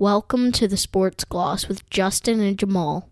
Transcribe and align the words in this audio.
Welcome 0.00 0.52
to 0.52 0.68
the 0.68 0.76
Sports 0.76 1.24
Gloss 1.24 1.66
with 1.66 1.90
Justin 1.90 2.38
and 2.38 2.56
Jamaal. 2.56 3.08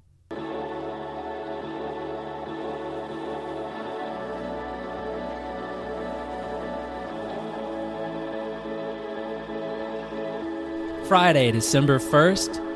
Friday, 11.08 11.50
December 11.50 11.98
1st. 11.98 12.75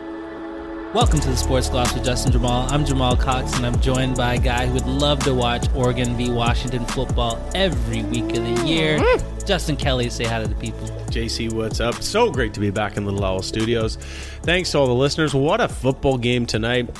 Welcome 0.92 1.20
to 1.20 1.28
the 1.28 1.36
Sports 1.36 1.68
Gloss 1.68 1.94
with 1.94 2.04
Justin 2.04 2.32
Jamaal. 2.32 2.68
I'm 2.68 2.84
Jamaal 2.84 3.16
Cox, 3.16 3.54
and 3.54 3.64
I'm 3.64 3.80
joined 3.80 4.16
by 4.16 4.34
a 4.34 4.38
guy 4.40 4.66
who 4.66 4.72
would 4.72 4.86
love 4.86 5.20
to 5.20 5.32
watch 5.32 5.72
Oregon 5.72 6.16
v. 6.16 6.32
Washington 6.32 6.84
football 6.84 7.40
every 7.54 8.02
week 8.02 8.36
of 8.36 8.42
the 8.42 8.66
year. 8.66 8.98
Mm. 8.98 9.46
Justin 9.46 9.76
Kelly, 9.76 10.10
say 10.10 10.24
hi 10.24 10.42
to 10.42 10.48
the 10.48 10.54
people. 10.56 10.88
JC, 11.06 11.52
what's 11.52 11.78
up? 11.78 12.02
So 12.02 12.32
great 12.32 12.52
to 12.54 12.60
be 12.60 12.70
back 12.70 12.96
in 12.96 13.04
Little 13.04 13.24
Owl 13.24 13.40
Studios. 13.40 13.98
Thanks 14.42 14.72
to 14.72 14.78
all 14.78 14.88
the 14.88 14.92
listeners. 14.92 15.32
What 15.32 15.60
a 15.60 15.68
football 15.68 16.18
game 16.18 16.44
tonight. 16.44 16.90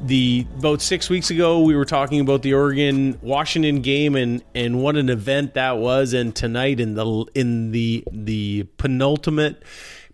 The 0.00 0.46
about 0.56 0.80
six 0.80 1.10
weeks 1.10 1.30
ago, 1.30 1.60
we 1.60 1.74
were 1.74 1.84
talking 1.84 2.20
about 2.20 2.42
the 2.42 2.54
Oregon 2.54 3.18
Washington 3.20 3.82
game 3.82 4.14
and 4.14 4.44
and 4.54 4.80
what 4.80 4.94
an 4.94 5.08
event 5.08 5.54
that 5.54 5.78
was. 5.78 6.12
And 6.12 6.36
tonight, 6.36 6.78
in 6.78 6.94
the 6.94 7.26
in 7.34 7.72
the 7.72 8.04
the 8.12 8.68
penultimate. 8.76 9.64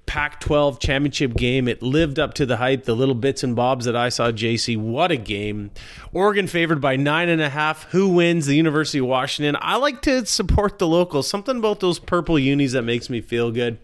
Pac 0.06 0.40
12 0.40 0.78
championship 0.78 1.34
game. 1.34 1.68
It 1.68 1.82
lived 1.82 2.18
up 2.18 2.34
to 2.34 2.46
the 2.46 2.56
hype, 2.56 2.84
the 2.84 2.94
little 2.94 3.14
bits 3.14 3.42
and 3.42 3.54
bobs 3.54 3.84
that 3.84 3.96
I 3.96 4.08
saw, 4.08 4.30
JC. 4.30 4.76
What 4.78 5.10
a 5.10 5.16
game. 5.16 5.70
Oregon 6.12 6.46
favored 6.46 6.80
by 6.80 6.96
nine 6.96 7.28
and 7.28 7.42
a 7.42 7.48
half. 7.48 7.84
Who 7.90 8.08
wins? 8.08 8.46
The 8.46 8.56
University 8.56 8.98
of 8.98 9.06
Washington. 9.06 9.56
I 9.60 9.76
like 9.76 10.02
to 10.02 10.24
support 10.24 10.78
the 10.78 10.86
locals. 10.86 11.28
Something 11.28 11.58
about 11.58 11.80
those 11.80 11.98
purple 11.98 12.38
unis 12.38 12.72
that 12.72 12.82
makes 12.82 13.10
me 13.10 13.20
feel 13.20 13.50
good. 13.50 13.78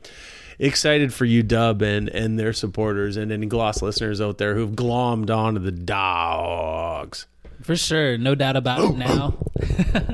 Excited 0.59 1.13
for 1.13 1.27
UW 1.27 1.83
and, 1.83 2.09
and 2.09 2.39
their 2.39 2.53
supporters 2.53 3.17
and 3.17 3.33
any 3.33 3.47
Gloss 3.47 3.83
listeners 3.83 4.21
out 4.21 4.39
there 4.39 4.55
who've 4.55 4.73
glommed 4.73 5.29
onto 5.29 5.61
the 5.61 5.73
dogs. 5.73 7.27
For 7.63 7.77
sure, 7.77 8.17
no 8.17 8.35
doubt 8.35 8.57
about 8.57 8.81
it 8.81 8.97
now. 8.97 9.35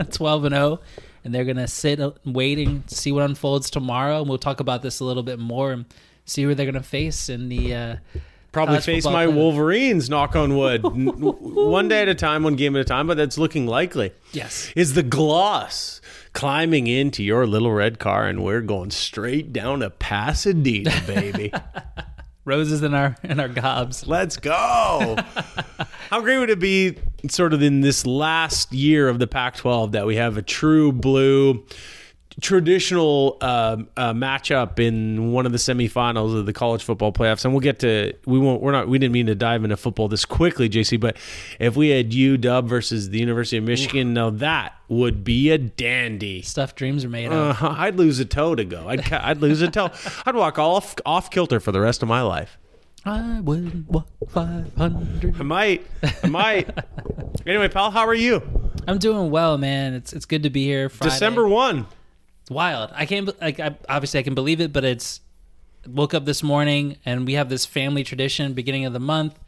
12 0.10 0.44
and 0.44 0.54
0 0.54 0.80
and 1.28 1.34
they're 1.34 1.44
gonna 1.44 1.68
sit 1.68 2.00
waiting 2.24 2.82
see 2.86 3.12
what 3.12 3.22
unfolds 3.22 3.68
tomorrow 3.68 4.20
and 4.20 4.30
we'll 4.30 4.38
talk 4.38 4.60
about 4.60 4.80
this 4.80 4.98
a 5.00 5.04
little 5.04 5.22
bit 5.22 5.38
more 5.38 5.72
and 5.72 5.84
see 6.24 6.42
who 6.42 6.54
they're 6.54 6.64
gonna 6.64 6.82
face 6.82 7.28
in 7.28 7.50
the 7.50 7.74
uh, 7.74 7.96
Probably 8.50 8.80
face 8.80 9.04
my. 9.04 9.26
Wolverines, 9.26 10.08
knock 10.08 10.34
on 10.34 10.56
wood. 10.56 10.82
One 10.82 11.88
day 11.88 12.00
at 12.00 12.08
a 12.08 12.14
time, 12.14 12.44
one 12.44 12.56
game 12.56 12.74
at 12.76 12.80
a 12.80 12.84
time, 12.84 13.06
but 13.06 13.18
that's 13.18 13.36
looking 13.36 13.66
likely. 13.66 14.12
yes 14.32 14.72
Is 14.74 14.94
the 14.94 15.02
gloss 15.02 16.00
climbing 16.32 16.86
into 16.86 17.22
your 17.22 17.46
little 17.46 17.72
red 17.72 17.98
car 17.98 18.26
and 18.26 18.42
we're 18.42 18.62
going 18.62 18.90
straight 18.90 19.52
down 19.52 19.80
to 19.80 19.90
Pasadena, 19.90 20.94
baby. 21.06 21.52
roses 22.48 22.82
in 22.82 22.94
our 22.94 23.14
in 23.22 23.38
our 23.38 23.48
gobs 23.48 24.06
Let's 24.06 24.36
go. 24.36 25.16
How 26.10 26.20
great 26.22 26.38
would 26.38 26.50
it 26.50 26.58
be, 26.58 26.96
sort 27.28 27.52
of 27.52 27.62
in 27.62 27.82
this 27.82 28.06
last 28.06 28.72
year 28.72 29.08
of 29.08 29.18
the 29.18 29.26
Pac 29.26 29.56
12, 29.56 29.92
that 29.92 30.06
we 30.06 30.16
have 30.16 30.38
a 30.38 30.42
true 30.42 30.90
blue 30.90 31.64
traditional 32.40 33.36
um 33.40 33.88
uh, 33.96 34.12
matchup 34.12 34.78
in 34.78 35.32
one 35.32 35.44
of 35.44 35.50
the 35.50 35.58
semifinals 35.58 36.38
of 36.38 36.46
the 36.46 36.52
college 36.52 36.84
football 36.84 37.12
playoffs 37.12 37.44
and 37.44 37.52
we'll 37.52 37.60
get 37.60 37.80
to 37.80 38.12
we 38.26 38.38
won't 38.38 38.62
we're 38.62 38.70
not 38.70 38.86
we 38.88 38.96
didn't 38.98 39.12
mean 39.12 39.26
to 39.26 39.34
dive 39.34 39.64
into 39.64 39.76
football 39.76 40.06
this 40.06 40.24
quickly 40.24 40.68
JC 40.68 41.00
but 41.00 41.16
if 41.58 41.74
we 41.74 41.88
had 41.88 42.12
UW 42.12 42.64
versus 42.64 43.10
the 43.10 43.18
University 43.18 43.56
of 43.56 43.64
Michigan 43.64 44.14
now 44.14 44.30
that 44.30 44.74
would 44.88 45.24
be 45.24 45.50
a 45.50 45.58
dandy 45.58 46.40
stuff 46.42 46.76
dreams 46.76 47.04
are 47.04 47.08
made 47.08 47.32
of 47.32 47.60
uh, 47.60 47.74
I'd 47.76 47.96
lose 47.96 48.20
a 48.20 48.24
toe 48.24 48.54
to 48.54 48.64
go 48.64 48.86
I'd 48.88 49.12
I'd 49.12 49.38
lose 49.38 49.60
a 49.60 49.68
toe 49.68 49.90
I'd 50.24 50.36
walk 50.36 50.60
off 50.60 50.94
off 51.04 51.30
kilter 51.30 51.58
for 51.58 51.72
the 51.72 51.80
rest 51.80 52.02
of 52.04 52.08
my 52.08 52.22
life 52.22 52.56
I 53.04 53.40
would 53.40 53.88
walk 53.88 54.08
500 54.28 55.40
I 55.40 55.42
might. 55.42 55.86
I 56.22 56.26
might. 56.28 56.68
anyway, 57.46 57.68
pal, 57.68 57.90
how 57.90 58.06
are 58.06 58.14
you? 58.14 58.42
I'm 58.86 58.98
doing 58.98 59.30
well 59.30 59.58
man 59.58 59.94
it's 59.94 60.12
it's 60.12 60.24
good 60.24 60.44
to 60.44 60.50
be 60.50 60.64
here 60.64 60.88
Friday. 60.88 61.10
December 61.12 61.48
1. 61.48 61.86
It's 62.48 62.54
wild. 62.54 62.92
I 62.94 63.04
can't 63.04 63.38
like 63.42 63.60
I, 63.60 63.76
obviously 63.90 64.20
I 64.20 64.22
can 64.22 64.34
believe 64.34 64.62
it, 64.62 64.72
but 64.72 64.82
it's 64.82 65.20
woke 65.86 66.14
up 66.14 66.24
this 66.24 66.42
morning 66.42 66.96
and 67.04 67.26
we 67.26 67.34
have 67.34 67.50
this 67.50 67.66
family 67.66 68.02
tradition 68.02 68.54
beginning 68.54 68.86
of 68.86 68.94
the 68.94 69.00
month. 69.00 69.38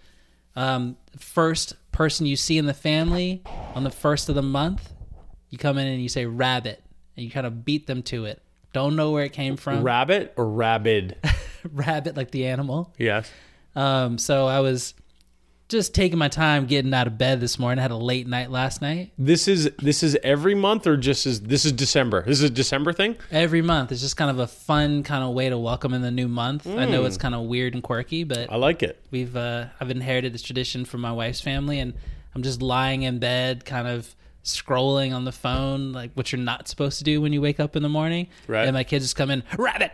Um, 0.54 0.98
first 1.18 1.76
person 1.92 2.26
you 2.26 2.36
see 2.36 2.58
in 2.58 2.66
the 2.66 2.74
family 2.74 3.42
on 3.74 3.84
the 3.84 3.90
first 3.90 4.28
of 4.28 4.34
the 4.34 4.42
month, 4.42 4.92
you 5.48 5.56
come 5.56 5.78
in 5.78 5.86
and 5.86 6.02
you 6.02 6.10
say 6.10 6.26
rabbit 6.26 6.82
and 7.16 7.24
you 7.24 7.30
kind 7.30 7.46
of 7.46 7.64
beat 7.64 7.86
them 7.86 8.02
to 8.02 8.26
it. 8.26 8.42
Don't 8.74 8.96
know 8.96 9.12
where 9.12 9.24
it 9.24 9.32
came 9.32 9.56
from. 9.56 9.82
Rabbit 9.82 10.34
or 10.36 10.46
rabid? 10.46 11.16
rabbit 11.72 12.18
like 12.18 12.32
the 12.32 12.48
animal. 12.48 12.92
yes. 12.98 13.32
Um, 13.74 14.18
so 14.18 14.46
I 14.46 14.60
was 14.60 14.92
just 15.70 15.94
taking 15.94 16.18
my 16.18 16.28
time 16.28 16.66
getting 16.66 16.92
out 16.92 17.06
of 17.06 17.16
bed 17.16 17.40
this 17.40 17.58
morning. 17.58 17.78
I 17.78 17.82
had 17.82 17.90
a 17.90 17.96
late 17.96 18.26
night 18.26 18.50
last 18.50 18.82
night. 18.82 19.12
This 19.16 19.48
is 19.48 19.70
this 19.78 20.02
is 20.02 20.18
every 20.22 20.54
month 20.54 20.86
or 20.86 20.96
just 20.98 21.24
is 21.24 21.40
this 21.40 21.64
is 21.64 21.72
December? 21.72 22.22
This 22.26 22.38
is 22.38 22.44
a 22.44 22.50
December 22.50 22.92
thing? 22.92 23.16
Every 23.30 23.62
month 23.62 23.92
it's 23.92 24.00
just 24.02 24.16
kind 24.18 24.30
of 24.30 24.38
a 24.40 24.46
fun 24.46 25.02
kind 25.02 25.24
of 25.24 25.32
way 25.32 25.48
to 25.48 25.56
welcome 25.56 25.94
in 25.94 26.02
the 26.02 26.10
new 26.10 26.28
month. 26.28 26.66
I 26.66 26.84
know 26.84 27.04
it's 27.06 27.16
kind 27.16 27.34
of 27.34 27.42
weird 27.46 27.72
and 27.74 27.82
quirky, 27.82 28.24
but 28.24 28.52
I 28.52 28.56
like 28.56 28.82
it. 28.82 29.02
we've 29.10 29.34
uh, 29.36 29.66
I've 29.80 29.90
inherited 29.90 30.34
this 30.34 30.42
tradition 30.42 30.84
from 30.84 31.00
my 31.00 31.12
wife's 31.12 31.40
family, 31.40 31.78
and 31.78 31.94
I'm 32.34 32.42
just 32.42 32.60
lying 32.60 33.02
in 33.02 33.18
bed, 33.18 33.64
kind 33.64 33.88
of 33.88 34.14
scrolling 34.44 35.14
on 35.14 35.24
the 35.24 35.32
phone, 35.32 35.92
like 35.92 36.10
what 36.14 36.32
you're 36.32 36.40
not 36.40 36.66
supposed 36.66 36.98
to 36.98 37.04
do 37.04 37.20
when 37.20 37.32
you 37.32 37.40
wake 37.40 37.60
up 37.60 37.76
in 37.76 37.82
the 37.82 37.88
morning. 37.88 38.26
Right. 38.48 38.64
And 38.66 38.74
my 38.74 38.84
kids 38.84 39.04
just 39.04 39.16
come 39.16 39.30
in, 39.30 39.42
rabbit, 39.56 39.92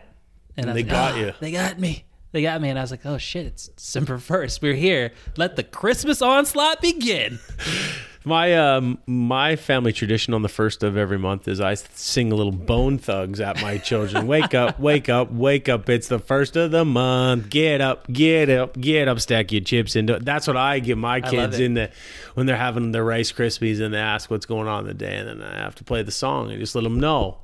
and, 0.57 0.67
was 0.67 0.75
they 0.75 0.83
like, 0.83 0.91
got 0.91 1.13
"Ah, 1.15 1.17
you." 1.19 1.33
They 1.41 1.53
got 1.53 1.79
me. 1.79 2.05
They 2.37 2.43
got 2.43 2.61
me, 2.61 2.69
and 2.69 2.79
I 2.79 2.83
was 2.83 2.91
like, 2.91 3.07
"Oh 3.07 3.17
shit! 3.17 3.47
It's 3.47 3.69
December 3.69 4.19
first. 4.19 4.61
We're 4.61 4.75
here. 4.75 5.13
Let 5.39 5.57
the 5.57 5.63
Christmas 5.63 6.21
onslaught 6.21 6.83
begin." 6.83 7.39
My 8.27 8.55
um 8.57 8.99
my 9.07 9.55
family 9.55 9.93
tradition 9.93 10.35
on 10.35 10.43
the 10.43 10.49
first 10.49 10.83
of 10.83 10.97
every 10.97 11.17
month 11.17 11.47
is 11.47 11.61
I 11.61 11.75
sing 11.75 12.33
a 12.33 12.35
little 12.35 12.51
bone 12.51 12.99
thugs 12.99 13.39
at 13.39 13.63
my 13.63 13.79
children. 13.79 14.27
wake 14.27 14.53
up, 14.53 14.81
wake 14.81 15.09
up, 15.09 15.31
wake 15.31 15.69
up. 15.69 15.89
It's 15.89 16.09
the 16.09 16.19
first 16.19 16.57
of 16.57 16.73
the 16.73 16.85
month. 16.85 17.51
Get 17.51 17.81
up, 17.81 18.13
get 18.13 18.51
up, 18.51 18.79
get 18.81 19.07
up, 19.07 19.21
stack 19.21 19.53
your 19.53 19.61
chips 19.61 19.95
into 19.95 20.17
it. 20.17 20.25
That's 20.25 20.49
what 20.49 20.57
I 20.57 20.81
give 20.81 20.99
my 20.99 21.21
kids 21.21 21.61
in 21.61 21.75
the 21.75 21.91
when 22.35 22.47
they're 22.47 22.57
having 22.57 22.91
their 22.91 23.05
Rice 23.05 23.31
Krispies 23.31 23.81
and 23.81 23.95
they 23.95 23.99
ask 23.99 24.29
what's 24.29 24.45
going 24.45 24.67
on 24.67 24.81
in 24.81 24.87
the 24.89 24.95
day 24.95 25.17
and 25.17 25.29
then 25.29 25.41
I 25.41 25.59
have 25.59 25.77
to 25.77 25.85
play 25.85 26.03
the 26.03 26.11
song 26.11 26.51
and 26.51 26.59
just 26.59 26.75
let 26.75 26.83
them 26.83 26.99
know. 26.99 27.39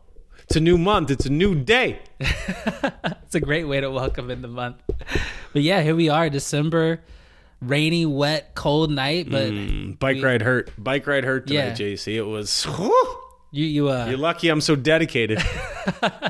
It's 0.45 0.57
a 0.57 0.61
new 0.61 0.77
month, 0.79 1.11
it's 1.11 1.27
a 1.27 1.31
new 1.31 1.55
day. 1.55 2.01
It's 3.25 3.35
a 3.35 3.41
great 3.41 3.65
way 3.65 3.81
to 3.81 3.91
welcome 3.91 4.31
in 4.31 4.43
the 4.43 4.49
month. 4.49 4.77
But 5.55 5.63
yeah, 5.63 5.81
here 5.81 5.97
we 5.97 6.11
are, 6.11 6.29
December, 6.29 7.01
rainy, 7.63 8.05
wet, 8.05 8.55
cold 8.55 8.91
night. 8.91 9.31
But 9.31 9.99
Bike 9.99 10.23
ride 10.23 10.43
hurt. 10.43 10.71
Bike 10.77 11.07
ride 11.07 11.25
hurt 11.25 11.47
tonight, 11.47 11.81
Yeah. 11.81 11.95
JC. 11.95 12.15
It 12.17 12.23
was 12.25 12.65
whew. 12.65 13.19
you, 13.51 13.65
you, 13.65 13.89
uh, 13.89 14.05
You're 14.11 14.19
lucky 14.19 14.51
I'm 14.51 14.61
so 14.61 14.77
dedicated. 14.77 15.39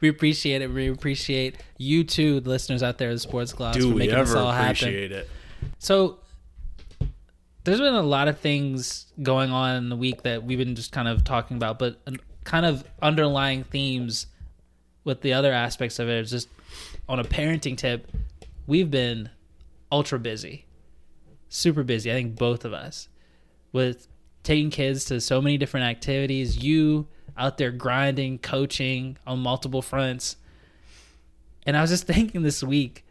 We 0.00 0.08
appreciate 0.08 0.62
it. 0.62 0.68
We 0.68 0.88
appreciate 0.90 1.56
you 1.78 2.02
too, 2.02 2.40
the 2.40 2.50
listeners 2.50 2.82
out 2.82 2.98
there 2.98 3.10
at 3.10 3.14
the 3.14 3.18
Sports 3.20 3.52
Gloss, 3.52 3.74
Do 3.76 3.82
for 3.82 3.88
we 3.94 4.00
making 4.00 4.16
this 4.18 4.34
all 4.34 4.50
happen. 4.50 4.70
appreciate 4.88 5.12
it? 5.12 5.30
So 5.78 6.18
there's 7.64 7.78
been 7.80 7.94
a 7.94 8.02
lot 8.02 8.26
of 8.26 8.38
things 8.40 9.06
going 9.22 9.52
on 9.52 9.76
in 9.76 9.88
the 9.88 9.96
week 9.96 10.22
that 10.22 10.42
we've 10.42 10.58
been 10.58 10.74
just 10.74 10.90
kind 10.90 11.06
of 11.06 11.22
talking 11.22 11.56
about, 11.56 11.78
but 11.78 12.00
an- 12.06 12.18
kind 12.44 12.66
of 12.66 12.84
underlying 13.00 13.64
themes 13.64 14.26
with 15.04 15.20
the 15.20 15.32
other 15.32 15.52
aspects 15.52 15.98
of 15.98 16.08
it 16.08 16.20
is 16.20 16.30
just 16.30 16.48
on 17.08 17.18
a 17.18 17.24
parenting 17.24 17.76
tip, 17.76 18.10
we've 18.66 18.90
been 18.90 19.30
ultra 19.90 20.18
busy. 20.18 20.66
Super 21.48 21.82
busy. 21.82 22.10
I 22.10 22.14
think 22.14 22.36
both 22.36 22.64
of 22.64 22.72
us 22.72 23.08
with 23.72 24.08
taking 24.42 24.70
kids 24.70 25.04
to 25.06 25.20
so 25.20 25.40
many 25.40 25.58
different 25.58 25.86
activities, 25.86 26.62
you 26.62 27.06
out 27.36 27.58
there 27.58 27.70
grinding, 27.70 28.38
coaching 28.38 29.16
on 29.26 29.38
multiple 29.38 29.82
fronts. 29.82 30.36
And 31.64 31.76
I 31.76 31.80
was 31.80 31.90
just 31.90 32.06
thinking 32.06 32.42
this 32.42 32.62
week 32.62 33.04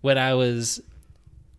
when 0.00 0.18
I 0.18 0.34
was 0.34 0.82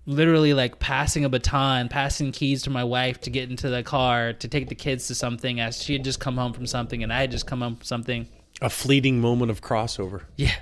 literally 0.06 0.54
like 0.54 0.80
passing 0.80 1.26
a 1.26 1.30
baton, 1.30 1.90
passing 1.90 2.32
keys 2.32 2.62
to 2.64 2.70
my 2.70 2.84
wife 2.84 3.20
to 3.22 3.30
get 3.30 3.50
into 3.50 3.70
the 3.70 3.84
car 3.84 4.34
to 4.34 4.48
take 4.48 4.70
the 4.70 4.76
kids 4.76 5.08
to 5.08 5.16
something 5.16 5.60
as 5.60 5.82
she 5.82 5.94
had 5.94 6.04
just 6.04 6.20
come 6.20 6.38
home 6.38 6.54
from 6.54 6.68
something 6.68 7.02
and 7.04 7.12
I 7.12 7.22
had 7.22 7.32
just 7.32 7.48
come 7.48 7.62
home 7.62 7.76
from 7.78 7.86
something. 7.86 8.28
A 8.62 8.70
fleeting 8.70 9.20
moment 9.20 9.52
of 9.52 9.62
crossover. 9.62 10.24
Yeah. 10.36 10.54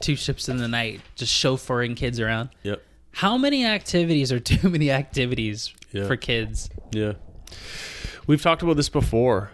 Two 0.00 0.16
ships 0.16 0.48
in 0.48 0.56
the 0.58 0.68
night, 0.68 1.00
just 1.16 1.32
chauffeuring 1.32 1.96
kids 1.96 2.18
around. 2.20 2.50
Yep. 2.62 2.82
How 3.12 3.36
many 3.36 3.64
activities 3.66 4.32
are 4.32 4.40
too 4.52 4.68
many 4.68 4.90
activities 4.90 5.72
Yeah. 5.92 6.06
for 6.06 6.16
kids? 6.16 6.70
Yeah. 6.92 7.14
We've 8.26 8.40
talked 8.42 8.62
about 8.62 8.76
this 8.76 8.88
before. 8.88 9.50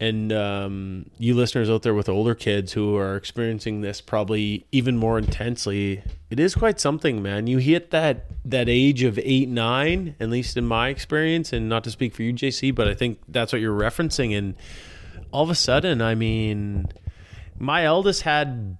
And 0.00 0.32
um, 0.32 1.10
you 1.18 1.34
listeners 1.34 1.68
out 1.68 1.82
there 1.82 1.92
with 1.92 2.08
older 2.08 2.34
kids 2.34 2.72
who 2.72 2.96
are 2.96 3.16
experiencing 3.16 3.82
this 3.82 4.00
probably 4.00 4.66
even 4.72 4.96
more 4.96 5.18
intensely, 5.18 6.02
it 6.30 6.40
is 6.40 6.54
quite 6.54 6.80
something, 6.80 7.22
man. 7.22 7.46
You 7.46 7.58
hit 7.58 7.90
that 7.90 8.24
that 8.46 8.70
age 8.70 9.02
of 9.02 9.18
eight, 9.18 9.50
nine, 9.50 10.16
at 10.18 10.30
least 10.30 10.56
in 10.56 10.64
my 10.64 10.88
experience, 10.88 11.52
and 11.52 11.68
not 11.68 11.84
to 11.84 11.90
speak 11.90 12.14
for 12.14 12.22
you, 12.22 12.32
JC, 12.32 12.74
but 12.74 12.88
I 12.88 12.94
think 12.94 13.18
that's 13.28 13.52
what 13.52 13.60
you're 13.60 13.78
referencing. 13.78 14.36
And 14.36 14.54
all 15.32 15.42
of 15.42 15.50
a 15.50 15.54
sudden, 15.54 16.00
I 16.00 16.14
mean, 16.14 16.88
my 17.58 17.84
eldest 17.84 18.22
had 18.22 18.78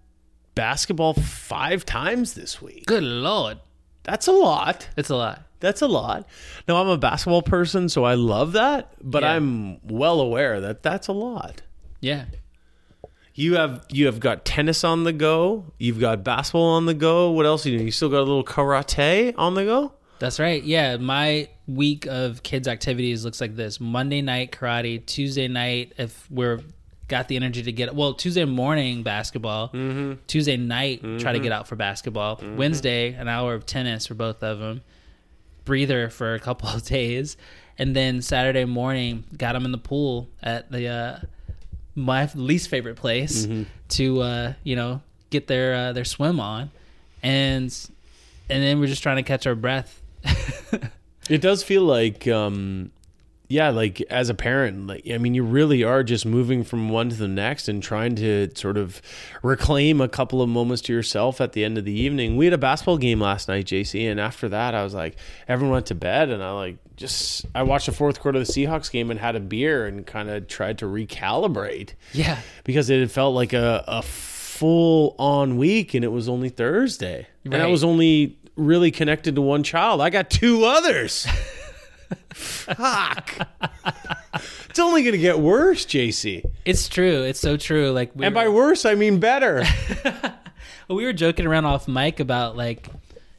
basketball 0.54 1.12
five 1.12 1.84
times 1.84 2.32
this 2.32 2.62
week. 2.62 2.86
Good 2.86 3.04
lord, 3.04 3.58
That's 4.02 4.26
a 4.26 4.32
lot. 4.32 4.88
it's 4.96 5.10
a 5.10 5.16
lot. 5.16 5.42
That's 5.60 5.82
a 5.82 5.86
lot. 5.88 6.26
Now 6.66 6.76
I'm 6.76 6.88
a 6.88 6.96
basketball 6.96 7.42
person, 7.42 7.88
so 7.90 8.04
I 8.04 8.14
love 8.14 8.52
that, 8.52 8.92
but 9.02 9.22
Yeah. 9.22 9.32
I'm 9.34 9.78
well 9.86 10.20
aware 10.20 10.60
that 10.62 10.82
that's 10.82 11.06
a 11.08 11.12
lot. 11.12 11.60
Yeah, 12.00 12.24
You 13.34 13.56
have 13.56 13.84
you 13.90 14.06
have 14.06 14.20
got 14.20 14.44
tennis 14.46 14.84
on 14.84 15.04
the 15.04 15.12
go. 15.12 15.72
You've 15.78 16.00
got 16.00 16.24
basketball 16.24 16.70
on 16.76 16.86
the 16.86 16.94
go. 16.94 17.30
What 17.30 17.44
else 17.44 17.66
you 17.66 17.72
doing? 17.72 17.84
You 17.86 17.92
still 17.92 18.08
got 18.08 18.18
a 18.20 18.24
little 18.28 18.44
karate 18.44 19.34
on 19.36 19.54
the 19.54 19.64
go. 19.64 19.92
that's 20.18 20.40
right. 20.40 20.62
Yeah, 20.62 20.96
my 20.96 21.48
week 21.66 22.06
of 22.06 22.42
kids 22.42 22.66
activities 22.66 23.24
looks 23.24 23.40
like 23.40 23.54
this: 23.54 23.78
Monday 23.80 24.22
night 24.22 24.52
karate, 24.52 25.04
Tuesday 25.04 25.46
night 25.48 25.92
if 25.98 26.26
we're 26.30 26.60
got 27.10 27.28
the 27.28 27.36
energy 27.36 27.62
to 27.62 27.72
get 27.72 27.94
well, 27.94 28.14
Tuesday 28.14 28.46
morning 28.46 29.02
basketball, 29.02 29.68
Mm-hmm. 29.68 30.14
Tuesday 30.26 30.56
night 30.56 31.02
try 31.18 31.32
to 31.32 31.38
get 31.40 31.52
out 31.52 31.68
for 31.68 31.76
basketball, 31.76 32.40
Wednesday 32.56 33.12
an 33.12 33.28
hour 33.28 33.52
of 33.54 33.66
tennis 33.66 34.06
for 34.06 34.14
both 34.14 34.42
of 34.42 34.58
them, 34.58 34.80
breather 35.66 36.08
for 36.08 36.34
a 36.34 36.40
couple 36.40 36.68
of 36.70 36.82
days, 36.98 37.36
and 37.78 37.94
then 37.94 38.22
Saturday 38.22 38.64
morning 38.64 39.24
got 39.36 39.52
them 39.52 39.64
in 39.66 39.72
the 39.72 39.78
pool 39.78 40.28
at 40.42 40.70
the 40.70 40.86
uh, 40.88 41.18
my 41.94 42.30
least 42.34 42.68
favorite 42.70 42.96
place 42.96 43.44
Mm-hmm. 43.46 43.62
to 43.90 44.20
uh, 44.22 44.52
you 44.64 44.76
know 44.76 45.02
get 45.30 45.46
their 45.48 45.74
uh, 45.74 45.92
their 45.92 46.04
swim 46.06 46.40
on, 46.40 46.70
and 47.22 47.64
and 48.48 48.62
then 48.62 48.80
we're 48.80 48.86
just 48.86 49.02
trying 49.02 49.16
to 49.16 49.22
catch 49.22 49.46
our 49.46 49.54
breath. 49.54 50.00
It 51.28 51.40
does 51.42 51.62
feel 51.62 51.84
like, 51.84 52.26
um, 52.26 52.90
yeah, 53.50 53.70
like 53.70 54.00
as 54.02 54.28
a 54.28 54.34
parent, 54.34 54.86
like 54.86 55.10
I 55.12 55.18
mean, 55.18 55.34
you 55.34 55.42
really 55.42 55.82
are 55.82 56.04
just 56.04 56.24
moving 56.24 56.62
from 56.62 56.88
one 56.88 57.08
to 57.08 57.16
the 57.16 57.26
next 57.26 57.68
and 57.68 57.82
trying 57.82 58.14
to 58.14 58.48
sort 58.54 58.76
of 58.76 59.02
reclaim 59.42 60.00
a 60.00 60.08
couple 60.08 60.40
of 60.40 60.48
moments 60.48 60.82
to 60.82 60.92
yourself 60.92 61.40
at 61.40 61.52
the 61.52 61.64
end 61.64 61.76
of 61.76 61.84
the 61.84 61.92
evening. 61.92 62.36
We 62.36 62.46
had 62.46 62.54
a 62.54 62.58
basketball 62.58 62.96
game 62.96 63.20
last 63.20 63.48
night, 63.48 63.66
JC, 63.66 64.08
and 64.08 64.20
after 64.20 64.48
that, 64.50 64.76
I 64.76 64.84
was 64.84 64.94
like, 64.94 65.16
everyone 65.48 65.72
went 65.72 65.86
to 65.86 65.96
bed, 65.96 66.30
and 66.30 66.44
I 66.44 66.52
like 66.52 66.76
just 66.94 67.44
I 67.52 67.64
watched 67.64 67.86
the 67.86 67.92
fourth 67.92 68.20
quarter 68.20 68.38
of 68.38 68.46
the 68.46 68.52
Seahawks 68.52 68.88
game 68.88 69.10
and 69.10 69.18
had 69.18 69.34
a 69.34 69.40
beer 69.40 69.84
and 69.84 70.06
kind 70.06 70.30
of 70.30 70.46
tried 70.46 70.78
to 70.78 70.84
recalibrate 70.84 71.94
yeah, 72.12 72.38
because 72.62 72.88
it 72.88 73.00
had 73.00 73.10
felt 73.10 73.34
like 73.34 73.52
a, 73.52 73.82
a 73.88 74.02
full 74.02 75.16
on 75.18 75.56
week 75.56 75.94
and 75.94 76.04
it 76.04 76.12
was 76.12 76.28
only 76.28 76.50
Thursday. 76.50 77.26
And 77.44 77.56
I 77.56 77.66
was 77.66 77.82
only 77.82 78.38
really 78.54 78.92
connected 78.92 79.34
to 79.34 79.40
one 79.40 79.64
child. 79.64 80.00
I 80.00 80.10
got 80.10 80.30
two 80.30 80.64
others. 80.64 81.26
Fuck. 82.34 83.48
it's 84.68 84.78
only 84.78 85.02
going 85.02 85.12
to 85.12 85.18
get 85.18 85.38
worse, 85.38 85.84
JC. 85.86 86.44
it's 86.64 86.88
true. 86.88 87.22
It's 87.22 87.40
so 87.40 87.56
true. 87.56 87.90
Like 87.90 88.12
we 88.14 88.24
And 88.26 88.34
were- 88.34 88.42
by 88.42 88.48
worse, 88.48 88.84
I 88.84 88.94
mean 88.94 89.18
better. 89.20 89.64
Well, 90.88 90.96
we 90.96 91.04
were 91.04 91.12
joking 91.12 91.46
around 91.46 91.66
off 91.66 91.86
mic 91.86 92.18
about 92.18 92.56
like, 92.56 92.88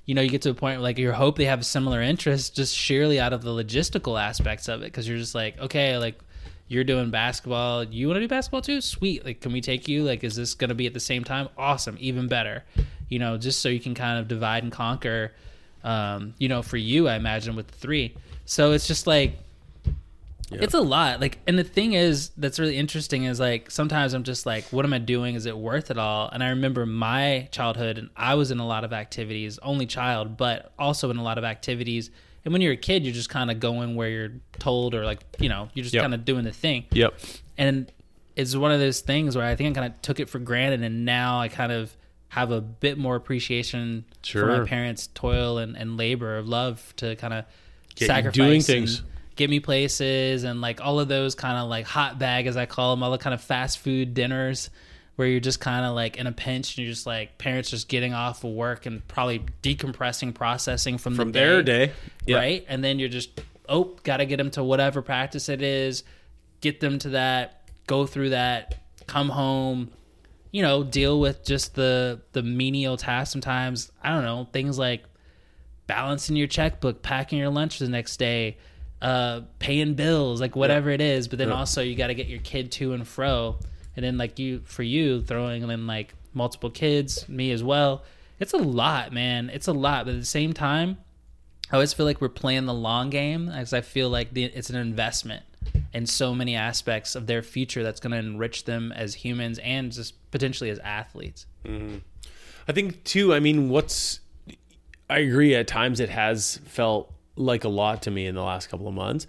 you 0.05 0.15
know, 0.15 0.21
you 0.21 0.29
get 0.29 0.41
to 0.43 0.49
a 0.51 0.53
point 0.53 0.77
where 0.77 0.83
like 0.83 0.97
you 0.97 1.11
hope 1.11 1.37
they 1.37 1.45
have 1.45 1.65
similar 1.65 2.01
interests 2.01 2.49
just 2.49 2.73
sheerly 2.73 3.19
out 3.19 3.33
of 3.33 3.41
the 3.41 3.49
logistical 3.51 4.19
aspects 4.19 4.69
of 4.69 4.81
it 4.81 4.85
because 4.85 5.05
you're 5.07 5.17
just 5.17 5.35
like, 5.35 5.59
okay, 5.59 5.97
like 5.97 6.17
you're 6.69 6.85
doing 6.85 7.11
basketball, 7.11 7.83
you 7.83 8.07
want 8.07 8.15
to 8.15 8.21
do 8.21 8.27
basketball 8.29 8.61
too? 8.61 8.79
Sweet. 8.79 9.25
Like, 9.25 9.41
can 9.41 9.51
we 9.51 9.59
take 9.59 9.89
you? 9.89 10.03
Like, 10.03 10.23
is 10.23 10.37
this 10.37 10.53
going 10.53 10.69
to 10.69 10.75
be 10.75 10.87
at 10.87 10.93
the 10.93 10.99
same 11.01 11.25
time? 11.25 11.49
Awesome, 11.57 11.97
even 11.99 12.29
better. 12.29 12.63
You 13.09 13.19
know, 13.19 13.37
just 13.37 13.59
so 13.59 13.67
you 13.67 13.81
can 13.81 13.95
kind 13.95 14.17
of 14.17 14.29
divide 14.29 14.63
and 14.63 14.71
conquer. 14.71 15.33
Um, 15.83 16.33
you 16.37 16.47
know, 16.47 16.61
for 16.61 16.77
you, 16.77 17.09
I 17.09 17.15
imagine 17.15 17.57
with 17.57 17.67
the 17.67 17.77
three. 17.77 18.15
So 18.51 18.73
it's 18.73 18.85
just 18.85 19.07
like 19.07 19.37
it's 20.51 20.73
a 20.73 20.81
lot. 20.81 21.21
Like, 21.21 21.37
and 21.47 21.57
the 21.57 21.63
thing 21.63 21.93
is, 21.93 22.31
that's 22.35 22.59
really 22.59 22.75
interesting 22.75 23.23
is 23.23 23.39
like 23.39 23.71
sometimes 23.71 24.13
I'm 24.13 24.23
just 24.23 24.45
like, 24.45 24.65
what 24.73 24.83
am 24.83 24.91
I 24.91 24.97
doing? 24.97 25.35
Is 25.35 25.45
it 25.45 25.57
worth 25.57 25.89
it 25.89 25.97
all? 25.97 26.27
And 26.27 26.43
I 26.43 26.49
remember 26.49 26.85
my 26.85 27.47
childhood, 27.53 27.97
and 27.97 28.09
I 28.17 28.35
was 28.35 28.51
in 28.51 28.59
a 28.59 28.67
lot 28.67 28.83
of 28.83 28.91
activities, 28.91 29.57
only 29.59 29.85
child, 29.85 30.35
but 30.35 30.73
also 30.77 31.09
in 31.09 31.15
a 31.15 31.23
lot 31.23 31.37
of 31.37 31.45
activities. 31.45 32.11
And 32.43 32.51
when 32.51 32.61
you're 32.61 32.73
a 32.73 32.77
kid, 32.77 33.05
you're 33.05 33.13
just 33.13 33.29
kind 33.29 33.49
of 33.49 33.61
going 33.61 33.95
where 33.95 34.09
you're 34.09 34.33
told, 34.59 34.95
or 34.95 35.05
like, 35.05 35.21
you 35.39 35.47
know, 35.47 35.69
you're 35.73 35.83
just 35.83 35.95
Yep. 35.95 36.03
kind 36.03 36.13
of 36.13 36.25
doing 36.25 36.43
the 36.43 36.51
thing. 36.51 36.83
yep. 36.91 37.13
And 37.57 37.89
it's 38.35 38.53
one 38.53 38.73
of 38.73 38.81
those 38.81 38.99
things 38.99 39.37
where 39.37 39.45
I 39.45 39.55
think 39.55 39.77
I 39.77 39.79
kind 39.81 39.93
of 39.93 40.01
took 40.01 40.19
it 40.19 40.27
for 40.27 40.39
granted, 40.39 40.83
and 40.83 41.05
now 41.05 41.39
I 41.39 41.47
kind 41.47 41.71
of 41.71 41.95
have 42.27 42.51
a 42.51 42.59
bit 42.59 42.97
more 42.97 43.15
appreciation 43.15 44.03
for 44.29 44.45
my 44.45 44.65
parents' 44.65 45.07
toil 45.13 45.57
and, 45.57 45.77
and 45.77 45.95
labor 45.95 46.37
of 46.37 46.49
love 46.49 46.93
to 46.97 47.15
kind 47.15 47.33
of 47.33 47.45
Get 47.95 48.07
sacrifice 48.07 48.33
doing 48.35 48.61
things. 48.61 49.03
get 49.35 49.49
me 49.49 49.59
places 49.59 50.43
and 50.43 50.61
like 50.61 50.81
all 50.81 50.99
of 50.99 51.07
those 51.07 51.35
kind 51.35 51.57
of 51.57 51.69
like 51.69 51.85
hot 51.85 52.19
bag 52.19 52.47
as 52.47 52.57
I 52.57 52.65
call 52.65 52.95
them, 52.95 53.03
all 53.03 53.11
the 53.11 53.17
kind 53.17 53.33
of 53.33 53.41
fast 53.41 53.79
food 53.79 54.13
dinners 54.13 54.69
where 55.15 55.27
you're 55.27 55.39
just 55.39 55.59
kind 55.59 55.85
of 55.85 55.93
like 55.93 56.17
in 56.17 56.25
a 56.25 56.31
pinch 56.31 56.77
and 56.77 56.85
you're 56.85 56.93
just 56.93 57.05
like 57.05 57.37
parents 57.37 57.69
just 57.69 57.87
getting 57.89 58.13
off 58.13 58.43
of 58.43 58.51
work 58.51 58.85
and 58.85 59.07
probably 59.07 59.43
decompressing, 59.61 60.33
processing 60.33 60.97
from, 60.97 61.15
From 61.15 61.31
the 61.31 61.39
their 61.39 61.63
day. 61.63 61.91
Yeah. 62.25 62.37
right? 62.37 62.65
And 62.67 62.83
then 62.83 62.97
you're 62.97 63.09
just 63.09 63.39
oh, 63.69 63.95
got 64.03 64.17
to 64.17 64.25
get 64.25 64.37
them 64.37 64.51
to 64.51 64.63
whatever 64.63 65.01
practice 65.01 65.47
it 65.47 65.61
is, 65.61 66.03
get 66.59 66.79
them 66.79 66.99
to 66.99 67.09
that, 67.09 67.69
go 67.87 68.05
through 68.05 68.31
that, 68.31 68.75
come 69.07 69.29
home, 69.29 69.91
you 70.51 70.61
know, 70.61 70.83
deal 70.83 71.19
with 71.19 71.45
just 71.45 71.75
the 71.75 72.21
the 72.33 72.43
menial 72.43 72.97
tasks 72.97 73.31
sometimes. 73.31 73.91
I 74.03 74.09
don't 74.09 74.23
know, 74.23 74.47
things 74.51 74.77
like 74.77 75.03
balancing 75.91 76.37
your 76.37 76.47
checkbook, 76.47 77.01
packing 77.01 77.37
your 77.37 77.49
lunch 77.49 77.77
for 77.77 77.83
the 77.83 77.89
next 77.89 78.15
day, 78.17 78.57
uh, 79.01 79.41
paying 79.59 79.93
bills, 79.95 80.39
like 80.39 80.55
whatever 80.55 80.89
it 80.89 81.01
is. 81.01 81.27
But 81.27 81.37
then 81.39 81.49
Yeah. 81.49 81.55
also 81.55 81.81
you 81.81 81.95
got 81.95 82.07
to 82.07 82.13
get 82.13 82.27
your 82.27 82.39
kid 82.39 82.71
to 82.73 82.93
and 82.93 83.05
fro, 83.05 83.57
and 83.97 84.05
then 84.05 84.17
like 84.17 84.39
you 84.39 84.61
for 84.63 84.83
you 84.83 85.21
throwing 85.21 85.63
in 85.69 85.87
like 85.87 86.13
multiple 86.33 86.69
kids, 86.69 87.27
me 87.27 87.51
as 87.51 87.61
well. 87.61 88.03
It's 88.39 88.53
a 88.53 88.57
lot, 88.57 89.11
man. 89.11 89.49
It's 89.53 89.67
a 89.67 89.73
lot, 89.73 90.05
but 90.05 90.13
at 90.15 90.19
the 90.21 90.25
same 90.25 90.53
time, 90.53 90.97
I 91.69 91.75
always 91.75 91.91
feel 91.93 92.05
like 92.05 92.21
we're 92.21 92.29
playing 92.29 92.65
the 92.67 92.73
long 92.73 93.09
game, 93.09 93.47
because 93.47 93.73
I 93.73 93.81
feel 93.81 94.09
like 94.09 94.33
the, 94.33 94.45
it's 94.45 94.69
an 94.69 94.77
investment 94.77 95.43
in 95.93 96.05
so 96.05 96.33
many 96.33 96.55
aspects 96.55 97.15
of 97.15 97.27
their 97.27 97.43
future 97.43 97.83
that's 97.83 97.99
going 97.99 98.11
to 98.13 98.17
enrich 98.17 98.63
them 98.63 98.93
as 98.93 99.13
humans 99.13 99.59
and 99.59 99.91
just 99.91 100.13
potentially 100.31 100.69
as 100.69 100.79
athletes. 100.79 101.45
I 102.67 102.71
think 102.71 103.03
too. 103.03 103.33
I 103.33 103.39
mean, 103.41 103.67
what's 103.69 104.20
I 105.11 105.19
agree. 105.19 105.53
At 105.55 105.67
times, 105.67 105.99
it 105.99 106.09
has 106.09 106.61
felt 106.63 107.13
like 107.35 107.65
a 107.65 107.69
lot 107.69 108.03
to 108.03 108.11
me 108.11 108.27
in 108.27 108.35
the 108.35 108.41
last 108.41 108.69
couple 108.69 108.87
of 108.87 108.93
months, 108.93 109.27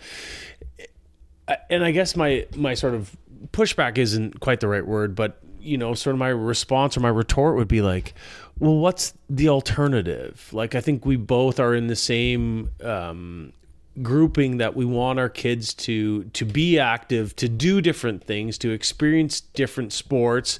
and 1.68 1.84
I 1.84 1.90
guess 1.90 2.14
my 2.14 2.46
my 2.54 2.74
sort 2.74 2.94
of 2.94 3.16
pushback 3.52 3.98
isn't 3.98 4.38
quite 4.38 4.60
the 4.60 4.68
right 4.68 4.86
word, 4.86 5.16
but 5.16 5.40
you 5.60 5.76
know, 5.76 5.94
sort 5.94 6.14
of 6.14 6.20
my 6.20 6.28
response 6.28 6.96
or 6.96 7.00
my 7.00 7.08
retort 7.08 7.56
would 7.56 7.66
be 7.66 7.82
like, 7.82 8.14
"Well, 8.60 8.76
what's 8.76 9.14
the 9.28 9.48
alternative?" 9.48 10.48
Like, 10.52 10.76
I 10.76 10.80
think 10.80 11.04
we 11.04 11.16
both 11.16 11.58
are 11.58 11.74
in 11.74 11.88
the 11.88 11.96
same. 11.96 12.70
Um, 12.82 13.52
grouping 14.00 14.56
that 14.56 14.74
we 14.74 14.86
want 14.86 15.18
our 15.18 15.28
kids 15.28 15.74
to 15.74 16.24
to 16.32 16.46
be 16.46 16.78
active 16.78 17.36
to 17.36 17.46
do 17.46 17.82
different 17.82 18.24
things 18.24 18.56
to 18.56 18.70
experience 18.70 19.42
different 19.42 19.92
sports 19.92 20.58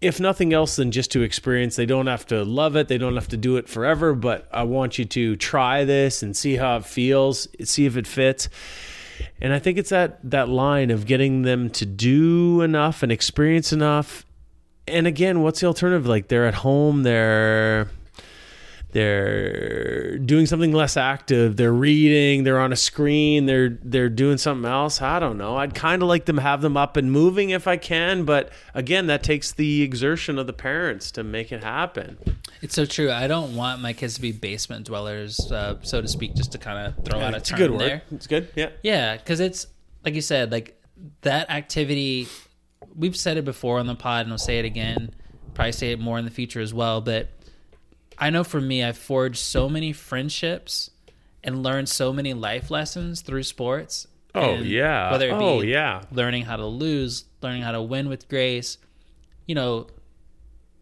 if 0.00 0.20
nothing 0.20 0.52
else 0.52 0.76
than 0.76 0.90
just 0.90 1.10
to 1.12 1.22
experience 1.22 1.76
they 1.76 1.86
don't 1.86 2.06
have 2.06 2.24
to 2.26 2.44
love 2.44 2.76
it 2.76 2.88
they 2.88 2.98
don't 2.98 3.14
have 3.14 3.28
to 3.28 3.36
do 3.36 3.56
it 3.56 3.68
forever 3.68 4.14
but 4.14 4.48
i 4.52 4.62
want 4.62 4.98
you 4.98 5.04
to 5.04 5.34
try 5.36 5.84
this 5.84 6.22
and 6.22 6.36
see 6.36 6.56
how 6.56 6.76
it 6.76 6.84
feels 6.84 7.48
see 7.64 7.86
if 7.86 7.96
it 7.96 8.06
fits. 8.06 8.48
And 9.40 9.52
i 9.52 9.58
think 9.58 9.78
it's 9.78 9.90
that 9.90 10.18
that 10.30 10.48
line 10.48 10.90
of 10.90 11.06
getting 11.06 11.42
them 11.42 11.70
to 11.70 11.86
do 11.86 12.60
enough 12.60 13.02
and 13.02 13.10
experience 13.10 13.72
enough. 13.72 14.24
And 14.86 15.06
again 15.06 15.42
what's 15.42 15.60
the 15.60 15.66
alternative? 15.66 16.06
Like 16.06 16.28
they're 16.28 16.46
at 16.46 16.54
home 16.54 17.02
they're 17.02 17.90
they're 18.90 20.18
doing 20.18 20.46
something 20.46 20.72
less 20.72 20.96
active 20.96 21.56
they're 21.56 21.72
reading 21.72 22.44
they're 22.44 22.58
on 22.60 22.72
a 22.72 22.76
screen 22.76 23.46
they're 23.46 23.78
they're 23.82 24.08
doing 24.08 24.38
something 24.38 24.70
else 24.70 25.02
i 25.02 25.18
don't 25.18 25.36
know 25.36 25.56
i'd 25.58 25.74
kind 25.74 26.02
of 26.02 26.08
like 26.08 26.24
them 26.24 26.38
have 26.38 26.62
them 26.62 26.76
up 26.76 26.96
and 26.96 27.12
moving 27.12 27.50
if 27.50 27.66
i 27.66 27.76
can 27.76 28.24
but 28.24 28.50
again 28.74 29.06
that 29.06 29.22
takes 29.22 29.52
the 29.52 29.82
exertion 29.82 30.38
of 30.38 30.46
the 30.46 30.52
parents 30.52 31.10
to 31.10 31.22
make 31.22 31.52
it 31.52 31.62
happen 31.62 32.16
It's 32.60 32.74
so 32.74 32.84
true. 32.86 33.10
I 33.12 33.28
don't 33.28 33.54
want 33.54 33.80
my 33.80 33.92
kids 33.92 34.14
to 34.14 34.20
be 34.20 34.32
basement 34.32 34.86
dwellers, 34.86 35.38
uh, 35.52 35.76
so 35.82 36.00
to 36.02 36.08
speak, 36.08 36.34
just 36.34 36.50
to 36.52 36.58
kind 36.58 36.88
of 36.88 37.04
throw 37.04 37.20
out 37.20 37.32
a 37.34 37.36
it's 37.36 37.50
a 37.50 37.52
term 37.52 37.58
good 37.58 37.70
word 37.70 37.80
there. 37.80 38.02
it's 38.10 38.26
good 38.26 38.48
yeah 38.56 38.70
Yeah, 38.82 39.16
because 39.16 39.38
it's 39.38 39.68
like 40.04 40.14
you 40.14 40.20
said, 40.20 40.50
like 40.50 40.80
that 41.22 41.50
activity. 41.50 42.26
We've 42.96 43.16
said 43.16 43.36
it 43.36 43.44
before 43.44 43.78
on 43.78 43.86
the 43.86 43.94
pod, 43.94 44.26
and 44.26 44.32
I'll 44.32 44.38
say 44.38 44.58
it 44.58 44.64
again. 44.64 45.14
Probably 45.54 45.70
say 45.70 45.92
it 45.92 46.00
more 46.00 46.18
in 46.18 46.24
the 46.24 46.32
future 46.32 46.60
as 46.60 46.74
well. 46.74 47.00
But 47.00 47.28
I 48.18 48.30
know 48.30 48.44
for 48.44 48.60
me, 48.60 48.82
I've 48.82 48.98
forged 48.98 49.38
so 49.38 49.68
many 49.68 49.92
friendships 49.92 50.90
and 51.44 51.62
learned 51.62 51.88
so 51.88 52.12
many 52.12 52.34
life 52.34 52.70
lessons 52.70 53.20
through 53.20 53.44
sports. 53.44 54.06
Oh, 54.34 54.54
And 54.54 54.66
yeah. 54.66 55.10
whether 55.10 55.28
it 55.28 55.38
be 55.38 55.44
Oh, 55.44 55.60
yeah. 55.60 56.02
learning 56.10 56.44
how 56.44 56.56
to 56.56 56.66
lose, 56.66 57.24
learning 57.42 57.62
how 57.62 57.72
to 57.72 57.80
win 57.80 58.08
with 58.08 58.28
grace, 58.28 58.78
you 59.46 59.54
know, 59.54 59.86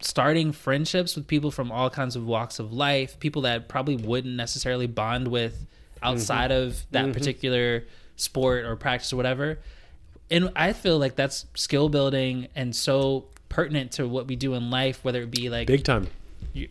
starting 0.00 0.52
friendships 0.52 1.14
with 1.14 1.26
people 1.26 1.50
from 1.50 1.70
all 1.70 1.88
kinds 1.90 2.16
of 2.16 2.26
walks 2.26 2.58
of 2.58 2.72
life, 2.72 3.18
people 3.20 3.42
that 3.42 3.68
probably 3.68 3.96
wouldn't 3.96 4.34
necessarily 4.34 4.86
bond 4.86 5.28
with 5.28 5.66
outside 6.02 6.50
mm-hmm. 6.50 6.68
of 6.68 6.90
that 6.90 7.04
mm-hmm. 7.04 7.12
particular 7.12 7.84
sport 8.16 8.64
or 8.64 8.76
practice 8.76 9.12
or 9.12 9.16
whatever. 9.16 9.58
And 10.30 10.50
I 10.56 10.72
feel 10.72 10.98
like 10.98 11.14
that's 11.16 11.46
skill 11.54 11.88
building 11.88 12.48
and 12.54 12.74
so 12.74 13.26
pertinent 13.48 13.92
to 13.92 14.08
what 14.08 14.26
we 14.26 14.36
do 14.36 14.54
in 14.54 14.70
life, 14.70 15.04
whether 15.04 15.22
it 15.22 15.30
be 15.30 15.48
like 15.48 15.66
Big 15.66 15.84
time. 15.84 16.08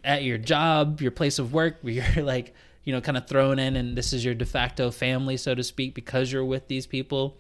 At 0.03 0.23
your 0.23 0.37
job, 0.37 1.01
your 1.01 1.11
place 1.11 1.39
of 1.39 1.53
work, 1.53 1.77
where 1.81 1.93
you're 2.15 2.23
like, 2.25 2.53
you 2.83 2.93
know, 2.93 3.01
kind 3.01 3.17
of 3.17 3.27
thrown 3.27 3.59
in 3.59 3.75
and 3.75 3.97
this 3.97 4.13
is 4.13 4.23
your 4.23 4.33
de 4.33 4.45
facto 4.45 4.91
family, 4.91 5.37
so 5.37 5.55
to 5.55 5.63
speak, 5.63 5.93
because 5.93 6.31
you're 6.31 6.45
with 6.45 6.67
these 6.67 6.85
people 6.85 7.37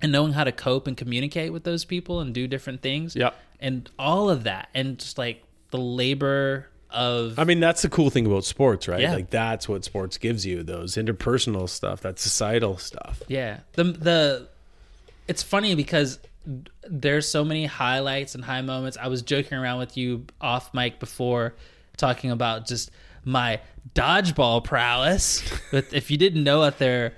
and 0.00 0.12
knowing 0.12 0.32
how 0.32 0.44
to 0.44 0.52
cope 0.52 0.86
and 0.86 0.96
communicate 0.96 1.52
with 1.52 1.64
those 1.64 1.84
people 1.84 2.20
and 2.20 2.32
do 2.32 2.46
different 2.46 2.82
things. 2.82 3.14
Yeah. 3.14 3.30
And 3.60 3.88
all 3.98 4.30
of 4.30 4.44
that. 4.44 4.68
And 4.74 4.98
just 4.98 5.18
like 5.18 5.42
the 5.70 5.78
labor 5.78 6.68
of 6.90 7.38
I 7.38 7.44
mean, 7.44 7.60
that's 7.60 7.82
the 7.82 7.90
cool 7.90 8.10
thing 8.10 8.26
about 8.26 8.44
sports, 8.44 8.88
right? 8.88 9.00
Yeah. 9.00 9.14
Like 9.14 9.30
that's 9.30 9.68
what 9.68 9.84
sports 9.84 10.16
gives 10.18 10.46
you 10.46 10.62
those 10.62 10.94
interpersonal 10.94 11.68
stuff, 11.68 12.00
that 12.02 12.18
societal 12.18 12.78
stuff. 12.78 13.22
Yeah. 13.28 13.60
The 13.72 13.84
the 13.84 14.48
it's 15.26 15.42
funny 15.42 15.74
because 15.74 16.18
there's 16.88 17.28
so 17.28 17.44
many 17.44 17.66
highlights 17.66 18.34
and 18.34 18.42
high 18.42 18.62
moments. 18.62 18.96
I 18.96 19.08
was 19.08 19.20
joking 19.22 19.58
around 19.58 19.78
with 19.80 19.96
you 19.96 20.24
off 20.40 20.72
mic 20.72 20.98
before 20.98 21.54
talking 21.98 22.30
about 22.30 22.66
just 22.66 22.90
my 23.24 23.60
dodgeball 23.94 24.64
prowess. 24.64 25.42
but 25.70 25.86
if 25.92 26.10
you 26.10 26.16
didn't 26.16 26.44
know 26.44 26.62
out 26.62 26.78
there, 26.78 27.14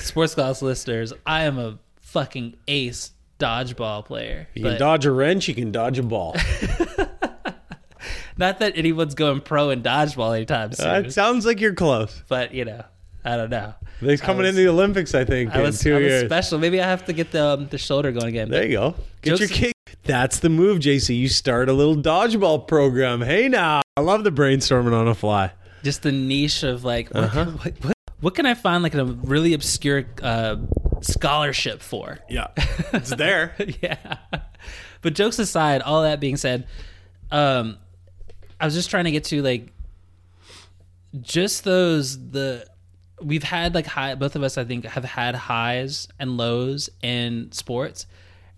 Sports 0.00 0.34
Gloss 0.34 0.62
listeners, 0.62 1.12
I 1.26 1.44
am 1.44 1.58
a 1.58 1.78
fucking 2.00 2.56
ace 2.68 3.12
dodgeball 3.38 4.04
player. 4.04 4.48
You 4.54 4.62
But 4.64 4.70
can 4.70 4.78
dodge 4.80 5.06
a 5.06 5.12
wrench, 5.12 5.48
you 5.48 5.54
can 5.54 5.70
dodge 5.72 5.98
a 5.98 6.02
ball. 6.02 6.34
not 8.36 8.58
that 8.60 8.72
anyone's 8.76 9.14
going 9.14 9.40
pro 9.40 9.70
in 9.70 9.82
dodgeball 9.82 10.34
anytime 10.36 10.72
soon. 10.72 11.06
It 11.06 11.12
sounds 11.12 11.44
like 11.46 11.60
you're 11.60 11.74
close. 11.74 12.22
but 12.28 12.54
you 12.54 12.64
know, 12.64 12.82
I 13.24 13.36
don't 13.36 13.50
know. 13.50 13.74
He's 14.00 14.20
coming 14.20 14.40
was- 14.42 14.48
into 14.50 14.62
the 14.62 14.68
Olympics, 14.68 15.14
I 15.14 15.24
think, 15.24 15.54
I 15.54 15.62
in 15.62 15.72
two 15.72 15.92
I 15.94 15.98
was 15.98 16.04
years. 16.06 16.24
special. 16.24 16.58
Maybe 16.58 16.80
I 16.80 16.86
have 16.86 17.04
to 17.04 17.12
get 17.12 17.30
the 17.30 17.44
um, 17.44 17.68
the 17.68 17.78
shoulder 17.78 18.10
going 18.12 18.26
again. 18.28 18.50
There 18.50 18.64
you 18.64 18.72
go. 18.72 18.94
Get 19.22 19.38
your 19.38 19.48
kick. 19.48 19.72
That's 20.04 20.40
the 20.40 20.48
move, 20.48 20.78
JC. 20.80 21.16
You 21.16 21.28
start 21.28 21.68
a 21.68 21.72
little 21.72 21.94
dodgeball 21.96 22.66
program. 22.66 23.20
Hey 23.20 23.48
now. 23.48 23.81
I 23.96 24.00
love 24.00 24.24
the 24.24 24.32
brainstorming 24.32 24.94
on 24.98 25.06
a 25.06 25.14
fly. 25.14 25.52
just 25.82 26.02
the 26.02 26.12
niche 26.12 26.62
of 26.62 26.82
like 26.84 27.10
what, 27.12 27.24
Uh-huh. 27.24 27.44
what, 27.44 27.74
what, 27.84 27.96
what 28.20 28.34
can 28.34 28.46
I 28.46 28.54
find 28.54 28.82
like 28.82 28.94
a 28.94 29.04
really 29.04 29.52
obscure 29.52 30.04
uh, 30.22 30.56
scholarship 31.02 31.82
for? 31.82 32.18
Yeah. 32.28 32.46
It's 32.94 33.10
there. 33.14 33.54
yeah. 33.82 34.16
But 35.02 35.14
jokes 35.14 35.38
aside, 35.38 35.82
all 35.82 36.02
that 36.02 36.20
being 36.20 36.36
said, 36.36 36.66
um, 37.30 37.76
I 38.60 38.64
was 38.64 38.74
just 38.74 38.88
trying 38.90 39.04
to 39.04 39.10
get 39.10 39.24
to 39.24 39.42
like 39.42 39.72
just 41.20 41.64
those 41.64 42.30
the 42.30 42.66
we've 43.20 43.42
had 43.42 43.74
like 43.74 43.86
high 43.86 44.14
both 44.14 44.36
of 44.36 44.42
us 44.42 44.56
I 44.56 44.64
think 44.64 44.84
have 44.86 45.04
had 45.04 45.34
highs 45.34 46.08
and 46.18 46.36
lows 46.38 46.88
in 47.02 47.50
sports. 47.52 48.06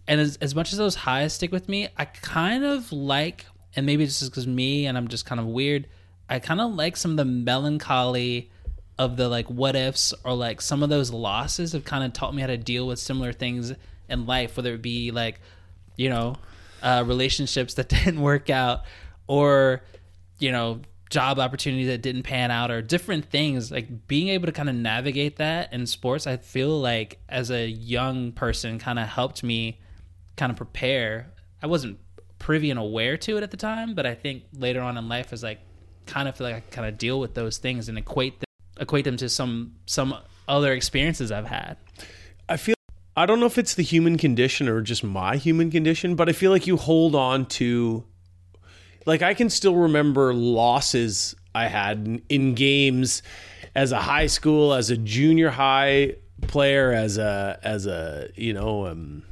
And 0.06 0.20
as, 0.20 0.36
as 0.36 0.54
much 0.54 0.72
as 0.72 0.78
those 0.78 0.94
highs 0.94 1.32
stick 1.32 1.50
with 1.50 1.68
me, 1.68 1.88
I 1.96 2.04
kind 2.04 2.62
of 2.64 2.92
like, 2.92 3.46
and 3.76 3.86
maybe 3.86 4.04
it's 4.04 4.18
just 4.18 4.30
because 4.30 4.46
me 4.46 4.86
and 4.86 4.96
I'm 4.96 5.08
just 5.08 5.26
kind 5.26 5.40
of 5.40 5.46
weird. 5.46 5.88
I 6.28 6.38
kind 6.38 6.60
of 6.60 6.74
like 6.74 6.96
some 6.96 7.12
of 7.12 7.16
the 7.16 7.24
melancholy 7.24 8.50
of 8.98 9.16
the 9.16 9.28
like 9.28 9.50
what 9.50 9.74
ifs 9.74 10.14
or 10.24 10.34
like 10.34 10.60
some 10.60 10.82
of 10.82 10.88
those 10.88 11.10
losses 11.10 11.72
have 11.72 11.84
kind 11.84 12.04
of 12.04 12.12
taught 12.12 12.34
me 12.34 12.40
how 12.40 12.46
to 12.46 12.56
deal 12.56 12.86
with 12.86 12.98
similar 12.98 13.32
things 13.32 13.72
in 14.08 14.26
life, 14.26 14.56
whether 14.56 14.74
it 14.74 14.82
be 14.82 15.10
like, 15.10 15.40
you 15.96 16.08
know, 16.08 16.36
uh, 16.82 17.02
relationships 17.06 17.74
that 17.74 17.88
didn't 18.04 18.20
work 18.20 18.50
out 18.50 18.82
or, 19.26 19.82
you 20.38 20.52
know, 20.52 20.80
job 21.10 21.38
opportunities 21.38 21.86
that 21.86 22.02
didn't 22.02 22.22
pan 22.22 22.50
out 22.50 22.70
or 22.70 22.82
different 22.82 23.26
things. 23.26 23.70
Like 23.70 24.06
being 24.08 24.28
able 24.28 24.46
to 24.46 24.52
kind 24.52 24.68
of 24.68 24.74
navigate 24.74 25.36
that 25.36 25.72
in 25.72 25.86
sports, 25.86 26.26
I 26.26 26.36
feel 26.36 26.80
like 26.80 27.18
as 27.28 27.50
a 27.50 27.68
young 27.68 28.32
person 28.32 28.78
kind 28.78 28.98
of 28.98 29.08
helped 29.08 29.42
me 29.42 29.80
kind 30.36 30.50
of 30.50 30.56
prepare. 30.56 31.32
I 31.62 31.66
wasn't 31.66 31.98
privy 32.44 32.70
and 32.70 32.78
aware 32.78 33.16
to 33.16 33.38
it 33.38 33.42
at 33.42 33.50
the 33.50 33.56
time, 33.56 33.94
but 33.94 34.04
I 34.04 34.14
think 34.14 34.42
later 34.52 34.82
on 34.82 34.98
in 34.98 35.08
life, 35.08 35.32
I 35.42 35.56
kind 36.04 36.28
of 36.28 36.36
feel 36.36 36.46
like 36.46 36.56
I 36.56 36.60
kind 36.70 36.86
of 36.86 36.98
deal 36.98 37.18
with 37.18 37.32
those 37.32 37.56
things 37.56 37.88
and 37.88 37.96
equate 37.96 38.38
them, 38.38 38.46
equate 38.78 39.06
them 39.06 39.16
to 39.16 39.30
some 39.30 39.76
some 39.86 40.14
other 40.46 40.74
experiences 40.74 41.32
I've 41.32 41.46
had. 41.46 41.78
I 42.46 42.58
feel 42.58 42.74
I 43.16 43.24
don't 43.24 43.40
know 43.40 43.46
if 43.46 43.56
it's 43.56 43.74
the 43.74 43.82
human 43.82 44.18
condition 44.18 44.68
or 44.68 44.82
just 44.82 45.02
my 45.02 45.36
human 45.38 45.70
condition, 45.70 46.16
but 46.16 46.28
I 46.28 46.32
feel 46.32 46.50
like 46.50 46.66
you 46.66 46.76
hold 46.76 47.14
on 47.14 47.46
to 47.46 48.04
like 49.06 49.22
I 49.22 49.32
can 49.32 49.48
still 49.48 49.76
remember 49.76 50.34
losses 50.34 51.34
I 51.54 51.68
had 51.68 52.06
in, 52.06 52.22
in 52.28 52.54
games 52.54 53.22
as 53.74 53.90
a 53.90 54.02
high 54.02 54.26
school, 54.26 54.74
as 54.74 54.90
a 54.90 54.98
junior 54.98 55.48
high 55.48 56.16
player, 56.42 56.92
as 56.92 57.16
a 57.16 57.58
as 57.62 57.86
a 57.86 58.28
you 58.34 58.52
know 58.52 58.86
um, 58.86 59.22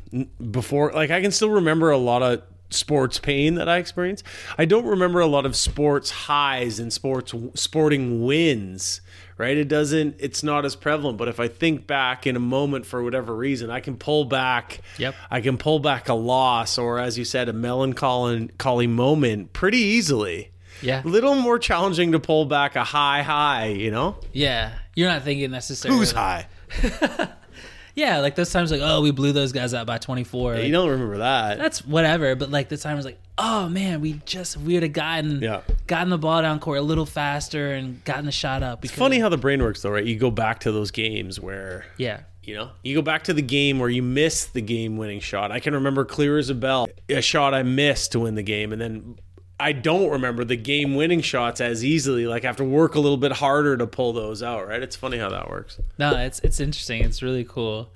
before 0.51 0.93
like 0.93 1.11
I 1.11 1.21
can 1.21 1.31
still 1.31 1.51
remember 1.51 1.91
a 1.91 1.99
lot 1.99 2.23
of 2.23 2.43
sports 2.73 3.19
pain 3.19 3.55
that 3.57 3.69
I 3.69 3.79
experienced. 3.79 4.25
I 4.59 4.65
don't 4.65 4.85
remember 4.87 5.21
a 5.21 5.27
lot 5.27 5.47
of 5.47 5.55
sports 5.57 6.11
highs 6.11 6.79
and 6.79 6.93
sports 6.93 7.35
sporting 7.55 8.25
wins. 8.25 9.01
Right? 9.39 9.57
It 9.57 9.67
doesn't. 9.67 10.17
It's 10.21 10.43
not 10.45 10.65
as 10.65 10.77
prevalent. 10.77 11.19
But 11.19 11.27
if 11.27 11.41
I 11.41 11.49
think 11.49 11.87
back 11.87 12.27
in 12.29 12.37
a 12.37 12.41
moment 12.41 12.87
for 12.87 13.03
whatever 13.03 13.35
reason, 13.35 13.71
I 13.71 13.81
can 13.81 13.97
pull 13.97 14.25
back. 14.25 14.83
Yep. 14.99 15.15
I 15.31 15.41
can 15.41 15.57
pull 15.59 15.81
back 15.81 16.09
a 16.09 16.15
loss 16.15 16.79
or, 16.79 17.01
as 17.01 17.19
you 17.19 17.25
said, 17.25 17.49
a 17.49 17.53
melancholy 17.53 18.87
moment 18.87 19.53
pretty 19.53 19.79
easily. 19.79 20.51
Yeah, 20.81 21.03
A 21.05 21.09
little 21.09 21.35
more 21.37 21.59
challenging 21.59 22.13
to 22.13 22.21
pull 22.21 22.45
back 22.45 22.75
a 22.77 22.83
high 22.85 23.23
high, 23.23 23.67
you 23.69 23.91
know? 23.91 24.17
yeah. 24.33 24.73
You're 24.95 25.09
not 25.09 25.23
thinking 25.23 25.51
necessarily. 25.51 25.99
Who's 25.99 26.13
high? 26.13 26.47
Yeah, 27.95 28.19
like 28.21 28.35
those 28.37 28.51
times, 28.51 28.71
like 28.71 28.81
oh, 28.83 29.03
we 29.03 29.11
blew 29.11 29.33
those 29.33 29.53
guys 29.53 29.75
out 29.75 29.87
by 29.87 29.99
24. 29.99 30.55
Like, 30.55 30.65
You 30.65 30.73
don't 30.73 30.89
remember 30.89 31.19
that. 31.19 31.59
that's 31.59 31.85
whatever. 31.85 32.35
But 32.35 32.51
like 32.51 32.69
the 32.69 32.77
time 32.77 32.97
was 32.97 33.05
like, 33.05 33.19
oh 33.39 33.69
man, 33.69 34.01
we 34.01 34.15
just 34.25 34.57
we 34.57 34.75
would 34.75 34.83
have 34.83 34.93
gotten 34.93 35.43
Yeah. 35.43 35.61
gotten 35.87 36.09
the 36.09 36.19
ball 36.19 36.41
down 36.43 36.59
court 36.61 36.79
a 36.79 36.83
little 36.83 37.07
faster 37.07 37.73
and 37.75 38.03
gotten 38.05 38.25
the 38.27 38.33
shot 38.33 38.63
up. 38.63 38.85
It's 38.85 38.95
funny 38.95 39.19
how 39.19 39.29
the 39.29 39.37
brain 39.37 39.63
works, 39.63 39.83
though, 39.83 39.91
right? 39.91 40.05
You 40.05 40.17
go 40.19 40.31
back 40.31 40.61
to 40.61 40.73
those 40.73 40.91
games 40.91 41.39
where, 41.41 41.85
yeah, 41.99 42.21
you 42.43 42.55
know, 42.55 42.71
you 42.83 42.95
go 42.97 43.03
back 43.03 43.25
to 43.25 43.35
the 43.35 43.43
game 43.43 43.79
where 43.79 43.89
you 43.91 44.03
miss 44.03 44.47
the 44.47 44.61
game 44.63 44.97
winning 44.97 45.21
shot. 45.21 45.53
I 45.53 45.61
can 45.61 45.75
remember 45.75 46.05
clear 46.05 46.39
as 46.39 46.51
a 46.51 46.55
bell 46.55 46.89
a 47.09 47.21
shot 47.21 47.55
I 47.55 47.63
missed 47.63 48.13
to 48.13 48.21
win 48.21 48.35
the 48.35 48.43
game. 48.43 48.73
And 48.73 48.81
then 48.81 49.17
I 49.63 49.71
don't 49.73 50.11
remember 50.11 50.45
the 50.45 50.57
game 50.57 50.97
winning 50.97 51.21
shots 51.21 51.61
as 51.61 51.85
easily. 51.85 52.27
Like 52.27 52.45
I 52.45 52.49
have 52.49 52.57
to 52.57 52.65
work 52.65 52.97
a 52.97 53.01
little 53.01 53.17
bit 53.17 53.31
harder 53.33 53.77
to 53.77 53.87
pull 53.87 54.13
those 54.13 54.43
out, 54.43 54.67
right? 54.67 54.83
It's 54.83 54.97
funny 54.97 55.19
how 55.19 55.29
that 55.31 55.49
works. 55.49 55.79
no, 55.99 56.17
it's 56.17 56.41
it's 56.41 56.59
interesting. 56.59 57.05
It's 57.05 57.23
really 57.23 57.45
cool. 57.45 57.93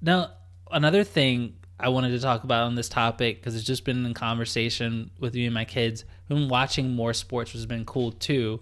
Now, 0.00 0.30
another 0.70 1.04
thing 1.04 1.54
I 1.78 1.90
wanted 1.90 2.10
to 2.10 2.20
talk 2.20 2.44
about 2.44 2.62
on 2.64 2.76
this 2.76 2.88
topic 2.88 3.40
because 3.40 3.54
it's 3.56 3.64
just 3.64 3.84
been 3.84 4.06
in 4.06 4.14
conversation 4.14 5.10
with 5.20 5.34
me 5.34 5.44
and 5.44 5.52
my 5.52 5.64
kids. 5.66 6.04
Been 6.28 6.48
watching 6.48 6.90
more 6.94 7.12
sports, 7.12 7.50
which 7.52 7.58
has 7.58 7.66
been 7.66 7.84
cool 7.84 8.12
too. 8.12 8.60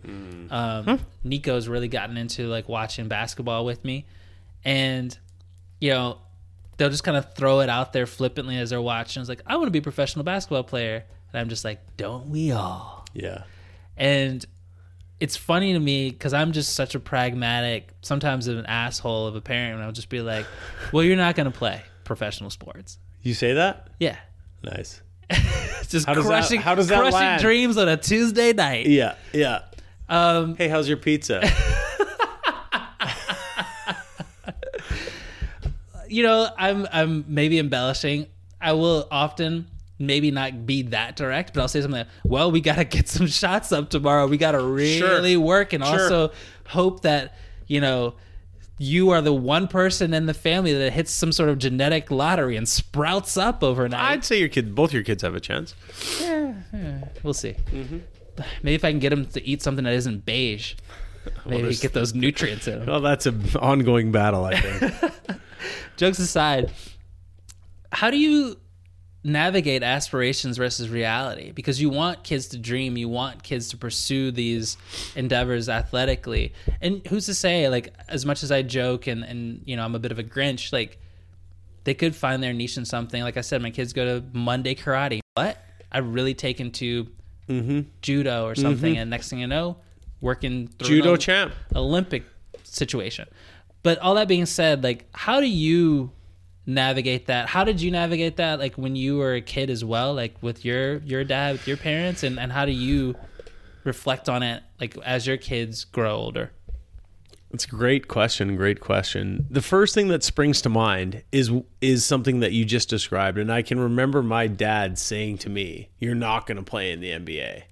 Um, 0.50 1.00
Nico's 1.23 1.69
really 1.69 1.87
gotten 1.88 2.16
into 2.16 2.47
like 2.49 2.69
watching 2.69 3.07
basketball 3.07 3.64
with 3.64 3.85
me, 3.85 4.07
and 4.64 5.16
you 5.80 5.90
know 5.90 6.19
they'll 6.78 6.90
just 6.90 7.04
kind 7.04 7.16
of 7.16 7.33
throw 7.35 7.61
it 7.61 7.69
out 7.69 7.92
there 7.92 8.07
flippantly 8.07 8.57
as 8.57 8.71
they're 8.71 8.83
watching. 8.83 9.21
It's 9.21 9.28
like 9.28 9.42
I 9.47 9.54
want 9.57 9.69
to 9.69 9.71
be 9.71 9.78
a 9.78 9.83
professional 9.83 10.25
basketball 10.25 10.64
player, 10.64 11.04
and 11.32 11.40
I'm 11.40 11.49
just 11.49 11.64
like, 11.64 11.80
don't 11.96 12.28
we 12.28 12.52
all? 12.52 13.04
Yeah. 13.14 13.42
And 13.96 14.44
it's 15.18 15.37
funny 15.37 15.72
to 15.75 15.78
me 15.78 16.10
because 16.10 16.32
I'm 16.32 16.52
just 16.52 16.75
such 16.75 16.94
a 16.94 17.00
pragmatic, 17.00 17.90
sometimes 18.02 18.46
an 18.49 18.64
asshole 18.66 19.26
of 19.26 19.37
a 19.37 19.40
parent, 19.40 19.75
and 19.75 19.82
I'll 19.84 19.92
just 19.92 20.08
be 20.08 20.20
like, 20.22 20.46
"Well, 20.92 21.04
you're 21.04 21.16
not 21.16 21.34
going 21.34 21.50
to 21.50 21.56
play 21.56 21.82
professional 22.04 22.49
sports." 22.50 22.99
You 23.22 23.34
say 23.34 23.52
that? 23.54 23.88
Yeah, 23.99 24.16
Nice. 24.62 25.02
just 25.88 26.06
How 26.06 26.14
does 26.14 26.25
that- 26.25 26.30
crushing, 26.40 26.60
how 26.60 26.75
does 26.75 26.88
that 26.88 26.99
crushing 27.00 27.18
land? 27.20 27.42
dreams 27.42 27.76
on 27.76 27.88
a 27.88 27.96
Tuesday 27.99 28.52
night. 28.54 28.87
Yeah. 28.87 29.14
Yeah. 29.32 29.60
Um, 30.08 30.56
Hey, 30.56 30.68
how's 30.68 30.88
your 30.88 30.96
pizza? 30.96 31.40
you 36.08 36.22
know, 36.22 36.49
I'm 36.58 36.87
I'm 36.92 37.25
maybe 37.28 37.58
embellishing. 37.58 38.26
I 38.60 38.72
will 38.72 39.06
often 39.10 39.66
maybe 40.00 40.30
not 40.33 40.66
be 40.66 40.83
that 40.83 41.14
direct, 41.14 41.54
but 41.54 41.61
I'll 41.61 41.69
say 41.69 41.80
something 41.83 41.99
like, 42.00 42.09
well, 42.25 42.50
we 42.50 42.61
got 42.61 42.76
to 42.76 42.85
get 42.85 43.07
some 43.09 43.26
shots 43.28 43.71
up 43.71 43.90
tomorrow. 43.90 44.26
We 44.26 44.38
got 44.38 44.52
to 44.52 44.62
really 44.62 45.37
work 45.37 45.73
and 45.73 45.85
Sure. 45.85 45.92
also 46.02 46.33
hope 46.66 47.02
that, 47.02 47.37
you 47.66 47.80
know, 47.80 48.14
you 48.78 49.11
are 49.11 49.21
the 49.21 49.33
one 49.35 49.69
person 49.69 50.14
in 50.14 50.25
the 50.25 50.33
family 50.33 50.73
that 50.73 50.92
hits 50.95 51.12
some 51.12 51.33
sort 51.33 51.50
of 51.50 51.59
genetic 51.59 52.11
lottery 52.11 52.57
and 52.57 52.66
sprouts 52.66 53.37
up 53.37 53.62
overnight. 53.62 54.00
I'd 54.11 54.25
say 54.25 54.38
your 54.40 54.49
kid, 54.49 54.75
both 54.75 54.92
your 54.95 55.02
kids 55.02 55.23
have 55.23 55.35
a 55.35 55.40
chance. 55.40 55.75
Yeah, 56.19 56.54
we'll 57.23 57.35
see. 57.35 57.57
Mm-hmm. 57.71 57.99
Maybe 58.62 58.75
if 58.75 58.85
I 58.85 58.90
can 58.90 59.00
get 59.00 59.12
him 59.12 59.26
to 59.26 59.47
eat 59.47 59.61
something 59.61 59.85
that 59.85 59.92
isn't 59.92 60.25
beige, 60.25 60.76
maybe 61.45 61.61
there's- 61.62 61.80
get 61.80 61.92
those 61.92 62.14
nutrients 62.14 62.66
in 62.69 62.80
him. 62.80 62.87
Well, 62.87 63.02
that's 63.02 63.26
an 63.26 63.45
ongoing 63.61 64.12
battle, 64.12 64.47
I 64.47 64.59
think. 64.59 65.12
jokes 65.99 66.19
aside, 66.19 66.73
how 67.92 68.11
do 68.11 68.16
you 68.16 68.57
navigate 69.23 69.83
aspirations 69.83 70.57
versus 70.57 70.89
reality? 70.89 71.53
Because 71.53 71.81
you 71.81 71.91
want 71.91 72.25
kids 72.25 72.49
to 72.49 72.59
dream, 72.59 72.97
you 72.97 73.09
want 73.09 73.43
kids 73.43 73.69
to 73.71 73.77
pursue 73.77 74.31
these 74.31 74.77
endeavors 75.15 75.69
athletically. 75.69 76.53
And 76.81 77.07
who's 77.07 77.27
to 77.27 77.35
say, 77.35 77.69
like, 77.69 77.93
as 78.09 78.25
much 78.25 78.43
as 78.43 78.50
I 78.50 78.62
joke 78.62 79.07
and, 79.07 79.23
and 79.25 79.62
you 79.65 79.77
know, 79.77 79.85
I'm 79.85 79.95
a 79.95 79.99
bit 79.99 80.12
of 80.12 80.19
a 80.19 80.25
Grinch, 80.25 80.73
like, 80.73 80.99
they 81.85 81.95
could 81.95 82.15
find 82.15 82.43
their 82.43 82.53
niche 82.53 82.77
in 82.77 82.85
something. 82.85 83.23
Like 83.23 83.37
I 83.37 83.41
said, 83.41 83.62
my 83.62 83.71
kids 83.71 83.93
go 83.93 84.05
to 84.05 84.25
Monday 84.33 84.75
karate. 84.75 85.21
What? 85.35 85.59
I've 85.91 86.12
really 86.15 86.35
taken 86.35 86.71
to 86.73 87.09
Mm-hmm. 87.49 87.81
judo 88.00 88.45
or 88.47 88.55
something, 88.55 88.97
and 88.97 89.11
next 89.11 89.29
thing 89.29 89.41
you 89.41 89.49
know, 89.49 89.77
working 90.21 90.69
through 90.69 90.87
Judo 90.87 91.17
champ. 91.17 91.53
Olympic 91.75 92.23
situation. 92.62 93.27
But 93.83 93.99
all 93.99 94.15
that 94.15 94.29
being 94.29 94.47
said, 94.47 94.85
like, 94.85 95.07
how 95.12 95.41
do 95.41 95.49
you 95.49 96.12
navigate 96.67 97.26
that? 97.26 97.49
How 97.49 97.64
did 97.64 97.81
you 97.81 97.90
navigate 97.90 98.37
that, 98.37 98.59
like 98.59 98.76
when 98.76 98.97
you 98.97 99.19
were 99.19 99.35
a 99.35 99.40
kid 99.40 99.71
as 99.71 99.85
well, 99.85 100.14
like 100.14 100.37
with 100.40 100.64
your 100.64 100.99
your 100.99 101.25
dad, 101.25 101.52
with 101.52 101.69
your 101.69 101.76
parents, 101.76 102.23
and 102.23 102.38
and 102.38 102.52
how 102.52 102.64
do 102.64 102.73
you 102.73 103.17
reflect 103.85 104.29
on 104.29 104.43
it, 104.43 104.62
like 104.81 104.97
as 104.99 105.26
your 105.26 105.37
kids 105.37 105.85
grow 105.85 106.14
older? 106.14 106.52
It's 107.52 107.64
a 107.64 107.69
great 107.69 108.07
question. 108.07 108.55
Great 108.55 108.79
question. 108.79 109.47
The 109.50 109.62
first 109.62 109.93
thing 109.93 110.07
that 110.09 110.23
springs 110.23 110.62
to 110.62 110.69
mind 110.69 111.25
is 111.33 111.50
is 111.81 112.05
something 112.05 112.40
that 112.40 112.52
you 112.52 112.64
just 112.64 112.88
described, 112.88 113.38
and 113.38 113.52
I 113.52 113.62
can 113.62 113.81
remember 113.81 114.23
my 114.23 114.47
dad 114.47 114.99
saying 114.99 115.38
to 115.38 115.50
me, 115.50 115.88
"You're 115.99 116.14
not 116.14 116.47
going 116.47 116.59
to 116.59 116.62
play 116.62 116.93
in 116.93 117.00
the 117.00 117.11
NBA." 117.11 117.64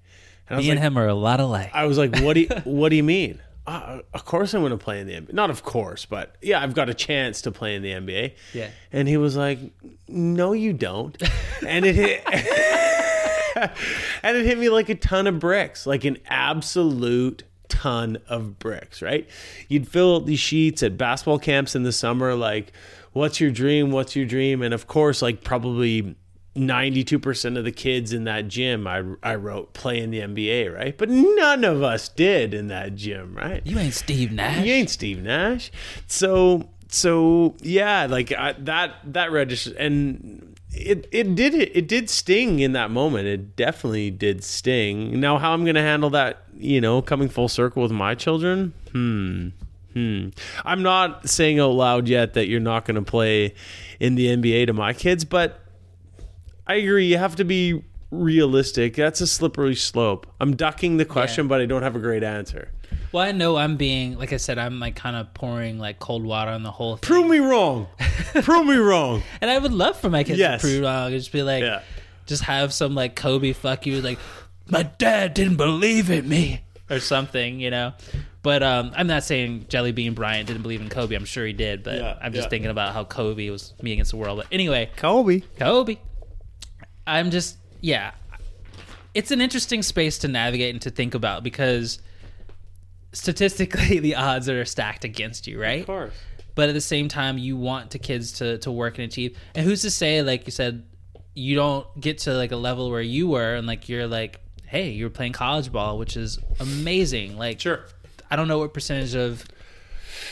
And 0.49 0.55
I 0.55 0.55
was 0.57 0.65
Me 0.65 0.71
and 0.71 0.79
like, 0.79 0.85
him 0.85 0.97
are 0.97 1.07
a 1.07 1.13
lot 1.13 1.39
alike. 1.39 1.71
I 1.73 1.85
was 1.85 1.97
like, 1.97 2.19
"What 2.19 2.33
do 2.33 2.41
you, 2.41 2.47
What 2.65 2.89
do 2.89 2.97
you 2.97 3.03
mean?" 3.03 3.39
Uh, 3.69 4.01
of 4.15 4.25
course, 4.25 4.55
I'm 4.55 4.61
going 4.61 4.71
to 4.71 4.77
play 4.77 4.99
in 4.99 5.05
the 5.05 5.13
NBA. 5.13 5.31
Not 5.31 5.51
of 5.51 5.61
course, 5.61 6.05
but 6.05 6.35
yeah, 6.41 6.59
I've 6.59 6.73
got 6.73 6.89
a 6.89 6.93
chance 6.95 7.43
to 7.43 7.51
play 7.51 7.75
in 7.75 7.83
the 7.83 7.91
NBA. 7.91 8.33
Yeah. 8.51 8.69
And 8.91 9.07
he 9.07 9.15
was 9.15 9.37
like, 9.37 9.59
"No, 10.07 10.53
you 10.53 10.73
don't." 10.73 11.15
and 11.67 11.85
it 11.85 11.93
hit. 11.93 12.23
and 14.23 14.37
it 14.37 14.45
hit 14.45 14.57
me 14.57 14.69
like 14.69 14.89
a 14.89 14.95
ton 14.95 15.27
of 15.27 15.37
bricks, 15.37 15.85
like 15.85 16.03
an 16.03 16.17
absolute 16.25 17.43
ton 17.67 18.17
of 18.27 18.57
bricks, 18.57 19.03
right? 19.03 19.29
You'd 19.67 19.87
fill 19.87 20.15
out 20.15 20.25
these 20.25 20.39
sheets 20.39 20.81
at 20.81 20.97
basketball 20.97 21.37
camps 21.37 21.75
in 21.75 21.83
the 21.83 21.91
summer, 21.91 22.33
like, 22.33 22.73
what's 23.13 23.39
your 23.39 23.51
dream? 23.51 23.91
What's 23.91 24.15
your 24.15 24.25
dream? 24.25 24.63
And 24.63 24.73
of 24.73 24.87
course, 24.87 25.21
like, 25.21 25.43
probably 25.43 26.15
92% 26.59 27.57
of 27.57 27.63
the 27.63 27.71
kids 27.71 28.13
in 28.13 28.25
that 28.25 28.47
gym, 28.47 28.85
I, 28.85 29.03
I 29.23 29.35
wrote 29.35 29.73
play 29.73 29.99
in 29.99 30.11
the 30.11 30.19
NBA, 30.19 30.73
right? 30.73 30.97
But 30.97 31.09
none 31.09 31.63
of 31.63 31.81
us 31.81 32.09
did 32.09 32.53
in 32.53 32.67
that 32.67 32.95
gym, 32.95 33.35
right? 33.35 33.65
You 33.65 33.79
ain't 33.79 33.93
Steve 33.93 34.31
Nash. 34.31 34.65
You 34.65 34.73
ain't 34.73 34.89
Steve 34.89 35.23
Nash. 35.23 35.71
So 36.07 36.69
so 36.89 37.55
yeah, 37.61 38.07
like 38.09 38.31
I, 38.31 38.53
that 38.59 38.95
that 39.05 39.31
register 39.31 39.75
and 39.77 40.57
it 40.71 41.07
it 41.11 41.35
did 41.35 41.55
it, 41.55 41.75
it 41.75 41.87
did 41.87 42.09
sting 42.09 42.59
in 42.59 42.73
that 42.73 42.91
moment. 42.91 43.27
It 43.27 43.55
definitely 43.55 44.11
did 44.11 44.43
sting. 44.43 45.19
Now 45.19 45.37
how 45.37 45.53
I'm 45.53 45.63
going 45.63 45.75
to 45.75 45.81
handle 45.81 46.09
that, 46.11 46.43
you 46.57 46.81
know, 46.81 47.01
coming 47.01 47.29
full 47.29 47.47
circle 47.47 47.81
with 47.83 47.91
my 47.91 48.15
children? 48.15 48.73
Hmm. 48.91 49.49
Hmm. 49.93 50.29
I'm 50.65 50.83
not 50.83 51.29
saying 51.29 51.59
out 51.59 51.71
loud 51.71 52.07
yet 52.07 52.33
that 52.33 52.47
you're 52.47 52.59
not 52.59 52.85
going 52.85 52.95
to 52.95 53.01
play 53.01 53.55
in 53.99 54.15
the 54.15 54.27
NBA 54.27 54.67
to 54.67 54.73
my 54.73 54.93
kids, 54.93 55.25
but 55.25 55.59
I 56.69 56.75
agree. 56.75 57.07
You 57.07 57.17
have 57.17 57.35
to 57.37 57.43
be 57.45 57.83
realistic. 58.11 58.95
That's 58.95 59.21
a 59.21 59.27
slippery 59.27 59.75
slope. 59.75 60.27
I'm 60.39 60.55
ducking 60.55 60.97
the 60.97 61.05
question, 61.05 61.47
but 61.47 61.61
I 61.61 61.65
don't 61.65 61.81
have 61.83 61.95
a 61.95 61.99
great 61.99 62.23
answer. 62.23 62.69
Well, 63.11 63.23
I 63.23 63.31
know 63.31 63.57
I'm 63.57 63.75
being, 63.75 64.17
like 64.19 64.33
I 64.33 64.37
said, 64.37 64.59
I'm 64.59 64.79
like 64.79 64.95
kind 64.95 65.15
of 65.15 65.33
pouring 65.33 65.79
like 65.79 65.97
cold 65.99 66.23
water 66.23 66.51
on 66.51 66.61
the 66.63 66.71
whole 66.71 66.95
thing. 66.97 67.07
Prove 67.07 67.27
me 67.27 67.39
wrong. 67.39 67.87
Prove 68.43 68.67
me 68.67 68.75
wrong. 68.77 69.23
And 69.41 69.49
I 69.49 69.57
would 69.57 69.73
love 69.73 69.99
for 69.99 70.09
my 70.11 70.23
kids 70.23 70.37
Yes. 70.37 70.61
to 70.61 70.67
prove 70.67 70.83
wrong. 70.83 71.11
Just 71.11 71.31
be 71.31 71.41
like, 71.41 71.63
Yeah. 71.63 71.81
just 72.27 72.43
have 72.43 72.71
some 72.71 72.93
like 72.93 73.15
Kobe 73.15 73.53
fuck 73.53 73.85
you, 73.87 74.01
like 74.01 74.19
my 74.67 74.83
dad 74.83 75.33
didn't 75.33 75.57
believe 75.57 76.11
in 76.11 76.29
me 76.29 76.61
or 76.89 76.99
something, 76.99 77.59
you 77.59 77.71
know. 77.71 77.93
But 78.43 78.61
um, 78.63 78.91
I'm 78.95 79.07
not 79.07 79.23
saying 79.23 79.65
Jelly 79.69 79.91
Bean 79.91 80.13
Bryant 80.13 80.47
didn't 80.47 80.61
believe 80.61 80.81
in 80.81 80.89
Kobe. 80.89 81.15
I'm 81.15 81.25
sure 81.25 81.45
he 81.45 81.53
did, 81.53 81.83
but 81.83 81.95
Yeah, 81.97 82.17
I'm 82.21 82.31
just 82.31 82.45
yeah. 82.45 82.49
thinking 82.49 82.69
about 82.71 82.93
how 82.93 83.03
Kobe 83.05 83.49
was 83.49 83.73
me 83.81 83.93
against 83.93 84.11
the 84.11 84.17
world. 84.17 84.37
But 84.37 84.47
anyway, 84.51 84.89
Kobe. 84.95 85.41
Kobe. 85.59 85.97
I'm 87.09 87.31
just 87.31 87.57
yeah. 87.81 88.11
It's 89.13 89.31
an 89.31 89.41
interesting 89.41 89.81
space 89.83 90.19
to 90.19 90.27
navigate 90.27 90.73
and 90.75 90.81
to 90.83 90.91
think 90.91 91.13
about 91.15 91.43
because 91.43 91.99
statistically 93.13 93.99
the 94.07 94.15
odds 94.15 94.47
are 94.49 94.63
stacked 94.65 95.03
against 95.03 95.47
you, 95.47 95.59
right? 95.61 95.81
Of 95.81 95.85
course. 95.87 96.13
but 96.55 96.69
at 96.69 96.73
the 96.73 96.81
same 96.81 97.07
time 97.07 97.37
you 97.37 97.57
want 97.57 97.91
the 97.91 97.99
kids 97.99 98.33
to 98.33 98.57
to 98.59 98.71
work 98.71 98.97
and 98.97 99.05
achieve 99.05 99.37
and 99.55 99.65
who's 99.65 99.81
to 99.83 99.91
say 99.91 100.21
like 100.21 100.45
you 100.45 100.51
said 100.51 100.83
you 101.33 101.55
don't 101.55 101.87
get 101.99 102.17
to 102.19 102.33
like 102.33 102.51
a 102.51 102.55
level 102.57 102.89
where 102.91 103.01
you 103.01 103.27
were 103.29 103.55
and 103.55 103.65
like 103.65 103.87
you're 103.87 104.07
like 104.07 104.41
hey 104.65 104.89
you're 104.89 105.09
playing 105.09 105.31
college 105.31 105.71
ball 105.71 105.97
which 105.97 106.17
is 106.17 106.37
amazing 106.59 107.37
like 107.37 107.61
Sure. 107.61 107.85
i 108.29 108.35
don't 108.35 108.47
know 108.49 108.59
what 108.59 108.73
percentage 108.73 109.15
of 109.15 109.45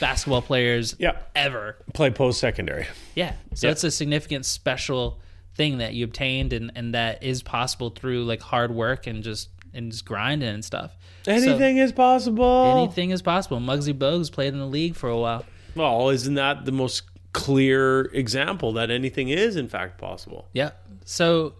basketball 0.01 0.41
players 0.41 0.95
Yeah. 0.99 1.13
ever 1.35 1.77
Play 1.93 2.09
post 2.11 2.39
secondary. 2.39 2.87
yeah 3.15 3.33
so 3.53 3.67
Yeah. 3.67 3.71
it's 3.71 3.83
a 3.85 3.91
significant 3.91 4.45
special 4.45 5.19
thing 5.57 5.79
that 5.79 5.93
you 5.93 6.05
obtained 6.05 6.53
and 6.53 6.71
and 6.75 6.93
that 6.93 7.21
is 7.23 7.41
possible 7.43 7.89
through 7.89 8.23
like 8.23 8.41
hard 8.41 8.71
work 8.73 9.07
and 9.07 9.23
just 9.23 9.49
and 9.73 9.91
just 9.91 10.05
grinding 10.05 10.47
and 10.49 10.63
stuff 10.63 10.95
So, 11.23 11.31
Anything 11.33 11.77
is 11.77 11.91
possible. 11.91 12.77
anything 12.77 13.09
is 13.11 13.21
possible 13.21 13.59
Muggsy 13.59 13.93
Bogues 13.93 14.31
played 14.31 14.53
in 14.53 14.59
the 14.59 14.65
league 14.67 14.95
for 14.95 15.09
a 15.09 15.17
while 15.17 15.43
Well, 15.75 16.09
isn't 16.09 16.35
that 16.35 16.65
the 16.65 16.71
most 16.71 17.03
clear 17.33 18.03
example 18.13 18.71
that 18.73 18.89
anything 18.89 19.29
is 19.29 19.55
in 19.55 19.67
fact 19.67 19.99
possible? 19.99 20.47
Yeah. 20.53 20.71
So 21.05 21.53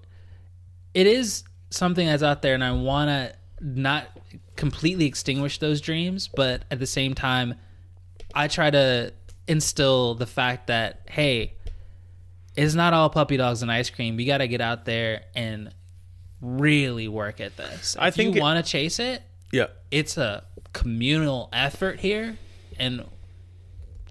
it 0.94 1.06
is 1.06 1.44
something 1.70 2.08
that's 2.08 2.24
out 2.24 2.42
there, 2.42 2.56
and 2.56 2.64
I 2.64 2.72
want 2.72 3.10
to 3.10 3.36
not 3.62 4.08
completely 4.56 5.06
extinguish 5.06 5.60
those 5.60 5.82
dreams, 5.82 6.28
but 6.34 6.64
at 6.72 6.80
the 6.80 6.88
same 6.88 7.14
time, 7.14 7.54
I 8.34 8.48
try 8.48 8.72
to 8.72 9.14
instill 9.48 10.16
the 10.16 10.26
fact 10.26 10.68
that, 10.68 11.02
hey, 11.10 11.54
it's 12.58 12.74
not 12.74 12.94
all 12.94 13.10
puppy 13.10 13.38
dogs 13.38 13.62
and 13.62 13.72
ice 13.72 13.90
cream. 13.90 14.20
You 14.20 14.26
got 14.26 14.40
to 14.40 14.48
get 14.48 14.60
out 14.60 14.84
there 14.84 15.24
and 15.36 15.74
really 16.42 17.08
work 17.08 17.40
at 17.40 17.56
this. 17.56 17.96
I 18.00 18.10
if 18.10 18.16
think 18.16 18.36
you 18.36 18.42
want 18.42 18.64
to 18.64 18.70
chase 18.70 19.00
it, 19.00 19.22
Yeah. 19.52 19.68
it's 19.92 20.18
a 20.18 20.44
communal 20.74 21.50
effort 21.54 22.00
here 22.00 22.38
and 22.78 23.04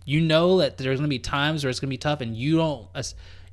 you 0.05 0.21
know 0.21 0.59
that 0.59 0.79
there's 0.79 0.99
going 0.99 1.09
to 1.09 1.15
be 1.15 1.19
times 1.19 1.63
where 1.63 1.71
it's 1.71 1.79
going 1.81 1.89
to 1.89 1.93
be 1.93 1.99
tough 1.99 2.21
and 2.21 2.37
you 2.37 2.57
don't 2.57 2.89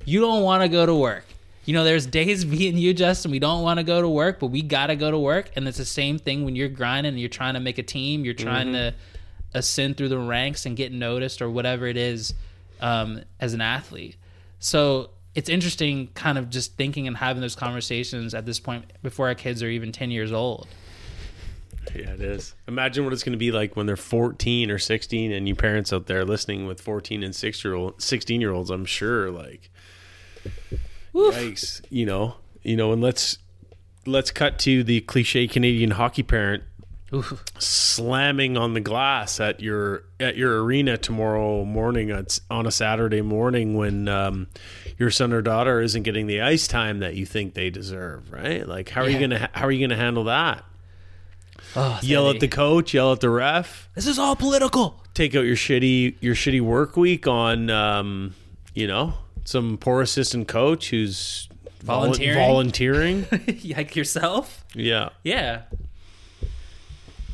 you 0.04 0.20
don't 0.20 0.42
want 0.42 0.62
to 0.62 0.68
go 0.68 0.84
to 0.84 0.94
work 0.94 1.24
you 1.64 1.74
know 1.74 1.84
there's 1.84 2.06
days 2.06 2.44
me 2.54 2.68
and 2.68 2.80
you 2.80 2.92
justin 2.92 3.30
we 3.30 3.38
don't 3.38 3.62
want 3.62 3.78
to 3.78 3.84
go 3.84 4.00
to 4.00 4.08
work 4.08 4.40
but 4.40 4.48
we 4.48 4.62
got 4.62 4.88
to 4.88 4.96
go 4.96 5.10
to 5.12 5.18
work 5.18 5.48
and 5.54 5.68
it's 5.68 5.78
the 5.78 5.84
same 5.84 6.18
thing 6.18 6.44
when 6.44 6.56
you're 6.56 6.68
grinding 6.68 7.10
and 7.10 7.20
you're 7.20 7.28
trying 7.28 7.54
to 7.54 7.60
make 7.60 7.78
a 7.78 7.82
team 7.84 8.24
you're 8.24 8.34
trying 8.34 8.72
to 8.72 8.92
ascend 9.52 9.96
through 9.96 10.08
the 10.08 10.18
ranks 10.18 10.66
and 10.66 10.76
get 10.76 10.90
noticed 10.90 11.40
or 11.40 11.48
whatever 11.48 11.86
it 11.86 11.96
is 11.96 12.34
um, 12.80 13.20
as 13.38 13.54
an 13.54 13.60
athlete 13.60 14.16
so 14.64 15.10
it's 15.34 15.48
interesting 15.48 16.08
kind 16.14 16.38
of 16.38 16.48
just 16.48 16.76
thinking 16.76 17.06
and 17.06 17.16
having 17.16 17.40
those 17.40 17.56
conversations 17.56 18.34
at 18.34 18.46
this 18.46 18.58
point 18.60 18.84
before 19.02 19.28
our 19.28 19.34
kids 19.34 19.62
are 19.62 19.68
even 19.68 19.92
10 19.92 20.10
years 20.10 20.32
old 20.32 20.66
Yeah, 21.94 22.10
it 22.10 22.20
is. 22.20 22.54
Imagine 22.66 23.04
what 23.04 23.12
it's 23.12 23.22
going 23.22 23.32
to 23.32 23.38
be 23.38 23.52
like 23.52 23.76
when 23.76 23.86
they're 23.86 23.96
14 23.96 24.70
or 24.70 24.78
16 24.78 25.32
and 25.32 25.46
you 25.46 25.54
parents 25.54 25.92
out 25.92 26.06
there 26.06 26.24
listening 26.24 26.66
with 26.66 26.80
14 26.80 27.22
and 27.22 27.34
6 27.34 27.64
year 27.64 27.74
old 27.74 28.00
16 28.00 28.40
year 28.40 28.52
olds, 28.52 28.70
I'm 28.70 28.86
sure 28.86 29.30
like 29.30 29.70
yikes, 31.14 31.82
you 31.90 32.06
know. 32.06 32.36
You 32.62 32.76
know, 32.76 32.92
and 32.92 33.02
let's 33.02 33.36
let's 34.06 34.30
cut 34.30 34.58
to 34.60 34.82
the 34.82 35.02
cliche 35.02 35.46
Canadian 35.46 35.92
hockey 35.92 36.22
parent 36.22 36.62
Oof. 37.14 37.44
slamming 37.58 38.56
on 38.56 38.74
the 38.74 38.80
glass 38.80 39.38
at 39.40 39.60
your 39.60 40.04
at 40.18 40.36
your 40.36 40.62
arena 40.64 40.96
tomorrow 40.98 41.64
morning 41.64 42.10
it's 42.10 42.40
on 42.50 42.66
a 42.66 42.70
Saturday 42.70 43.22
morning 43.22 43.76
when 43.76 44.08
um, 44.08 44.48
your 44.98 45.10
son 45.10 45.32
or 45.32 45.40
daughter 45.42 45.80
isn't 45.80 46.02
getting 46.02 46.26
the 46.26 46.40
ice 46.40 46.66
time 46.66 46.98
that 47.00 47.14
you 47.14 47.24
think 47.26 47.54
they 47.54 47.70
deserve, 47.70 48.32
right? 48.32 48.66
Like 48.66 48.88
how 48.88 49.02
are 49.02 49.08
you 49.08 49.18
going 49.18 49.30
to 49.30 49.48
how 49.52 49.66
are 49.66 49.70
you 49.70 49.86
to 49.88 49.96
handle 49.96 50.24
that? 50.24 50.64
Oh, 51.76 51.98
Yell 52.02 52.30
at 52.30 52.40
the 52.40 52.48
coach, 52.48 52.94
yell 52.94 53.12
at 53.12 53.20
the 53.20 53.30
ref, 53.30 53.88
This 53.94 54.06
is 54.06 54.18
all 54.18 54.36
political. 54.36 55.02
take 55.14 55.34
out 55.34 55.44
your 55.44 55.56
shitty 55.56 56.16
your 56.20 56.34
shitty 56.34 56.60
work 56.60 56.96
week 56.96 57.26
on 57.26 57.70
um, 57.70 58.34
you 58.74 58.86
know, 58.86 59.14
some 59.44 59.78
poor 59.78 60.00
assistant 60.02 60.46
coach 60.48 60.90
who's 60.90 61.48
vol- 61.80 62.00
Volunteering? 62.02 62.38
volunteering. 63.24 63.26
like 63.76 63.94
yourself? 63.96 64.64
yeah. 64.74 65.10
Yeah. 65.22 65.62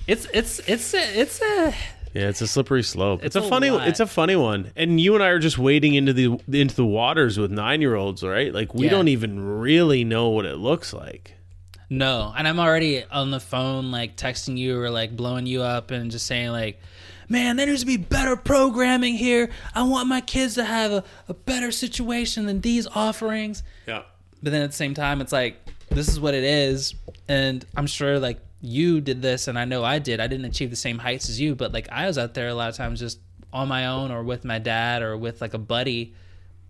It's 0.06 0.26
it's 0.32 0.58
it's 0.68 0.94
a, 0.94 1.20
it's 1.20 1.40
a 1.40 1.74
Yeah, 2.14 2.28
it's 2.28 2.40
a 2.40 2.46
slippery 2.46 2.82
slope. 2.82 3.20
It's, 3.24 3.36
It's 3.36 3.44
a 3.44 3.46
a 3.46 3.48
funny 3.50 3.70
lot. 3.70 3.86
it's 3.88 4.00
a 4.00 4.06
funny 4.06 4.36
one. 4.36 4.72
And 4.76 5.00
you 5.00 5.14
and 5.14 5.22
I 5.22 5.28
are 5.28 5.38
just 5.38 5.58
wading 5.58 5.94
into 5.94 6.12
the 6.12 6.38
into 6.52 6.74
the 6.74 6.84
waters 6.86 7.38
with 7.38 7.50
9-year-olds, 7.52 8.22
right? 8.22 8.52
Like 8.52 8.74
we 8.74 8.84
Yeah. 8.86 8.90
don't 8.90 9.08
even 9.08 9.40
really 9.60 10.02
know 10.04 10.28
what 10.30 10.46
it 10.46 10.56
looks 10.56 10.92
like. 10.92 11.36
no, 11.88 12.32
and 12.36 12.46
I'm 12.48 12.58
already 12.60 13.04
on 13.04 13.30
the 13.30 13.40
phone 13.40 13.90
like 13.90 14.16
texting 14.16 14.56
you 14.56 14.80
or 14.80 14.90
like 14.90 15.16
blowing 15.16 15.46
you 15.46 15.62
up 15.62 15.90
and 15.90 16.10
just 16.10 16.26
saying 16.26 16.50
like, 16.50 16.80
man, 17.28 17.56
there 17.56 17.66
needs 17.66 17.80
to 17.80 17.86
be 17.86 17.96
better 17.96 18.34
programming 18.36 19.14
here. 19.14 19.50
I 19.74 19.82
want 19.84 20.08
my 20.08 20.20
kids 20.20 20.54
to 20.54 20.64
have 20.64 20.90
a, 20.92 21.04
a 21.28 21.34
better 21.34 21.70
situation 21.72 22.46
than 22.46 22.60
these 22.60 22.86
offerings. 22.88 23.62
Yeah. 23.86 24.02
But 24.42 24.52
then 24.52 24.62
at 24.62 24.70
the 24.70 24.76
same 24.76 24.94
time, 24.94 25.20
it's 25.20 25.32
like 25.32 25.56
this 25.90 26.08
is 26.08 26.18
what 26.18 26.34
it 26.34 26.44
is, 26.44 26.94
and 27.28 27.64
I'm 27.76 27.86
sure 27.88 28.18
like 28.18 28.38
you 28.61 29.01
did 29.01 29.23
this, 29.23 29.49
and 29.49 29.59
I 29.59 29.64
know 29.64 29.85
I 29.85 29.99
did. 29.99 30.20
I 30.20 30.27
didn't 30.27 30.46
achieve 30.46 30.70
the 30.70 30.77
same 30.77 30.99
heights 30.99 31.29
as 31.29 31.40
you, 31.40 31.55
but 31.55 31.73
like 31.73 31.88
I 31.90 32.07
was 32.07 32.18
out 32.18 32.35
there 32.35 32.49
a 32.49 32.55
lot 32.55 32.68
of 32.68 32.77
times 32.77 33.01
just 33.01 33.18
on 33.53 33.68
my 33.68 33.87
own 33.87 34.11
or 34.11 34.23
with 34.23 34.44
my 34.44 34.59
dad 34.59 35.03
or 35.03 35.16
with 35.16 35.40
like 35.40 35.55
a 35.55 35.59
buddy, 35.59 36.14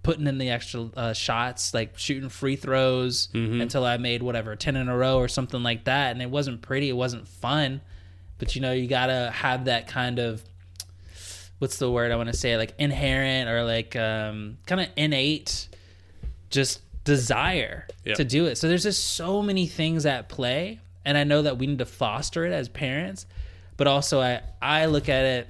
putting 0.03 0.26
in 0.26 0.38
the 0.38 0.48
extra 0.50 0.88
uh, 0.96 1.12
shots, 1.12 1.74
like 1.74 1.98
shooting 1.98 2.29
free 2.29 2.57
throws 2.57 3.29
until 3.35 3.85
I 3.85 3.96
made 3.98 4.22
whatever 4.22 4.57
ten 4.57 4.76
in 4.76 4.88
a 4.88 4.96
row 4.96 5.18
or 5.18 5.29
something 5.29 5.62
like 5.62 5.85
that. 5.85 6.12
And 6.12 6.22
it 6.22 6.31
wasn't 6.31 6.62
pretty, 6.62 6.88
it 6.88 6.96
wasn't 6.96 7.26
fun, 7.29 7.81
but 8.38 8.55
you 8.55 8.62
know 8.62 8.72
you 8.72 8.87
gotta 8.87 9.31
have 9.35 9.66
that 9.66 9.88
kind 9.88 10.18
of 10.18 10.42
what's 11.59 11.76
the 11.79 11.90
word 11.90 12.11
I 12.11 12.16
want 12.16 12.31
to 12.31 12.37
say 12.37 12.57
like 12.57 12.72
inherent 12.79 13.50
or 13.50 13.64
like 13.64 13.94
um, 13.96 14.57
kind 14.64 14.81
of 14.81 14.88
innate 14.96 15.68
just 16.48 16.81
desire 17.05 17.87
Yep. 18.07 18.16
to 18.16 18.24
do 18.24 18.46
it. 18.46 18.57
So 18.57 18.66
there's 18.68 18.83
just 18.85 19.05
so 19.14 19.42
many 19.42 19.66
things 19.66 20.07
at 20.07 20.31
play, 20.31 20.81
and 21.04 21.16
I 21.16 21.24
know 21.24 21.42
that 21.42 21.58
we 21.58 21.66
need 21.66 21.78
to 21.78 21.86
foster 21.86 22.44
it 22.46 22.52
as 22.52 22.68
parents, 22.68 23.26
but 23.76 23.86
also 23.86 24.20
I 24.20 24.42
I 24.60 24.86
look 24.86 25.08
at 25.08 25.24
it 25.24 25.48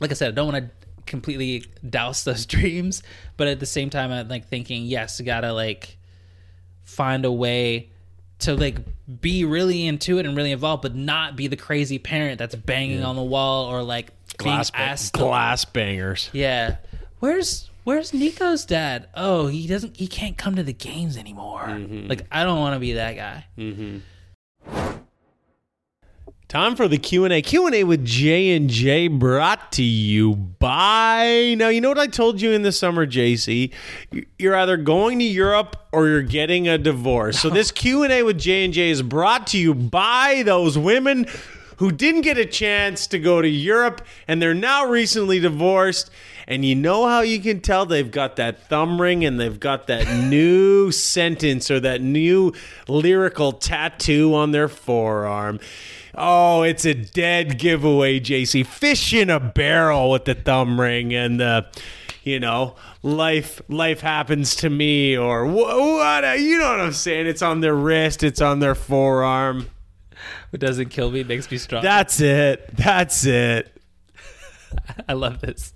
like 0.00 0.10
I 0.10 0.14
said, 0.14 0.28
I 0.28 0.32
don't 0.32 0.52
want 0.52 0.64
to 0.64 0.86
completely 1.06 1.64
douse 1.88 2.24
those 2.24 2.46
dreams, 2.54 3.02
but 3.36 3.48
at 3.48 3.60
the 3.60 3.66
same 3.66 3.90
time, 3.90 4.10
I'm 4.10 4.28
like 4.28 4.48
thinking, 4.48 4.84
yes, 4.84 5.18
you 5.18 5.26
gotta 5.26 5.52
like 5.52 5.96
find 6.84 7.24
a 7.24 7.32
way 7.32 7.90
to 8.40 8.54
like 8.54 8.76
be 9.20 9.44
really 9.44 9.86
into 9.86 10.18
it 10.18 10.26
and 10.26 10.36
really 10.36 10.52
involved, 10.52 10.82
but 10.82 10.94
not 10.94 11.36
be 11.36 11.46
the 11.46 11.56
crazy 11.56 11.98
parent 11.98 12.38
that's 12.38 12.54
banging 12.54 13.02
on 13.02 13.16
the 13.16 13.22
wall 13.22 13.66
or 13.66 13.82
like 13.82 14.10
glass, 14.36 14.70
ba- 14.70 14.96
to 14.96 15.10
glass 15.12 15.64
bangers. 15.64 16.30
yeah. 16.32 16.76
Where's 17.18 17.70
Where's 17.84 18.12
Nico's 18.12 18.64
dad? 18.64 19.08
Oh, 19.14 19.46
he 19.46 19.68
doesn't. 19.68 19.96
He 19.96 20.08
can't 20.08 20.36
come 20.36 20.56
to 20.56 20.64
the 20.64 20.72
games 20.72 21.16
anymore. 21.16 21.66
Mm-hmm. 21.66 22.08
Like 22.08 22.26
I 22.32 22.42
don't 22.42 22.58
want 22.58 22.74
to 22.74 22.80
be 22.80 22.94
that 22.94 23.14
guy. 23.14 23.46
Mm-hmm. 23.56 23.98
Time 26.48 26.76
for 26.76 26.86
the 26.86 26.96
Q&A. 26.96 27.42
Q&A 27.42 27.82
with 27.82 28.04
J&J 28.04 29.08
brought 29.08 29.72
to 29.72 29.82
you 29.82 30.36
by... 30.36 31.56
Now, 31.58 31.70
you 31.70 31.80
know 31.80 31.88
what 31.88 31.98
I 31.98 32.06
told 32.06 32.40
you 32.40 32.52
in 32.52 32.62
the 32.62 32.70
summer, 32.70 33.04
JC? 33.04 33.72
You're 34.38 34.54
either 34.54 34.76
going 34.76 35.18
to 35.18 35.24
Europe 35.24 35.74
or 35.90 36.06
you're 36.06 36.22
getting 36.22 36.68
a 36.68 36.78
divorce. 36.78 37.40
So 37.40 37.50
this 37.50 37.72
Q&A 37.72 38.22
with 38.22 38.38
J&J 38.38 38.90
is 38.90 39.02
brought 39.02 39.48
to 39.48 39.58
you 39.58 39.74
by 39.74 40.44
those 40.46 40.78
women 40.78 41.26
who 41.78 41.90
didn't 41.90 42.20
get 42.20 42.38
a 42.38 42.46
chance 42.46 43.08
to 43.08 43.18
go 43.18 43.42
to 43.42 43.48
Europe 43.48 44.02
and 44.28 44.40
they're 44.40 44.54
now 44.54 44.86
recently 44.86 45.40
divorced. 45.40 46.12
And 46.46 46.64
you 46.64 46.76
know 46.76 47.08
how 47.08 47.22
you 47.22 47.40
can 47.40 47.60
tell 47.60 47.86
they've 47.86 48.08
got 48.08 48.36
that 48.36 48.68
thumb 48.68 49.00
ring 49.02 49.24
and 49.24 49.40
they've 49.40 49.58
got 49.58 49.88
that 49.88 50.06
new 50.30 50.92
sentence 50.92 51.72
or 51.72 51.80
that 51.80 52.00
new 52.00 52.52
lyrical 52.86 53.50
tattoo 53.50 54.32
on 54.32 54.52
their 54.52 54.68
forearm. 54.68 55.58
Oh, 56.16 56.62
it's 56.62 56.84
a 56.84 56.94
dead 56.94 57.58
giveaway, 57.58 58.20
JC. 58.20 58.66
Fish 58.66 59.12
in 59.12 59.28
a 59.28 59.38
barrel 59.38 60.10
with 60.10 60.24
the 60.24 60.34
thumb 60.34 60.80
ring 60.80 61.14
and 61.14 61.38
the, 61.38 61.66
you 62.22 62.40
know, 62.40 62.74
life 63.02 63.60
life 63.68 64.00
happens 64.00 64.56
to 64.56 64.70
me 64.70 65.16
or 65.16 65.46
wh- 65.46 65.54
what? 65.54 66.40
You 66.40 66.58
know 66.58 66.70
what 66.70 66.80
I'm 66.80 66.92
saying? 66.92 67.26
It's 67.26 67.42
on 67.42 67.60
their 67.60 67.74
wrist. 67.74 68.22
It's 68.22 68.40
on 68.40 68.60
their 68.60 68.74
forearm. 68.74 69.68
What 70.50 70.60
doesn't 70.60 70.88
kill 70.88 71.10
me 71.10 71.22
makes 71.22 71.50
me 71.50 71.58
strong. 71.58 71.82
That's 71.82 72.20
it. 72.20 72.74
That's 72.76 73.26
it. 73.26 73.76
I 75.08 75.12
love 75.12 75.40
this. 75.40 75.74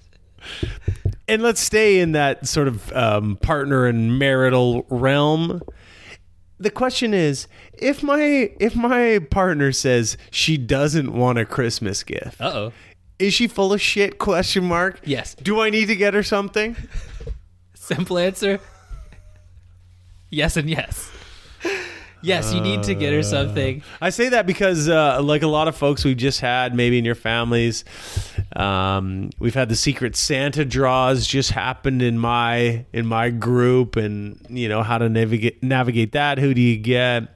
And 1.29 1.43
let's 1.43 1.61
stay 1.61 2.01
in 2.01 2.13
that 2.13 2.49
sort 2.49 2.67
of 2.67 2.93
um, 2.93 3.37
partner 3.37 3.87
and 3.87 4.19
marital 4.19 4.87
realm. 4.89 5.63
The 6.61 6.71
question 6.71 7.15
is, 7.15 7.49
if 7.73 8.03
my 8.03 8.53
if 8.61 8.77
my 8.77 9.19
partner 9.31 9.73
says 9.73 10.17
she 10.31 10.59
doesn't 10.59 11.13
want 11.13 11.39
a 11.39 11.47
Christmas 11.47 12.03
gift, 12.05 12.39
Uh 12.41 12.53
oh. 12.55 12.73
is 13.19 13.33
she 13.33 13.49
full 13.49 13.73
of 13.73 13.81
shit? 13.81 14.19
Question 14.19 14.65
mark. 14.65 15.01
Yes. 15.05 15.35
Do 15.35 15.61
I 15.63 15.71
need 15.71 15.87
to 15.87 15.97
get 15.97 16.13
her 16.15 16.23
something? 16.23 16.77
Simple 17.75 18.19
answer. 18.19 18.61
Yes 20.29 20.57
and 20.59 20.69
yes. 20.71 21.11
Yes, 22.23 22.53
you 22.53 22.61
need 22.61 22.83
to 22.85 22.95
get 22.95 23.13
her 23.13 23.23
something. 23.23 23.83
I 24.01 24.11
say 24.11 24.29
that 24.31 24.47
because, 24.47 24.89
uh, 24.89 25.23
like 25.23 25.43
a 25.43 25.47
lot 25.47 25.69
of 25.69 25.77
folks 25.77 26.05
we've 26.05 26.17
just 26.17 26.41
had, 26.41 26.75
maybe 26.75 26.99
in 26.99 27.05
your 27.05 27.15
families, 27.15 27.85
um, 28.55 29.31
we've 29.39 29.55
had 29.55 29.69
the 29.69 29.77
Secret 29.77 30.17
Santa 30.17 30.65
draws 30.65 31.27
just 31.27 31.53
happened 31.53 32.03
in 32.03 32.19
my 32.19 32.85
in 32.93 33.07
my 33.07 33.31
group, 33.31 33.97
and 33.97 34.39
you 34.51 34.69
know 34.69 34.83
how 34.83 34.99
to 34.99 35.09
navigate 35.09 35.63
navigate 35.63 36.13
that. 36.13 36.39
Who 36.39 36.53
do 36.53 36.61
you 36.61 36.77
get? 36.77 37.29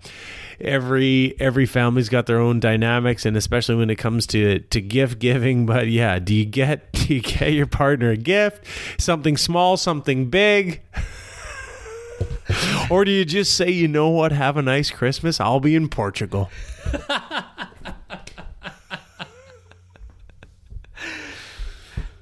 Every 0.61 1.35
every 1.41 1.67
family's 1.67 2.09
got 2.09 2.27
their 2.27 2.39
own 2.39 2.61
dynamics, 2.61 3.25
and 3.27 3.37
especially 3.37 3.77
when 3.77 3.91
it 3.91 3.97
comes 3.97 4.27
to 4.29 4.61
to 4.61 4.81
gift 4.81 5.19
giving. 5.19 5.67
But 5.67 5.89
yeah, 5.89 6.19
do 6.19 6.35
you 6.35 6.45
get 6.45 6.93
do 6.93 7.15
you 7.15 7.21
get 7.21 7.53
your 7.53 7.67
partner 7.67 8.11
a 8.11 8.17
gift? 8.17 8.67
Something 8.99 9.37
small, 9.37 9.77
something 9.77 10.31
big. 10.31 10.83
or 12.91 13.05
do 13.05 13.11
you 13.11 13.25
just 13.25 13.55
say, 13.55 13.71
you 13.71 13.89
know 13.89 14.09
what, 14.11 14.33
have 14.33 14.57
a 14.57 14.63
nice 14.63 14.91
Christmas? 14.91 15.41
I'll 15.41 15.61
be 15.61 15.75
in 15.75 15.89
Portugal. 15.89 16.51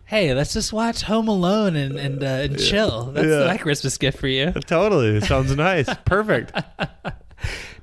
Hey, 0.07 0.35
let's 0.35 0.53
just 0.53 0.75
watch 0.75 1.03
Home 1.03 1.27
Alone 1.29 1.75
and 1.75 1.97
and, 1.99 2.23
uh, 2.23 2.27
and 2.27 2.59
chill. 2.59 3.05
That's 3.13 3.27
Yeah. 3.27 3.47
my 3.47 3.57
Christmas 3.57 3.97
gift 3.97 4.19
for 4.19 4.29
you. 4.29 4.53
Totally. 4.67 5.17
It 5.17 5.25
sounds 5.25 5.55
nice. 5.57 5.89
Perfect. 6.05 6.53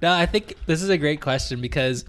No, 0.01 0.13
I 0.13 0.25
think 0.27 0.53
this 0.67 0.83
is 0.83 0.89
a 0.89 0.97
great 0.97 1.21
question 1.21 1.59
because 1.59 2.05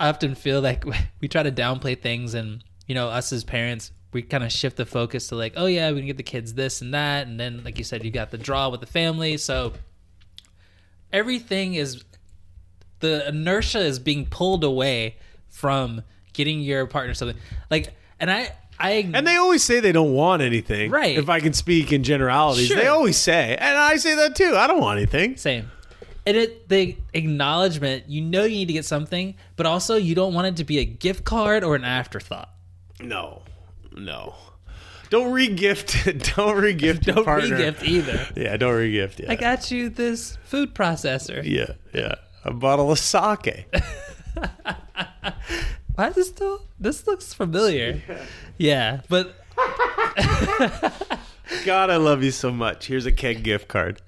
I 0.00 0.08
often 0.08 0.34
feel 0.34 0.60
like 0.60 0.84
we 1.20 1.28
try 1.28 1.44
to 1.44 1.52
downplay 1.52 2.00
things, 2.00 2.34
and 2.34 2.64
you 2.88 2.94
know, 2.96 3.08
us 3.08 3.32
as 3.32 3.44
parents, 3.44 3.92
we 4.12 4.22
kind 4.22 4.42
of 4.44 4.50
shift 4.50 4.76
the 4.76 4.86
focus 4.86 5.28
to 5.28 5.36
like, 5.36 5.52
oh 5.56 5.66
yeah, 5.66 5.90
we 5.90 5.98
can 5.98 6.06
get 6.06 6.16
the 6.16 6.22
kids 6.22 6.54
this 6.54 6.80
and 6.80 6.94
that, 6.94 7.26
and 7.26 7.38
then 7.38 7.62
like 7.64 7.78
you 7.78 7.84
said, 7.84 8.04
you 8.04 8.10
got 8.10 8.30
the 8.30 8.38
draw 8.38 8.68
with 8.68 8.80
the 8.80 8.86
family, 8.86 9.36
so 9.36 9.72
everything 11.12 11.74
is 11.74 12.04
the 13.00 13.28
inertia 13.28 13.80
is 13.80 13.98
being 13.98 14.26
pulled 14.26 14.64
away 14.64 15.16
from 15.48 16.02
getting 16.32 16.60
your 16.60 16.86
partner 16.86 17.14
something 17.14 17.36
like, 17.70 17.94
and 18.20 18.30
I, 18.30 18.52
I, 18.78 19.10
And 19.12 19.26
they 19.26 19.36
always 19.36 19.62
say 19.62 19.80
they 19.80 19.92
don't 19.92 20.12
want 20.12 20.42
anything. 20.42 20.90
Right. 20.90 21.16
If 21.18 21.28
I 21.28 21.40
can 21.40 21.52
speak 21.52 21.92
in 21.92 22.02
generalities, 22.04 22.66
Sure. 22.68 22.76
they 22.76 22.86
always 22.86 23.16
say, 23.16 23.56
and 23.58 23.76
I 23.76 23.96
say 23.96 24.14
that 24.16 24.36
too. 24.36 24.54
I 24.56 24.66
don't 24.66 24.80
want 24.80 24.98
anything. 24.98 25.36
Same. 25.36 25.70
And 26.26 26.36
it 26.36 26.68
the 26.68 26.96
acknowledgement, 27.14 28.04
you 28.08 28.20
know 28.20 28.44
you 28.44 28.56
need 28.56 28.66
to 28.66 28.74
get 28.74 28.84
something, 28.84 29.34
but 29.56 29.64
also 29.66 29.96
you 29.96 30.14
don't 30.14 30.34
want 30.34 30.46
it 30.48 30.56
to 30.56 30.64
be 30.64 30.78
a 30.78 30.84
gift 30.84 31.24
card 31.24 31.64
or 31.64 31.74
an 31.74 31.84
afterthought. 31.84 32.50
No. 33.00 33.42
No. 33.98 34.34
Don't 35.10 35.32
regift. 35.32 36.04
Don't 36.36 36.56
regift 36.56 37.02
Don't 37.04 37.26
re-gift 37.26 37.82
either. 37.82 38.26
Yeah, 38.36 38.56
don't 38.58 38.74
regift. 38.74 39.20
Yeah. 39.20 39.32
I 39.32 39.36
got 39.36 39.70
you 39.70 39.88
this 39.88 40.36
food 40.44 40.74
processor. 40.74 41.42
yeah, 41.44 41.72
yeah. 41.94 42.16
A 42.44 42.52
bottle 42.52 42.90
of 42.92 42.98
sake. 42.98 43.66
Why 45.94 46.08
is 46.08 46.14
this 46.14 46.28
still 46.28 46.62
this 46.78 47.06
looks 47.06 47.32
familiar? 47.32 48.02
Yeah, 48.58 49.00
but 49.08 49.34
God, 51.64 51.88
I 51.90 51.96
love 51.96 52.22
you 52.22 52.30
so 52.30 52.50
much. 52.52 52.86
Here's 52.86 53.06
a 53.06 53.12
keg 53.12 53.42
gift 53.42 53.66
card. 53.68 54.00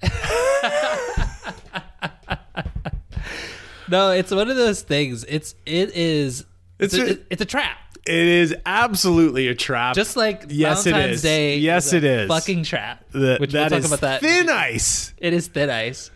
no, 3.89 4.11
it's 4.11 4.31
one 4.31 4.49
of 4.49 4.55
those 4.55 4.81
things. 4.81 5.25
It's 5.27 5.55
it 5.65 5.89
is 5.95 6.45
It's 6.79 6.93
it's, 6.93 7.11
a- 7.11 7.15
a, 7.15 7.19
it's 7.29 7.41
a 7.41 7.45
trap. 7.45 7.77
It 8.05 8.15
is 8.27 8.55
absolutely 8.65 9.47
a 9.47 9.55
trap. 9.55 9.95
Just 9.95 10.15
like 10.17 10.45
Yes, 10.49 10.85
it 10.85 10.91
Valentine's 10.91 11.17
is. 11.17 11.21
Day. 11.21 11.57
Yes, 11.57 11.93
a 11.93 11.97
it 11.97 12.03
is. 12.03 12.27
Fucking 12.27 12.63
trap. 12.63 13.03
The- 13.11 13.37
which 13.39 13.53
we'll 13.53 13.69
talk 13.69 13.79
is 13.79 13.85
about 13.85 14.01
that. 14.01 14.21
thin 14.21 14.49
ice. 14.49 15.13
It 15.17 15.33
is 15.33 15.47
thin 15.47 15.69
ice 15.69 16.09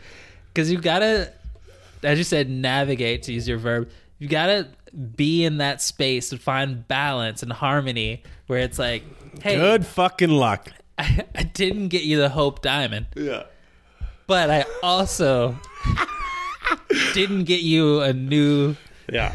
because 0.54 0.72
you 0.72 0.80
gotta, 0.80 1.32
as 2.04 2.18
you 2.18 2.24
said, 2.24 2.50
navigate 2.50 3.24
to 3.24 3.34
use 3.34 3.48
your 3.48 3.60
verb. 3.60 3.90
You 4.18 4.28
gotta 4.28 4.68
be 5.16 5.44
in 5.46 5.58
that 5.58 5.82
space 5.82 6.30
to 6.30 6.38
find 6.38 6.88
balance 6.88 7.44
and 7.44 7.52
harmony 7.54 8.24
where 8.48 8.60
it's 8.60 8.80
like, 8.80 9.04
hey, 9.44 9.56
Good 9.58 9.86
fucking 9.86 10.30
luck. 10.32 10.72
I, 10.98 11.24
I 11.36 11.44
didn't 11.44 11.90
get 11.90 12.04
you 12.04 12.18
the 12.18 12.30
Hope 12.30 12.62
Diamond, 12.64 13.06
Yeah. 13.16 13.44
but 14.26 14.50
I 14.50 14.66
also 14.82 15.56
didn't 17.14 17.44
get 17.44 17.62
you 17.62 18.02
a 18.02 18.14
new 18.14 18.76
Yeah. 19.12 19.34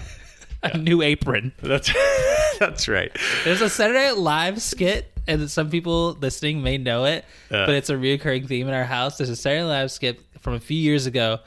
a 0.74 0.76
new 0.78 1.02
apron. 1.02 1.52
That's 1.62 1.90
that's 2.58 2.88
right. 2.88 3.10
There's 3.44 3.60
a 3.60 3.68
Saturday 3.70 4.00
Night 4.08 4.16
Live 4.18 4.62
skit, 4.62 5.10
and 5.26 5.50
some 5.50 5.70
people 5.70 6.12
listening 6.20 6.62
may 6.62 6.78
know 6.78 7.04
it, 7.04 7.24
Yeah. 7.50 7.66
but 7.66 7.74
it's 7.74 7.90
a 7.90 7.94
reoccurring 7.94 8.46
theme 8.48 8.68
in 8.68 8.74
our 8.74 8.84
house. 8.84 9.16
There's 9.18 9.30
a 9.30 9.36
Saturday 9.36 9.62
Night 9.62 9.68
Live 9.80 9.90
skit 9.92 10.20
from 10.40 10.54
a 10.54 10.60
few 10.60 10.78
years 10.78 11.06
ago 11.06 11.38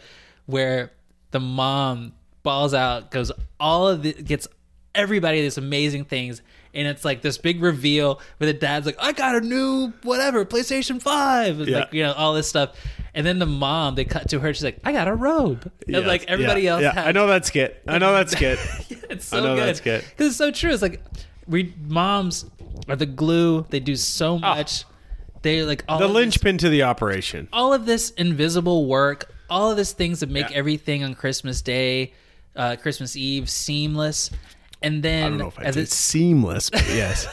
where 0.45 0.91
the 1.31 1.39
mom 1.39 2.13
balls 2.43 2.73
out, 2.73 3.09
goes 3.11 3.31
all 3.59 3.87
of 3.87 4.03
the 4.03 4.13
gets 4.13 4.47
everybody 4.95 5.41
these 5.41 5.57
amazing 5.57 6.05
things, 6.05 6.41
and 6.73 6.87
it's 6.87 7.03
like 7.05 7.21
this 7.21 7.37
big 7.37 7.61
reveal 7.61 8.19
where 8.37 8.51
the 8.51 8.57
dad's 8.57 8.85
like, 8.85 8.97
"I 8.99 9.11
got 9.11 9.35
a 9.35 9.41
new 9.41 9.93
whatever 10.03 10.45
PlayStation 10.45 11.01
Five, 11.01 11.59
It's 11.61 11.69
Yeah. 11.69 11.79
like 11.79 11.93
you 11.93 12.03
know 12.03 12.13
all 12.13 12.33
this 12.33 12.47
stuff." 12.47 12.71
And 13.15 13.25
then 13.27 13.37
the 13.37 13.45
mom, 13.45 13.93
they 13.95 14.05
cut 14.05 14.29
to 14.29 14.39
her. 14.39 14.53
She's 14.53 14.63
like, 14.63 14.79
"I 14.83 14.91
got 14.91 15.07
a 15.07 15.13
robe," 15.13 15.71
and 15.87 16.07
like 16.07 16.25
everybody 16.27 16.61
yeah, 16.63 16.71
else. 16.71 16.81
Yeah, 16.81 16.93
has, 16.93 17.07
I 17.07 17.11
know 17.11 17.27
that 17.27 17.45
skit. 17.45 17.81
I 17.87 17.97
know 17.99 18.13
that 18.13 18.29
skit. 18.29 18.57
it's 19.09 19.25
so 19.25 19.37
I 19.37 19.41
know 19.41 19.55
good. 19.55 19.67
that's 19.67 19.79
good. 19.81 20.03
Because 20.09 20.27
it's 20.29 20.37
so 20.37 20.49
true. 20.51 20.71
It's 20.71 20.81
like 20.81 21.01
we 21.47 21.73
moms 21.87 22.45
are 22.89 22.95
the 22.95 23.05
glue. 23.05 23.65
They 23.69 23.79
do 23.79 23.93
Ah. 23.93 23.95
so 23.95 24.39
much 24.39 24.85
They 25.43 25.61
like 25.63 25.83
all 25.89 25.99
The 25.99 26.07
linchpin 26.07 26.57
to 26.59 26.69
the 26.69 26.83
operation. 26.83 27.49
all 27.53 27.73
of 27.73 27.85
this 27.85 28.11
invisible 28.11 28.85
work, 28.87 29.29
all 29.49 29.69
of 29.69 29.77
these 29.77 29.91
things 29.91 30.21
that 30.21 30.29
make 30.29 30.49
Yeah. 30.49 30.55
everything 30.57 31.03
on 31.03 31.13
Christmas 31.15 31.61
Day, 31.61 32.13
uh, 32.55 32.77
Christmas 32.77 33.15
Eve 33.17 33.49
seamless. 33.49 34.31
And 34.83 35.01
then 35.01 35.23
I 35.23 35.29
don't 35.29 35.37
know 35.39 35.47
if 35.47 35.59
I 35.59 35.63
at 35.63 35.73
did 35.73 35.87
the- 35.87 35.91
seamless, 35.91 36.69
but 36.69 36.85
yes. 36.89 37.27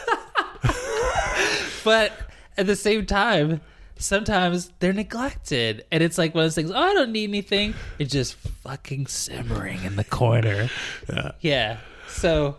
but 1.85 2.13
at 2.57 2.67
the 2.67 2.77
same 2.77 3.07
time, 3.07 3.61
sometimes 3.99 4.71
they're 4.79 4.93
neglected. 4.93 5.85
And 5.91 6.03
it's 6.03 6.17
like 6.19 6.35
one 6.35 6.45
of 6.45 6.47
those 6.47 6.55
things, 6.55 6.71
oh, 6.71 6.77
I 6.77 6.95
don't 6.95 7.13
need 7.13 7.29
anything. 7.29 7.75
It's 7.99 8.13
just 8.13 8.35
fucking 8.37 9.07
simmering 9.09 9.83
in 9.85 9.97
the 9.97 10.05
corner. 10.05 10.71
Yeah. 11.13 11.33
yeah. 11.41 11.77
So 12.09 12.57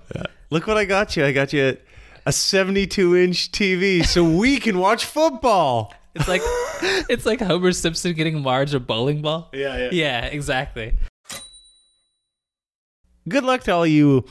Look 0.49 0.67
what 0.67 0.77
I 0.77 0.85
got 0.85 1.15
you. 1.15 1.25
I 1.25 1.31
got 1.31 1.53
you 1.53 1.77
a 2.25 2.31
72 2.31 3.15
inch 3.17 3.51
TV 3.51 4.05
so 4.05 4.23
we 4.23 4.59
can 4.59 4.77
watch 4.77 5.05
football. 5.05 5.93
it's 6.15 6.27
like 6.27 6.41
it's 7.09 7.25
like 7.25 7.39
Homer 7.41 7.71
Simpson 7.71 8.13
getting 8.13 8.41
Marge 8.41 8.73
a 8.73 8.79
bowling 8.79 9.21
ball. 9.21 9.49
Yeah, 9.53 9.77
yeah. 9.77 9.89
Yeah, 9.91 10.25
exactly. 10.25 10.93
Good 13.29 13.43
luck 13.43 13.61
to 13.63 13.71
all 13.71 13.85
you 13.87 14.25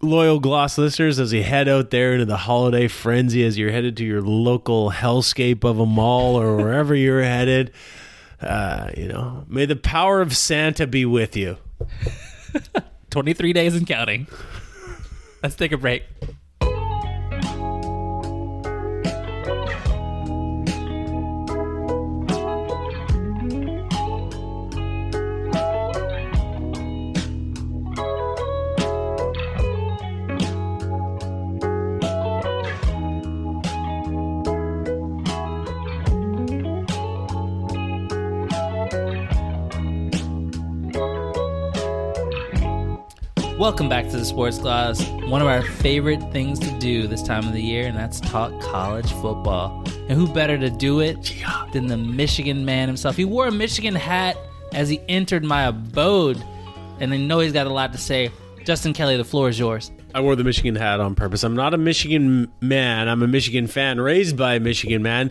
loyal 0.00 0.40
Gloss 0.40 0.78
listeners 0.78 1.18
as 1.18 1.32
you 1.32 1.42
head 1.42 1.68
out 1.68 1.90
there 1.90 2.12
into 2.12 2.24
the 2.24 2.36
holiday 2.36 2.88
frenzy 2.88 3.44
as 3.44 3.58
you're 3.58 3.70
headed 3.70 3.96
to 3.98 4.04
your 4.04 4.22
local 4.22 4.90
hellscape 4.90 5.64
of 5.64 5.78
a 5.78 5.86
mall 5.86 6.40
or 6.40 6.56
wherever 6.56 6.94
you're 6.94 7.22
headed. 7.22 7.72
Uh, 8.40 8.90
you 8.96 9.08
know, 9.08 9.44
may 9.48 9.66
the 9.66 9.76
power 9.76 10.20
of 10.20 10.36
Santa 10.36 10.86
be 10.86 11.04
with 11.04 11.36
you. 11.36 11.56
23 13.10 13.52
days 13.52 13.74
and 13.74 13.86
counting. 13.86 14.26
Let's 15.42 15.54
take 15.54 15.72
a 15.72 15.76
break. 15.78 16.04
Welcome 43.78 43.90
back 43.90 44.10
to 44.10 44.16
the 44.16 44.24
Sports 44.24 44.58
Gloss. 44.58 45.08
One 45.28 45.40
of 45.40 45.46
our 45.46 45.62
favorite 45.62 46.20
things 46.32 46.58
to 46.58 46.78
do 46.80 47.06
this 47.06 47.22
time 47.22 47.46
of 47.46 47.52
the 47.52 47.62
year, 47.62 47.86
and 47.86 47.96
that's 47.96 48.18
talk 48.18 48.50
college 48.60 49.08
football. 49.12 49.84
And 50.08 50.18
who 50.18 50.26
better 50.26 50.58
to 50.58 50.68
do 50.68 50.98
it 50.98 51.32
than 51.72 51.86
the 51.86 51.96
Michigan 51.96 52.64
man 52.64 52.88
himself? 52.88 53.14
He 53.14 53.24
wore 53.24 53.46
a 53.46 53.52
Michigan 53.52 53.94
hat 53.94 54.36
as 54.72 54.88
he 54.88 55.00
entered 55.08 55.44
my 55.44 55.66
abode, 55.66 56.42
and 56.98 57.14
I 57.14 57.18
know 57.18 57.38
he's 57.38 57.52
got 57.52 57.68
a 57.68 57.72
lot 57.72 57.92
to 57.92 58.00
say. 58.00 58.32
Justin 58.64 58.94
Kelly, 58.94 59.16
the 59.16 59.22
floor 59.22 59.48
is 59.48 59.60
yours. 59.60 59.92
I 60.14 60.20
wore 60.20 60.36
the 60.36 60.44
Michigan 60.44 60.74
hat 60.74 61.00
on 61.00 61.14
purpose. 61.14 61.44
I'm 61.44 61.54
not 61.54 61.74
a 61.74 61.78
Michigan 61.78 62.50
man. 62.60 63.08
I'm 63.08 63.22
a 63.22 63.28
Michigan 63.28 63.66
fan 63.66 64.00
raised 64.00 64.38
by 64.38 64.54
a 64.54 64.60
Michigan 64.60 65.02
man. 65.02 65.30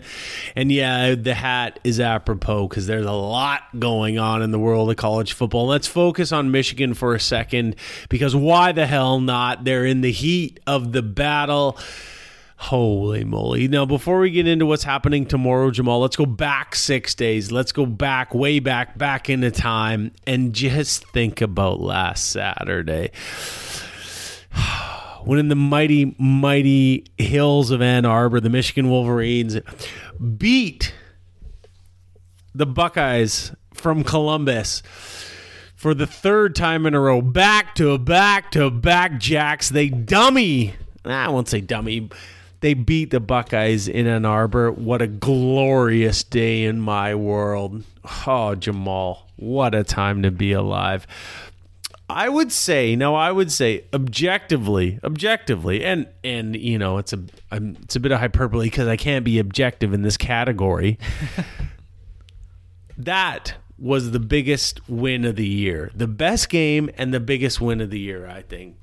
And 0.54 0.70
yeah, 0.70 1.16
the 1.16 1.34
hat 1.34 1.80
is 1.82 1.98
apropos 1.98 2.68
because 2.68 2.86
there's 2.86 3.06
a 3.06 3.12
lot 3.12 3.62
going 3.78 4.18
on 4.18 4.40
in 4.40 4.52
the 4.52 4.58
world 4.58 4.88
of 4.88 4.96
college 4.96 5.32
football. 5.32 5.66
Let's 5.66 5.88
focus 5.88 6.30
on 6.30 6.52
Michigan 6.52 6.94
for 6.94 7.14
a 7.14 7.20
second 7.20 7.74
because 8.08 8.36
why 8.36 8.70
the 8.70 8.86
hell 8.86 9.20
not? 9.20 9.64
They're 9.64 9.84
in 9.84 10.00
the 10.00 10.12
heat 10.12 10.60
of 10.66 10.92
the 10.92 11.02
battle. 11.02 11.76
Holy 12.56 13.24
moly. 13.24 13.68
Now, 13.68 13.84
before 13.84 14.18
we 14.20 14.30
get 14.30 14.48
into 14.48 14.66
what's 14.66 14.82
happening 14.82 15.26
tomorrow, 15.26 15.70
Jamaal, 15.70 16.00
let's 16.00 16.16
go 16.16 16.26
back 16.26 16.74
six 16.74 17.14
days. 17.14 17.52
Let's 17.52 17.70
go 17.70 17.86
back, 17.86 18.34
way 18.34 18.58
back, 18.58 18.98
back 18.98 19.30
into 19.30 19.52
time, 19.52 20.12
and 20.26 20.52
just 20.52 21.06
think 21.08 21.40
about 21.40 21.80
last 21.80 22.30
Saturday 22.30 23.12
when 25.28 25.38
in 25.38 25.48
the 25.48 25.54
mighty, 25.54 26.16
mighty 26.18 27.04
hills 27.18 27.70
of 27.70 27.82
Ann 27.82 28.06
Arbor, 28.06 28.40
the 28.40 28.48
Michigan 28.48 28.88
Wolverines 28.88 29.58
beat 30.38 30.94
the 32.54 32.64
Buckeyes 32.64 33.52
from 33.74 34.04
Columbus 34.04 34.82
for 35.76 35.92
the 35.92 36.06
third 36.06 36.56
time 36.56 36.86
in 36.86 36.94
a 36.94 37.00
row, 37.00 37.20
back 37.20 37.74
to 37.74 37.98
back 37.98 38.50
to 38.52 38.70
back 38.70 39.20
jacks. 39.20 39.68
They 39.68 39.90
dummy, 39.90 40.72
ah, 41.04 41.26
I 41.26 41.28
won't 41.28 41.50
say 41.50 41.60
dummy. 41.60 42.08
They 42.60 42.72
beat 42.72 43.10
the 43.10 43.20
Buckeyes 43.20 43.86
in 43.86 44.06
Ann 44.06 44.24
Arbor. 44.24 44.72
What 44.72 45.02
a 45.02 45.06
glorious 45.06 46.24
day 46.24 46.64
in 46.64 46.80
my 46.80 47.14
world. 47.14 47.84
Oh, 48.02 48.56
Jamaal, 48.56 49.24
what 49.36 49.74
a 49.74 49.84
time 49.84 50.22
to 50.22 50.30
be 50.30 50.52
alive. 50.52 51.06
I 52.10 52.28
would 52.28 52.50
say 52.52 52.96
no. 52.96 53.14
I 53.14 53.30
would 53.30 53.52
say 53.52 53.84
objectively, 53.92 54.98
objectively, 55.04 55.84
and 55.84 56.06
and 56.24 56.56
you 56.56 56.78
know 56.78 56.98
it's 56.98 57.12
a 57.12 57.22
I'm, 57.50 57.76
it's 57.82 57.96
a 57.96 58.00
bit 58.00 58.12
of 58.12 58.20
hyperbole 58.20 58.66
because 58.66 58.88
I 58.88 58.96
can't 58.96 59.24
be 59.24 59.38
objective 59.38 59.92
in 59.92 60.02
this 60.02 60.16
category. 60.16 60.98
that 62.96 63.54
was 63.78 64.10
the 64.10 64.20
biggest 64.20 64.88
win 64.88 65.24
of 65.24 65.36
the 65.36 65.46
year, 65.46 65.90
the 65.94 66.08
best 66.08 66.48
game 66.48 66.90
and 66.96 67.12
the 67.12 67.20
biggest 67.20 67.60
win 67.60 67.80
of 67.80 67.90
the 67.90 68.00
year. 68.00 68.26
I 68.26 68.42
think 68.42 68.76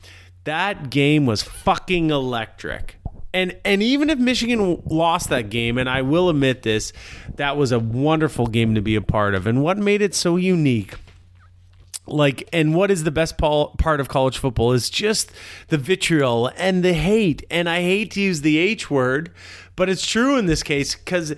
that 0.44 0.92
game 0.92 1.26
was 1.26 1.42
fucking 1.42 2.12
electric. 2.12 2.98
And 3.34 3.58
and 3.66 3.82
even 3.82 4.12
if 4.12 4.20
Michigan 4.20 4.82
lost 4.86 5.30
that 5.30 5.50
game, 5.50 5.80
and 5.80 5.90
I 5.90 6.04
will 6.04 6.30
admit 6.30 6.62
this, 6.62 6.94
that 7.36 7.58
was 7.58 7.72
a 7.72 7.80
wonderful 7.80 8.46
game 8.48 8.76
to 8.76 8.82
be 8.82 8.96
a 8.96 9.02
part 9.02 9.34
of. 9.34 9.48
And 9.48 9.64
what 9.64 9.78
made 9.80 10.02
it 10.04 10.14
so 10.14 10.38
unique 10.38 10.96
like 12.08 12.48
and 12.54 12.76
what 12.76 12.92
is 12.92 13.04
the 13.04 13.12
best 13.12 13.38
part 13.38 14.00
of 14.00 14.08
college 14.08 14.38
football 14.38 14.72
is 14.74 14.90
just 14.90 15.32
the 15.70 15.78
vitriol 15.78 16.52
and 16.58 16.84
the 16.84 16.94
hate. 16.94 17.44
And 17.50 17.70
i 17.70 17.82
hate 17.82 18.12
to 18.12 18.22
use 18.22 18.42
the 18.42 18.58
h 18.58 18.90
word 18.90 19.32
but 19.76 19.90
it's 19.90 20.06
true 20.06 20.38
in 20.38 20.46
this 20.46 20.64
case 20.64 20.96
because 20.96 21.34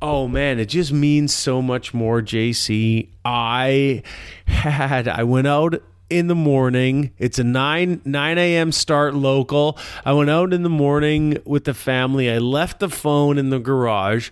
oh 0.00 0.28
man 0.28 0.58
it 0.58 0.66
just 0.66 0.92
means 0.92 1.34
so 1.34 1.60
much 1.62 1.94
more 1.94 2.20
jc 2.20 3.08
i 3.24 4.02
had 4.46 5.08
i 5.08 5.22
went 5.22 5.46
out 5.46 5.82
in 6.10 6.26
the 6.26 6.34
morning 6.34 7.12
it's 7.18 7.38
a 7.38 7.44
9 7.44 8.02
9 8.04 8.38
a.m 8.38 8.72
start 8.72 9.14
local 9.14 9.78
i 10.04 10.12
went 10.12 10.28
out 10.28 10.52
in 10.52 10.62
the 10.62 10.68
morning 10.68 11.38
with 11.44 11.64
the 11.64 11.74
family 11.74 12.30
i 12.30 12.38
left 12.38 12.80
the 12.80 12.88
phone 12.88 13.38
in 13.38 13.50
the 13.50 13.58
garage 13.58 14.30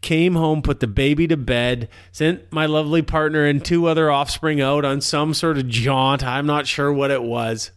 came 0.00 0.34
home, 0.34 0.62
put 0.62 0.80
the 0.80 0.86
baby 0.86 1.26
to 1.26 1.36
bed, 1.36 1.88
sent 2.12 2.50
my 2.52 2.66
lovely 2.66 3.02
partner 3.02 3.44
and 3.44 3.64
two 3.64 3.86
other 3.86 4.10
offspring 4.10 4.60
out 4.60 4.84
on 4.84 5.00
some 5.00 5.34
sort 5.34 5.58
of 5.58 5.68
jaunt. 5.68 6.22
I'm 6.24 6.46
not 6.46 6.66
sure 6.66 6.92
what 6.92 7.10
it 7.10 7.22
was. 7.22 7.70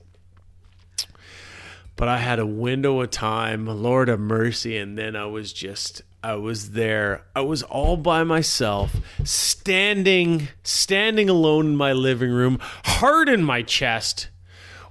But 1.95 2.07
I 2.07 2.17
had 2.17 2.39
a 2.39 2.45
window 2.45 3.01
of 3.01 3.11
time, 3.11 3.67
Lord 3.67 4.09
of 4.09 4.19
mercy, 4.19 4.77
and 4.77 4.97
then 4.97 5.15
I 5.15 5.25
was 5.25 5.53
just 5.53 6.01
I 6.23 6.35
was 6.35 6.71
there. 6.71 7.25
I 7.35 7.41
was 7.41 7.63
all 7.63 7.97
by 7.97 8.23
myself, 8.23 8.95
standing 9.25 10.47
standing 10.63 11.29
alone 11.29 11.67
in 11.67 11.75
my 11.75 11.91
living 11.91 12.31
room, 12.31 12.59
heart 12.61 13.27
in 13.27 13.43
my 13.43 13.61
chest, 13.61 14.29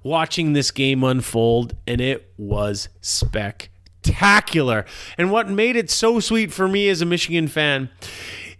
watching 0.02 0.52
this 0.52 0.70
game 0.70 1.02
unfold, 1.02 1.74
and 1.86 2.02
it 2.02 2.30
was 2.36 2.90
spectacular. 3.00 4.84
And 5.16 5.32
what 5.32 5.48
made 5.48 5.74
it 5.74 5.90
so 5.90 6.20
sweet 6.20 6.52
for 6.52 6.68
me 6.68 6.90
as 6.90 7.00
a 7.00 7.06
Michigan 7.06 7.48
fan 7.48 7.88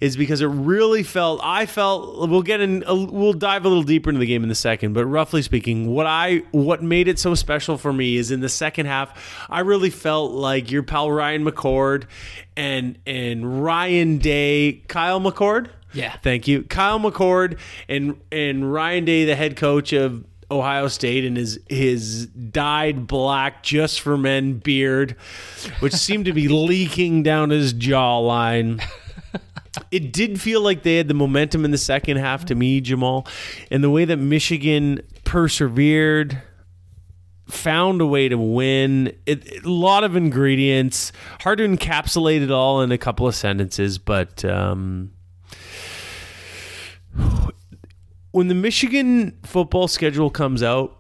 is 0.03 0.17
because 0.17 0.41
it 0.41 0.47
really 0.49 1.03
felt 1.05 1.41
I 1.45 1.65
felt 1.65 2.29
we'll 2.29 2.43
get 2.43 2.61
in 2.61 2.83
we'll 2.89 3.33
dive 3.33 3.65
a 3.65 3.69
little 3.69 3.85
deeper 3.85 4.11
into 4.11 4.19
the 4.19 4.27
game 4.27 4.43
in 4.43 4.51
a 4.51 4.55
second 4.55 4.95
but 4.95 5.07
roughly 5.07 5.43
speaking 5.43 5.87
what 5.95 6.07
I 6.07 6.43
what 6.51 6.83
made 6.83 7.07
it 7.07 7.19
so 7.21 7.35
special 7.37 7.79
for 7.79 7.93
me 7.93 8.17
is 8.17 8.31
in 8.33 8.41
the 8.41 8.49
second 8.49 8.87
half 8.87 9.47
I 9.49 9.61
really 9.61 9.91
felt 9.91 10.33
like 10.33 10.71
your 10.73 10.83
pal 10.83 11.11
Ryan 11.13 11.45
McCord 11.45 12.05
and 12.57 12.99
and 13.07 13.63
Ryan 13.63 14.19
Day 14.19 14.83
Kyle 14.89 15.21
McCord 15.21 15.69
Yeah. 15.93 16.17
thank 16.23 16.49
you 16.49 16.65
Kyle 16.65 16.99
McCord 16.99 17.59
and 17.89 18.21
and 18.33 18.73
Ryan 18.73 19.05
Day 19.05 19.25
the 19.25 19.37
head 19.37 19.57
coach 19.57 19.93
of 19.93 20.25
Ohio 20.51 20.89
State 20.89 21.25
and 21.25 21.37
his 21.37 21.59
his 21.69 22.27
dyed 22.27 23.07
black 23.07 23.63
just 23.63 24.03
for 24.03 24.19
men 24.19 24.59
beard, 24.59 25.13
which 25.81 25.95
seemed 25.95 26.27
to 26.27 26.35
be 26.35 26.47
leaking 26.69 27.23
down 27.23 27.49
his 27.49 27.73
jawline. 27.73 28.83
It 29.91 30.13
did 30.13 30.41
feel 30.41 30.61
like 30.61 30.83
they 30.83 30.97
had 30.97 31.09
the 31.09 31.15
momentum 31.15 31.65
in 31.65 31.71
the 31.71 31.79
second 31.79 32.19
half 32.19 32.45
to 32.47 32.55
me, 32.55 32.81
Jamaal, 32.83 33.27
and 33.71 33.83
the 33.83 33.89
way 33.91 34.05
that 34.05 34.19
Michigan 34.19 35.01
persevered, 35.25 36.43
found 37.49 38.01
a 38.03 38.07
way 38.07 38.29
to 38.29 38.37
win. 38.37 39.09
It, 39.27 39.47
it- 39.51 39.65
a 39.65 39.71
lot 39.71 40.05
of 40.05 40.15
ingredients, 40.17 41.11
hard 41.41 41.59
to 41.59 41.67
encapsulate 41.69 42.43
it 42.43 42.51
all 42.51 42.83
in 42.83 42.93
a 42.93 42.99
couple 42.99 43.27
of 43.27 43.35
sentences, 43.35 43.99
but. 43.99 44.45
Um, 44.45 45.13
when 48.31 48.49
the 48.49 48.55
Michigan 48.55 49.39
football 49.43 49.89
schedule 49.89 50.31
comes 50.31 50.63
out, 50.63 50.97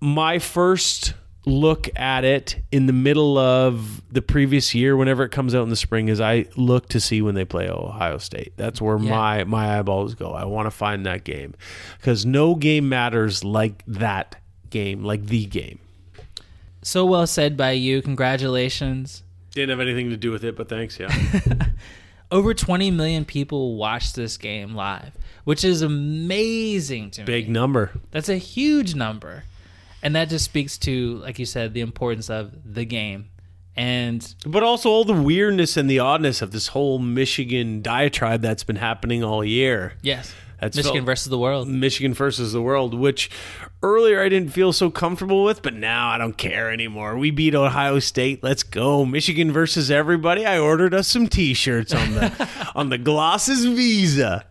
my 0.00 0.38
first 0.38 1.14
look 1.46 1.88
at 1.96 2.24
it 2.24 2.56
in 2.72 2.86
the 2.86 2.92
middle 2.92 3.38
of 3.38 4.02
the 4.12 4.20
previous 4.20 4.74
year, 4.74 4.96
whenever 4.96 5.22
it 5.24 5.30
comes 5.30 5.54
out 5.54 5.62
in 5.62 5.68
the 5.68 5.76
spring, 5.76 6.08
is 6.08 6.20
I 6.20 6.46
look 6.56 6.88
to 6.90 7.00
see 7.00 7.22
when 7.22 7.34
they 7.36 7.44
play 7.44 7.68
Ohio 7.70 8.18
State. 8.18 8.52
That's 8.56 8.80
where 8.82 8.98
Yeah. 8.98 9.10
my 9.10 9.44
my 9.44 9.78
eyeballs 9.78 10.14
go. 10.14 10.32
I 10.32 10.44
want 10.44 10.66
to 10.66 10.70
find 10.70 11.06
that 11.06 11.22
game 11.24 11.54
because 11.98 12.26
no 12.26 12.54
game 12.56 12.88
matters 12.88 13.44
like 13.44 13.82
that 13.86 14.36
game, 14.70 15.04
like 15.04 15.26
the 15.26 15.46
game. 15.46 15.78
So 16.82 17.04
well 17.06 17.26
said 17.26 17.56
by 17.56 17.72
you. 17.72 18.02
Congratulations. 18.02 19.22
Didn't 19.52 19.70
have 19.70 19.80
anything 19.80 20.10
to 20.10 20.16
do 20.16 20.30
with 20.30 20.44
it, 20.44 20.56
but 20.56 20.68
thanks. 20.68 20.98
Yeah, 21.00 21.12
Over 22.30 22.54
20 22.54 22.90
million 22.90 23.24
people 23.24 23.76
watched 23.76 24.16
this 24.16 24.36
game 24.36 24.74
live, 24.74 25.12
which 25.44 25.64
is 25.64 25.80
amazing 25.80 27.10
to 27.12 27.20
me. 27.22 27.24
big 27.24 27.48
number. 27.48 27.92
That's 28.10 28.28
a 28.28 28.36
huge 28.36 28.94
number. 28.96 29.44
And 30.02 30.14
that 30.14 30.28
just 30.28 30.44
speaks 30.44 30.78
to, 30.78 31.16
like 31.18 31.38
you 31.38 31.46
said, 31.46 31.74
the 31.74 31.80
importance 31.80 32.30
of 32.30 32.52
the 32.74 32.84
game. 32.84 33.30
And 33.76 34.34
But 34.46 34.62
also 34.62 34.88
all 34.88 35.04
the 35.04 35.12
weirdness 35.12 35.76
and 35.76 35.90
the 35.90 35.98
oddness 35.98 36.40
of 36.42 36.50
this 36.50 36.68
whole 36.68 36.98
Michigan 36.98 37.82
diatribe 37.82 38.40
that's 38.40 38.64
been 38.64 38.76
happening 38.76 39.22
all 39.22 39.44
year. 39.44 39.94
yes, 40.02 40.32
That's 40.60 40.76
Michigan 40.76 41.00
felt- 41.00 41.06
versus 41.06 41.28
the 41.30 41.38
world. 41.38 41.68
Michigan 41.68 42.14
versus 42.14 42.52
the 42.54 42.62
world, 42.62 42.94
which 42.94 43.28
earlier 43.82 44.22
I 44.22 44.30
didn't 44.30 44.52
feel 44.54 44.72
so 44.72 44.88
comfortable 44.90 45.44
with, 45.44 45.60
but 45.60 45.74
now 45.74 46.08
I 46.08 46.16
don't 46.16 46.38
care 46.38 46.70
anymore. 46.72 47.18
We 47.18 47.30
beat 47.30 47.54
Ohio 47.54 47.98
State. 47.98 48.42
Let's 48.42 48.62
go. 48.62 49.04
Michigan 49.04 49.52
versus 49.52 49.90
everybody. 49.90 50.46
I 50.46 50.58
ordered 50.58 50.94
us 50.94 51.08
some 51.08 51.26
t-shirts 51.28 51.92
on 51.92 52.14
the 52.14 52.48
on 52.74 52.88
the 52.88 52.96
Glosses 52.98 53.66
Visa. 53.66 54.46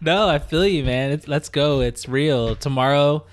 No, 0.00 0.28
I 0.28 0.40
feel 0.40 0.66
you, 0.66 0.82
man. 0.82 1.12
It's, 1.12 1.28
let's 1.28 1.48
go. 1.48 1.80
It's 1.80 2.08
real. 2.08 2.56
Tomorrow, 2.56 3.24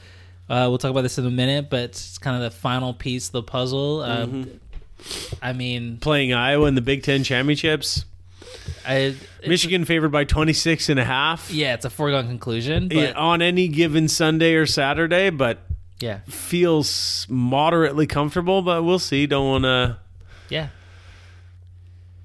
uh, 0.51 0.67
we'll 0.69 0.77
talk 0.77 0.91
about 0.91 1.01
this 1.01 1.17
in 1.17 1.25
a 1.25 1.31
minute, 1.31 1.69
but 1.69 1.79
it's 1.83 2.17
kind 2.17 2.35
of 2.35 2.41
the 2.43 2.51
final 2.55 2.93
piece 2.93 3.27
of 3.27 3.31
the 3.33 3.43
puzzle. 3.43 4.01
Uh, 4.01 4.25
Mm-hmm. 4.27 4.57
I 5.41 5.53
mean, 5.53 5.97
Playing 5.97 6.31
Iowa 6.31 6.67
in 6.67 6.75
the 6.75 6.81
Big 6.81 7.01
10 7.01 7.23
championships. 7.23 8.05
I, 8.85 9.15
Michigan 9.47 9.83
favored 9.85 10.09
by 10.11 10.25
26 10.25 10.89
and 10.89 10.99
a 10.99 11.03
half. 11.03 11.49
yeah, 11.51 11.73
it's 11.73 11.85
a 11.85 11.89
foregone 11.89 12.27
conclusion, 12.27 12.87
but 12.87 13.15
on 13.15 13.41
any 13.41 13.67
given 13.67 14.07
Sunday 14.07 14.53
or 14.53 14.67
Saturday, 14.67 15.31
but 15.31 15.59
yeah, 15.99 16.19
feels 16.27 17.25
moderately 17.29 18.05
comfortable, 18.05 18.61
but 18.61 18.83
we'll 18.83 18.99
see. 18.99 19.25
Don't 19.25 19.47
want 19.47 19.63
to 19.63 19.97
yeah. 20.49 20.67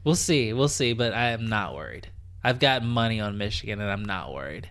We'll 0.04 0.14
see. 0.14 0.52
We'll 0.52 0.68
see, 0.68 0.92
but 0.92 1.14
I 1.14 1.30
am 1.30 1.48
not 1.48 1.74
worried. 1.74 2.08
I've 2.44 2.58
got 2.58 2.82
money 2.84 3.20
on 3.20 3.38
Michigan, 3.38 3.80
and 3.80 3.90
I'm 3.90 4.04
not 4.04 4.32
worried. 4.34 4.68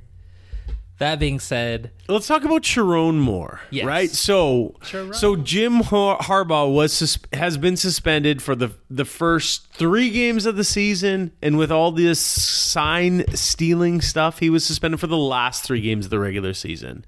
That 0.97 1.19
being 1.19 1.41
said, 1.41 1.91
Let's 2.07 2.25
talk 2.27 2.45
about 2.45 2.61
Sherrone 2.61 3.15
Moore, 3.19 3.59
Yes. 3.69 3.85
right? 3.85 4.09
So, 4.09 4.75
Sherrone. 4.81 5.13
so 5.13 5.35
Jim 5.35 5.81
Har- 5.81 6.19
Harbaugh 6.19 6.73
was 6.73 6.93
sus- 6.93 7.17
has 7.33 7.57
been 7.57 7.75
suspended 7.75 8.41
for 8.41 8.55
the 8.55 8.71
the 8.89 9.03
first 9.03 9.67
three 9.73 10.09
games 10.09 10.45
of 10.45 10.55
the 10.55 10.63
season, 10.63 11.33
and 11.41 11.57
with 11.57 11.69
all 11.69 11.91
this 11.91 12.19
sign 12.19 13.25
stealing 13.35 13.99
stuff, 13.99 14.39
he 14.39 14.49
was 14.49 14.63
suspended 14.63 15.01
for 15.01 15.07
the 15.07 15.17
last 15.17 15.65
three 15.65 15.81
games 15.81 16.05
of 16.05 16.11
the 16.11 16.19
regular 16.19 16.53
season. 16.53 17.03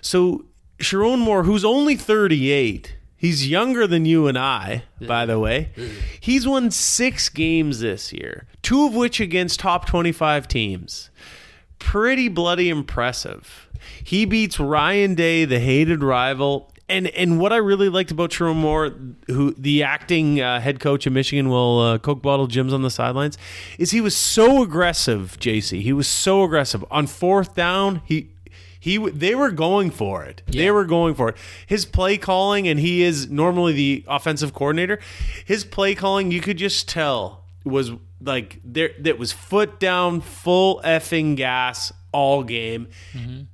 So, 0.00 0.44
Sherrone 0.78 1.18
Moore, 1.20 1.42
who's 1.44 1.64
only 1.64 1.96
thirty 1.96 2.50
eight, 2.52 2.96
he's 3.16 3.48
younger 3.48 3.86
than 3.86 4.04
you 4.06 4.26
and 4.28 4.38
I, 4.38 4.84
by 5.00 5.26
the 5.26 5.38
way. 5.40 5.70
He's 6.20 6.46
won 6.46 6.70
six 6.70 7.28
games 7.28 7.80
this 7.80 8.12
year, 8.12 8.46
two 8.62 8.86
of 8.86 8.94
which 8.94 9.18
against 9.20 9.60
top 9.60 9.86
twenty 9.86 10.12
five 10.12 10.46
teams 10.48 11.10
pretty 11.82 12.28
bloody 12.28 12.68
impressive. 12.68 13.68
He 14.04 14.24
beats 14.24 14.60
Ryan 14.60 15.16
Day, 15.16 15.44
the 15.44 15.58
hated 15.58 16.02
rival. 16.02 16.72
And 16.88 17.08
and 17.08 17.40
what 17.40 17.52
I 17.52 17.56
really 17.56 17.88
liked 17.88 18.10
about 18.10 18.30
Sherrone 18.30 18.56
Moore, 18.56 18.92
who 19.26 19.52
the 19.54 19.82
acting 19.82 20.40
uh, 20.40 20.60
head 20.60 20.78
coach 20.78 21.06
of 21.06 21.12
Michigan, 21.12 21.48
will 21.48 21.80
uh, 21.80 21.98
Coke 21.98 22.22
bottle 22.22 22.46
Jim's 22.46 22.72
on 22.72 22.82
the 22.82 22.90
sidelines, 22.90 23.36
is 23.78 23.90
he 23.90 24.00
was 24.00 24.14
so 24.14 24.62
aggressive. 24.62 25.36
JC, 25.40 25.80
he 25.80 25.92
was 25.92 26.06
so 26.06 26.44
aggressive 26.44 26.84
on 26.90 27.06
fourth 27.06 27.54
down. 27.54 28.02
He 28.04 28.30
he 28.78 28.98
they 28.98 29.34
were 29.34 29.50
going 29.50 29.90
for 29.90 30.24
it. 30.24 30.42
They 30.46 30.70
were 30.70 30.84
going 30.84 31.14
for 31.14 31.30
it. 31.30 31.36
His 31.66 31.84
play 31.84 32.18
calling, 32.18 32.68
and 32.68 32.78
he 32.78 33.02
is 33.02 33.30
normally 33.30 33.72
the 33.72 34.04
offensive 34.06 34.52
coordinator. 34.52 34.98
His 35.44 35.64
play 35.64 35.94
calling, 35.94 36.30
you 36.30 36.40
could 36.40 36.58
just 36.58 36.88
tell 36.88 37.41
was 37.64 37.92
like 38.20 38.60
there 38.64 38.90
that 39.00 39.18
was 39.18 39.32
foot 39.32 39.80
down, 39.80 40.20
full 40.20 40.80
effing 40.84 41.36
gas 41.36 41.92
all 42.12 42.42
game, 42.44 42.88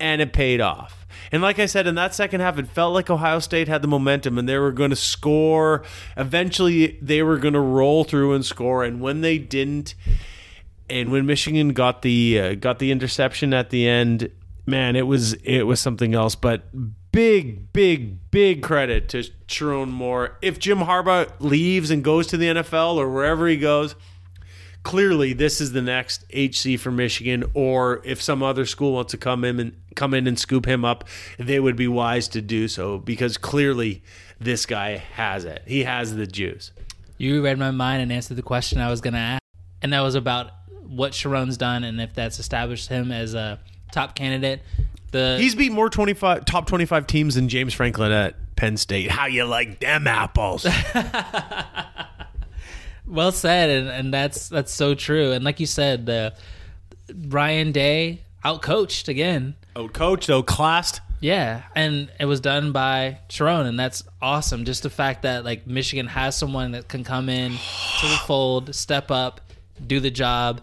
and 0.00 0.20
it 0.20 0.32
paid 0.32 0.60
off. 0.60 1.06
And 1.32 1.42
like 1.42 1.58
I 1.58 1.66
said, 1.66 1.86
in 1.86 1.94
that 1.96 2.14
second 2.14 2.40
half, 2.40 2.58
it 2.58 2.68
felt 2.68 2.94
like 2.94 3.10
Ohio 3.10 3.38
State 3.38 3.68
had 3.68 3.82
the 3.82 3.88
momentum 3.88 4.38
and 4.38 4.48
they 4.48 4.58
were 4.58 4.72
going 4.72 4.90
to 4.90 4.96
score. 4.96 5.82
Eventually, 6.16 6.98
they 7.02 7.22
were 7.22 7.38
going 7.38 7.54
to 7.54 7.60
roll 7.60 8.04
through 8.04 8.34
and 8.34 8.44
score. 8.44 8.84
And 8.84 9.00
when 9.00 9.20
they 9.20 9.38
didn't, 9.38 9.94
and 10.88 11.10
when 11.10 11.26
Michigan 11.26 11.72
got 11.72 12.02
the 12.02 12.40
uh, 12.40 12.54
got 12.54 12.78
the 12.78 12.90
interception 12.90 13.52
at 13.52 13.70
the 13.70 13.86
end, 13.88 14.30
man, 14.66 14.96
it 14.96 15.06
was 15.06 15.34
it 15.34 15.62
was 15.62 15.80
something 15.80 16.14
else. 16.14 16.34
But 16.34 16.62
big, 17.12 17.72
big, 17.72 18.30
big 18.30 18.62
credit 18.62 19.08
to 19.10 19.24
Sherrone 19.46 19.90
Moore. 19.90 20.36
If 20.42 20.58
Jim 20.58 20.78
Harbaugh 20.78 21.30
leaves 21.38 21.90
and 21.90 22.04
goes 22.04 22.26
to 22.28 22.36
the 22.36 22.46
NFL 22.46 22.96
or 22.96 23.08
wherever 23.10 23.46
he 23.48 23.56
goes, 23.56 23.94
clearly 24.82 25.32
this 25.32 25.60
is 25.60 25.72
the 25.72 25.82
next 25.82 26.24
HC 26.32 26.78
for 26.78 26.90
Michigan. 26.90 27.44
Or 27.54 28.00
if 28.04 28.22
some 28.22 28.42
other 28.42 28.66
school 28.66 28.92
wants 28.92 29.10
to 29.12 29.18
come 29.18 29.44
in 29.44 29.60
and 29.60 29.76
come 29.94 30.14
in 30.14 30.26
and 30.26 30.38
scoop 30.38 30.66
him 30.66 30.84
up, 30.84 31.04
they 31.38 31.60
would 31.60 31.76
be 31.76 31.88
wise 31.88 32.28
to 32.28 32.40
do 32.40 32.68
so 32.68 32.98
because 32.98 33.36
clearly 33.36 34.02
this 34.40 34.66
guy 34.66 34.96
has 34.96 35.44
it. 35.44 35.62
He 35.66 35.84
has 35.84 36.14
the 36.14 36.26
juice. 36.26 36.72
You 37.16 37.42
read 37.42 37.58
my 37.58 37.72
mind 37.72 38.02
and 38.02 38.12
answered 38.12 38.36
the 38.36 38.42
question 38.42 38.80
I 38.80 38.90
was 38.90 39.00
going 39.00 39.14
to 39.14 39.20
ask. 39.20 39.42
And 39.82 39.92
that 39.92 40.00
was 40.00 40.14
about 40.14 40.52
what 40.86 41.12
Sherrone's 41.12 41.56
done 41.56 41.84
and 41.84 42.00
if 42.00 42.14
that's 42.14 42.38
established 42.38 42.88
him 42.88 43.12
as 43.12 43.34
a 43.34 43.60
top 43.92 44.14
candidate. 44.14 44.62
The 45.10 45.38
He's 45.38 45.54
beat 45.54 45.72
more 45.72 45.90
twenty 45.90 46.14
five 46.14 46.44
top 46.44 46.66
twenty 46.66 46.84
five 46.84 47.06
teams 47.06 47.34
than 47.34 47.48
James 47.48 47.74
Franklin 47.74 48.12
at 48.12 48.56
Penn 48.56 48.76
State. 48.76 49.10
How 49.10 49.26
you 49.26 49.44
like 49.44 49.80
them 49.80 50.06
apples? 50.06 50.64
well 53.06 53.32
said 53.32 53.70
and, 53.70 53.88
and 53.88 54.14
that's 54.14 54.48
that's 54.48 54.72
so 54.72 54.94
true. 54.94 55.32
And 55.32 55.44
like 55.44 55.60
you 55.60 55.66
said, 55.66 56.06
the 56.06 56.34
Ryan 57.28 57.72
Day 57.72 58.22
outcoached 58.44 59.08
again. 59.08 59.54
oh, 59.76 59.88
coach, 59.88 60.26
though, 60.26 60.42
classed. 60.42 61.00
Yeah, 61.20 61.62
and 61.74 62.12
it 62.20 62.26
was 62.26 62.38
done 62.40 62.70
by 62.70 63.18
Sherrone, 63.28 63.66
and 63.66 63.78
that's 63.78 64.04
awesome. 64.22 64.64
Just 64.64 64.84
the 64.84 64.90
fact 64.90 65.22
that 65.22 65.44
like 65.44 65.66
Michigan 65.66 66.06
has 66.06 66.36
someone 66.36 66.72
that 66.72 66.86
can 66.86 67.02
come 67.02 67.28
in 67.28 67.52
to 67.52 68.06
the 68.06 68.20
fold, 68.26 68.72
step 68.74 69.10
up, 69.10 69.40
do 69.84 69.98
the 69.98 70.12
job. 70.12 70.60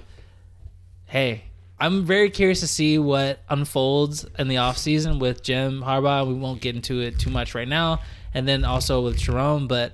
Hey, 1.08 1.44
I'm 1.80 2.06
very 2.06 2.30
curious 2.30 2.62
to 2.62 2.68
see 2.68 2.98
what 2.98 3.40
unfolds 3.50 4.26
in 4.40 4.48
the 4.48 4.56
offseason 4.56 5.20
with 5.20 5.44
Jim 5.44 5.82
Harbaugh. 5.82 6.26
We 6.26 6.34
won't 6.34 6.62
get 6.62 6.76
into 6.76 7.02
it 7.02 7.20
too 7.20 7.30
much 7.30 7.54
right 7.54 7.68
now, 7.68 8.00
and 8.34 8.48
then 8.48 8.64
also 8.64 9.04
with 9.04 9.18
Jerome. 9.18 9.68
But 9.68 9.94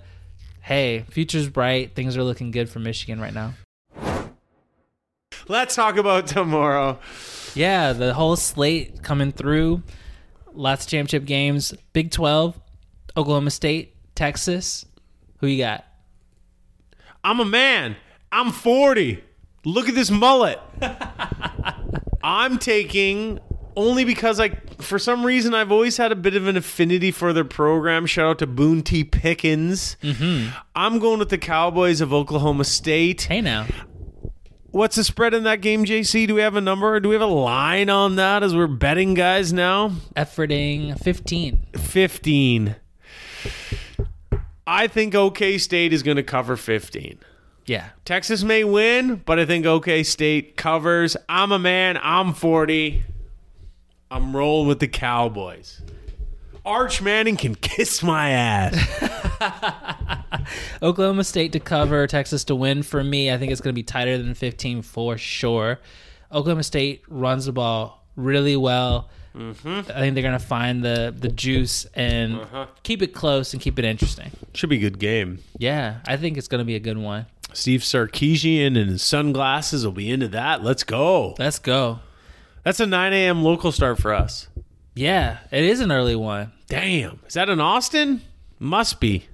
hey, 0.61 1.05
future's 1.09 1.49
bright. 1.49 1.95
Things 1.95 2.15
are 2.15 2.23
looking 2.23 2.51
good 2.51 2.69
for 2.69 2.79
Michigan 2.79 3.19
right 3.19 3.33
now. 3.33 3.53
Let's 5.47 5.73
talk 5.73 5.97
about 5.97 6.27
tomorrow. 6.27 6.99
Yeah, 7.55 7.93
the 7.93 8.13
whole 8.13 8.35
slate 8.35 9.01
coming 9.01 9.31
through. 9.31 9.81
Lots 10.53 10.85
of 10.85 10.91
championship 10.91 11.25
games. 11.25 11.73
Big 11.93 12.11
12, 12.11 12.59
Oklahoma 13.17 13.49
State, 13.49 13.95
Texas. 14.13 14.85
Who 15.39 15.47
you 15.47 15.63
got? 15.63 15.83
I'm 17.23 17.39
a 17.39 17.45
man. 17.45 17.95
I'm 18.31 18.51
40. 18.51 19.23
Look 19.65 19.89
at 19.89 19.95
this 19.95 20.11
mullet. 20.11 20.59
I'm 22.23 22.57
taking 22.57 23.39
only 23.75 24.03
because 24.03 24.39
I, 24.39 24.49
for 24.79 24.99
some 24.99 25.25
reason, 25.25 25.53
I've 25.53 25.71
always 25.71 25.97
had 25.97 26.12
a 26.12 26.15
bit 26.15 26.36
of 26.36 26.47
an 26.47 26.57
affinity 26.57 27.12
for 27.12 27.34
their 27.34 27.45
program. 27.45 28.05
Shout 28.05 28.27
out 28.27 28.39
to 28.39 28.47
Boone 28.47 28.81
T. 28.84 29.03
Pickens. 29.03 29.97
Mm-hmm. 30.01 30.55
I'm 30.75 30.99
going 30.99 31.19
with 31.19 31.29
the 31.29 31.38
Cowboys 31.38 32.01
of 32.01 32.13
Oklahoma 32.13 32.65
State. 32.65 33.23
Hey 33.23 33.41
now. 33.41 33.67
What's 34.71 34.95
the 34.95 35.03
spread 35.03 35.34
in 35.34 35.43
that 35.43 35.60
game, 35.60 35.84
JC? 35.84 36.25
Do 36.27 36.36
we 36.36 36.41
have 36.41 36.55
a 36.55 36.62
number? 36.62 36.97
Do 37.01 37.10
we 37.10 37.15
have 37.15 37.22
a 37.22 37.26
line 37.26 37.89
on 37.89 38.15
that 38.15 38.41
as 38.41 38.55
we're 38.55 38.67
betting 38.67 39.13
guys 39.13 39.51
now? 39.51 39.89
Efforting 40.15 40.97
15. 40.97 41.65
15. 41.78 42.76
I 44.65 44.88
think 44.88 45.13
OK 45.13 45.57
State 45.57 45.91
is 45.91 46.03
going 46.03 46.15
to 46.15 46.24
cover 46.24 46.55
15. 46.55 47.19
Yeah. 47.66 47.89
Texas 48.05 48.43
may 48.43 48.64
win, 48.64 49.22
but 49.26 49.39
I 49.39 49.45
think 49.45 49.66
OK 49.66 50.03
State 50.03 50.57
covers. 50.57 51.16
I'm 51.30 51.51
a 51.51 51.59
man. 51.59 51.99
I'm 52.01 52.34
40. 52.34 53.03
I'm 54.09 54.36
rolling 54.36 54.68
with 54.68 54.80
the 54.80 54.88
Cowboys. 54.88 55.82
Arch 56.66 57.01
Manning 57.01 57.38
can 57.38 57.55
kiss 57.62 58.03
my 58.03 58.30
ass. 58.32 58.76
Oklahoma 60.82 61.24
State 61.24 61.51
to 61.53 61.59
cover, 61.59 62.07
Texas 62.07 62.43
to 62.45 62.55
win 62.55 62.84
for 62.84 63.03
me. 63.03 63.32
I 63.32 63.38
think 63.38 63.51
it's 63.51 63.62
going 63.62 63.74
to 63.74 63.80
be 63.80 63.84
tighter 63.84 64.18
than 64.18 64.34
15 64.34 64.82
for 64.82 65.18
sure. 65.18 65.80
Oklahoma 66.32 66.64
State 66.64 67.03
runs 67.07 67.45
the 67.45 67.51
ball 67.51 68.05
really 68.16 68.55
well. 68.55 69.09
Mm-hmm. 69.36 69.89
I 69.91 69.99
think 69.99 70.14
they're 70.14 70.24
going 70.24 70.38
to 70.38 70.45
find 70.45 70.84
the 70.84 71.16
the 71.18 71.30
juice 71.30 71.86
and 71.95 72.36
Uh-huh. 72.41 72.66
keep 72.84 73.01
it 73.01 73.14
close 73.14 73.53
and 73.53 73.62
keep 73.62 73.80
it 73.80 73.86
interesting. 73.86 74.30
Should 74.53 74.70
be 74.70 74.76
a 74.76 74.80
good 74.82 74.99
game. 74.99 75.39
Yeah, 75.57 75.99
I 76.05 76.18
think 76.18 76.38
it's 76.38 76.49
going 76.49 76.59
to 76.59 76.66
be 76.66 76.76
a 76.76 76.80
good 76.82 76.97
one. 76.97 77.28
Steve 77.54 77.82
Sarkisian 77.82 78.80
and 78.80 78.89
his 78.91 79.04
sunglasses 79.04 79.86
will 79.86 79.91
be 79.93 80.10
into 80.10 80.28
that. 80.30 80.64
Let's 80.64 80.84
go. 80.84 81.36
Let's 81.39 81.60
go. 81.60 81.99
That's 82.64 82.80
a 82.80 82.86
9 82.86 83.14
a.m. 83.14 83.43
local 83.43 83.72
start 83.72 83.99
for 83.99 84.14
us. 84.14 84.47
Yeah, 84.93 85.38
it 85.52 85.64
is 85.64 85.80
an 85.80 85.91
early 85.91 86.16
one. 86.16 86.52
Damn. 86.68 87.20
Is 87.28 87.34
that 87.34 87.49
in 87.49 87.60
Austin? 87.60 88.22
Must 88.60 88.99
be. 88.99 89.26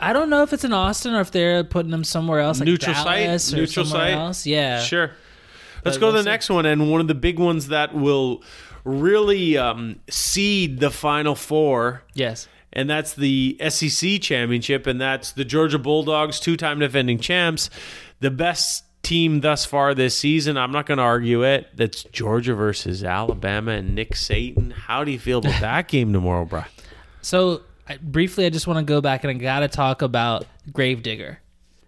I 0.00 0.12
don't 0.12 0.30
know 0.30 0.42
if 0.42 0.52
it's 0.52 0.64
in 0.64 0.72
Austin 0.72 1.14
or 1.14 1.20
if 1.20 1.30
they're 1.30 1.64
putting 1.64 1.90
them 1.90 2.04
somewhere 2.04 2.40
else, 2.40 2.58
like 2.60 2.66
Neutral 2.66 2.94
site? 2.94 3.26
Or 3.52 3.56
Neutral 3.56 3.84
somewhere 3.86 4.06
site? 4.08 4.14
else. 4.14 4.46
Yeah, 4.46 4.80
Sure. 4.80 5.10
Let's 5.84 5.98
But 5.98 6.00
go 6.00 6.06
to 6.12 6.12
the 6.18 6.22
see. 6.22 6.28
next 6.30 6.48
one, 6.50 6.64
and 6.64 6.90
one 6.90 7.00
of 7.02 7.08
the 7.08 7.14
big 7.14 7.38
ones 7.38 7.68
that 7.68 7.94
will 7.94 8.42
really 8.84 9.58
um, 9.58 9.96
seed 10.08 10.80
the 10.80 10.90
Final 10.90 11.34
Four, 11.34 12.02
Yes. 12.14 12.48
And 12.74 12.90
that's 12.90 13.14
the 13.14 13.56
SEC 13.68 14.20
championship, 14.20 14.86
and 14.86 15.00
that's 15.00 15.32
the 15.32 15.44
Georgia 15.44 15.78
Bulldogs, 15.78 16.38
two-time 16.38 16.80
defending 16.80 17.18
champs, 17.18 17.70
the 18.20 18.30
best 18.30 18.84
team 19.02 19.40
thus 19.40 19.64
far 19.64 19.94
this 19.94 20.18
season. 20.18 20.56
I'm 20.56 20.72
not 20.72 20.86
going 20.86 20.98
to 20.98 21.04
argue 21.04 21.42
it. 21.44 21.68
That's 21.74 22.02
Georgia 22.04 22.54
versus 22.54 23.04
Alabama 23.04 23.72
and 23.72 23.94
Nick 23.94 24.16
Satan. 24.16 24.72
How 24.72 25.04
do 25.04 25.12
you 25.12 25.18
feel 25.18 25.38
about 25.38 25.58
that 25.60 25.88
game 25.88 26.12
tomorrow, 26.12 26.44
bro? 26.44 26.64
So 27.22 27.62
I, 27.88 27.98
briefly, 27.98 28.46
I 28.46 28.50
just 28.50 28.66
want 28.66 28.78
to 28.78 28.84
go 28.84 29.00
back 29.00 29.24
and 29.24 29.30
I 29.30 29.34
got 29.34 29.60
to 29.60 29.68
talk 29.68 30.02
about 30.02 30.46
Gravedigger, 30.72 31.38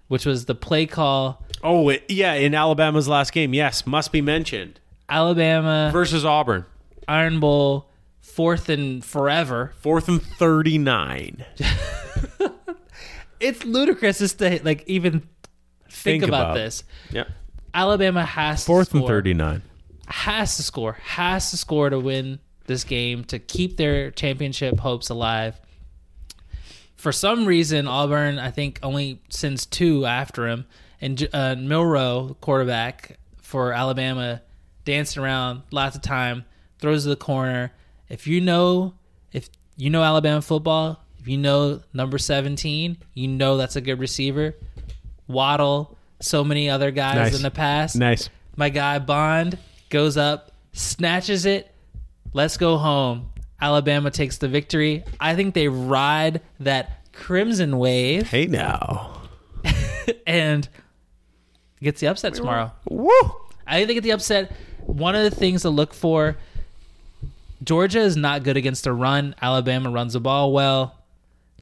which 0.08 0.26
was 0.26 0.44
the 0.44 0.54
play 0.54 0.86
call. 0.86 1.42
Oh, 1.62 1.88
it, 1.88 2.04
yeah, 2.08 2.34
in 2.34 2.54
Alabama's 2.54 3.08
last 3.08 3.32
game, 3.32 3.54
yes, 3.54 3.86
must 3.86 4.12
be 4.12 4.20
mentioned 4.20 4.78
Alabama 5.08 5.90
versus 5.92 6.24
Auburn, 6.24 6.64
Iron 7.08 7.40
Bowl, 7.40 7.88
fourth 8.36 8.68
and 8.68 9.04
forever. 9.04 9.72
fourth 9.80 10.06
and 10.08 10.22
thirty-nine. 10.22 11.44
It's 13.38 13.64
ludicrous 13.66 14.18
just 14.18 14.38
to 14.38 14.60
like 14.64 14.84
even 14.86 15.20
think, 15.90 16.22
Think 16.22 16.24
about, 16.24 16.42
about- 16.42 16.54
this. 16.54 16.84
Yeah, 17.10 17.24
Alabama 17.74 18.24
has 18.24 18.60
to 18.62 18.66
fourth 18.66 18.92
and 18.94 19.00
score. 19.00 19.08
thirty-nine. 19.08 19.60
has 20.06 20.56
to 20.56 20.62
score, 20.62 20.94
has 21.02 21.50
to 21.50 21.58
score 21.58 21.90
to 21.90 21.98
win 21.98 22.38
this 22.66 22.82
game 22.84 23.24
to 23.24 23.38
keep 23.38 23.76
their 23.76 24.10
championship 24.10 24.78
hopes 24.80 25.10
alive. 25.10 25.60
For 26.96 27.12
some 27.12 27.44
reason, 27.44 27.86
Auburn, 27.86 28.38
I 28.38 28.50
think, 28.50 28.80
only 28.82 29.20
sends 29.28 29.66
two 29.66 30.06
after 30.06 30.48
him, 30.48 30.64
and 31.02 31.28
uh, 31.34 31.56
Milroe, 31.58 32.38
quarterback 32.40 33.18
for 33.42 33.74
Alabama, 33.74 34.40
dancing 34.86 35.22
around 35.22 35.60
lots 35.70 35.94
of 35.94 36.00
time, 36.00 36.46
throws 36.78 37.02
to 37.02 37.10
the 37.10 37.16
corner. 37.16 37.72
If 38.08 38.26
you 38.26 38.40
know, 38.40 38.94
if 39.32 39.48
you 39.76 39.90
know 39.90 40.02
Alabama 40.02 40.40
football, 40.42 41.02
if 41.18 41.28
you 41.28 41.36
know 41.38 41.80
number 41.92 42.18
seventeen, 42.18 42.98
you 43.14 43.28
know 43.28 43.56
that's 43.56 43.76
a 43.76 43.80
good 43.80 43.98
receiver. 43.98 44.54
Waddle, 45.28 45.96
so 46.20 46.44
many 46.44 46.70
other 46.70 46.90
guys 46.90 47.16
Nice. 47.16 47.36
in 47.36 47.42
the 47.42 47.50
past. 47.50 47.96
Nice. 47.96 48.28
My 48.56 48.68
guy 48.68 48.98
Bond 48.98 49.58
goes 49.90 50.16
up, 50.16 50.52
snatches 50.72 51.46
it. 51.46 51.70
Let's 52.32 52.56
go 52.56 52.76
home. 52.76 53.30
Alabama 53.60 54.10
takes 54.10 54.38
the 54.38 54.48
victory. 54.48 55.02
I 55.18 55.34
think 55.34 55.54
they 55.54 55.68
ride 55.68 56.42
that 56.60 57.10
crimson 57.12 57.78
wave 57.78 58.28
Hey 58.28 58.46
now. 58.46 59.22
and 60.26 60.68
gets 61.82 62.00
the 62.00 62.08
upset 62.08 62.34
tomorrow. 62.34 62.72
Woo! 62.88 63.10
I 63.66 63.76
think 63.78 63.88
they 63.88 63.94
get 63.94 64.02
the 64.04 64.12
upset. 64.12 64.52
One 64.82 65.14
of 65.16 65.24
the 65.24 65.34
things 65.34 65.62
to 65.62 65.70
look 65.70 65.92
for 65.94 66.36
Georgia 67.62 68.00
is 68.00 68.16
not 68.16 68.42
good 68.42 68.56
against 68.56 68.84
the 68.84 68.92
run. 68.92 69.34
Alabama 69.40 69.90
runs 69.90 70.12
the 70.12 70.20
ball 70.20 70.52
well. 70.52 70.96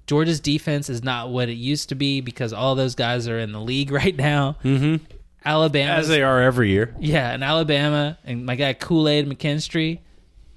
Georgia's 0.07 0.41
defense 0.41 0.91
is 0.91 1.03
not 1.03 1.31
what 1.31 1.49
it 1.49 1.55
used 1.55 1.89
to 1.89 1.95
be 1.95 2.21
because 2.21 2.53
all 2.53 2.75
those 2.75 2.95
guys 2.95 3.27
are 3.29 3.39
in 3.39 3.53
the 3.53 3.61
league 3.61 3.91
right 3.93 4.17
now. 4.17 4.57
Mm-hmm. 4.65 5.05
Alabama, 5.45 5.93
As 5.93 6.09
they 6.09 6.23
are 6.23 6.41
every 6.41 6.71
year. 6.71 6.95
Yeah, 6.99 7.31
and 7.31 7.45
Alabama 7.45 8.19
and 8.25 8.47
my 8.47 8.55
guy 8.57 8.73
Kool 8.73 9.09
Aid 9.09 9.29
McKinstry, 9.29 10.01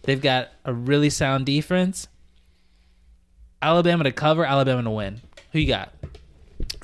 they've 0.03 0.21
got 0.21 0.49
a 0.63 0.73
really 0.73 1.09
sound 1.09 1.45
defense. 1.45 2.07
Alabama 3.61 4.05
to 4.05 4.11
cover, 4.11 4.45
Alabama 4.45 4.83
to 4.83 4.89
win. 4.91 5.21
Who 5.51 5.59
you 5.59 5.67
got? 5.67 5.91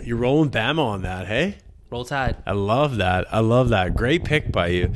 You're 0.04 0.18
rolling 0.18 0.50
Bama 0.50 0.80
on 0.80 1.02
that, 1.04 1.28
hey? 1.28 1.58
Roll 1.90 2.04
Tide. 2.04 2.38
I 2.46 2.54
love 2.54 2.98
that. 2.98 3.32
I 3.32 3.40
love 3.40 3.70
that. 3.70 3.96
Great 3.96 4.24
pick 4.26 4.52
by 4.52 4.68
you. 4.68 4.92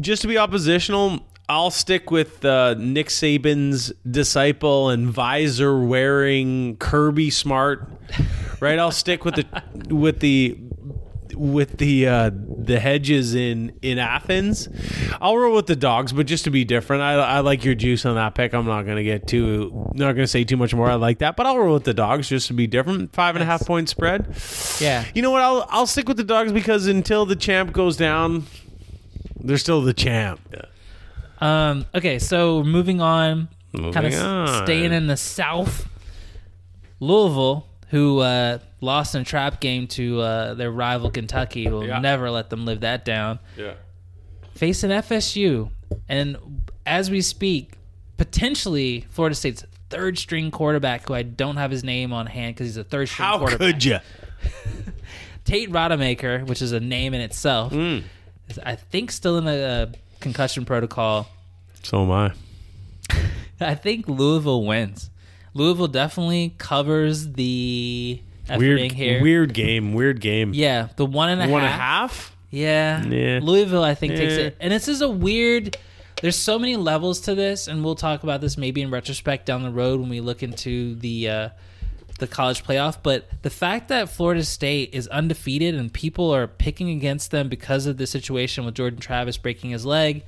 Just 0.00 0.22
to 0.22 0.28
be 0.28 0.36
oppositional, 0.36 1.20
I'll 1.48 1.70
stick 1.70 2.10
with 2.10 2.44
uh, 2.44 2.74
Nick 2.78 3.08
Saban's 3.08 3.92
disciple 4.08 4.90
and 4.90 5.08
visor 5.08 5.78
wearing 5.78 6.76
Kirby 6.76 7.30
Smart. 7.30 7.88
Right? 8.60 8.78
I'll 8.78 8.92
stick 8.92 9.24
with 9.24 9.34
the 9.34 9.62
with 9.92 10.20
the 10.20 10.56
with 11.34 11.78
the 11.78 12.06
uh, 12.06 12.30
the 12.32 12.78
hedges 12.78 13.34
in 13.34 13.76
in 13.82 13.98
Athens. 13.98 14.68
I'll 15.20 15.36
roll 15.36 15.56
with 15.56 15.66
the 15.66 15.76
dogs, 15.76 16.12
but 16.12 16.26
just 16.26 16.44
to 16.44 16.50
be 16.50 16.64
different, 16.64 17.02
I, 17.02 17.14
I 17.14 17.40
like 17.40 17.64
your 17.64 17.74
juice 17.74 18.06
on 18.06 18.14
that 18.14 18.34
pick. 18.34 18.54
I'm 18.54 18.66
not 18.66 18.82
going 18.84 18.96
to 18.96 19.02
get 19.02 19.26
too 19.26 19.90
not 19.94 20.12
going 20.12 20.24
to 20.24 20.26
say 20.26 20.44
too 20.44 20.56
much 20.56 20.74
more. 20.74 20.90
I 20.90 20.94
like 20.94 21.18
that, 21.18 21.36
but 21.36 21.46
I'll 21.46 21.58
roll 21.58 21.74
with 21.74 21.84
the 21.84 21.94
dogs 21.94 22.28
just 22.28 22.46
to 22.48 22.54
be 22.54 22.66
different. 22.66 23.12
Five 23.12 23.34
and 23.34 23.42
a 23.42 23.46
half 23.46 23.66
point 23.66 23.88
spread. 23.88 24.36
Yeah. 24.80 25.04
You 25.14 25.22
know 25.22 25.30
what? 25.30 25.42
I'll 25.42 25.66
I'll 25.70 25.86
stick 25.86 26.08
with 26.08 26.16
the 26.16 26.24
dogs 26.24 26.52
because 26.52 26.86
until 26.86 27.26
the 27.26 27.36
champ 27.36 27.72
goes 27.72 27.96
down, 27.96 28.46
they're 29.40 29.58
still 29.58 29.82
the 29.82 29.94
champ. 29.94 30.40
Um, 31.42 31.86
okay, 31.94 32.18
so 32.18 32.62
moving 32.62 33.00
on, 33.00 33.48
kind 33.74 34.06
of 34.06 34.62
staying 34.64 34.92
in 34.92 35.06
the 35.06 35.16
South. 35.16 35.88
Louisville, 37.00 37.66
who 37.88 38.20
uh, 38.20 38.58
lost 38.80 39.14
in 39.14 39.22
a 39.22 39.24
trap 39.24 39.60
game 39.60 39.86
to 39.88 40.20
uh, 40.20 40.54
their 40.54 40.70
rival 40.70 41.10
Kentucky, 41.10 41.64
who 41.64 41.72
will 41.76 41.86
Yeah. 41.86 41.98
never 41.98 42.30
let 42.30 42.48
them 42.50 42.64
live 42.64 42.80
that 42.80 43.04
down. 43.04 43.38
Yeah. 43.56 43.72
Facing 44.54 44.90
FSU, 44.90 45.70
and 46.08 46.36
as 46.86 47.10
we 47.10 47.20
speak, 47.22 47.72
potentially 48.18 49.04
Florida 49.10 49.34
State's 49.34 49.64
third 49.90 50.16
string 50.18 50.50
quarterback, 50.52 51.08
who 51.08 51.14
I 51.14 51.22
don't 51.22 51.56
have 51.56 51.70
his 51.70 51.82
name 51.82 52.12
on 52.12 52.26
hand 52.26 52.54
because 52.54 52.68
he's 52.68 52.76
a 52.76 52.84
third 52.84 53.08
string 53.08 53.26
How 53.26 53.38
quarterback. 53.38 53.58
could 53.74 53.84
you? 53.84 53.98
Tate 55.44 55.70
Rodemaker, 55.72 56.46
which 56.46 56.62
is 56.62 56.70
a 56.72 56.80
name 56.80 57.14
in 57.14 57.20
itself, 57.20 57.72
Mm. 57.72 58.04
is 58.48 58.58
I 58.60 58.76
think 58.76 59.10
still 59.10 59.38
in 59.38 59.44
the 59.44 59.64
uh 59.66 59.86
concussion 60.22 60.64
protocol. 60.64 61.28
So 61.82 62.02
am 62.02 62.10
I. 62.10 62.32
I 63.60 63.74
think 63.74 64.08
Louisville 64.08 64.64
wins. 64.64 65.10
Louisville 65.54 65.88
definitely 65.88 66.54
covers 66.58 67.32
the 67.32 68.20
efforting 68.48 68.58
Weird, 68.58 68.92
here. 68.92 69.22
weird 69.22 69.54
game. 69.54 69.92
Weird 69.92 70.20
game. 70.20 70.52
Yeah, 70.54 70.88
the 70.96 71.06
one 71.06 71.28
and 71.28 71.40
a 71.40 71.44
half. 71.44 71.52
One 71.52 71.62
and 71.62 71.72
a 71.72 71.76
half. 71.76 72.36
Yeah. 72.50 73.04
Yeah. 73.04 73.40
Louisville, 73.42 73.84
I 73.84 73.94
think, 73.94 74.14
takes 74.16 74.34
it. 74.34 74.56
And 74.60 74.72
this 74.72 74.88
is 74.88 75.00
a 75.02 75.08
weird. 75.08 75.76
There's 76.20 76.36
so 76.36 76.58
many 76.58 76.76
levels 76.76 77.22
to 77.22 77.34
this, 77.34 77.66
and 77.66 77.84
we'll 77.84 77.96
talk 77.96 78.22
about 78.22 78.40
this 78.40 78.56
maybe 78.56 78.80
in 78.82 78.90
retrospect 78.90 79.44
down 79.46 79.62
the 79.62 79.70
road 79.70 80.00
when 80.00 80.08
we 80.08 80.20
look 80.20 80.42
into 80.42 80.94
the 80.96 81.28
uh, 81.28 81.48
the 82.22 82.26
college 82.26 82.64
playoff. 82.64 82.96
But 83.02 83.28
the 83.42 83.50
fact 83.50 83.88
that 83.88 84.08
Florida 84.08 84.42
State 84.44 84.90
is 84.94 85.06
undefeated 85.08 85.74
and 85.74 85.92
people 85.92 86.34
are 86.34 86.46
picking 86.46 86.88
against 86.90 87.30
them 87.30 87.48
because 87.50 87.86
of 87.86 87.98
the 87.98 88.06
situation 88.06 88.64
with 88.64 88.74
Jordan 88.74 88.98
Travis 88.98 89.36
breaking 89.36 89.70
his 89.70 89.84
leg, 89.84 90.24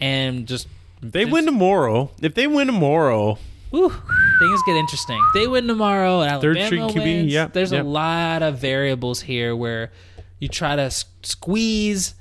and 0.00 0.46
just 0.46 0.66
They 1.02 1.24
win 1.26 1.44
tomorrow. 1.44 2.10
If 2.22 2.34
they 2.34 2.46
win 2.46 2.66
tomorrow, 2.66 3.38
Whew, 3.70 3.90
things 4.38 4.62
get 4.66 4.76
interesting. 4.76 5.20
They 5.34 5.46
win 5.48 5.66
tomorrow, 5.66 6.20
and 6.22 6.40
Third 6.40 6.56
Alabama 6.56 6.88
string 6.90 7.02
QB, 7.02 7.04
wins. 7.04 7.32
yep, 7.32 7.52
There's 7.52 7.72
yep. 7.72 7.84
a 7.84 7.88
lot 7.88 8.42
of 8.42 8.58
variables 8.58 9.20
here 9.22 9.54
where 9.56 9.90
you 10.38 10.46
try 10.48 10.76
to 10.76 10.82
s- 10.82 11.04
squeeze 11.24 12.14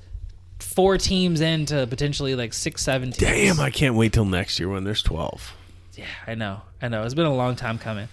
four 0.59 0.97
teams 0.97 1.41
into 1.41 1.85
potentially 1.87 2.33
like 2.35 2.53
six, 2.53 2.81
seven 2.81 3.11
teams. 3.11 3.31
damn, 3.31 3.59
I 3.59 3.69
can't 3.69 3.93
wait 3.95 4.13
till 4.13 4.25
next 4.25 4.59
year 4.59 4.69
when 4.69 4.83
there's 4.83 5.03
twelve. 5.03 5.53
yeah, 5.95 6.05
I 6.25 6.33
know, 6.35 6.61
I 6.81 6.87
know. 6.87 7.03
It's 7.03 7.13
been 7.13 7.25
a 7.27 7.35
long 7.35 7.55
time 7.55 7.77
coming. 7.77 8.07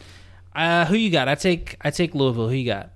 Uh, 0.54 0.84
who 0.86 0.94
you 0.96 1.10
got? 1.10 1.28
I 1.28 1.34
take 1.34 1.76
I 1.80 1.90
take 1.90 2.14
Louisville. 2.14 2.48
Who 2.48 2.54
you 2.54 2.66
got? 2.66 2.90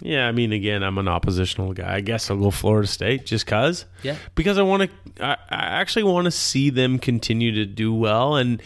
Yeah, 0.00 0.28
I 0.28 0.32
mean, 0.32 0.52
again, 0.52 0.84
I'm 0.84 0.96
an 0.98 1.08
oppositional 1.08 1.72
guy. 1.72 1.96
I 1.96 2.00
guess 2.00 2.30
I'll 2.30 2.36
go 2.36 2.52
Florida 2.52 2.86
State 2.86 3.26
just 3.26 3.46
cause. 3.48 3.84
Yeah. 4.04 4.16
because 4.36 4.56
I 4.56 4.62
want 4.62 4.88
to. 5.16 5.24
I, 5.24 5.32
I 5.50 5.56
actually 5.80 6.04
want 6.04 6.26
to 6.26 6.30
see 6.30 6.70
them 6.70 6.98
continue 7.00 7.52
to 7.52 7.66
do 7.66 7.92
well, 7.92 8.36
and 8.36 8.62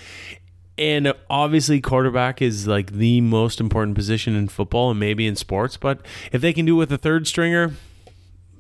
and 0.77 1.13
obviously, 1.31 1.81
quarterback 1.81 2.43
is 2.43 2.67
like 2.67 2.93
the 2.93 3.21
most 3.23 3.61
important 3.61 3.95
position 3.95 4.35
in 4.37 4.49
football 4.49 4.91
and 4.91 5.01
maybe 5.01 5.27
in 5.27 5.37
sports. 5.37 5.77
But 5.79 6.05
if 6.33 6.41
they 6.43 6.53
can 6.53 6.67
do 6.67 6.75
it 6.75 6.79
with 6.79 6.93
a 6.93 6.99
third 6.99 7.27
stringer, 7.27 7.73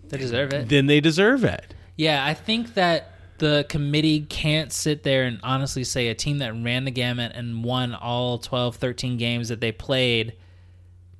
They 0.08 0.16
deserve 0.18 0.52
it. 0.54 0.68
then 0.70 0.86
they 0.86 1.00
deserve 1.00 1.44
it. 1.44 1.74
Yeah, 1.96 2.24
I 2.24 2.32
think 2.32 2.72
that 2.74 3.11
the 3.42 3.66
committee 3.68 4.20
can't 4.20 4.72
sit 4.72 5.02
there 5.02 5.24
and 5.24 5.40
honestly 5.42 5.82
say 5.84 6.08
a 6.08 6.14
team 6.14 6.38
that 6.38 6.52
ran 6.54 6.84
the 6.84 6.90
gamut 6.92 7.32
and 7.34 7.64
won 7.64 7.92
all 7.94 8.38
12, 8.38 8.76
13 8.76 9.16
games 9.18 9.48
that 9.48 9.60
they 9.60 9.72
played 9.72 10.34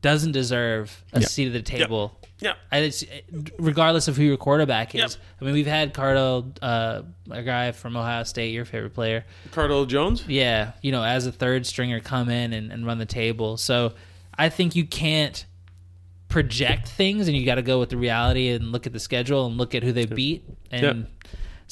doesn't 0.03 0.31
deserve 0.33 1.05
a 1.13 1.21
Yep. 1.21 1.29
seat 1.29 1.47
at 1.49 1.53
the 1.53 1.63
table 1.63 2.19
Yeah. 2.41 2.55
And 2.73 2.85
it's 2.85 3.05
regardless 3.59 4.07
of 4.09 4.17
who 4.17 4.23
your 4.25 4.37
quarterback 4.37 4.95
is. 4.95 5.01
Yep. 5.01 5.11
I 5.41 5.45
mean, 5.45 5.55
we've 5.55 5.67
had 5.67 5.93
Cardale, 5.95 6.51
uh, 6.63 7.03
a 7.31 7.43
guy 7.43 7.71
from 7.73 7.97
Ohio 7.97 8.23
State, 8.25 8.53
your 8.53 8.65
favorite 8.65 8.95
player. 8.95 9.25
Cardale 9.53 9.87
Jones. 9.87 10.25
Yeah, 10.27 10.73
you 10.83 10.91
know, 10.93 11.03
as 11.05 11.27
a 11.27 11.33
third 11.33 11.67
stringer, 11.67 12.01
come 12.01 12.29
in 12.31 12.53
and, 12.53 12.73
and 12.73 12.85
run 12.87 12.99
the 12.99 13.07
table. 13.07 13.57
So 13.57 13.93
I 14.39 14.49
think 14.49 14.75
you 14.75 14.85
can't 14.87 15.45
project 16.29 16.89
things, 16.89 17.29
and 17.29 17.37
you 17.37 17.45
got 17.45 17.57
to 17.57 17.63
go 17.63 17.79
with 17.79 17.91
the 17.91 17.97
reality 17.97 18.49
and 18.49 18.73
look 18.73 18.87
at 18.87 18.93
the 18.93 18.99
schedule 19.01 19.47
and 19.47 19.57
look 19.59 19.75
at 19.75 19.83
who 19.85 19.93
they 19.93 20.07
beat. 20.07 20.43
And 20.71 20.83
Yep. 20.83 20.97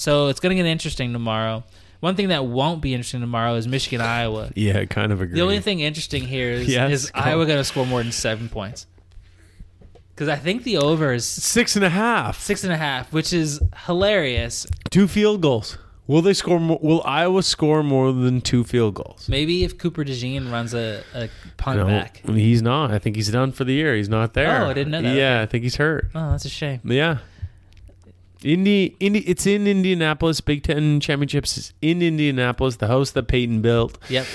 So 0.01 0.28
it's 0.28 0.40
going 0.40 0.57
to 0.57 0.62
get 0.62 0.68
interesting 0.68 1.12
tomorrow. 1.12 1.62
One 2.01 2.16
thing 2.16 2.28
that 2.28 2.46
won't 2.46 2.80
be 2.80 2.94
interesting 2.94 3.20
tomorrow 3.20 3.57
is 3.57 3.68
Michigan 3.68 4.01
Iowa. 4.01 4.51
Yeah, 4.57 4.86
kind 4.86 5.12
of 5.12 5.20
agree. 5.20 5.34
The 5.34 5.42
only 5.42 5.61
thing 5.61 5.80
interesting 5.80 6.22
here 6.22 6.51
is, 6.53 6.68
Yes, 6.72 6.90
is. 6.90 7.11
Iowa 7.14 7.44
going 7.44 7.59
to 7.59 7.64
score 7.64 7.84
more 7.84 8.03
than 8.03 8.11
seven 8.11 8.48
points? 8.48 8.86
Because 10.14 10.28
I 10.28 10.36
think 10.36 10.62
the 10.64 10.78
over 10.78 11.12
is 11.12 11.26
six 11.26 11.76
and 11.76 11.84
a 11.84 11.90
half. 11.90 12.40
six 12.40 12.64
and 12.64 12.72
a 12.72 12.76
half, 12.78 13.12
which 13.12 13.34
is 13.34 13.61
hilarious. 13.86 14.66
Two 14.90 15.07
field 15.07 15.42
goals. 15.42 15.76
Will 16.07 16.22
they 16.22 16.32
score? 16.34 16.59
More, 16.59 16.78
will 16.82 17.03
Iowa 17.05 17.42
score 17.42 17.82
more 17.82 18.12
than 18.12 18.40
two 18.40 18.64
field 18.64 18.94
goals? 18.94 19.28
Maybe 19.28 19.62
if 19.64 19.76
Cooper 19.78 20.03
DeJean 20.05 20.51
runs 20.51 20.72
a, 20.74 21.03
a 21.14 21.28
punt 21.57 21.78
No, 21.78 21.86
back. 21.86 22.22
he's 22.26 22.62
not. 22.62 22.90
I 22.90 22.98
think 22.98 23.14
he's 23.16 23.30
done 23.30 23.53
for 23.53 23.64
the 23.64 23.72
year. 23.74 23.94
He's 23.94 24.09
not 24.09 24.32
there. 24.34 24.62
Oh, 24.64 24.70
I 24.70 24.72
didn't 24.72 24.90
know 24.90 25.03
that. 25.03 25.14
Yeah, 25.14 25.40
I 25.42 25.46
think 25.46 25.62
he's 25.64 25.76
hurt. 25.76 26.11
Oh, 26.14 26.30
that's 26.32 26.46
a 26.46 26.48
shame. 26.48 26.80
Yeah. 26.84 27.18
Indy, 28.43 28.97
Indy, 29.01 29.20
it's 29.20 29.47
in 29.47 29.66
Indianapolis. 29.66 30.41
Big 30.41 30.62
Ten 30.62 30.99
Championships 31.01 31.59
is 31.59 31.72
in 31.82 32.01
Indianapolis, 32.01 32.76
the 32.76 32.86
house 32.86 33.11
that 33.11 33.24
Peyton 33.28 33.61
built. 33.61 33.99
Yep. 34.09 34.26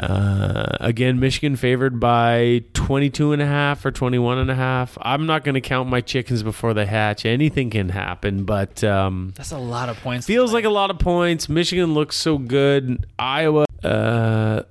Uh, 0.00 0.66
again, 0.80 1.20
Michigan 1.20 1.54
favored 1.56 2.00
by 2.00 2.64
22 2.74 3.32
and 3.32 3.40
a 3.40 3.46
half 3.46 3.84
or 3.84 3.90
21 3.92 4.38
and 4.38 4.50
a 4.50 4.54
half. 4.54 4.98
I'm 5.00 5.26
not 5.26 5.44
going 5.44 5.54
to 5.54 5.60
count 5.60 5.88
my 5.88 6.00
chickens 6.00 6.42
before 6.42 6.74
they 6.74 6.86
hatch. 6.86 7.24
Anything 7.24 7.70
can 7.70 7.88
happen, 7.90 8.44
but 8.44 8.82
um, 8.82 9.32
That's 9.36 9.52
a 9.52 9.58
lot 9.58 9.88
of 9.88 9.96
points. 10.00 10.26
feels 10.26 10.52
like 10.52 10.64
a 10.64 10.70
lot 10.70 10.90
of 10.90 10.98
points. 10.98 11.48
Michigan 11.48 11.94
looks 11.94 12.16
so 12.16 12.38
good. 12.38 13.06
Iowa 13.18 13.66
uh, 13.84 14.62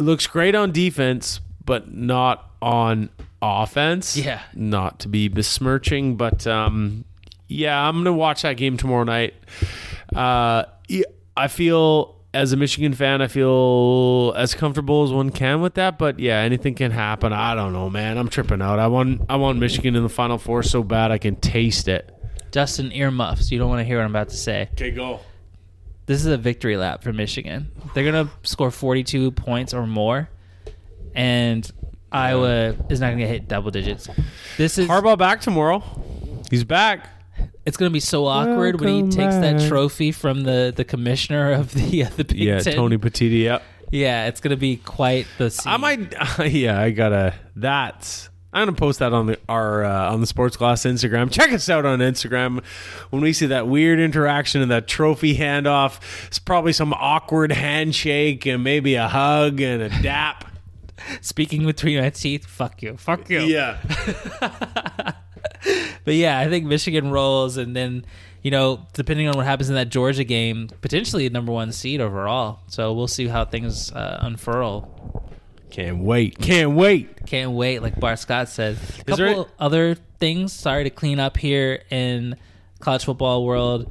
looks 0.00 0.26
great 0.26 0.54
on 0.56 0.72
defense, 0.72 1.40
but 1.64 1.92
not 1.94 2.50
on 2.60 3.10
offense. 3.40 4.16
Yeah. 4.16 4.40
Not 4.54 4.98
to 5.00 5.08
be 5.08 5.28
besmirching, 5.28 6.16
but 6.16 6.46
um, 6.46 7.04
yeah, 7.48 7.80
I'm 7.88 7.94
going 7.94 8.04
to 8.06 8.12
watch 8.12 8.42
that 8.42 8.56
game 8.56 8.76
tomorrow 8.76 9.04
night. 9.04 9.34
Uh, 10.14 10.64
I 11.36 11.48
feel. 11.48 12.12
As 12.32 12.52
a 12.52 12.56
Michigan 12.56 12.94
fan, 12.94 13.22
I 13.22 13.28
feel 13.28 14.32
as 14.34 14.56
comfortable 14.56 15.04
as 15.04 15.12
one 15.12 15.30
can 15.30 15.60
with 15.60 15.74
that. 15.74 15.98
But 15.98 16.18
yeah, 16.18 16.38
anything 16.38 16.74
can 16.74 16.90
happen. 16.90 17.32
I 17.32 17.54
don't 17.54 17.72
know, 17.72 17.88
man. 17.88 18.18
I'm 18.18 18.28
tripping 18.28 18.60
out. 18.60 18.80
I 18.80 18.88
want 18.88 19.22
I 19.28 19.36
want 19.36 19.60
Michigan 19.60 19.94
in 19.94 20.02
the 20.02 20.08
Final 20.08 20.36
Four 20.36 20.64
so 20.64 20.82
bad 20.82 21.12
I 21.12 21.18
can 21.18 21.36
taste 21.36 21.86
it. 21.86 22.12
Dustin 22.50 22.90
earmuffs. 22.90 23.52
You 23.52 23.58
don't 23.60 23.68
want 23.68 23.82
to 23.82 23.84
hear 23.84 23.98
what 23.98 24.04
I'm 24.04 24.10
about 24.10 24.30
to 24.30 24.36
say. 24.36 24.68
Okay, 24.72 24.90
go. 24.90 25.20
This 26.06 26.18
is 26.18 26.26
a 26.26 26.36
victory 26.36 26.76
lap 26.76 27.04
for 27.04 27.12
Michigan. 27.12 27.70
They're 27.94 28.04
gonna 28.04 28.28
score 28.42 28.72
42 28.72 29.30
points 29.30 29.72
or 29.72 29.86
more, 29.86 30.28
and 31.14 31.70
Iowa 32.10 32.74
is 32.90 32.98
not 33.00 33.12
gonna 33.12 33.28
hit 33.28 33.46
double 33.46 33.70
digits. 33.70 34.08
This 34.56 34.76
is 34.76 34.88
Harbaugh 34.88 35.16
back 35.16 35.40
tomorrow. 35.40 35.84
He's 36.50 36.64
back. 36.64 37.08
It's 37.66 37.76
gonna 37.76 37.90
be 37.90 38.00
so 38.00 38.26
awkward 38.26 38.80
when 38.80 38.88
he 38.88 39.02
Welcome 39.02 39.10
takes 39.10 39.34
that 39.36 39.68
trophy 39.68 40.12
from 40.12 40.42
the 40.42 40.72
the 40.74 40.84
commissioner 40.84 41.52
of 41.52 41.72
the 41.72 42.04
uh, 42.04 42.10
the 42.16 42.24
Big 42.24 42.38
Yeah, 42.38 42.58
Ten. 42.60 42.74
Tony 42.74 42.98
Petitti. 42.98 43.42
Yep. 43.44 43.62
Yeah, 43.90 44.26
it's 44.26 44.40
gonna 44.40 44.56
be 44.56 44.76
quite 44.76 45.26
the. 45.38 45.50
Scene. 45.50 45.72
I 45.72 45.76
might. 45.76 46.14
Yeah, 46.52 46.80
I 46.80 46.90
gotta. 46.90 47.34
That's. 47.56 48.28
I'm 48.52 48.66
gonna 48.66 48.76
post 48.76 49.00
that 49.00 49.12
on 49.12 49.26
the 49.26 49.38
our 49.48 49.84
uh, 49.84 50.12
on 50.12 50.20
the 50.20 50.26
Sports 50.26 50.56
Gloss 50.56 50.82
Instagram. 50.84 51.30
Check 51.30 51.52
us 51.52 51.68
out 51.68 51.84
on 51.84 51.98
Instagram 52.00 52.62
when 53.10 53.22
we 53.22 53.32
see 53.32 53.46
that 53.46 53.66
weird 53.66 53.98
interaction 53.98 54.62
and 54.62 54.70
that 54.70 54.86
trophy 54.86 55.36
handoff. 55.36 56.00
It's 56.26 56.38
probably 56.38 56.72
some 56.72 56.92
awkward 56.92 57.50
handshake 57.50 58.46
and 58.46 58.62
maybe 58.62 58.94
a 58.94 59.08
hug 59.08 59.60
and 59.60 59.82
a 59.82 59.88
dap. 60.02 60.44
speaking 61.20 61.66
between 61.66 62.00
my 62.00 62.10
teeth. 62.10 62.46
Fuck 62.46 62.82
you. 62.82 62.96
Fuck 62.96 63.28
you. 63.30 63.40
Yeah. 63.40 63.78
But 66.04 66.14
yeah, 66.14 66.38
I 66.38 66.48
think 66.48 66.66
Michigan 66.66 67.10
rolls, 67.10 67.56
and 67.56 67.74
then 67.74 68.04
you 68.42 68.50
know, 68.50 68.86
depending 68.92 69.26
on 69.26 69.36
what 69.36 69.46
happens 69.46 69.70
in 69.70 69.74
that 69.76 69.88
Georgia 69.88 70.24
game, 70.24 70.68
potentially 70.82 71.28
number 71.30 71.50
one 71.50 71.72
seed 71.72 72.00
overall. 72.00 72.60
So 72.66 72.92
we'll 72.92 73.08
see 73.08 73.26
how 73.26 73.46
things 73.46 73.90
uh, 73.92 74.18
unfurl. 74.20 75.30
Can't 75.70 75.98
wait. 75.98 76.38
Can't 76.38 76.72
wait. 76.72 77.26
Can't 77.26 77.52
wait, 77.52 77.80
like 77.80 77.98
Bart 77.98 78.18
Scott 78.18 78.48
said. 78.48 78.76
A 79.00 79.04
couple 79.04 79.16
there- 79.24 79.44
other 79.58 79.94
things. 80.20 80.52
Sorry 80.52 80.84
to 80.84 80.90
clean 80.90 81.18
up 81.18 81.36
here 81.36 81.82
in 81.90 82.36
college 82.80 83.04
football 83.04 83.44
world, 83.44 83.90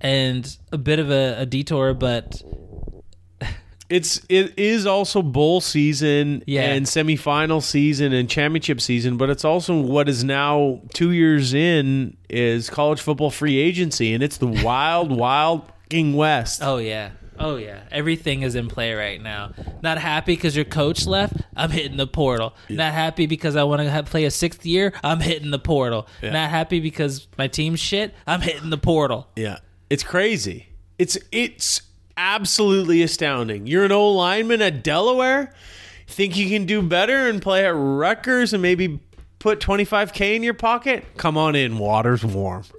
and 0.00 0.56
a 0.70 0.78
bit 0.78 1.00
of 1.00 1.10
a, 1.10 1.40
a 1.40 1.46
detour, 1.46 1.92
but 1.92 2.40
It's 3.92 4.20
it 4.30 4.58
is 4.58 4.86
also 4.86 5.20
bowl 5.22 5.60
season 5.60 6.42
Yeah. 6.46 6.62
and 6.72 6.86
semifinal 6.86 7.62
season 7.62 8.12
and 8.14 8.28
championship 8.28 8.80
season, 8.80 9.18
but 9.18 9.28
it's 9.28 9.44
also 9.44 9.78
what 9.80 10.08
is 10.08 10.24
now 10.24 10.80
two 10.94 11.10
years 11.10 11.52
in 11.52 12.16
is 12.30 12.70
college 12.70 13.00
football 13.02 13.30
free 13.30 13.58
agency, 13.58 14.14
and 14.14 14.22
it's 14.22 14.38
the 14.38 14.46
wild, 14.46 15.10
wild 15.16 15.66
fucking 15.82 16.14
west. 16.16 16.62
oh 16.62 16.78
yeah. 16.78 17.10
Oh 17.38 17.56
yeah, 17.56 17.80
everything 17.90 18.42
is 18.42 18.54
in 18.54 18.68
play 18.68 18.92
right 18.94 19.20
now. 19.20 19.52
Not 19.82 19.98
happy 19.98 20.36
because 20.36 20.54
your 20.54 20.64
coach 20.66 21.06
left. 21.06 21.34
I'm 21.56 21.70
hitting 21.70 21.96
the 21.96 22.06
portal. 22.06 22.54
Not 22.68 22.92
happy 22.92 23.26
because 23.26 23.56
I 23.56 23.64
want 23.64 23.82
to 23.82 24.02
play 24.10 24.24
a 24.24 24.30
sixth 24.30 24.64
year. 24.64 24.92
I'm 25.02 25.18
hitting 25.20 25.50
the 25.50 25.58
portal. 25.58 26.06
Yeah. 26.22 26.30
Not 26.30 26.50
happy 26.50 26.78
because 26.80 27.26
my 27.38 27.48
team's 27.48 27.80
shit. 27.80 28.14
I'm 28.26 28.42
hitting 28.42 28.70
the 28.70 28.78
portal. 28.78 29.28
Yeah, 29.36 29.58
it's 29.90 30.02
crazy. 30.04 30.68
It's 30.98 31.18
it's 31.32 31.82
absolutely 32.16 33.02
astounding. 33.02 33.66
You're 33.66 33.84
an 33.84 33.92
old 33.92 34.16
lineman 34.16 34.62
at 34.62 34.82
Delaware. 34.82 35.52
Think 36.06 36.36
you 36.36 36.48
can 36.48 36.66
do 36.66 36.82
better 36.82 37.28
and 37.28 37.40
play 37.40 37.64
at 37.64 37.74
Rutgers 37.74 38.52
and 38.52 38.60
maybe 38.60 39.00
put 39.42 39.58
25k 39.58 40.36
in 40.36 40.42
your 40.42 40.54
pocket? 40.54 41.04
Come 41.16 41.36
on 41.36 41.56
in, 41.56 41.78
water's 41.78 42.24
warm. 42.24 42.64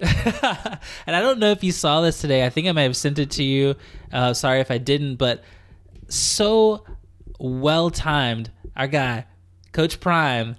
And 1.06 1.14
I 1.14 1.20
don't 1.20 1.38
know 1.38 1.50
if 1.50 1.62
you 1.62 1.72
saw 1.72 2.00
this 2.00 2.20
today. 2.20 2.44
I 2.46 2.50
think 2.50 2.66
I 2.66 2.72
might 2.72 2.82
have 2.82 2.96
sent 2.96 3.18
it 3.18 3.30
to 3.32 3.42
you. 3.42 3.74
Uh, 4.12 4.32
sorry 4.32 4.60
if 4.60 4.70
I 4.70 4.78
didn't, 4.78 5.16
but 5.16 5.44
so 6.08 6.84
well 7.38 7.90
timed. 7.90 8.50
Our 8.76 8.86
guy, 8.86 9.26
Coach 9.72 10.00
Prime, 10.00 10.56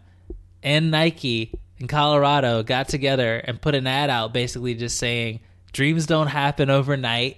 and 0.61 0.91
Nike 0.91 1.51
in 1.77 1.87
Colorado 1.87 2.63
got 2.63 2.87
together 2.87 3.37
and 3.37 3.59
put 3.59 3.75
an 3.75 3.87
ad 3.87 4.09
out 4.09 4.33
basically 4.33 4.75
just 4.75 4.97
saying 4.97 5.39
dreams 5.73 6.05
don't 6.05 6.27
happen 6.27 6.69
overnight. 6.69 7.37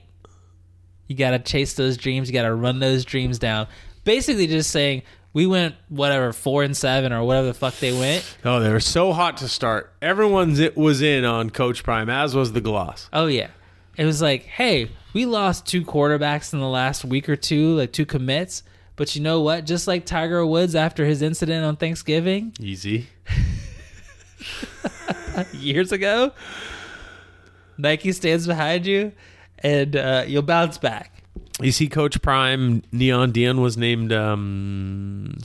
You 1.07 1.15
got 1.15 1.31
to 1.31 1.39
chase 1.39 1.73
those 1.73 1.97
dreams, 1.97 2.29
you 2.29 2.33
got 2.33 2.43
to 2.43 2.53
run 2.53 2.79
those 2.79 3.05
dreams 3.05 3.39
down. 3.39 3.67
Basically, 4.03 4.47
just 4.47 4.69
saying 4.69 5.03
we 5.33 5.45
went 5.45 5.75
whatever 5.89 6.33
four 6.33 6.63
and 6.63 6.75
seven 6.75 7.13
or 7.13 7.23
whatever 7.23 7.47
the 7.47 7.53
fuck 7.53 7.75
they 7.77 7.91
went. 7.91 8.25
Oh, 8.43 8.59
they 8.59 8.71
were 8.71 8.79
so 8.79 9.13
hot 9.13 9.37
to 9.37 9.47
start. 9.47 9.93
Everyone's 10.01 10.59
it 10.59 10.75
was 10.75 11.01
in 11.01 11.25
on 11.25 11.49
Coach 11.49 11.83
Prime, 11.83 12.09
as 12.09 12.35
was 12.35 12.53
the 12.53 12.61
gloss. 12.61 13.09
Oh 13.13 13.27
yeah. 13.27 13.49
It 13.97 14.05
was 14.05 14.21
like, 14.21 14.43
hey, 14.43 14.91
we 15.13 15.25
lost 15.25 15.65
two 15.65 15.83
quarterbacks 15.83 16.53
in 16.53 16.59
the 16.59 16.67
last 16.67 17.03
week 17.03 17.27
or 17.27 17.35
two, 17.35 17.75
like 17.75 17.91
two 17.91 18.05
commits. 18.05 18.63
But 18.95 19.15
you 19.15 19.21
know 19.21 19.41
what? 19.41 19.65
Just 19.65 19.87
like 19.87 20.05
Tiger 20.05 20.45
Woods 20.45 20.75
after 20.75 21.05
his 21.05 21.21
incident 21.21 21.65
on 21.65 21.75
Thanksgiving 21.75 22.53
Easy. 22.59 23.07
years 25.53 25.91
ago, 25.91 26.31
Nike 27.77 28.11
stands 28.11 28.47
behind 28.47 28.87
you, 28.87 29.11
and 29.59 29.95
uh, 29.95 30.23
you'll 30.27 30.41
bounce 30.41 30.77
back. 30.77 31.23
You 31.61 31.71
see, 31.71 31.87
Coach 31.89 32.21
Prime, 32.21 32.83
Neon 32.91 33.31
Deion 33.33 33.59
was 33.61 33.77
named 33.77 34.13
um, 34.13 35.35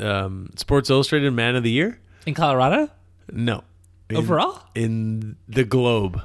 um, 0.00 0.50
Sports 0.56 0.90
Illustrated 0.90 1.32
Man 1.32 1.56
of 1.56 1.62
the 1.62 1.70
Year. 1.70 1.98
In 2.26 2.34
Colorado, 2.34 2.90
No, 3.32 3.64
In- 4.10 4.16
overall, 4.16 4.60
in 4.74 5.36
the 5.48 5.64
Globe. 5.64 6.20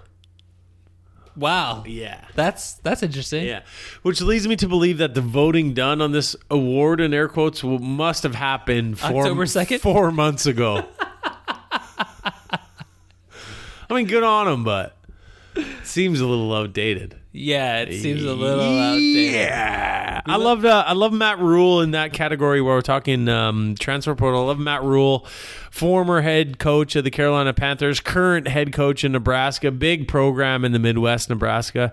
wow, 1.38 1.84
Yeah. 1.88 2.26
that's 2.36 2.74
that's 2.76 3.02
interesting. 3.04 3.46
Yeah, 3.46 3.62
which 4.02 4.20
leads 4.22 4.48
me 4.48 4.56
to 4.58 4.68
believe 4.68 4.98
that 4.98 5.14
the 5.14 5.22
voting 5.22 5.74
done 5.74 6.02
on 6.02 6.12
this 6.12 6.36
award 6.52 7.00
in 7.00 7.14
air 7.14 7.30
quotes 7.30 7.64
will, 7.64 7.80
must 7.80 8.24
have 8.24 8.36
happened 8.36 9.00
four, 9.00 9.22
October 9.22 9.46
2nd? 9.46 9.80
four 9.80 10.12
months 10.12 10.46
ago. 10.46 10.86
I 13.90 13.96
mean, 13.96 14.08
good 14.08 14.24
on 14.24 14.48
him, 14.48 14.64
but 14.64 14.98
seems 15.84 16.20
a 16.20 16.26
little 16.26 16.54
outdated. 16.54 17.20
Yeah, 17.32 17.80
it 17.82 18.00
seems 18.00 18.24
a 18.24 18.34
little 18.34 18.80
outdated. 18.80 19.34
Yeah. 19.34 20.22
I 20.26 20.36
love 20.38 20.64
uh, 20.66 20.84
I 20.86 20.94
love 20.94 21.12
Matt 21.12 21.40
Rhule 21.40 21.82
in 21.82 21.92
that 21.92 22.14
category 22.14 22.62
where 22.62 22.76
we're 22.76 22.82
talking 22.82 23.28
um, 23.28 23.76
transfer 23.80 24.14
portal. 24.16 24.44
I 24.44 24.46
love 24.46 24.60
Matt 24.60 24.84
Rhule, 24.84 25.26
former 25.72 26.22
head 26.22 26.60
coach 26.60 26.96
of 26.96 27.04
the 27.04 27.12
Carolina 27.12 27.54
Panthers, 27.54 28.00
current 28.00 28.48
head 28.48 28.72
coach 28.72 29.04
in 29.04 29.12
Nebraska, 29.12 29.72
big 29.72 30.08
program 30.08 30.64
in 30.64 30.72
the 30.72 30.80
Midwest, 30.80 31.30
Nebraska, 31.30 31.92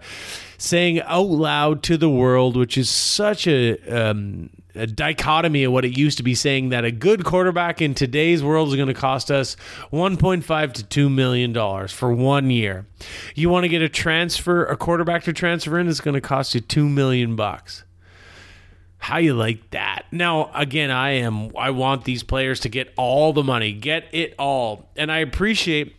saying 0.58 1.00
out 1.02 1.28
loud 1.28 1.82
to 1.84 1.96
the 1.96 2.11
world, 2.11 2.56
which 2.56 2.76
is 2.76 2.90
such 2.90 3.46
a 3.46 3.78
um, 3.88 4.50
a 4.74 4.86
dichotomy 4.86 5.64
of 5.64 5.72
what 5.72 5.84
it 5.84 5.96
used 5.96 6.18
to 6.18 6.22
be 6.22 6.34
saying 6.34 6.70
that 6.70 6.84
a 6.84 6.90
good 6.90 7.24
quarterback 7.24 7.80
in 7.80 7.94
today's 7.94 8.42
world 8.42 8.68
is 8.68 8.76
going 8.76 8.88
to 8.88 8.94
cost 8.94 9.30
us 9.30 9.56
1.5 9.92 10.72
to 10.72 10.84
2 10.84 11.10
million 11.10 11.52
dollars 11.52 11.92
for 11.92 12.12
one 12.12 12.50
year. 12.50 12.86
You 13.34 13.48
want 13.48 13.64
to 13.64 13.68
get 13.68 13.82
a 13.82 13.88
transfer, 13.88 14.64
a 14.64 14.76
quarterback 14.76 15.24
to 15.24 15.32
transfer 15.32 15.78
in 15.78 15.88
is 15.88 16.00
going 16.00 16.14
to 16.14 16.20
cost 16.20 16.54
you 16.54 16.60
2 16.60 16.88
million 16.88 17.36
bucks. 17.36 17.84
How 18.98 19.16
you 19.16 19.32
like 19.32 19.70
that? 19.70 20.04
Now, 20.12 20.50
again, 20.54 20.90
I 20.90 21.12
am 21.12 21.56
I 21.56 21.70
want 21.70 22.04
these 22.04 22.22
players 22.22 22.60
to 22.60 22.68
get 22.68 22.92
all 22.96 23.32
the 23.32 23.42
money, 23.42 23.72
get 23.72 24.04
it 24.12 24.34
all. 24.38 24.90
And 24.94 25.10
I 25.10 25.18
appreciate 25.18 25.96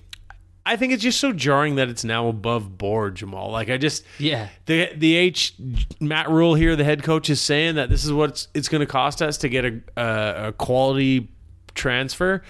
I 0.65 0.75
think 0.75 0.93
it's 0.93 1.01
just 1.01 1.19
so 1.19 1.31
jarring 1.33 1.75
that 1.75 1.89
it's 1.89 2.03
now 2.03 2.27
above 2.27 2.77
board, 2.77 3.15
Jamaal. 3.15 3.51
Like 3.51 3.69
I 3.69 3.77
just 3.77 4.03
Yeah. 4.19 4.49
the 4.67 4.89
the 4.95 5.15
H 5.15 5.55
Matt 5.99 6.29
Rhule 6.29 6.53
here, 6.53 6.75
the 6.75 6.83
head 6.83 7.01
coach, 7.03 7.29
is 7.29 7.41
saying 7.41 7.75
that 7.75 7.89
this 7.89 8.05
is 8.05 8.13
what 8.13 8.29
it's, 8.31 8.47
it's 8.53 8.69
going 8.69 8.81
to 8.81 8.85
cost 8.85 9.21
us 9.21 9.37
to 9.37 9.49
get 9.49 9.65
a, 9.65 9.81
a, 9.97 10.47
a 10.47 10.51
quality 10.53 11.29
transfer, 11.73 12.43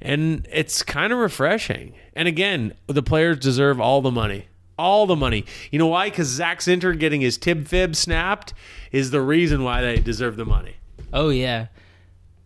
and 0.00 0.46
it's 0.52 0.82
kind 0.82 1.12
of 1.12 1.18
refreshing. 1.18 1.94
And 2.14 2.28
again, 2.28 2.74
the 2.86 3.02
players 3.02 3.38
deserve 3.38 3.80
all 3.80 4.02
the 4.02 4.10
money, 4.10 4.46
all 4.78 5.06
the 5.06 5.16
money. 5.16 5.46
You 5.70 5.78
know 5.78 5.86
why? 5.86 6.10
Because 6.10 6.26
Zach 6.28 6.60
Zinter 6.60 6.98
getting 6.98 7.20
his 7.22 7.38
tib 7.38 7.66
fib 7.66 7.96
snapped 7.96 8.52
is 8.92 9.10
the 9.10 9.22
reason 9.22 9.62
why 9.64 9.80
they 9.80 9.96
deserve 10.00 10.36
the 10.36 10.44
money. 10.44 10.74
Oh 11.14 11.30
yeah, 11.30 11.68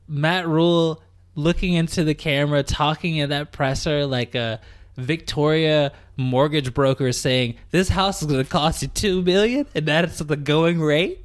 Matt 0.06 0.46
Rhule 0.46 1.02
looking 1.34 1.72
into 1.72 2.04
the 2.04 2.14
camera, 2.14 2.62
talking 2.62 3.18
at 3.20 3.30
that 3.30 3.50
presser 3.52 4.06
like 4.06 4.34
a 4.36 4.60
Victoria 4.96 5.92
mortgage 6.16 6.74
broker 6.74 7.12
saying, 7.12 7.54
"This 7.70 7.88
house 7.88 8.22
is 8.22 8.28
going 8.28 8.44
to 8.44 8.48
cost 8.50 8.82
you 8.82 8.88
two 8.88 9.22
million, 9.22 9.66
and 9.74 9.86
that's 9.86 10.18
the 10.18 10.36
going 10.36 10.80
rate." 10.80 11.24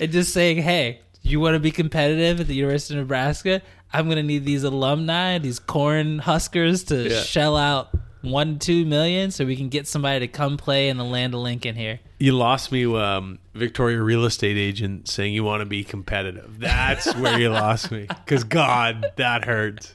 And 0.00 0.12
just 0.12 0.32
saying, 0.32 0.58
"Hey, 0.62 1.00
you 1.22 1.40
want 1.40 1.54
to 1.54 1.60
be 1.60 1.70
competitive 1.70 2.40
at 2.40 2.46
the 2.46 2.54
University 2.54 2.94
of 2.94 3.00
Nebraska? 3.00 3.62
I'm 3.92 4.06
going 4.06 4.16
to 4.16 4.22
need 4.22 4.44
these 4.44 4.64
alumni, 4.64 5.38
these 5.38 5.58
corn 5.58 6.18
huskers, 6.20 6.84
to 6.84 7.08
Yeah. 7.10 7.22
shell 7.22 7.56
out 7.56 7.90
one 8.22 8.58
two 8.58 8.84
million, 8.84 9.30
so 9.30 9.44
we 9.44 9.56
can 9.56 9.68
get 9.68 9.86
somebody 9.86 10.20
to 10.20 10.28
come 10.28 10.56
play 10.56 10.88
in 10.88 10.96
the 10.96 11.04
land 11.04 11.34
of 11.34 11.40
Lincoln 11.40 11.74
here." 11.76 12.00
You 12.18 12.32
lost 12.32 12.70
me, 12.70 12.84
um, 12.84 13.38
Victoria 13.54 14.00
real 14.00 14.24
estate 14.24 14.56
agent 14.56 15.08
saying 15.08 15.34
you 15.34 15.42
want 15.44 15.60
to 15.60 15.66
be 15.66 15.82
competitive. 15.84 16.58
That's 16.60 17.12
where 17.16 17.38
you 17.38 17.48
lost 17.48 17.90
me. 17.90 18.06
Because 18.08 18.44
God, 18.44 19.06
that 19.16 19.44
hurts. 19.44 19.94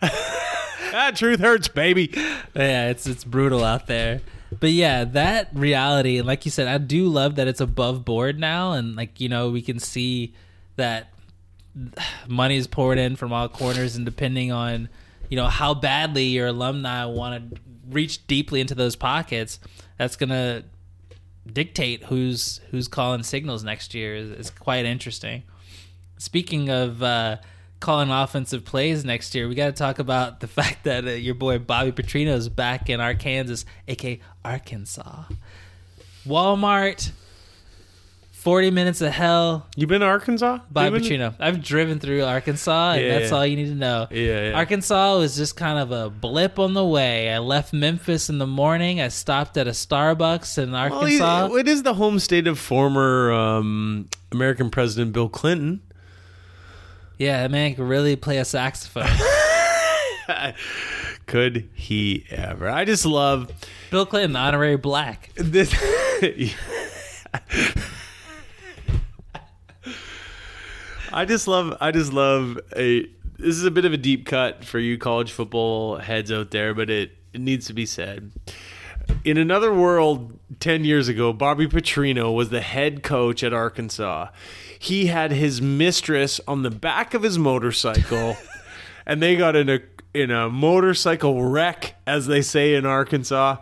that 0.92 1.16
truth 1.16 1.40
hurts, 1.40 1.68
baby. 1.68 2.10
yeah, 2.14 2.88
it's 2.90 3.06
it's 3.06 3.24
brutal 3.24 3.64
out 3.64 3.86
there. 3.86 4.20
But 4.60 4.70
yeah, 4.70 5.04
that 5.04 5.48
reality, 5.54 6.18
and 6.18 6.26
like 6.26 6.44
you 6.44 6.50
said, 6.50 6.68
I 6.68 6.78
do 6.78 7.08
love 7.08 7.36
that 7.36 7.48
it's 7.48 7.60
above 7.60 8.04
board 8.04 8.38
now, 8.38 8.72
and 8.72 8.94
like 8.96 9.20
you 9.20 9.28
know, 9.28 9.50
we 9.50 9.62
can 9.62 9.78
see 9.78 10.34
that 10.76 11.12
money 12.28 12.56
is 12.56 12.66
poured 12.66 12.98
in 12.98 13.16
from 13.16 13.32
all 13.32 13.48
corners, 13.48 13.96
and 13.96 14.04
depending 14.04 14.52
on 14.52 14.88
you 15.28 15.36
know 15.36 15.48
how 15.48 15.74
badly 15.74 16.24
your 16.24 16.48
alumni 16.48 17.04
want 17.06 17.54
to 17.54 17.60
reach 17.90 18.26
deeply 18.26 18.60
into 18.60 18.74
those 18.74 18.96
pockets, 18.96 19.58
that's 19.98 20.16
gonna 20.16 20.64
dictate 21.50 22.04
who's 22.04 22.60
who's 22.70 22.88
calling 22.88 23.22
signals 23.22 23.64
next 23.64 23.94
year. 23.94 24.14
is, 24.14 24.30
is 24.30 24.50
quite 24.50 24.84
interesting. 24.84 25.42
Speaking 26.18 26.68
of 26.68 27.02
uh, 27.02 27.38
calling 27.82 28.10
offensive 28.10 28.64
plays 28.64 29.04
next 29.04 29.34
year, 29.34 29.46
we 29.48 29.54
got 29.54 29.66
to 29.66 29.72
talk 29.72 29.98
about 29.98 30.40
the 30.40 30.46
fact 30.58 30.84
that 30.84 31.04
uh, 31.04 31.10
your 31.10 31.34
boy 31.34 31.58
Bobby 31.58 31.92
Petrino 31.92 32.34
is 32.34 32.48
back 32.48 32.88
in 32.88 33.00
Arkansas, 33.00 33.66
aka 33.88 34.18
Arkansas. 34.44 35.24
Walmart, 36.26 37.10
forty 38.30 38.70
minutes 38.70 39.00
of 39.00 39.12
hell. 39.12 39.66
You 39.76 39.86
been 39.86 40.00
to 40.00 40.06
Arkansas? 40.06 40.60
Bobby 40.70 40.98
been- 41.00 41.02
Petrino. 41.02 41.34
I've 41.40 41.62
driven 41.62 41.98
through 41.98 42.22
Arkansas, 42.24 42.92
and 42.92 43.02
Yeah, 43.02 43.18
that's 43.18 43.30
yeah. 43.30 43.36
all 43.36 43.46
you 43.46 43.56
need 43.56 43.66
to 43.68 43.74
know. 43.74 44.06
Yeah, 44.10 44.50
yeah. 44.50 44.56
Arkansas 44.56 45.18
was 45.18 45.36
just 45.36 45.56
kind 45.56 45.78
of 45.78 45.90
a 45.90 46.10
blip 46.10 46.58
on 46.58 46.74
the 46.74 46.84
way. 46.84 47.32
I 47.32 47.38
left 47.38 47.72
Memphis 47.72 48.28
in 48.28 48.38
the 48.38 48.46
morning. 48.46 49.00
I 49.00 49.08
stopped 49.08 49.56
at 49.56 49.66
a 49.66 49.70
Starbucks 49.72 50.58
in 50.62 50.74
Arkansas. 50.74 51.46
it- 51.46 51.60
it 51.62 51.68
is 51.68 51.82
the 51.82 51.94
home 51.94 52.18
state 52.18 52.46
of 52.46 52.58
former 52.58 53.32
um, 53.32 54.08
American 54.30 54.70
President 54.70 55.12
Bill 55.12 55.28
Clinton. 55.28 55.80
Yeah, 57.22 57.42
that 57.42 57.50
man 57.52 57.74
could 57.74 57.84
really 57.84 58.16
play 58.16 58.38
a 58.38 58.44
saxophone. 58.44 59.06
Could 61.26 61.68
he 61.72 62.26
ever? 62.30 62.68
I 62.68 62.84
just 62.84 63.06
love 63.06 63.50
Bill 63.90 64.04
Clinton, 64.04 64.34
honorary 64.34 64.76
black. 64.76 65.30
this. 65.36 65.72
I 71.12 71.24
just 71.24 71.46
love. 71.46 71.76
I 71.80 71.92
just 71.92 72.12
love 72.12 72.58
a. 72.76 73.06
This 73.38 73.56
is 73.56 73.64
a 73.64 73.70
bit 73.70 73.84
of 73.84 73.92
a 73.92 73.96
deep 73.96 74.26
cut 74.26 74.64
for 74.64 74.80
you 74.80 74.98
college 74.98 75.30
football 75.30 75.98
heads 75.98 76.32
out 76.32 76.50
there, 76.50 76.74
but 76.74 76.90
it, 76.90 77.12
it 77.32 77.40
needs 77.40 77.66
to 77.68 77.72
be 77.72 77.86
said. 77.86 78.32
In 79.24 79.36
another 79.36 79.72
world, 79.72 80.38
10 80.60 80.84
years 80.84 81.08
ago, 81.08 81.32
Bobby 81.32 81.66
Petrino 81.66 82.34
was 82.34 82.50
the 82.50 82.60
head 82.60 83.02
coach 83.02 83.42
at 83.42 83.52
Arkansas. 83.52 84.28
He 84.82 85.06
had 85.06 85.30
his 85.30 85.62
mistress 85.62 86.40
on 86.48 86.62
the 86.62 86.70
back 86.70 87.14
of 87.14 87.22
his 87.22 87.38
motorcycle, 87.38 88.36
and 89.06 89.22
they 89.22 89.36
got 89.36 89.54
in 89.54 89.68
a 89.70 89.78
in 90.12 90.32
a 90.32 90.50
motorcycle 90.50 91.44
wreck, 91.44 91.94
as 92.04 92.26
they 92.26 92.42
say 92.42 92.74
in 92.74 92.84
Arkansas, 92.84 93.58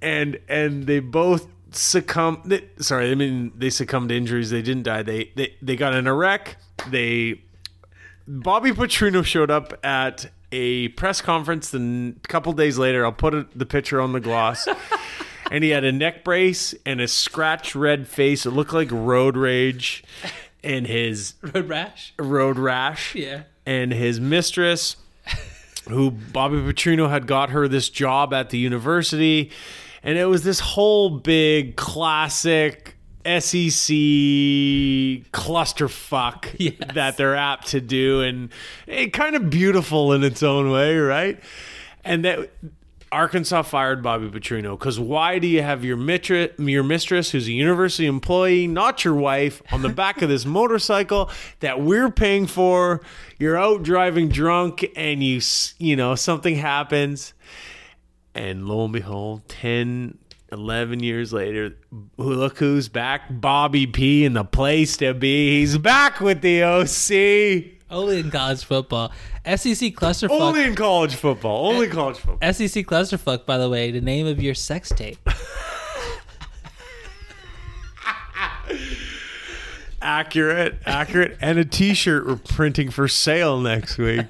and 0.00 0.38
and 0.48 0.86
they 0.86 1.00
both 1.00 1.48
succumbed. 1.70 2.44
They, 2.46 2.64
sorry, 2.78 3.10
I 3.10 3.14
mean 3.14 3.52
they 3.58 3.68
succumbed 3.68 4.08
to 4.08 4.16
injuries. 4.16 4.48
They 4.48 4.62
didn't 4.62 4.84
die. 4.84 5.02
They 5.02 5.32
they 5.36 5.54
they 5.60 5.76
got 5.76 5.94
in 5.94 6.06
a 6.06 6.14
wreck. 6.14 6.56
They 6.88 7.42
Bobby 8.26 8.70
Petrino 8.70 9.22
showed 9.22 9.50
up 9.50 9.78
at 9.84 10.30
a 10.50 10.88
press 10.88 11.20
conference 11.20 11.74
and 11.74 12.20
a 12.24 12.28
couple 12.28 12.54
days 12.54 12.78
later 12.78 13.04
I'll 13.04 13.12
put 13.12 13.50
the 13.54 13.66
picture 13.66 14.00
on 14.00 14.12
the 14.12 14.20
gloss 14.20 14.66
and 15.50 15.64
he 15.64 15.70
had 15.70 15.84
a 15.84 15.92
neck 15.92 16.24
brace 16.24 16.74
and 16.86 17.00
a 17.00 17.08
scratch 17.08 17.74
red 17.74 18.06
face 18.08 18.44
it 18.46 18.50
looked 18.50 18.72
like 18.72 18.88
road 18.90 19.36
rage 19.36 20.02
and 20.62 20.86
his 20.86 21.34
Road 21.42 21.68
rash? 21.68 22.12
road 22.18 22.58
rash 22.58 23.14
Yeah. 23.14 23.42
and 23.66 23.92
his 23.92 24.20
mistress 24.20 24.96
who 25.88 26.10
Bobby 26.10 26.56
Petrino 26.56 27.08
had 27.08 27.26
got 27.26 27.50
her 27.50 27.66
this 27.68 27.88
job 27.88 28.34
at 28.34 28.50
the 28.50 28.58
university 28.58 29.50
and 30.02 30.18
it 30.18 30.26
was 30.26 30.44
this 30.44 30.60
whole 30.60 31.10
big 31.10 31.76
classic 31.76 32.94
SEC 33.24 33.94
clusterfuck 35.32 36.54
Yes. 36.58 36.74
that 36.94 37.16
they're 37.16 37.36
apt 37.36 37.68
to 37.68 37.80
do 37.80 38.22
and 38.22 38.50
it 38.86 39.12
kind 39.12 39.36
of 39.36 39.50
beautiful 39.50 40.12
in 40.12 40.22
its 40.24 40.42
own 40.42 40.70
way, 40.70 40.96
right? 40.96 41.40
And 42.04 42.24
that 42.24 42.50
Arkansas 43.10 43.62
fired 43.62 44.02
Bobby 44.02 44.28
Petrino 44.28 44.78
because 44.78 45.00
why 45.00 45.38
do 45.38 45.46
you 45.46 45.62
have 45.62 45.84
your 45.84 45.96
mistress, 45.96 46.50
your 46.58 46.82
mistress, 46.84 47.30
who's 47.30 47.48
a 47.48 47.52
university 47.52 48.06
employee, 48.06 48.66
not 48.66 49.04
your 49.04 49.14
wife, 49.14 49.62
on 49.72 49.82
the 49.82 49.88
back 49.88 50.22
of 50.22 50.28
this 50.28 50.44
motorcycle 50.44 51.30
that 51.60 51.80
we're 51.80 52.10
paying 52.10 52.46
for? 52.46 53.00
You're 53.38 53.56
out 53.56 53.82
driving 53.82 54.28
drunk, 54.28 54.84
and 54.96 55.22
you 55.22 55.40
you 55.78 55.96
know 55.96 56.14
something 56.14 56.56
happens, 56.56 57.34
and 58.34 58.68
lo 58.68 58.84
and 58.84 58.92
behold, 58.92 59.48
10, 59.48 60.18
11 60.52 61.02
years 61.02 61.32
later, 61.32 61.76
look 62.16 62.58
who's 62.58 62.88
back, 62.88 63.22
Bobby 63.30 63.86
P, 63.86 64.24
in 64.24 64.34
the 64.34 64.44
place 64.44 64.96
to 64.98 65.14
be. 65.14 65.60
He's 65.60 65.78
back 65.78 66.20
with 66.20 66.42
the 66.42 66.62
OC. 66.62 67.77
Only 67.90 68.20
in 68.20 68.30
college 68.30 68.64
football. 68.64 69.12
SEC 69.46 69.94
clusterfuck. 69.94 70.30
Only 70.40 70.64
in 70.64 70.74
college 70.74 71.14
football. 71.14 71.68
Only 71.68 71.88
college 71.88 72.18
football. 72.18 72.52
SEC 72.52 72.84
clusterfuck, 72.84 73.46
by 73.46 73.56
the 73.56 73.68
way, 73.68 73.90
the 73.90 74.00
name 74.00 74.26
of 74.26 74.42
your 74.42 74.54
sex 74.54 74.90
tape. 74.90 75.18
Accurate, 80.00 80.78
accurate, 80.86 81.36
and 81.40 81.58
a 81.58 81.64
T-shirt 81.64 82.26
we're 82.26 82.36
printing 82.36 82.88
for 82.90 83.08
sale 83.08 83.58
next 83.58 83.98
week, 83.98 84.26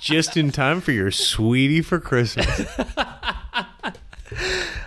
just 0.00 0.36
in 0.36 0.50
time 0.50 0.80
for 0.80 0.90
your 0.90 1.12
sweetie 1.12 1.80
for 1.80 2.00
Christmas. 2.00 2.66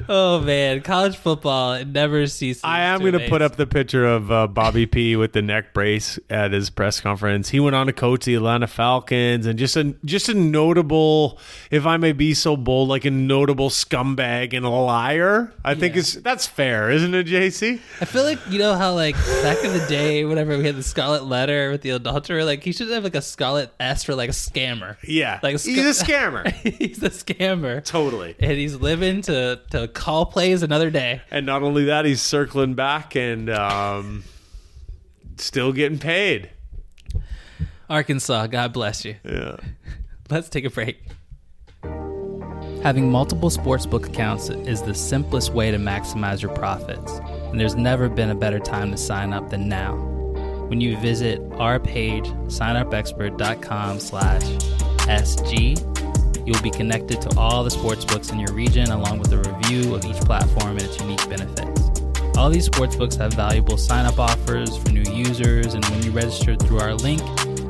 Oh 0.09 0.41
man, 0.41 0.81
college 0.81 1.15
football 1.15 1.73
it 1.73 1.87
never 1.87 2.27
ceases. 2.27 2.63
I 2.63 2.81
am 2.81 2.99
going 2.99 3.13
to 3.13 3.29
put 3.29 3.41
up 3.41 3.55
the 3.55 3.65
picture 3.67 4.05
of 4.05 4.31
uh, 4.31 4.47
Bobby 4.47 4.85
P 4.85 5.15
with 5.15 5.33
the 5.33 5.41
neck 5.41 5.73
brace 5.73 6.19
at 6.29 6.51
his 6.51 6.69
press 6.69 6.99
conference. 6.99 7.49
He 7.49 7.59
went 7.59 7.75
on 7.75 7.87
to 7.87 7.93
coach 7.93 8.25
the 8.25 8.35
Atlanta 8.35 8.67
Falcons, 8.67 9.45
and 9.45 9.57
just 9.57 9.77
a 9.77 9.95
just 10.03 10.29
a 10.29 10.33
notable, 10.33 11.39
if 11.71 11.85
I 11.85 11.97
may 11.97 12.11
be 12.11 12.33
so 12.33 12.57
bold, 12.57 12.89
like 12.89 13.05
a 13.05 13.11
notable 13.11 13.69
scumbag 13.69 14.53
and 14.53 14.65
a 14.65 14.69
liar. 14.69 15.53
I 15.63 15.75
think 15.75 15.95
it's 15.95 16.13
that's 16.15 16.47
fair, 16.47 16.89
isn't 16.91 17.13
it, 17.13 17.27
JC? 17.27 17.79
I 18.01 18.05
feel 18.05 18.23
like 18.23 18.39
you 18.49 18.59
know 18.59 18.75
how 18.75 18.93
like 18.93 19.15
back 19.41 19.63
in 19.63 19.73
the 19.73 19.85
day, 19.87 20.25
whenever 20.25 20.57
we 20.57 20.65
had 20.65 20.75
the 20.75 20.83
Scarlet 20.83 21.23
Letter 21.25 21.71
with 21.71 21.81
the 21.81 21.91
adulterer, 21.91 22.43
like 22.43 22.63
he 22.63 22.71
should 22.73 22.89
have 22.89 23.03
like 23.03 23.15
a 23.15 23.21
Scarlet 23.21 23.71
S 23.79 24.03
for 24.03 24.15
like 24.15 24.29
a 24.29 24.33
scammer. 24.33 24.97
Yeah, 25.03 25.39
Like 25.41 25.55
a 25.55 25.59
he's 25.59 26.01
a 26.01 26.05
scammer. 26.05 26.51
he's 26.53 27.01
a 27.03 27.09
scammer, 27.09 27.83
totally. 27.83 28.35
and 28.39 28.51
he's 28.51 28.75
living 28.75 29.21
to 29.23 29.32
to 29.71 29.87
call 29.87 30.25
plays 30.25 30.63
another 30.63 30.89
day. 30.89 31.21
And 31.31 31.45
not 31.45 31.63
only 31.63 31.85
that, 31.85 32.05
he's 32.05 32.21
circling 32.21 32.73
back 32.73 33.15
and 33.15 33.49
um, 33.49 34.23
still 35.37 35.73
getting 35.73 35.99
paid. 35.99 36.49
Arkansas, 37.89 38.47
God 38.47 38.73
bless 38.73 39.05
you. 39.05 39.15
Yeah. 39.23 39.57
Let's 40.29 40.49
take 40.49 40.65
a 40.65 40.69
break. 40.69 40.99
Having 42.83 43.11
multiple 43.11 43.49
sportsbook 43.49 44.07
accounts 44.07 44.49
is 44.49 44.81
the 44.81 44.93
simplest 44.93 45.53
way 45.53 45.71
to 45.71 45.77
maximize 45.77 46.41
your 46.41 46.53
profits, 46.53 47.13
and 47.49 47.57
there's 47.57 47.75
never 47.75 48.09
been 48.09 48.29
a 48.29 48.35
better 48.35 48.59
time 48.59 48.91
to 48.91 48.97
sign 48.97 49.31
up 49.31 49.49
than 49.49 49.69
now. 49.69 49.95
When 50.67 50.81
you 50.81 50.97
visit 50.97 51.39
our 51.53 51.79
page, 51.79 52.25
signupexpert.com 52.47 53.99
slash 53.99 54.41
SG, 55.05 56.12
you'll 56.45 56.61
be 56.61 56.71
connected 56.71 57.21
to 57.21 57.37
all 57.37 57.63
the 57.63 57.69
sportsbooks 57.69 58.31
in 58.31 58.39
your 58.39 58.53
region 58.53 58.89
along 58.91 59.19
with 59.19 59.31
a 59.31 59.37
review 59.37 59.95
of 59.95 60.05
each 60.05 60.17
platform 60.17 60.77
and 60.77 60.81
its 60.81 60.99
unique 60.99 61.27
benefits. 61.29 61.91
All 62.37 62.49
these 62.49 62.67
sportsbooks 62.67 63.17
have 63.17 63.33
valuable 63.33 63.77
sign-up 63.77 64.19
offers 64.19 64.75
for 64.77 64.89
new 64.89 65.09
users, 65.13 65.75
and 65.75 65.85
when 65.85 66.03
you 66.03 66.11
register 66.11 66.55
through 66.55 66.79
our 66.79 66.95
link, 66.95 67.21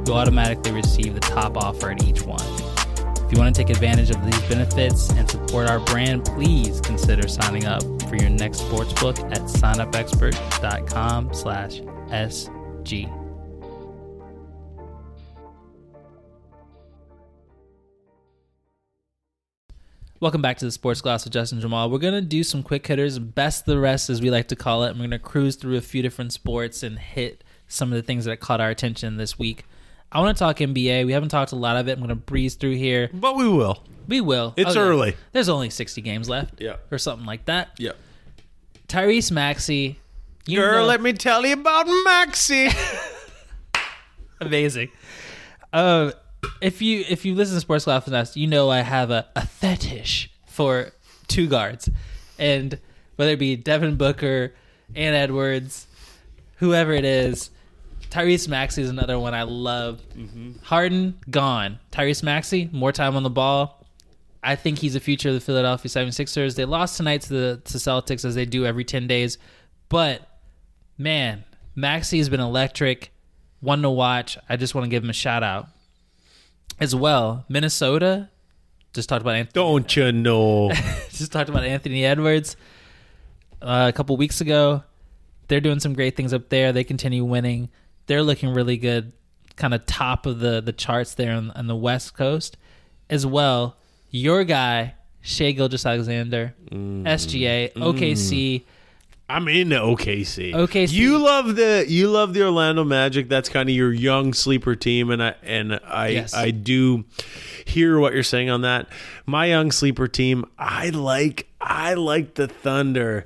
you'll 0.06 0.16
automatically 0.16 0.72
receive 0.72 1.14
the 1.14 1.20
top 1.20 1.58
offer 1.58 1.92
at 1.92 2.04
each 2.04 2.22
one. 2.24 2.42
If 3.26 3.32
you 3.32 3.40
want 3.40 3.56
to 3.56 3.64
take 3.64 3.70
advantage 3.70 4.10
of 4.10 4.24
these 4.24 4.42
benefits 4.44 5.10
and 5.12 5.30
support 5.30 5.70
our 5.70 5.80
brand, 5.80 6.26
please 6.26 6.80
consider 6.82 7.28
signing 7.28 7.66
up 7.66 7.84
for 8.08 8.16
your 8.16 8.30
next 8.30 8.62
sportsbook 8.62 9.20
at 9.32 9.42
signupexpert.com 9.42 11.34
slash 11.34 11.82
SG. 12.10 13.23
Welcome 20.24 20.42
back 20.42 20.58
to 20.60 20.66
the 20.66 20.72
Sports 20.72 21.02
Gloss 21.02 21.26
with 21.26 21.34
Justin 21.34 21.60
Jamaal. 21.60 21.92
We're 21.92 21.98
going 21.98 22.14
to 22.14 22.22
do 22.22 22.46
some 22.46 22.64
quick 22.64 22.88
hitters, 22.88 23.20
best 23.20 23.66
the 23.66 23.78
rest 23.78 24.10
as 24.10 24.22
we 24.22 24.32
like 24.32 24.48
to 24.48 24.56
call 24.56 24.86
it. 24.86 24.92
And 24.92 24.96
we're 24.98 25.10
going 25.10 25.12
to 25.12 25.20
cruise 25.20 25.58
through 25.58 25.76
a 25.76 25.82
few 25.82 26.02
different 26.02 26.32
sports 26.32 26.82
and 26.82 26.98
hit 26.98 27.44
some 27.68 27.92
of 27.92 27.98
the 27.98 28.04
things 28.04 28.24
that 28.24 28.40
caught 28.40 28.62
our 28.62 28.70
attention 28.70 29.18
this 29.18 29.38
week. 29.38 29.66
I 30.14 30.22
want 30.22 30.38
to 30.38 30.40
talk 30.40 30.60
NBA. 30.60 31.06
We 31.06 31.12
haven't 31.12 31.28
talked 31.28 31.52
a 31.52 31.58
lot 31.58 31.76
of 31.76 31.90
it. 31.90 31.92
I'm 31.92 31.98
going 31.98 32.08
to 32.08 32.16
breeze 32.16 32.56
through 32.56 32.78
here. 32.78 33.10
But 33.14 33.36
we 33.36 33.50
will. 33.50 33.84
We 34.08 34.22
will. 34.22 34.54
It's 34.56 34.70
Okay. 34.70 34.80
early. 34.80 35.18
There's 35.34 35.50
only 35.50 35.70
60 35.70 36.00
games 36.00 36.30
left. 36.30 36.54
Yeah. 36.62 36.78
Or 36.90 36.98
something 36.98 37.26
like 37.26 37.44
that. 37.48 37.72
Yeah. 37.78 37.92
Tyrese 38.88 39.30
Maxey. 39.30 40.00
Girl, 40.48 40.84
know- 40.84 40.86
let 40.86 41.02
me 41.02 41.12
tell 41.12 41.46
you 41.46 41.52
about 41.52 41.86
Maxey. 42.06 42.70
amazing. 44.40 44.88
Uh, 45.74 46.14
if 46.62 46.82
you 46.82 47.04
if 47.10 47.26
you 47.26 47.36
listen 47.36 47.56
to 47.56 47.62
Sports 47.62 47.86
with 47.86 48.14
us, 48.14 48.36
you 48.36 48.48
know 48.48 48.70
I 48.70 48.82
have 48.82 49.12
a, 49.12 49.28
a 49.36 49.46
fetish 49.46 50.32
for 50.48 50.92
two 51.28 51.48
guards, 51.48 51.90
and 52.38 52.80
whether 53.16 53.32
it 53.32 53.40
be 53.40 53.56
Devin 53.56 53.96
Booker, 53.96 54.54
and 54.96 55.16
Edwards, 55.16 55.88
whoever 56.58 56.94
it 56.94 57.06
is, 57.06 57.50
Tyrese 58.10 58.48
Maxey 58.48 58.82
is 58.82 58.90
another 58.90 59.18
one 59.18 59.34
I 59.34 59.44
love. 59.44 60.02
Mm-hmm. 60.16 60.54
Harden 60.64 61.20
gone. 61.30 61.80
Tyrese 61.92 62.24
Maxey 62.24 62.70
more 62.72 62.92
time 62.92 63.16
on 63.16 63.24
the 63.24 63.30
ball. 63.30 63.86
I 64.44 64.56
think 64.56 64.80
he's 64.80 64.94
the 64.94 65.00
future 65.00 65.30
of 65.30 65.36
the 65.36 65.42
Philadelphia 65.42 65.90
76ers. 65.90 66.56
They 66.56 66.66
lost 66.66 66.98
tonight 66.98 67.22
to 67.22 67.30
the 67.30 67.62
to 67.64 67.78
Celtics 67.78 68.26
as 68.26 68.36
they 68.36 68.46
do 68.46 68.66
every 68.66 68.84
10 68.84 69.08
days. 69.08 69.38
But 69.90 70.28
man, 70.98 71.46
Maxey 71.76 72.18
has 72.18 72.30
been 72.30 72.42
electric. 72.42 73.12
One 73.62 73.82
to 73.84 73.90
watch. 73.90 74.38
I 74.50 74.58
just 74.58 74.76
want 74.76 74.86
to 74.86 74.90
give 74.90 75.04
him 75.04 75.10
a 75.10 75.14
shout 75.14 75.42
out. 75.42 75.68
As 76.80 76.96
well, 76.96 77.46
Minnesota 77.50 78.30
just 78.94 79.10
talked 79.10 79.22
about 79.22 79.36
Anthony, 79.36 79.54
Don't 79.54 79.96
you 79.96 80.12
know? 80.12 80.70
just 81.10 81.32
talked 81.32 81.50
about 81.50 81.64
Anthony 81.64 82.06
Edwards 82.06 82.56
uh, 83.62 83.88
a 83.90 83.94
couple 83.94 84.16
weeks 84.18 84.42
ago. 84.42 84.84
They're 85.48 85.62
doing 85.62 85.80
some 85.80 85.94
great 85.94 86.16
things 86.16 86.34
up 86.34 86.50
there. 86.50 86.72
They 86.72 86.84
continue 86.84 87.24
winning. 87.24 87.70
They're 88.06 88.24
looking 88.24 88.54
really 88.54 88.78
good, 88.78 89.14
kind 89.56 89.74
of 89.74 89.86
top 89.86 90.26
of 90.26 90.40
the 90.40 90.62
the 90.62 90.74
charts 90.74 91.16
there 91.16 91.34
on, 91.34 91.52
on 91.52 91.68
the 91.68 91.76
West 91.76 92.16
Coast, 92.16 92.58
as 93.10 93.26
well. 93.26 93.78
Your 94.10 94.44
guy 94.44 94.96
Shai 95.22 95.52
Gilgeous-Alexander, 95.52 96.54
SGA, 96.72 97.74
OKC. 97.74 98.64
I'm 99.30 99.48
into 99.48 99.78
OKC. 99.78 100.54
OKC. 100.54 100.92
You 100.92 101.18
love 101.18 101.56
the 101.56 101.86
you 101.88 102.10
love 102.10 102.34
the 102.34 102.44
Orlando 102.44 102.84
Magic. 102.84 103.30
That's 103.30 103.50
kind 103.50 103.70
of 103.70 103.76
your 103.76 103.94
young 103.94 104.34
sleeper 104.34 104.76
team, 104.76 105.10
and 105.10 105.24
I 105.24 105.36
and 105.44 105.80
I 105.86 106.08
Yes. 106.10 106.34
I 106.34 106.52
do 106.52 107.06
hear 107.66 108.00
what 108.00 108.14
you're 108.14 108.24
saying 108.24 108.50
on 108.50 108.62
that. 108.62 108.88
My 109.26 109.46
young 109.48 109.72
sleeper 109.72 110.08
team. 110.08 110.46
I 110.60 110.90
like 110.90 111.48
I 111.62 111.94
like 111.94 112.36
the 112.36 112.48
Thunder. 112.48 113.26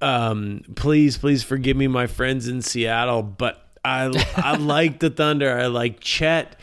Um, 0.00 0.62
please 0.76 1.16
please 1.16 1.42
forgive 1.42 1.76
me, 1.76 1.86
my 1.88 2.06
friends 2.06 2.46
in 2.46 2.60
Seattle, 2.60 3.22
but 3.22 3.66
I 3.84 4.12
I 4.36 4.56
like 4.58 5.00
the 5.00 5.10
Thunder. 5.10 5.58
I 5.58 5.66
like 5.66 6.00
Chet. 6.00 6.56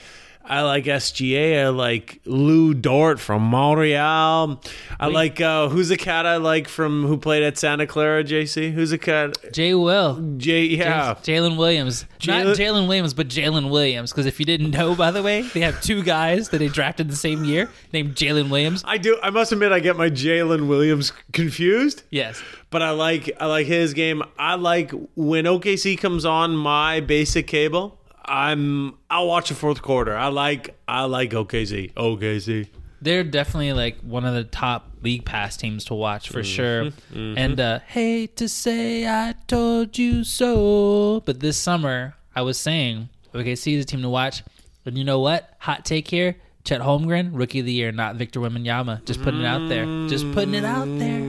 I 0.52 0.64
like 0.64 0.84
SGA. 0.84 1.64
I 1.64 1.70
like 1.70 2.20
Lu 2.26 2.74
Dort 2.74 3.22
from 3.22 3.42
Montreal. 3.44 4.62
I 5.00 5.08
like 5.08 5.40
uh, 5.40 5.70
who's 5.70 5.88
the 5.88 5.96
cat 5.96 6.26
I 6.26 6.36
like 6.36 6.68
from 6.68 7.06
who 7.06 7.18
played 7.18 7.42
at 7.42 7.58
Santa 7.58 7.88
Clara? 7.88 8.22
JC. 8.24 8.72
Who's 8.74 8.90
the 8.90 8.98
cat? 8.98 9.38
Jay 9.54 9.74
Will. 9.74 10.22
J. 10.36 10.66
Yeah. 10.66 11.16
Jalen 11.24 11.58
Williams. 11.58 12.06
Not 12.28 12.46
Jalen- 12.48 12.56
Jalen 12.56 12.88
Williams, 12.90 13.14
but 13.14 13.30
Jalen 13.30 13.70
Williams. 13.70 14.12
Because 14.12 14.26
if 14.26 14.40
you 14.42 14.46
didn't 14.46 14.72
know, 14.72 14.94
by 14.94 15.10
the 15.12 15.24
way, 15.24 15.44
they 15.44 15.62
have 15.62 15.82
two 15.82 16.04
guys 16.04 16.50
that 16.50 16.58
they 16.58 16.68
drafted 16.68 17.10
the 17.10 17.16
same 17.16 17.46
year 17.46 17.70
named 17.94 18.16
Jalen 18.16 18.50
Williams. 18.50 18.84
I 18.86 18.98
do. 18.98 19.18
I 19.24 19.30
must 19.30 19.54
admit, 19.54 19.72
I 19.72 19.80
get 19.80 19.96
my 19.96 20.10
Jalen 20.10 20.68
Williams 20.68 21.14
confused, 21.32 22.04
Yes. 22.10 22.42
but 22.72 22.82
I 22.82 22.92
like 22.92 23.32
I 23.40 23.46
like 23.46 23.68
his 23.68 23.94
game. 23.94 24.22
I 24.38 24.56
like 24.56 24.92
when 25.16 25.46
OKC 25.46 25.98
comes 25.98 26.26
on 26.26 26.56
my 26.58 27.00
basic 27.00 27.48
cable. 27.48 27.98
I'm 28.24 28.98
I'll 29.10 29.28
watch 29.28 29.50
the 29.50 29.56
fourth 29.56 29.82
quarter. 29.82 30.16
I 30.16 30.28
like 30.28 30.76
I 30.88 31.06
like 31.06 31.32
OKC. 31.32 31.94
OKC. 31.94 32.68
They're 33.02 33.24
definitely 33.24 33.74
like 33.74 34.00
one 34.02 34.26
of 34.26 34.36
the 34.36 34.44
top 34.44 34.92
league 35.02 35.26
pass 35.26 35.58
teams 35.58 35.86
to 35.86 35.96
watch 35.96 36.30
for 36.30 36.44
sure. 36.44 36.86
Mm-hmm. 36.86 37.38
And 37.38 37.60
uh, 37.60 37.80
hate 37.80 38.38
to 38.38 38.48
say 38.48 39.08
I 39.08 39.34
told 39.48 39.98
you 39.98 40.24
so, 40.24 41.22
but 41.26 41.40
this 41.40 41.58
summer 41.58 42.16
I 42.36 42.44
was 42.44 42.60
saying 42.60 43.10
OKC 43.34 43.78
is 43.78 43.84
a 43.84 43.88
team 43.88 44.02
to 44.04 44.10
watch. 44.10 44.44
And 44.86 44.98
you 44.98 45.04
know 45.04 45.20
what? 45.20 45.56
Hot 45.60 45.86
take 45.86 46.08
here: 46.08 46.36
Chet 46.64 46.82
Holmgren, 46.82 47.32
rookie 47.34 47.60
of 47.60 47.66
the 47.66 47.74
year, 47.74 47.92
not 47.92 48.16
Victor 48.16 48.40
Wembanyama. 48.40 49.04
Just 49.06 49.22
putting 49.22 49.42
it 49.42 49.46
out 49.46 49.68
there. 49.68 49.86
Just 50.08 50.32
putting 50.34 50.54
it 50.54 50.66
out 50.66 50.88
there. 51.00 51.20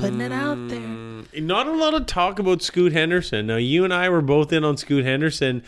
Putting 0.00 0.20
it 0.20 0.32
out 0.32 0.68
there. 0.68 1.40
Not 1.40 1.66
a 1.66 1.72
lot 1.72 1.94
of 1.94 2.06
talk 2.06 2.38
about 2.38 2.62
Scoot 2.62 2.92
Henderson. 2.92 3.46
Now 3.46 3.56
you 3.56 3.84
and 3.84 3.92
I 3.92 4.08
were 4.08 4.22
both 4.22 4.52
in 4.52 4.64
on 4.64 4.76
Scoot 4.76 5.04
Henderson, 5.04 5.62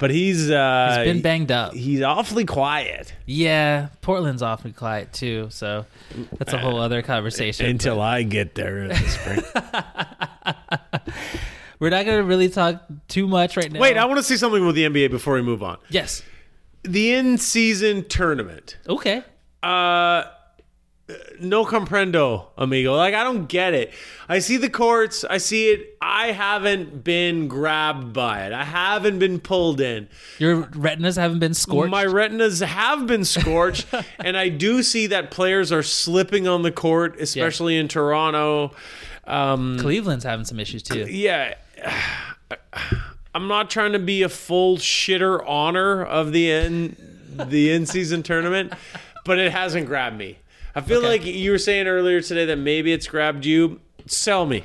but 0.00 0.10
he's 0.10 0.50
uh, 0.50 0.96
He's 0.96 1.12
been 1.12 1.22
banged 1.22 1.52
up. 1.52 1.74
He's 1.74 2.02
awfully 2.02 2.44
quiet 2.44 3.14
Yeah, 3.26 3.88
Portland's 4.00 4.42
awfully 4.42 4.72
quiet 4.72 5.12
too, 5.12 5.46
so 5.50 5.86
that's 6.38 6.52
a 6.52 6.58
whole 6.58 6.80
other 6.80 7.02
conversation. 7.02 7.66
until 7.66 8.00
I 8.00 8.24
get 8.24 8.56
there 8.56 8.78
in 8.82 8.88
the 8.88 8.96
spring. 8.96 9.42
We're 11.78 11.90
not 11.90 12.04
going 12.04 12.18
to 12.18 12.24
really 12.24 12.48
talk 12.48 12.82
too 13.08 13.26
much 13.26 13.56
right 13.56 13.70
now. 13.70 13.80
Wait, 13.80 13.96
I 13.96 14.04
want 14.06 14.18
to 14.18 14.22
see 14.24 14.36
something 14.36 14.66
with 14.66 14.74
the 14.74 14.84
NBA 14.84 15.10
before 15.10 15.34
we 15.34 15.42
move 15.42 15.62
on. 15.62 15.78
yes. 15.88 16.22
The 16.82 17.12
in-season 17.12 18.08
tournament. 18.08 18.78
Okay. 18.88 19.22
Uh 19.62 20.24
no 21.40 21.64
comprendo, 21.64 22.46
amigo. 22.56 22.96
Like 22.96 23.14
I 23.14 23.24
don't 23.24 23.46
get 23.46 23.74
it. 23.74 23.92
I 24.28 24.38
see 24.38 24.56
the 24.56 24.70
courts, 24.70 25.24
I 25.24 25.38
see 25.38 25.70
it. 25.70 25.96
I 26.00 26.32
haven't 26.32 27.02
been 27.02 27.48
grabbed 27.48 28.12
by 28.12 28.44
it. 28.46 28.52
I 28.52 28.64
haven't 28.64 29.18
been 29.18 29.40
pulled 29.40 29.80
in. 29.80 30.08
Your 30.38 30.68
retinas 30.74 31.16
haven't 31.16 31.40
been 31.40 31.54
scorched. 31.54 31.90
My 31.90 32.04
retinas 32.04 32.60
have 32.60 33.06
been 33.06 33.24
scorched, 33.24 33.86
and 34.18 34.36
I 34.36 34.48
do 34.48 34.82
see 34.82 35.08
that 35.08 35.30
players 35.30 35.72
are 35.72 35.82
slipping 35.82 36.46
on 36.46 36.62
the 36.62 36.72
court, 36.72 37.20
especially 37.20 37.76
in 37.76 37.88
Toronto. 37.88 38.72
Um, 39.24 39.78
Cleveland's 39.78 40.24
having 40.24 40.44
some 40.44 40.60
issues 40.60 40.82
too. 40.82 41.06
yeah. 41.10 41.54
I'm 43.34 43.46
not 43.46 43.70
trying 43.70 43.92
to 43.92 43.98
be 43.98 44.22
a 44.22 44.28
full 44.28 44.76
shitter 44.76 45.46
honor 45.48 46.04
of 46.04 46.32
the 46.32 46.50
in 46.50 46.96
the 47.48 47.70
in 47.72 47.86
season 47.86 48.22
tournament, 48.22 48.72
but 49.24 49.38
it 49.38 49.52
hasn't 49.52 49.86
grabbed 49.86 50.16
me. 50.16 50.38
I 50.74 50.80
feel 50.80 50.98
Okay. 50.98 51.08
like 51.08 51.24
you 51.24 51.50
were 51.50 51.58
saying 51.58 51.86
earlier 51.86 52.20
today 52.20 52.44
that 52.46 52.56
maybe 52.56 52.92
it's 52.92 53.06
grabbed 53.06 53.44
you. 53.44 53.80
Sell 54.06 54.46
me, 54.46 54.64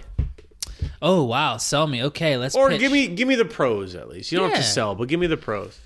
Oh 1.01 1.23
wow, 1.23 1.57
sell 1.57 1.87
me. 1.87 2.03
Okay, 2.03 2.37
let's. 2.37 2.55
or 2.55 2.69
pitch. 2.69 2.79
give 2.79 2.91
me 2.91 3.07
give 3.07 3.27
me 3.27 3.35
the 3.35 3.45
pros 3.45 3.95
at 3.95 4.07
least. 4.09 4.31
You 4.31 4.37
don't 4.39 4.49
have 4.49 4.57
to 4.59 4.63
sell, 4.63 4.95
but 4.95 5.07
give 5.07 5.19
me 5.19 5.27
the 5.27 5.37
pros. 5.37 5.79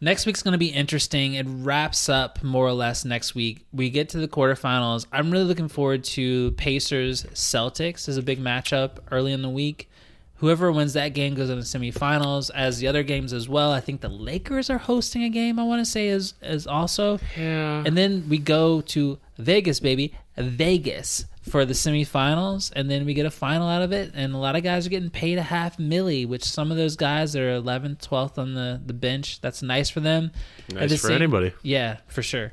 Next 0.00 0.26
week's 0.26 0.42
going 0.42 0.52
to 0.52 0.58
be 0.58 0.66
interesting. 0.66 1.34
It 1.34 1.46
wraps 1.48 2.08
up 2.08 2.42
more 2.42 2.66
or 2.66 2.72
less 2.72 3.04
next 3.04 3.34
week. 3.36 3.64
We 3.72 3.88
get 3.88 4.08
to 4.10 4.18
the 4.18 4.26
quarterfinals. 4.26 5.06
I'm 5.12 5.30
really 5.30 5.44
looking 5.44 5.68
forward 5.68 6.02
to 6.04 6.50
Pacers 6.52 7.22
Celtics 7.34 8.08
as 8.08 8.16
a 8.16 8.22
big 8.22 8.40
matchup 8.40 8.98
early 9.12 9.32
in 9.32 9.42
the 9.42 9.48
week. 9.48 9.88
Whoever 10.36 10.72
wins 10.72 10.94
that 10.94 11.10
game 11.10 11.34
goes 11.34 11.50
into 11.50 11.62
the 11.62 11.78
semifinals. 11.92 12.50
As 12.52 12.78
the 12.80 12.88
other 12.88 13.04
games 13.04 13.32
as 13.32 13.48
well, 13.48 13.70
I 13.70 13.78
think 13.80 14.00
the 14.00 14.08
Lakers 14.08 14.68
are 14.70 14.78
hosting 14.78 15.22
a 15.22 15.28
game. 15.28 15.60
I 15.60 15.62
want 15.62 15.84
to 15.84 15.88
say 15.88 16.08
is 16.08 16.34
is 16.42 16.66
also, 16.66 17.20
Yeah. 17.38 17.84
and 17.86 17.96
then 17.96 18.24
we 18.28 18.38
go 18.38 18.80
to 18.80 19.18
Vegas, 19.42 19.80
baby, 19.80 20.14
Vegas 20.36 21.26
for 21.48 21.64
the 21.64 21.72
semifinals, 21.74 22.72
and 22.76 22.90
then 22.90 23.04
we 23.04 23.14
get 23.14 23.26
a 23.26 23.30
final 23.30 23.68
out 23.68 23.82
of 23.82 23.92
it. 23.92 24.12
And 24.14 24.32
a 24.34 24.38
lot 24.38 24.54
of 24.56 24.62
guys 24.62 24.86
are 24.86 24.90
getting 24.90 25.10
paid 25.10 25.38
a 25.38 25.42
half 25.42 25.76
milli, 25.76 26.26
which 26.26 26.44
some 26.44 26.70
of 26.70 26.76
those 26.76 26.96
guys 26.96 27.34
are 27.34 27.60
11th, 27.60 28.06
12th 28.08 28.38
on 28.38 28.54
the, 28.54 28.80
the 28.84 28.92
bench. 28.92 29.40
That's 29.40 29.62
nice 29.62 29.90
for 29.90 30.00
them. 30.00 30.30
Nice 30.72 30.90
the 30.90 30.96
for 30.98 31.08
same- 31.08 31.16
anybody. 31.16 31.52
Yeah, 31.62 31.96
for 32.06 32.22
sure. 32.22 32.52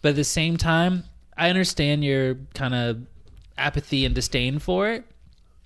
But 0.00 0.10
at 0.10 0.16
the 0.16 0.24
same 0.24 0.56
time, 0.56 1.04
I 1.36 1.48
understand 1.50 2.04
your 2.04 2.36
kind 2.54 2.74
of 2.74 3.02
apathy 3.58 4.04
and 4.06 4.14
disdain 4.14 4.58
for 4.58 4.88
it. 4.90 5.04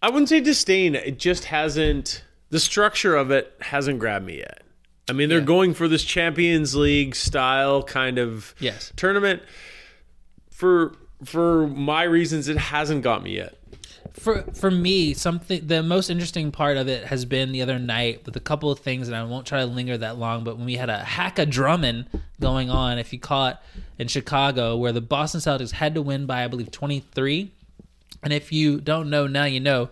I 0.02 0.10
wouldn't 0.10 0.28
say 0.28 0.40
disdain. 0.40 0.94
It 0.94 1.18
just 1.18 1.44
hasn't. 1.46 2.22
The 2.50 2.60
structure 2.60 3.16
of 3.16 3.30
it 3.30 3.52
hasn't 3.60 3.98
grabbed 3.98 4.26
me 4.26 4.38
yet. 4.38 4.62
I 5.08 5.12
mean, 5.12 5.28
they're 5.28 5.38
Yeah. 5.38 5.44
going 5.44 5.72
for 5.74 5.88
this 5.88 6.04
Champions 6.04 6.74
League 6.74 7.14
style 7.14 7.82
kind 7.82 8.18
of 8.18 8.54
Yes. 8.58 8.92
tournament. 8.96 9.42
For 10.56 10.94
for 11.22 11.66
my 11.66 12.04
reasons, 12.04 12.48
it 12.48 12.56
hasn't 12.56 13.02
got 13.02 13.22
me 13.22 13.36
yet. 13.36 13.58
For 14.14 14.40
for 14.54 14.70
me, 14.70 15.12
something 15.12 15.66
the 15.66 15.82
most 15.82 16.08
interesting 16.08 16.50
part 16.50 16.78
of 16.78 16.88
it 16.88 17.08
has 17.08 17.26
been 17.26 17.52
the 17.52 17.60
other 17.60 17.78
night 17.78 18.24
with 18.24 18.36
a 18.36 18.40
couple 18.40 18.70
of 18.70 18.78
things, 18.78 19.06
and 19.06 19.14
I 19.14 19.22
won't 19.24 19.46
try 19.46 19.60
to 19.60 19.66
linger 19.66 19.98
that 19.98 20.16
long. 20.16 20.44
But 20.44 20.56
when 20.56 20.64
we 20.64 20.76
had 20.76 20.88
a 20.88 20.96
hack 20.96 21.38
a 21.38 21.44
drumming 21.44 22.06
going 22.40 22.70
on, 22.70 22.98
if 22.98 23.12
you 23.12 23.18
caught 23.18 23.62
in 23.98 24.08
Chicago, 24.08 24.78
where 24.78 24.92
the 24.92 25.02
Boston 25.02 25.42
Celtics 25.42 25.72
had 25.72 25.94
to 25.94 26.00
win 26.00 26.24
by 26.24 26.44
I 26.44 26.48
believe 26.48 26.70
twenty 26.70 27.00
three, 27.00 27.52
and 28.22 28.32
if 28.32 28.50
you 28.50 28.80
don't 28.80 29.10
know 29.10 29.26
now, 29.26 29.44
you 29.44 29.60
know. 29.60 29.90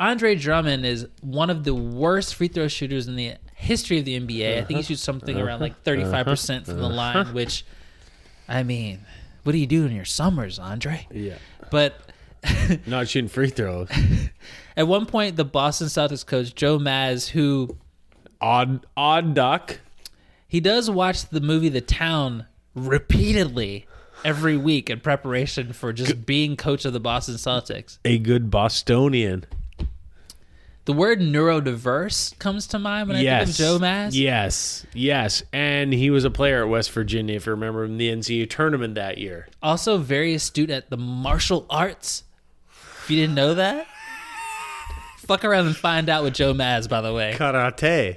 Andre 0.00 0.34
Drummond 0.34 0.86
is 0.86 1.06
one 1.20 1.50
of 1.50 1.62
the 1.62 1.74
worst 1.74 2.34
free 2.34 2.48
throw 2.48 2.68
shooters 2.68 3.06
in 3.06 3.16
the 3.16 3.34
history 3.54 3.98
of 3.98 4.06
the 4.06 4.18
NBA. 4.18 4.56
I 4.56 4.64
think 4.64 4.78
he 4.78 4.82
shoots 4.82 5.02
something 5.02 5.38
around 5.38 5.60
like 5.60 5.84
35% 5.84 6.64
from 6.64 6.78
the 6.78 6.88
line, 6.88 7.26
which, 7.34 7.66
I 8.48 8.62
mean, 8.62 9.00
what 9.50 9.54
do 9.54 9.58
you 9.58 9.66
do 9.66 9.84
in 9.84 9.90
your 9.90 10.04
summers, 10.04 10.60
Andre? 10.60 11.08
Yeah, 11.10 11.34
But 11.72 12.00
not 12.86 13.08
shooting 13.08 13.28
free 13.28 13.50
throws. 13.50 13.88
at 14.76 14.86
one 14.86 15.06
point, 15.06 15.34
the 15.34 15.44
Boston 15.44 15.88
Celtics 15.88 16.24
coach, 16.24 16.54
Joe 16.54 16.78
Maz, 16.78 17.30
who 17.30 17.76
odd 18.40 18.86
odd 18.96 19.34
duck. 19.34 19.80
he 20.46 20.60
does 20.60 20.88
watch 20.88 21.28
the 21.30 21.40
movie 21.40 21.68
The 21.68 21.80
Town 21.80 22.46
repeatedly 22.76 23.86
every 24.24 24.56
week 24.56 24.88
in 24.88 25.00
preparation 25.00 25.72
for 25.72 25.92
just 25.92 26.24
being 26.26 26.54
coach 26.56 26.84
of 26.84 26.92
the 26.92 27.00
Boston 27.00 27.34
Celtics. 27.34 27.98
A 28.04 28.18
good 28.20 28.52
Bostonian. 28.52 29.46
The 30.90 30.96
word 30.96 31.20
neurodiverse 31.20 32.36
comes 32.40 32.66
to 32.66 32.80
mind 32.80 33.06
when 33.06 33.18
I 33.18 33.22
think 33.22 33.50
of 33.50 33.54
Joe 33.54 33.78
Maz. 33.78 34.10
Yes, 34.12 34.84
yes, 34.92 35.44
and 35.52 35.92
he 35.92 36.10
was 36.10 36.24
a 36.24 36.30
player 36.30 36.64
at 36.64 36.68
West 36.68 36.90
Virginia, 36.90 37.36
if 37.36 37.46
you 37.46 37.52
remember, 37.52 37.84
in 37.84 37.96
the 37.96 38.10
NCAA 38.10 38.50
tournament 38.50 38.96
that 38.96 39.16
year. 39.16 39.46
Also, 39.62 39.98
very 39.98 40.34
astute 40.34 40.68
at 40.68 40.90
the 40.90 40.96
martial 40.96 41.64
arts. 41.70 42.24
If 43.04 43.06
you 43.08 43.18
didn't 43.18 43.36
know 43.36 43.54
that, 43.54 43.86
fuck 45.18 45.44
around 45.44 45.68
and 45.68 45.76
find 45.76 46.08
out 46.08 46.24
with 46.24 46.34
Joe 46.34 46.54
Maz. 46.54 46.88
By 46.88 47.02
the 47.02 47.14
way, 47.14 47.36
Karate, 47.38 48.16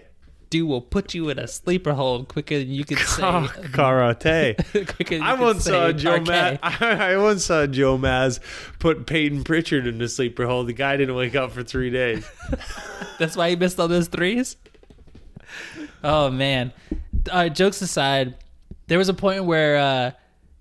dude 0.54 0.70
will 0.70 0.82
put 0.82 1.16
you 1.16 1.30
in 1.30 1.40
a 1.40 1.48
sleeper 1.48 1.96
hold 1.96 2.28
quicker 2.28 2.60
than 2.60 2.70
you 2.70 2.86
can 2.86 2.98
say. 2.98 3.24
karate. 3.24 4.56
quicker 4.96 5.16
than 5.16 5.24
you 5.24 5.28
I 5.28 5.34
once 5.34 5.64
saw 5.64 5.92
Joe. 5.92 6.20
Maz. 6.20 6.60
I, 6.62 7.18
once 7.18 7.46
saw 7.46 7.66
Joe 7.66 7.98
Maz 7.98 8.40
put 8.78 9.08
Payton 9.08 9.46
Pritchard 9.46 9.88
in 9.88 9.98
the 9.98 10.08
sleeper 10.08 10.46
hole. 10.46 10.64
The 10.64 10.74
guy 10.74 10.96
didn't 10.96 11.16
wake 11.16 11.36
up 11.36 11.54
for 11.54 11.64
three 11.64 11.90
days. 11.90 12.30
That's 13.18 13.36
why 13.36 13.50
he 13.50 13.56
missed 13.56 13.80
all 13.80 13.88
those 13.88 14.08
threes. 14.08 14.56
Oh 16.04 16.30
man. 16.30 16.72
Uh, 17.32 17.50
jokes 17.50 17.82
aside, 17.82 18.36
there 18.86 19.00
was 19.00 19.10
a 19.10 19.14
point 19.16 19.46
where 19.46 19.78
uh, 19.78 20.12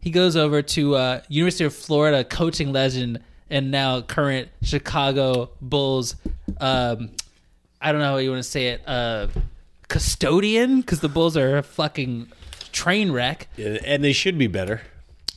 he 0.01 0.11
goes 0.11 0.36
over 0.36 0.62
to 0.62 0.95
uh, 0.95 1.20
University 1.28 1.64
of 1.64 1.74
Florida 1.74 2.24
coaching 2.24 2.72
legend 2.72 3.22
and 3.51 3.70
now 3.70 4.01
current 4.01 4.49
Chicago 4.62 5.51
Bulls. 5.61 6.16
Um, 6.59 7.11
I 7.78 7.93
don't 7.93 8.01
know 8.01 8.12
how 8.12 8.16
you 8.16 8.30
want 8.30 8.43
to 8.43 8.49
say 8.49 8.68
it. 8.68 8.80
Custodian, 9.93 10.80
because 10.80 11.01
the 11.01 11.09
Bulls 11.09 11.36
are 11.36 11.59
a 11.59 11.62
fucking 11.62 12.28
train 12.72 13.12
wreck. 13.12 13.49
and 13.59 14.03
they 14.03 14.12
should 14.12 14.38
be 14.38 14.47
better. 14.47 14.80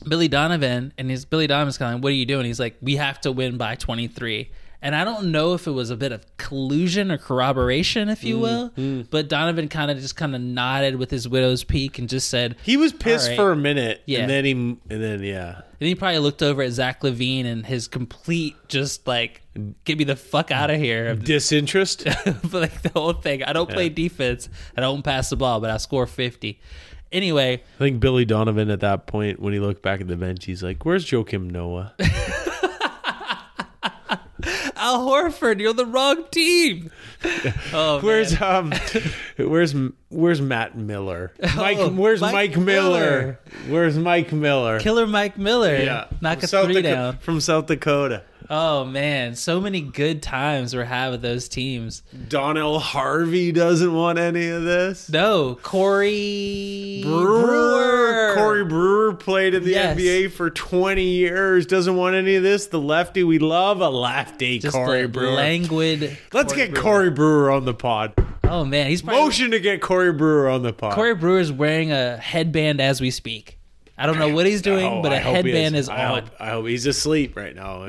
Billy 0.07 0.27
Donovan, 0.27 0.93
and 0.97 1.09
his 1.09 1.25
Billy 1.25 1.45
Donovan's 1.45 1.77
kind 1.77 1.89
of 1.89 1.95
like, 1.97 2.03
"What 2.03 2.11
are 2.11 2.15
you 2.15 2.25
doing?" 2.25 2.45
He's 2.45 2.59
like, 2.59 2.77
"We 2.81 2.95
have 2.95 3.19
to 3.21 3.31
win 3.31 3.57
by 3.57 3.75
23." 3.75 4.49
And 4.85 4.95
I 4.95 5.03
don't 5.03 5.31
know 5.31 5.55
if 5.55 5.65
it 5.65 5.71
was 5.71 5.89
a 5.89 5.95
bit 5.97 6.11
of 6.11 6.23
collusion 6.37 7.09
or 7.11 7.17
corroboration, 7.17 8.07
if 8.07 8.21
Mm, 8.21 8.23
you 8.23 8.39
will, 8.39 9.03
but 9.09 9.27
Donovan 9.27 9.67
kind 9.67 9.89
of 9.89 9.97
just 9.97 10.15
kind 10.15 10.35
of 10.35 10.41
nodded 10.41 10.97
with 10.97 11.09
his 11.09 11.27
widow's 11.27 11.63
peak 11.63 11.97
and 11.97 12.07
just 12.07 12.29
said, 12.29 12.55
He 12.61 12.77
was 12.77 12.93
pissed 12.93 13.29
right. 13.29 13.35
for 13.35 13.51
a 13.51 13.55
minute, 13.55 14.03
Yeah. 14.05 14.19
and 14.19 14.29
then 14.29 14.45
he, 14.45 14.51
and 14.51 14.79
then 14.87 15.23
yeah, 15.23 15.61
and 15.79 15.87
he 15.87 15.95
probably 15.95 16.19
looked 16.19 16.43
over 16.43 16.61
at 16.61 16.71
Zach 16.71 17.01
LaVine 17.01 17.45
and 17.45 17.65
his 17.65 17.87
complete 17.87 18.55
just 18.67 19.07
like, 19.07 19.41
"Get 19.85 19.97
me 19.97 20.03
the 20.03 20.15
fuck 20.15 20.51
out 20.51 20.69
of 20.69 20.79
here!" 20.79 21.15
disinterest. 21.33 22.05
But, 22.25 22.53
like 22.53 22.81
the 22.83 22.91
whole 22.93 23.13
thing. 23.13 23.41
I 23.43 23.53
don't 23.53 23.69
play 23.69 23.89
defense. 23.89 24.49
I 24.77 24.81
don't 24.81 25.01
pass 25.01 25.31
the 25.31 25.35
ball, 25.35 25.59
but 25.61 25.71
I 25.71 25.77
score 25.77 26.05
50. 26.05 26.59
Anyway, 27.11 27.63
I 27.75 27.77
think 27.79 27.99
Billy 27.99 28.25
Donovan 28.25 28.69
at 28.69 28.81
that 28.81 29.07
point, 29.07 29.39
when 29.39 29.51
he 29.53 29.59
looked 29.59 29.81
back 29.81 29.99
at 30.01 30.07
the 30.07 30.15
bench, 30.15 30.45
he's 30.45 30.61
like, 30.61 30.85
"Where's 30.85 31.05
Joakim 31.09 31.49
Noah?" 31.49 31.93
Al 34.85 34.99
Horford, 35.07 35.59
you're 35.59 35.73
the 35.73 35.85
wrong 35.85 36.25
team. 36.31 36.91
Oh, 37.73 37.99
Where's 38.01 38.39
man. 38.39 38.71
um, 38.71 38.73
where's 39.37 39.73
where's 40.09 40.39
Matt 40.41 40.77
Miller? 40.77 41.33
Mike, 41.55 41.77
Oh, 41.79 41.89
where's 41.89 42.21
Mike 42.21 42.33
Mike, 42.33 42.57
Miller? 42.57 42.99
Miller. 42.99 43.39
Where's 43.67 43.97
Mike 43.97 44.31
Miller? 44.31 44.79
Killer 44.79 45.07
Mike 45.07 45.35
Miller? 45.37 46.07
knock 46.21 46.37
From 46.37 46.43
a 46.43 46.47
South 46.47 46.65
three 46.65 46.75
Daco- 46.75 46.83
down. 46.83 47.17
from 47.17 47.41
South 47.41 47.65
Dakota. 47.65 48.21
Oh 48.49 48.85
man, 48.85 49.35
so 49.35 49.59
many 49.59 49.81
good 49.81 50.21
times 50.21 50.75
we're 50.75 50.83
having 50.85 51.11
with 51.13 51.21
those 51.21 51.47
teams. 51.49 52.03
Donnell 52.29 52.79
Harvey 52.79 53.51
doesn't 53.51 53.93
want 53.93 54.19
any 54.19 54.47
of 54.49 54.63
this. 54.63 55.09
No, 55.09 55.55
Corey 55.63 57.01
Brewer. 57.03 58.33
Corey 58.35 58.65
Brewer 58.65 59.13
played 59.13 59.53
in 59.53 59.63
the 59.63 59.71
Yes. 59.71 59.97
NBA 59.97 60.31
for 60.31 60.49
20 60.49 61.03
years. 61.03 61.65
Doesn't 61.65 61.95
want 61.95 62.15
any 62.15 62.35
of 62.35 62.43
this. 62.43 62.67
The 62.67 62.79
lefty 62.79 63.23
we 63.23 63.39
love, 63.39 63.81
a 63.81 63.89
lefty 63.89 64.59
just 64.59 64.73
Corey 64.75 65.07
Brewer. 65.07 65.31
languid. 65.31 66.17
Let's 66.33 66.53
Corey 66.53 66.65
get 66.67 66.73
Brewer. 66.75 66.83
Corey 66.83 67.09
Brewer 67.11 67.51
on 67.51 67.65
the 67.65 67.73
pod. 67.73 68.13
Oh 68.43 68.63
man, 68.63 68.87
he's 68.87 69.01
probably, 69.01 69.23
Motion 69.23 69.51
to 69.51 69.59
get 69.59 69.81
Corey 69.81 70.13
Brewer 70.13 70.49
on 70.49 70.61
the 70.61 70.71
pod. 70.73 70.93
Corey 70.93 71.15
Brewer 71.15 71.39
is 71.39 71.51
wearing 71.51 71.91
a 71.91 72.17
headband 72.17 72.79
as 72.79 73.01
we 73.01 73.09
speak. 73.09 73.54
I 73.97 74.05
don't 74.05 74.19
know 74.19 74.33
what 74.33 74.45
he's 74.45 74.61
doing, 74.61 74.85
Oh, 74.85 75.01
but 75.01 75.13
a 75.13 75.19
headband 75.19 75.75
is, 75.75 75.87
I 75.87 76.05
on. 76.05 76.23
hope, 76.23 76.31
I 76.39 76.49
hope 76.49 76.67
he's 76.67 76.85
asleep 76.85 77.37
right 77.37 77.55
now. 77.55 77.87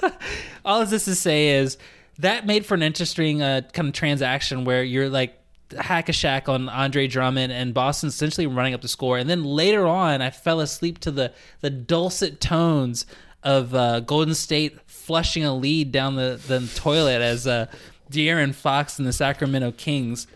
all 0.64 0.84
this 0.84 1.04
to 1.04 1.14
say 1.14 1.50
is 1.50 1.78
that 2.18 2.46
made 2.46 2.66
for 2.66 2.74
an 2.74 2.82
interesting 2.82 3.42
uh, 3.42 3.60
kind 3.72 3.88
of 3.88 3.94
transaction 3.94 4.64
where 4.64 4.82
you're 4.82 5.08
like 5.08 5.38
hack 5.78 6.08
a 6.08 6.12
Shaq 6.12 6.48
on 6.48 6.68
Andre 6.68 7.06
Drummond 7.06 7.52
and 7.52 7.74
Boston 7.74 8.08
essentially 8.08 8.46
running 8.46 8.74
up 8.74 8.80
the 8.82 8.88
score, 8.88 9.18
and 9.18 9.28
then 9.30 9.44
later 9.44 9.86
on 9.86 10.20
I 10.22 10.30
fell 10.30 10.60
asleep 10.60 10.98
to 11.00 11.10
the 11.10 11.32
the 11.60 11.70
dulcet 11.70 12.40
tones 12.40 13.06
of 13.42 13.74
uh, 13.74 14.00
Golden 14.00 14.34
State 14.34 14.78
flushing 14.86 15.44
a 15.44 15.54
lead 15.54 15.92
down 15.92 16.16
the, 16.16 16.40
the 16.48 16.68
toilet 16.74 17.20
as 17.22 17.46
uh, 17.46 17.66
De'Aaron 18.10 18.52
Fox 18.52 18.98
and 18.98 19.06
the 19.06 19.12
Sacramento 19.12 19.72
Kings 19.72 20.26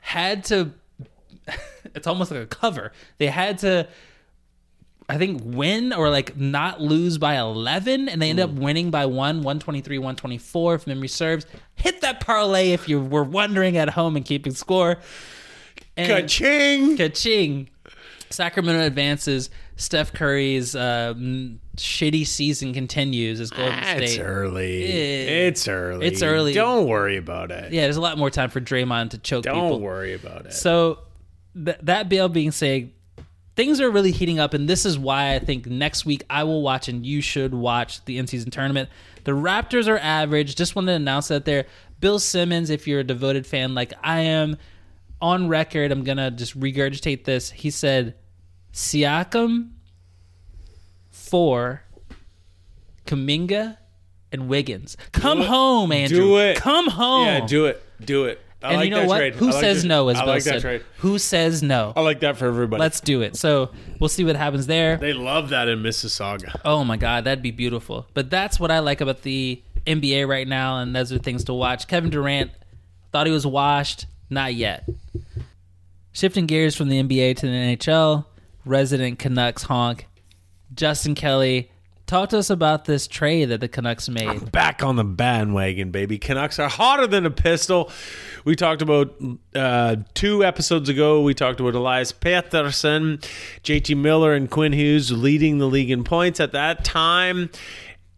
had 0.00 0.44
to. 0.44 0.72
it's 1.94 2.06
almost 2.06 2.30
like 2.30 2.40
a 2.40 2.46
cover. 2.46 2.92
They 3.18 3.28
had 3.28 3.58
to 3.58 3.88
I 5.08 5.18
think 5.18 5.42
win 5.44 5.92
or 5.92 6.08
like 6.08 6.36
not 6.36 6.80
lose 6.80 7.18
by 7.18 7.36
11 7.38 8.08
and 8.08 8.22
they 8.22 8.30
end 8.30 8.40
up 8.40 8.50
winning 8.50 8.90
by 8.90 9.04
1 9.06 9.14
123 9.42 9.98
124 9.98 10.74
if 10.76 10.86
memory 10.86 11.08
serves 11.08 11.44
hit 11.74 12.00
that 12.00 12.20
parlay 12.20 12.70
if 12.72 12.88
you 12.88 13.00
were 13.00 13.22
wondering 13.24 13.76
at 13.76 13.90
home 13.90 14.16
and 14.16 14.24
keeping 14.24 14.54
score 14.54 14.96
and 15.96 16.08
Ka-ching! 16.10 16.96
ka-ching 16.96 17.68
Sacramento 18.30 18.80
advances 18.84 19.50
Steph 19.76 20.12
Curry's 20.12 20.74
uh, 20.74 21.14
mm, 21.16 21.58
shitty 21.76 22.26
season 22.26 22.72
continues 22.72 23.40
as 23.40 23.50
Golden 23.50 23.74
Ah, 23.74 23.94
It's 23.96 24.18
early. 24.18 24.84
Eh. 24.84 25.46
It's 25.48 25.68
early. 25.68 26.06
It's 26.06 26.22
early. 26.22 26.52
Don't 26.54 26.86
worry 26.88 27.16
about 27.16 27.50
it. 27.50 27.72
yeah 27.72 27.82
there's 27.82 27.96
a 27.96 28.00
lot 28.00 28.16
more 28.16 28.30
time 28.30 28.50
for 28.50 28.60
Draymond 28.60 29.10
to 29.10 29.18
choke 29.18 29.44
Don't 29.44 29.54
people 29.54 29.80
worry 29.80 30.14
about 30.14 30.46
it. 30.46 30.54
So 30.54 31.00
th- 31.62 31.78
that 31.82 32.08
bill 32.08 32.28
being 32.28 32.50
said, 32.52 32.90
things 33.56 33.80
are 33.80 33.90
really 33.90 34.10
heating 34.10 34.38
up, 34.38 34.54
and 34.54 34.68
this 34.68 34.84
is 34.84 34.98
why 34.98 35.34
I 35.34 35.38
think 35.38 35.66
next 35.66 36.04
week 36.04 36.24
I 36.28 36.44
will 36.44 36.62
watch 36.62 36.88
and 36.88 37.04
you 37.06 37.20
should 37.20 37.54
watch 37.54 38.04
the 38.04 38.18
in 38.18 38.26
season 38.26 38.50
tournament. 38.50 38.88
The 39.24 39.32
Raptors 39.32 39.88
are 39.88 39.98
average. 39.98 40.56
Just 40.56 40.76
wanted 40.76 40.92
to 40.92 40.96
announce 40.96 41.28
that 41.28 41.44
there. 41.44 41.66
Bill 42.00 42.18
Simmons, 42.18 42.70
if 42.70 42.86
you're 42.86 43.00
a 43.00 43.04
devoted 43.04 43.46
fan 43.46 43.74
like 43.74 43.92
I 44.02 44.20
am, 44.20 44.56
on 45.20 45.48
record, 45.48 45.90
I'm 45.90 46.04
gonna 46.04 46.30
just 46.30 46.58
regurgitate 46.58 47.24
this. 47.24 47.50
He 47.50 47.70
said, 47.70 48.14
Siakam, 48.72 49.70
for, 51.10 51.82
Kuminga, 53.06 53.78
and 54.32 54.48
Wiggins. 54.48 54.96
Come 55.12 55.40
home, 55.40 55.92
Andrew. 55.92 56.18
Do 56.18 56.38
it. 56.38 56.56
Come 56.56 56.88
home. 56.88 57.26
Yeah, 57.26 57.46
do 57.46 57.66
it. 57.66 57.82
Do 58.04 58.24
it. 58.24 58.40
I 58.64 58.68
and 58.68 58.76
like 58.78 58.84
you 58.88 58.90
know 58.90 59.04
what? 59.04 59.18
trade. 59.18 59.34
Who 59.34 59.50
like 59.50 59.60
says 59.60 59.84
no? 59.84 60.08
As 60.08 60.16
I 60.16 60.24
Bill 60.24 60.34
like 60.34 60.44
that 60.44 60.50
said. 60.54 60.60
trade. 60.62 60.82
Who 60.98 61.18
says 61.18 61.62
no? 61.62 61.92
I 61.94 62.00
like 62.00 62.20
that 62.20 62.36
for 62.36 62.46
everybody. 62.46 62.80
Let's 62.80 63.00
do 63.00 63.20
it. 63.22 63.36
So 63.36 63.70
we'll 64.00 64.08
see 64.08 64.24
what 64.24 64.36
happens 64.36 64.66
there. 64.66 64.96
they 64.96 65.12
love 65.12 65.50
that 65.50 65.68
in 65.68 65.82
Mississauga. 65.82 66.60
Oh 66.64 66.82
my 66.84 66.96
god, 66.96 67.24
that'd 67.24 67.42
be 67.42 67.50
beautiful. 67.50 68.06
But 68.14 68.30
that's 68.30 68.58
what 68.58 68.70
I 68.70 68.78
like 68.78 69.00
about 69.00 69.22
the 69.22 69.62
NBA 69.86 70.26
right 70.26 70.48
now, 70.48 70.78
and 70.78 70.96
those 70.96 71.12
are 71.12 71.18
things 71.18 71.44
to 71.44 71.52
watch. 71.54 71.86
Kevin 71.86 72.10
Durant 72.10 72.50
thought 73.12 73.26
he 73.26 73.32
was 73.32 73.46
washed, 73.46 74.06
not 74.30 74.54
yet. 74.54 74.88
Shifting 76.12 76.46
gears 76.46 76.74
from 76.74 76.88
the 76.88 77.02
NBA 77.02 77.36
to 77.38 77.46
the 77.46 77.52
NHL, 77.52 78.24
resident 78.64 79.18
Canucks 79.18 79.64
honk, 79.64 80.06
Justin 80.74 81.14
Kelly. 81.14 81.70
Talk 82.06 82.28
to 82.30 82.38
us 82.38 82.50
about 82.50 82.84
this 82.84 83.06
trade 83.06 83.46
that 83.46 83.60
the 83.60 83.68
Canucks 83.68 84.10
made. 84.10 84.52
back 84.52 84.82
on 84.82 84.96
the 84.96 85.04
bandwagon, 85.04 85.90
baby. 85.90 86.18
Canucks 86.18 86.58
are 86.58 86.68
hotter 86.68 87.06
than 87.06 87.24
a 87.24 87.30
pistol. 87.30 87.90
We 88.44 88.56
talked 88.56 88.82
about 88.82 89.14
uh, 89.54 89.96
two 90.12 90.44
episodes 90.44 90.90
ago. 90.90 91.22
We 91.22 91.32
talked 91.32 91.60
about 91.60 91.74
Elias 91.74 92.12
Pettersson, 92.12 93.26
JT 93.62 93.96
Miller, 93.96 94.34
and 94.34 94.50
Quinn 94.50 94.74
Hughes 94.74 95.12
leading 95.12 95.56
the 95.58 95.66
league 95.66 95.90
in 95.90 96.04
points 96.04 96.40
at 96.40 96.52
that 96.52 96.84
time. 96.84 97.48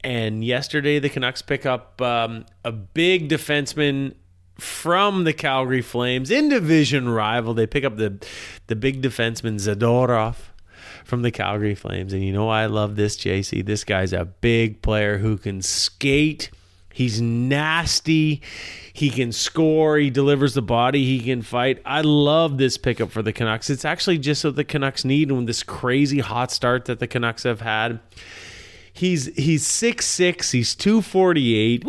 And 0.03 0.45
yesterday, 0.45 0.99
the 0.99 1.09
Canucks 1.09 1.43
pick 1.43 1.65
up 1.65 2.03
um, 2.03 2.45
a 2.65 2.73
big 2.73 3.29
defenseman 3.29 4.15
from 4.59 5.23
the 5.25 5.33
Calgary 5.33 5.83
Flames 5.83 6.31
in 6.31 6.49
division 6.49 7.09
rival. 7.09 7.55
They 7.55 7.67
pick 7.67 7.85
up 7.85 7.97
the 7.97 8.25
the 8.67 8.75
big 8.75 9.01
defenseman 9.01 9.57
Zadorov 9.57 10.37
from 11.07 11.23
the 11.23 11.31
Calgary 11.31 11.77
Flames. 11.77 12.13
And 12.13 12.25
you 12.25 12.33
know 12.33 12.47
why 12.47 12.65
I 12.65 12.67
love 12.67 12.97
this, 12.97 13.17
JC? 13.17 13.65
This 13.65 13.85
guy's 13.85 14.13
a 14.13 14.25
big 14.25 14.83
player 14.83 15.19
who 15.19 15.39
can 15.39 15.63
skate. 15.63 16.51
He's 16.93 17.21
nasty. 17.21 18.43
He 18.93 19.11
can 19.11 19.31
score. 19.31 19.99
He 19.99 20.11
delivers 20.11 20.55
the 20.55 20.63
body. 20.63 21.05
He 21.05 21.21
can 21.21 21.43
fight. 21.43 21.81
I 21.87 22.01
love 22.01 22.59
this 22.59 22.77
pickup 22.77 23.13
for 23.13 23.23
the 23.23 23.33
Canucks. 23.33 23.71
It's 23.71 23.85
actually 23.85 24.19
just 24.19 24.45
what 24.45 24.57
the 24.57 24.65
Canucks 24.65 25.05
need 25.05 25.31
in 25.31 25.45
this 25.45 25.63
crazy 25.63 26.19
hot 26.19 26.51
start 26.51 26.87
that 26.87 26.99
the 26.99 27.07
Canucks 27.07 27.45
have 27.45 27.61
had. 27.61 28.01
He's 28.93 29.27
he's 29.37 29.65
six 29.65 30.07
six. 30.07 30.51
He's 30.51 30.75
two 30.75 31.03
forty 31.03 31.55
eight. 31.55 31.85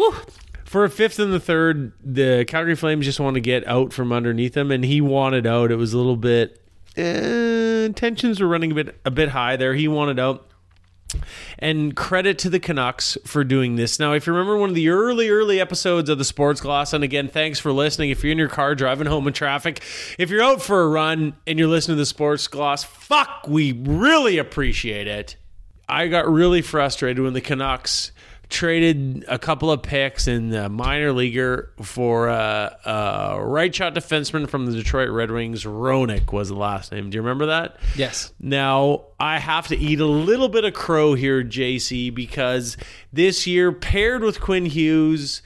For 0.66 0.84
a 0.84 0.90
fifth 0.90 1.18
and 1.18 1.32
the 1.32 1.40
third, 1.40 1.94
the 2.04 2.44
Calgary 2.46 2.76
Flames 2.76 3.06
just 3.06 3.22
want 3.22 3.36
to 3.36 3.42
get 3.42 3.66
out 3.66 3.94
from 3.94 4.12
underneath 4.12 4.56
him, 4.56 4.70
and 4.70 4.84
he 4.84 5.00
wanted 5.00 5.48
out. 5.48 5.72
It 5.72 5.78
was 5.78 5.94
a 5.94 5.98
little 5.98 6.18
bit 6.18 6.62
tensions 6.98 8.40
were 8.40 8.48
running 8.48 8.72
a 8.72 8.76
bit 8.76 9.00
a 9.06 9.12
bit 9.12 9.30
high 9.30 9.56
there. 9.56 9.74
He 9.74 9.88
wanted 9.88 10.20
out. 10.20 10.44
And 11.58 11.96
credit 11.96 12.38
to 12.40 12.50
the 12.50 12.60
Canucks 12.60 13.18
for 13.26 13.46
doing 13.46 13.78
this. 13.78 13.98
Now, 13.98 14.12
if 14.12 14.28
you 14.28 14.34
remember 14.34 14.58
one 14.58 14.70
of 14.70 14.76
the 14.76 14.90
early, 14.90 15.30
early 15.30 15.58
episodes 15.58 16.10
of 16.10 16.18
the 16.18 16.26
Sports 16.26 16.60
Gloss, 16.60 16.92
and 16.92 17.02
again, 17.02 17.30
thanks 17.30 17.60
for 17.60 17.72
listening. 17.72 18.10
If 18.10 18.24
you're 18.24 18.34
in 18.34 18.38
your 18.38 18.50
car 18.50 18.76
driving 18.76 19.08
home 19.08 19.26
in 19.26 19.34
traffic, 19.34 19.82
if 20.20 20.30
you're 20.30 20.44
out 20.44 20.62
for 20.62 20.84
a 20.84 20.90
run 20.90 21.38
and 21.48 21.58
you're 21.58 21.70
listening 21.70 21.96
to 21.96 22.02
the 22.02 22.06
Sports 22.06 22.50
Gloss, 22.50 22.84
fuck, 22.84 23.48
we 23.48 23.72
really 23.72 24.38
appreciate 24.38 25.08
it. 25.08 25.38
I 25.88 26.08
got 26.08 26.30
really 26.30 26.62
frustrated 26.62 27.24
when 27.24 27.32
the 27.32 27.42
Canucks 27.42 28.12
traded 28.50 29.26
a 29.28 29.38
couple 29.38 29.72
of 29.72 29.82
picks 29.82 30.28
in 30.28 30.50
the 30.50 30.70
minor 30.70 31.12
leaguer 31.12 31.72
for 31.82 32.28
a, 32.30 32.78
a 32.86 33.44
right 33.44 33.74
shot 33.74 33.94
defenseman 33.94 34.50
from 34.50 34.66
the 34.66 34.72
Detroit 34.72 35.10
Red 35.10 35.32
Wings. 35.32 35.64
Hronek 35.64 36.32
was 36.32 36.50
the 36.50 36.56
last 36.56 36.92
name. 36.92 37.10
Do 37.10 37.16
you 37.16 37.22
remember 37.22 37.48
that? 37.48 37.78
Yes. 37.96 38.32
Now, 38.40 39.06
I 39.20 39.40
have 39.40 39.68
to 39.68 39.78
eat 39.78 40.00
a 40.00 40.06
little 40.06 40.50
bit 40.50 40.64
of 40.64 40.74
crow 40.74 41.14
here, 41.14 41.44
JC, 41.44 42.14
because 42.14 42.78
this 43.12 43.46
year, 43.46 43.72
paired 43.72 44.24
with 44.24 44.40
Quinn 44.40 44.66
Hughes, 44.66 45.42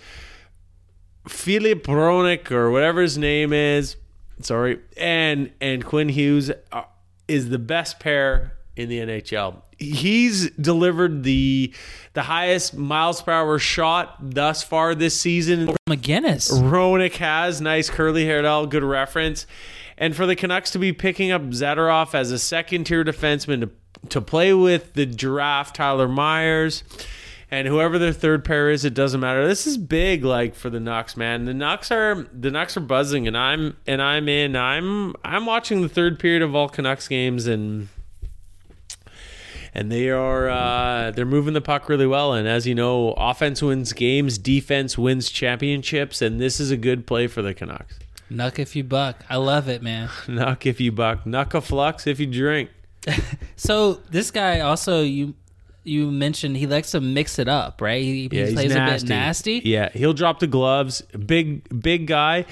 Filip 1.27 1.83
Hronek, 1.83 2.51
or 2.51 2.71
whatever 2.71 3.01
his 3.01 3.17
name 3.17 3.53
is, 3.53 3.95
sorry, 4.41 4.79
and 4.97 5.51
and 5.59 5.83
Quinn 5.85 6.09
Hughes 6.09 6.51
uh, 6.71 6.83
is 7.27 7.49
the 7.49 7.59
best 7.59 7.99
pair 7.99 8.57
in 8.75 8.89
the 8.89 8.99
NHL. 8.99 9.61
He's 9.81 10.49
delivered 10.51 11.23
the 11.23 11.73
the 12.13 12.23
highest 12.23 12.75
miles 12.75 13.21
per 13.21 13.31
hour 13.31 13.57
shot 13.57 14.17
thus 14.21 14.63
far 14.63 14.93
this 14.95 15.19
season. 15.19 15.67
McGinnis. 15.89 16.51
Hronek 16.51 17.15
has 17.15 17.61
nice 17.61 17.89
curly 17.89 18.25
haired 18.25 18.45
out, 18.45 18.69
good 18.69 18.83
reference. 18.83 19.47
And 19.97 20.15
for 20.15 20.25
the 20.25 20.35
Canucks 20.35 20.71
to 20.71 20.79
be 20.79 20.93
picking 20.93 21.31
up 21.31 21.41
Zadorov 21.41 22.13
as 22.15 22.31
a 22.31 22.39
second 22.39 22.85
tier 22.85 23.03
defenseman 23.03 23.61
to, 23.61 24.07
to 24.09 24.21
play 24.21 24.53
with 24.53 24.93
the 24.93 25.05
giraffe 25.05 25.73
Tyler 25.73 26.07
Myers 26.07 26.83
and 27.51 27.67
whoever 27.67 27.99
their 27.99 28.13
third 28.13 28.45
pair 28.45 28.69
is, 28.69 28.85
it 28.85 28.93
doesn't 28.93 29.19
matter. 29.19 29.45
This 29.45 29.67
is 29.67 29.77
big, 29.77 30.23
like 30.23 30.55
for 30.55 30.69
the 30.69 30.79
Nucks, 30.79 31.17
man. 31.17 31.43
The 31.43 31.53
Nucks 31.53 31.91
are 31.91 32.27
the 32.33 32.49
Nucks 32.49 32.77
are 32.77 32.81
buzzing, 32.81 33.27
and 33.27 33.37
I'm 33.37 33.75
and 33.85 34.01
I'm 34.01 34.29
in. 34.29 34.55
I'm 34.55 35.13
I'm 35.25 35.45
watching 35.45 35.81
the 35.81 35.89
third 35.89 36.17
period 36.17 36.41
of 36.41 36.55
all 36.55 36.69
Canucks 36.69 37.09
games, 37.09 37.47
and 37.47 37.89
and 39.73 39.91
they 39.91 40.09
are 40.09 40.49
uh, 40.49 41.11
they're 41.11 41.25
moving 41.25 41.53
the 41.53 41.61
puck 41.61 41.87
really 41.89 42.07
well. 42.07 42.33
And 42.33 42.47
as 42.47 42.67
you 42.67 42.75
know, 42.75 43.13
offense 43.13 43.61
wins 43.61 43.93
games, 43.93 44.37
defense 44.37 44.97
wins 44.97 45.29
championships, 45.29 46.21
and 46.21 46.39
this 46.39 46.59
is 46.59 46.71
a 46.71 46.77
good 46.77 47.07
play 47.07 47.27
for 47.27 47.41
the 47.41 47.53
Canucks. 47.53 47.99
Nuck 48.29 48.59
if 48.59 48.75
you 48.75 48.83
buck. 48.83 49.23
I 49.29 49.35
love 49.37 49.67
it, 49.67 49.81
man. 49.81 50.07
Nuck 50.27 50.65
if 50.65 50.79
you 50.79 50.91
buck, 50.91 51.25
nuck 51.25 51.53
a 51.53 51.61
flux 51.61 52.07
if 52.07 52.19
you 52.19 52.27
drink. 52.27 52.69
So 53.55 53.95
this 54.09 54.31
guy 54.31 54.61
also 54.61 55.01
you 55.01 55.35
you 55.83 56.09
mentioned 56.11 56.57
he 56.57 56.67
likes 56.67 56.91
to 56.91 57.01
mix 57.01 57.39
it 57.39 57.47
up, 57.47 57.81
right? 57.81 58.01
He, 58.01 58.27
he 58.27 58.29
Yeah, 58.31 58.45
he's 58.45 58.53
plays 58.53 58.75
a 58.75 58.85
bit 58.85 59.03
nasty. 59.03 59.61
Yeah, 59.63 59.89
he'll 59.93 60.13
drop 60.13 60.39
the 60.39 60.47
gloves. 60.47 61.01
Big, 61.01 61.81
big 61.81 62.07
guy. 62.07 62.45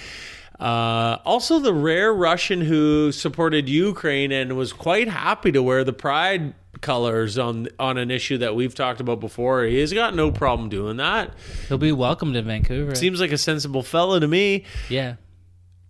Uh, 0.59 1.17
also, 1.25 1.59
the 1.59 1.73
rare 1.73 2.13
Russian 2.13 2.61
who 2.61 3.11
supported 3.11 3.69
Ukraine 3.69 4.31
and 4.31 4.57
was 4.57 4.73
quite 4.73 5.07
happy 5.07 5.51
to 5.53 5.63
wear 5.63 5.83
the 5.83 5.93
pride 5.93 6.53
colors 6.81 7.37
on 7.37 7.67
on 7.79 7.97
an 7.97 8.11
issue 8.11 8.37
that 8.39 8.55
we've 8.55 8.73
talked 8.73 8.99
about 9.01 9.19
before. 9.19 9.63
He's 9.63 9.93
got 9.93 10.15
no 10.15 10.31
problem 10.31 10.69
doing 10.69 10.97
that. 10.97 11.33
He'll 11.67 11.77
be 11.77 11.91
welcomed 11.91 12.35
in 12.35 12.45
Vancouver. 12.45 12.95
Seems 12.95 13.19
like 13.19 13.31
a 13.31 13.37
sensible 13.37 13.83
fella 13.83 14.19
to 14.19 14.27
me. 14.27 14.65
yeah. 14.89 15.15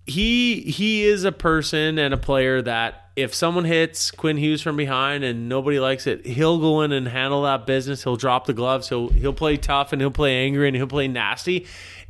He 0.10 0.62
he 0.62 1.04
is 1.06 1.24
a 1.24 1.32
person 1.32 1.98
and 1.98 2.14
a 2.14 2.18
player 2.18 2.62
that 2.62 3.06
if 3.16 3.34
someone 3.36 3.66
hits 3.66 4.12
Quinn 4.12 4.38
Hughes 4.38 4.62
from 4.62 4.78
behind 4.78 5.24
and 5.24 5.50
nobody 5.50 5.80
likes 5.80 6.08
it, 6.08 6.26
he'll 6.26 6.58
go 6.60 6.82
in 6.82 6.92
and 6.92 7.08
handle 7.08 7.44
that 7.44 7.66
business. 7.66 8.04
He'll 8.04 8.16
drop 8.16 8.46
the 8.46 8.54
gloves. 8.54 8.90
He'll 8.90 9.10
he'll 9.10 9.34
play 9.34 9.58
tough 9.58 9.92
and 9.94 10.02
he'll 10.02 10.12
play 10.12 10.46
angry 10.46 10.68
and 10.68 10.76
he'll 10.76 10.88
play 10.88 11.08
nasty. 11.08 11.66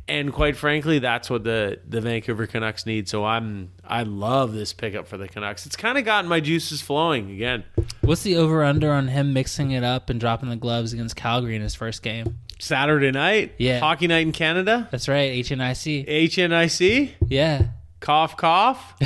And 0.08 0.32
quite 0.32 0.56
frankly, 0.56 0.98
that's 0.98 1.30
what 1.30 1.44
the 1.44 1.78
the 1.88 2.00
Vancouver 2.00 2.46
Canucks 2.46 2.84
need. 2.86 3.08
So 3.08 3.24
I'm 3.24 3.70
I 3.84 4.02
love 4.02 4.52
this 4.52 4.72
pickup 4.72 5.06
for 5.06 5.16
the 5.16 5.28
Canucks. 5.28 5.66
It's 5.66 5.76
kind 5.76 5.98
of 5.98 6.04
gotten 6.04 6.28
my 6.28 6.40
juices 6.40 6.80
flowing 6.80 7.30
again. 7.30 7.64
What's 8.00 8.22
the 8.22 8.36
over 8.36 8.64
under 8.64 8.92
on 8.92 9.08
him 9.08 9.32
mixing 9.32 9.70
it 9.72 9.84
up 9.84 10.10
and 10.10 10.18
dropping 10.18 10.48
the 10.48 10.56
gloves 10.56 10.92
against 10.92 11.14
Calgary 11.16 11.54
in 11.54 11.62
his 11.62 11.74
first 11.74 12.02
game? 12.02 12.38
Saturday 12.58 13.10
night, 13.10 13.54
Yeah. 13.58 13.78
hockey 13.80 14.06
night 14.06 14.26
in 14.26 14.32
Canada, 14.32 14.86
That's 14.90 15.08
right, 15.08 15.32
HNIC. 15.32 16.06
HNIC, 16.06 17.10
Yeah. 17.28 17.66
Cough 18.00 18.36
cough. 18.36 18.94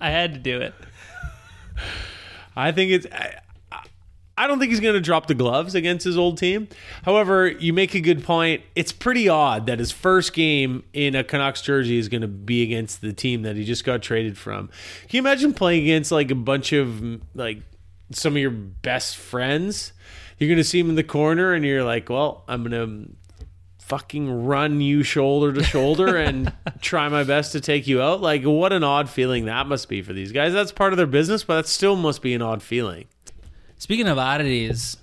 I 0.00 0.10
had 0.10 0.34
to 0.34 0.40
do 0.40 0.60
it. 0.60 0.74
I 2.56 2.72
think 2.72 2.90
it's. 2.90 3.06
I, 3.12 3.36
I 4.40 4.46
don't 4.46 4.58
think 4.58 4.70
he's 4.70 4.80
going 4.80 4.94
to 4.94 5.02
drop 5.02 5.26
the 5.26 5.34
gloves 5.34 5.74
against 5.74 6.02
his 6.02 6.16
old 6.16 6.38
team. 6.38 6.68
However, 7.04 7.46
you 7.46 7.74
make 7.74 7.94
a 7.94 8.00
good 8.00 8.24
point. 8.24 8.62
It's 8.74 8.90
pretty 8.90 9.28
odd 9.28 9.66
that 9.66 9.78
his 9.78 9.92
first 9.92 10.32
game 10.32 10.82
in 10.94 11.14
a 11.14 11.22
Canucks 11.22 11.60
jersey 11.60 11.98
is 11.98 12.08
going 12.08 12.22
to 12.22 12.28
be 12.28 12.62
against 12.62 13.02
the 13.02 13.12
team 13.12 13.42
that 13.42 13.56
he 13.56 13.64
just 13.64 13.84
got 13.84 14.00
traded 14.00 14.38
from. 14.38 14.68
Can 15.08 15.10
you 15.10 15.18
imagine 15.18 15.52
playing 15.52 15.82
against 15.82 16.10
like 16.10 16.30
a 16.30 16.34
bunch 16.34 16.72
of 16.72 17.20
like 17.34 17.58
some 18.12 18.32
of 18.32 18.38
your 18.38 18.50
best 18.50 19.18
friends? 19.18 19.92
You're 20.38 20.48
going 20.48 20.56
to 20.56 20.64
see 20.64 20.80
him 20.80 20.88
in 20.88 20.94
the 20.94 21.04
corner, 21.04 21.52
and 21.52 21.62
you're 21.62 21.84
like, 21.84 22.08
"Well, 22.08 22.44
I'm 22.48 22.64
going 22.64 22.72
to." 22.72 23.12
Fucking 23.90 24.44
run 24.46 24.80
you 24.80 25.02
shoulder 25.02 25.52
to 25.52 25.64
shoulder 25.64 26.16
and 26.28 26.52
try 26.80 27.08
my 27.08 27.24
best 27.24 27.50
to 27.52 27.60
take 27.60 27.88
you 27.88 28.00
out. 28.00 28.20
Like, 28.20 28.44
what 28.44 28.72
an 28.72 28.84
odd 28.84 29.10
feeling 29.10 29.46
that 29.46 29.66
must 29.66 29.88
be 29.88 30.00
for 30.00 30.12
these 30.12 30.30
guys. 30.30 30.52
That's 30.52 30.70
part 30.70 30.92
of 30.92 30.96
their 30.96 31.08
business, 31.08 31.42
but 31.42 31.56
that 31.56 31.66
still 31.66 31.96
must 31.96 32.22
be 32.22 32.32
an 32.32 32.40
odd 32.40 32.62
feeling. 32.62 33.06
Speaking 33.78 34.06
of 34.06 34.16
oddities, 34.16 34.96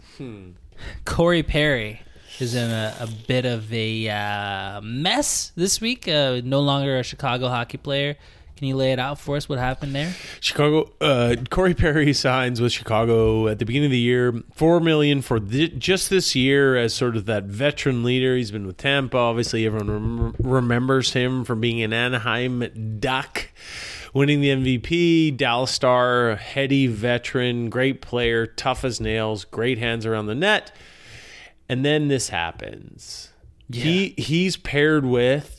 Corey 1.05 1.43
Perry 1.43 2.01
is 2.39 2.55
in 2.55 2.69
a, 2.69 2.95
a 3.01 3.07
bit 3.27 3.45
of 3.45 3.71
a 3.73 4.07
uh, 4.07 4.81
mess 4.81 5.51
this 5.55 5.81
week. 5.81 6.07
Uh, 6.07 6.39
no 6.43 6.61
longer 6.61 6.97
a 6.97 7.03
Chicago 7.03 7.49
hockey 7.49 7.77
player. 7.77 8.15
Can 8.57 8.67
you 8.67 8.75
lay 8.75 8.91
it 8.91 8.97
out 8.97 9.19
for 9.19 9.37
us? 9.37 9.47
What 9.47 9.59
happened 9.59 9.93
there? 9.93 10.13
Chicago. 10.39 10.91
Uh, 10.99 11.35
Corey 11.51 11.75
Perry 11.75 12.11
signs 12.27 12.59
with 12.59 12.71
Chicago 12.71 13.47
at 13.47 13.59
the 13.59 13.65
beginning 13.65 13.85
of 13.85 13.91
the 13.91 13.99
year. 13.99 14.41
Four 14.55 14.79
million 14.79 15.21
for 15.21 15.39
th- 15.39 15.77
just 15.77 16.09
this 16.09 16.35
year 16.35 16.75
as 16.75 16.93
sort 16.93 17.15
of 17.15 17.25
that 17.25 17.43
veteran 17.43 18.03
leader. 18.03 18.35
He's 18.35 18.49
been 18.49 18.65
with 18.65 18.77
Tampa. 18.77 19.15
Obviously, 19.15 19.65
everyone 19.67 19.91
rem- 19.91 20.35
remembers 20.39 21.13
him 21.13 21.45
from 21.45 21.61
being 21.61 21.83
an 21.83 21.93
Anaheim 21.93 22.97
Duck, 22.99 23.49
winning 24.13 24.41
the 24.41 24.49
MVP. 24.49 25.37
Dallas 25.37 25.69
Star, 25.71 26.35
heady 26.35 26.87
veteran, 26.87 27.69
great 27.69 28.01
player, 28.01 28.47
tough 28.47 28.83
as 28.83 28.99
nails, 28.99 29.45
great 29.45 29.77
hands 29.77 30.03
around 30.05 30.25
the 30.25 30.35
net. 30.35 30.75
And 31.69 31.85
then 31.85 32.07
this 32.07 32.29
happens. 32.29 33.29
He 33.71 34.15
he's 34.17 34.57
paired 34.57 35.05
with 35.05 35.56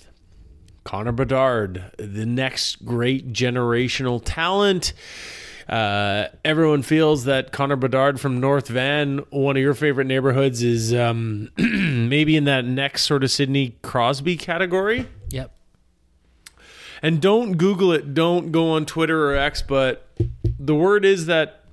Connor 0.89 1.13
Bedard, 1.13 1.93
the 1.99 2.25
next 2.25 2.83
great 2.87 3.31
generational 3.31 4.23
talent. 4.25 4.95
Uh, 5.69 6.29
everyone 6.47 6.81
feels 6.81 7.25
that 7.25 7.53
Connor 7.53 7.77
Bedard 7.77 8.19
from 8.19 8.41
North 8.41 8.69
Van, 8.69 9.19
one 9.29 9.59
of 9.59 9.63
your 9.63 9.75
favorite 9.75 10.07
neighborhoods, 10.07 10.63
is 10.63 10.95
um, 10.95 11.51
maybe 11.59 12.39
in 12.39 12.45
that 12.45 12.65
next 12.65 13.03
sort 13.03 13.23
of 13.23 13.31
Sidney 13.31 13.77
Crosby 13.83 14.39
category. 14.39 15.07
Yep. 15.29 15.55
And 17.03 17.21
don't 17.21 17.59
Google 17.59 17.93
it, 17.93 18.15
don't 18.15 18.51
go 18.51 18.71
on 18.71 18.87
Twitter 18.87 19.31
or 19.31 19.37
X, 19.37 19.61
but 19.61 20.09
the 20.59 20.75
word 20.75 21.05
is 21.05 21.27
that 21.27 21.65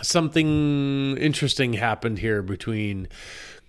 something 0.00 1.16
interesting 1.16 1.72
happened 1.72 2.20
here 2.20 2.40
between 2.40 3.08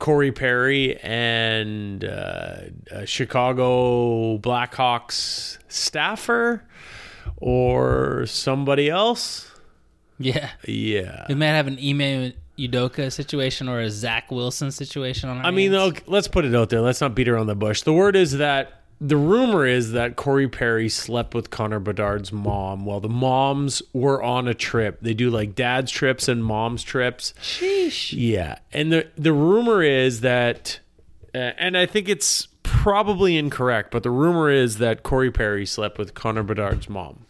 Corey 0.01 0.31
Perry 0.31 0.97
and 0.97 2.03
uh, 2.03 2.55
a 2.89 3.05
Chicago 3.05 4.39
Blackhawks 4.39 5.59
staffer 5.67 6.65
or 7.37 8.25
somebody 8.25 8.89
else. 8.89 9.51
Yeah. 10.17 10.49
Yeah. 10.65 11.25
We 11.29 11.35
might 11.35 11.45
have 11.45 11.67
an 11.67 11.77
Ime 11.77 12.33
Udoka 12.57 13.11
situation 13.11 13.69
or 13.69 13.79
a 13.79 13.91
Zach 13.91 14.31
Wilson 14.31 14.71
situation 14.71 15.29
on 15.29 15.45
I 15.45 15.51
mean, 15.51 15.71
let's 16.07 16.27
put 16.27 16.45
it 16.45 16.55
out 16.55 16.69
there. 16.69 16.81
Let's 16.81 16.99
not 16.99 17.13
beat 17.13 17.27
around 17.27 17.45
the 17.45 17.55
bush. 17.55 17.83
The 17.83 17.93
word 17.93 18.15
is 18.15 18.39
that 18.39 18.80
the 19.03 19.17
rumor 19.17 19.65
is 19.65 19.93
that 19.93 20.15
Corey 20.15 20.47
Perry 20.47 20.87
slept 20.87 21.33
with 21.33 21.49
Connor 21.49 21.79
Bedard's 21.79 22.31
mom 22.31 22.85
while 22.85 22.99
the 22.99 23.09
moms 23.09 23.81
were 23.93 24.21
on 24.21 24.47
a 24.47 24.53
trip. 24.53 24.99
They 25.01 25.15
do 25.15 25.31
like 25.31 25.55
dad's 25.55 25.89
trips 25.91 26.27
and 26.27 26.45
mom's 26.45 26.83
trips. 26.83 27.33
Sheesh. 27.41 28.13
Yeah, 28.15 28.59
and 28.71 28.93
the 28.93 29.07
the 29.17 29.33
rumor 29.33 29.81
is 29.81 30.21
that, 30.21 30.79
uh, 31.33 31.37
and 31.57 31.75
I 31.75 31.87
think 31.87 32.07
it's 32.09 32.47
probably 32.61 33.37
incorrect, 33.37 33.89
but 33.91 34.03
the 34.03 34.11
rumor 34.11 34.51
is 34.51 34.77
that 34.77 35.01
Corey 35.01 35.31
Perry 35.31 35.65
slept 35.65 35.97
with 35.97 36.13
Connor 36.13 36.43
Bedard's 36.43 36.87
mom. 36.87 37.25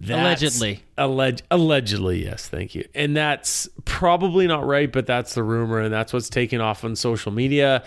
That's- 0.00 0.40
Allegedly. 0.42 0.82
Alleg- 0.96 1.42
allegedly, 1.50 2.24
yes, 2.24 2.46
thank 2.48 2.74
you. 2.74 2.86
And 2.94 3.16
that's 3.16 3.68
probably 3.84 4.46
not 4.46 4.64
right, 4.64 4.90
but 4.92 5.06
that's 5.06 5.34
the 5.34 5.42
rumor, 5.42 5.80
and 5.80 5.92
that's 5.92 6.12
what's 6.12 6.28
taken 6.28 6.60
off 6.60 6.84
on 6.84 6.94
social 6.94 7.32
media. 7.32 7.82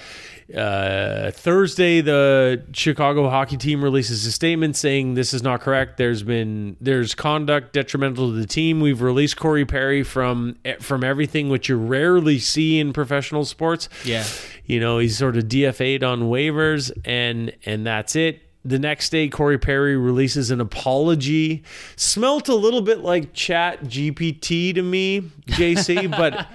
Uh, 0.54 1.32
Thursday, 1.32 2.02
the 2.02 2.64
Chicago 2.74 3.30
hockey 3.30 3.58
team 3.58 3.84
releases 3.84 4.26
a 4.26 4.32
statement 4.32 4.76
saying 4.76 5.14
this 5.14 5.34
is 5.34 5.44
not 5.44 5.62
correct. 5.62 5.98
There's 5.98 6.24
been 6.24 6.78
there's 6.82 7.16
conduct 7.16 7.74
detrimental 7.74 8.32
to 8.32 8.34
the 8.34 8.48
team. 8.48 8.82
We've 8.82 9.02
released 9.02 9.38
Corey 9.38 9.66
Perry 9.66 10.04
from 10.04 10.58
from 10.80 11.04
everything, 11.04 11.50
which 11.50 11.70
you 11.70 11.78
rarely 11.78 12.40
see 12.40 12.80
in 12.80 12.94
professional 12.94 13.46
sports. 13.46 13.90
Yeah. 14.04 14.26
You 14.66 14.80
know, 14.80 15.00
he's 15.00 15.18
sort 15.18 15.38
of 15.38 15.46
DFA'd 15.46 16.04
on 16.04 16.24
waivers, 16.24 16.92
and 17.06 17.54
and 17.66 17.86
that's 17.86 18.16
it. 18.16 18.42
The 18.64 18.78
next 18.78 19.10
day, 19.10 19.28
Corey 19.28 19.58
Perry 19.58 19.98
releases 19.98 20.52
an 20.52 20.62
apology. 20.62 21.64
Smelt 21.96 22.48
a 22.48 22.54
little 22.56 22.82
bit 22.82 23.00
like 23.00 23.34
Chat 23.34 23.84
GPT 23.86 24.76
to 24.76 24.82
me, 24.84 25.22
JC, 25.48 26.10
but 26.18 26.48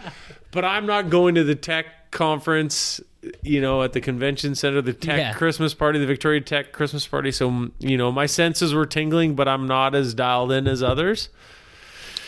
but 0.53 0.64
I'm 0.64 0.86
not 0.86 1.11
going 1.11 1.34
to 1.34 1.44
the 1.44 1.57
tech 1.57 1.86
conference. 2.16 3.00
You 3.42 3.60
know, 3.60 3.82
at 3.82 3.92
the 3.92 4.00
convention 4.00 4.54
center, 4.54 4.80
the 4.80 4.92
tech 4.92 5.18
Yeah. 5.18 5.32
Christmas 5.32 5.74
party, 5.74 5.98
the 5.98 6.06
Victoria 6.06 6.40
Tech 6.40 6.70
Christmas 6.72 7.06
party. 7.08 7.32
So 7.32 7.70
you 7.80 7.96
know, 7.98 8.12
my 8.12 8.26
senses 8.26 8.72
were 8.72 8.86
tingling, 8.86 9.34
but 9.34 9.48
I'm 9.48 9.66
not 9.66 9.94
as 9.96 10.14
dialed 10.14 10.52
in 10.52 10.68
as 10.68 10.80
others. 10.82 11.28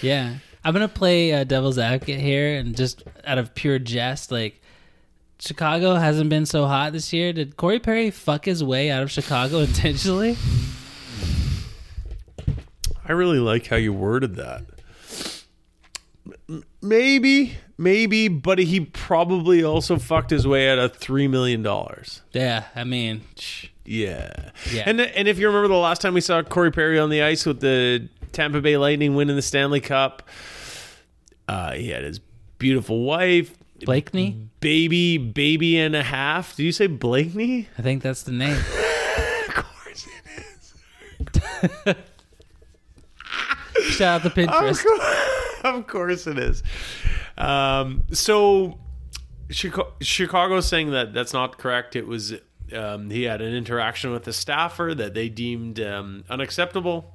Yeah. 0.02 0.34
I'm 0.64 0.74
going 0.74 0.86
to 0.86 0.92
play 0.92 1.32
uh, 1.32 1.44
devil's 1.44 1.78
advocate 1.78 2.18
here 2.20 2.56
and 2.56 2.76
just 2.76 3.04
out 3.24 3.38
of 3.38 3.54
pure 3.54 3.78
jest, 3.78 4.32
like, 4.32 4.60
Chicago 5.38 5.94
hasn't 5.94 6.30
been 6.30 6.46
so 6.46 6.66
hot 6.66 6.92
this 6.92 7.12
year. 7.12 7.32
Did 7.32 7.56
Corey 7.56 7.78
Perry 7.78 8.10
fuck 8.10 8.44
his 8.44 8.62
way 8.64 8.90
out 8.90 9.04
of 9.04 9.10
Chicago 9.10 9.58
intentionally? 9.70 10.36
I 13.06 13.12
really 13.12 13.38
like 13.38 13.68
how 13.68 13.76
you 13.76 13.92
worded 13.92 14.34
that. 14.34 14.62
M- 16.48 16.64
Maybe, 16.82 17.56
maybe, 17.78 18.28
but 18.28 18.58
he 18.58 18.80
probably 18.80 19.62
also 19.64 19.98
fucked 19.98 20.30
his 20.30 20.46
way 20.46 20.68
out 20.70 20.78
of 20.78 20.96
three 20.96 21.28
million 21.28 21.62
dollars. 21.62 22.20
Yeah. 22.32 22.64
I 22.74 22.84
mean, 22.84 23.22
sh- 23.36 23.66
Yeah, 23.86 24.50
Yeah. 24.70 24.82
And 24.86 25.00
and 25.00 25.26
if 25.28 25.38
you 25.38 25.46
remember 25.46 25.68
the 25.68 25.74
last 25.74 26.02
time 26.02 26.12
we 26.14 26.20
saw 26.20 26.42
Corey 26.42 26.70
Perry 26.70 26.98
on 26.98 27.08
the 27.08 27.22
ice 27.22 27.46
with 27.46 27.60
the 27.60 28.08
Tampa 28.32 28.60
Bay 28.60 28.76
Lightning 28.76 29.14
winning 29.14 29.36
the 29.36 29.42
Stanley 29.42 29.80
Cup, 29.80 30.22
uh, 31.48 31.72
he 31.72 31.88
had 31.88 32.04
his 32.04 32.18
beautiful 32.58 33.02
wife, 33.04 33.56
Blakeney? 33.84 34.36
baby, 34.60 35.16
baby 35.16 35.78
and 35.78 35.94
a 35.96 36.02
half. 36.02 36.56
Did 36.56 36.64
you 36.64 36.72
say 36.72 36.86
Blakeney? 36.88 37.68
I 37.78 37.82
think 37.82 38.02
that's 38.02 38.22
the 38.24 38.32
name. 38.32 38.58
Of 39.48 39.64
course 39.64 40.06
it 41.86 41.86
is. 41.86 41.94
Shout 43.94 44.24
out 44.26 44.34
to 44.34 44.40
Of 44.42 44.48
Pinterest. 44.48 44.84
of 45.64 45.86
course 45.86 46.26
it 46.26 46.38
is. 46.38 46.62
Um, 47.36 48.04
so 48.12 48.78
Chicago, 49.50 49.92
Chicago's 50.00 50.68
saying 50.68 50.90
that 50.92 51.12
that's 51.12 51.32
not 51.32 51.58
correct. 51.58 51.96
It 51.96 52.06
was 52.06 52.34
um, 52.72 53.10
he 53.10 53.24
had 53.24 53.40
an 53.40 53.54
interaction 53.54 54.10
with 54.12 54.26
a 54.28 54.32
staffer 54.32 54.94
that 54.94 55.14
they 55.14 55.28
deemed 55.28 55.80
um, 55.80 56.24
unacceptable. 56.28 57.14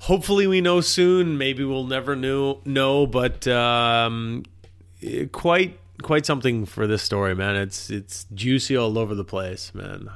Hopefully, 0.00 0.46
we 0.46 0.60
know 0.60 0.80
soon. 0.80 1.38
Maybe 1.38 1.64
we'll 1.64 1.86
never 1.86 2.14
know. 2.14 2.60
Know, 2.64 3.06
but 3.06 3.48
um, 3.48 4.44
quite 5.32 5.78
quite 6.02 6.24
something 6.26 6.66
for 6.66 6.86
this 6.86 7.02
story, 7.02 7.34
man. 7.34 7.56
It's 7.56 7.90
it's 7.90 8.26
juicy 8.34 8.76
all 8.76 8.98
over 8.98 9.14
the 9.14 9.24
place, 9.24 9.74
man. 9.74 10.10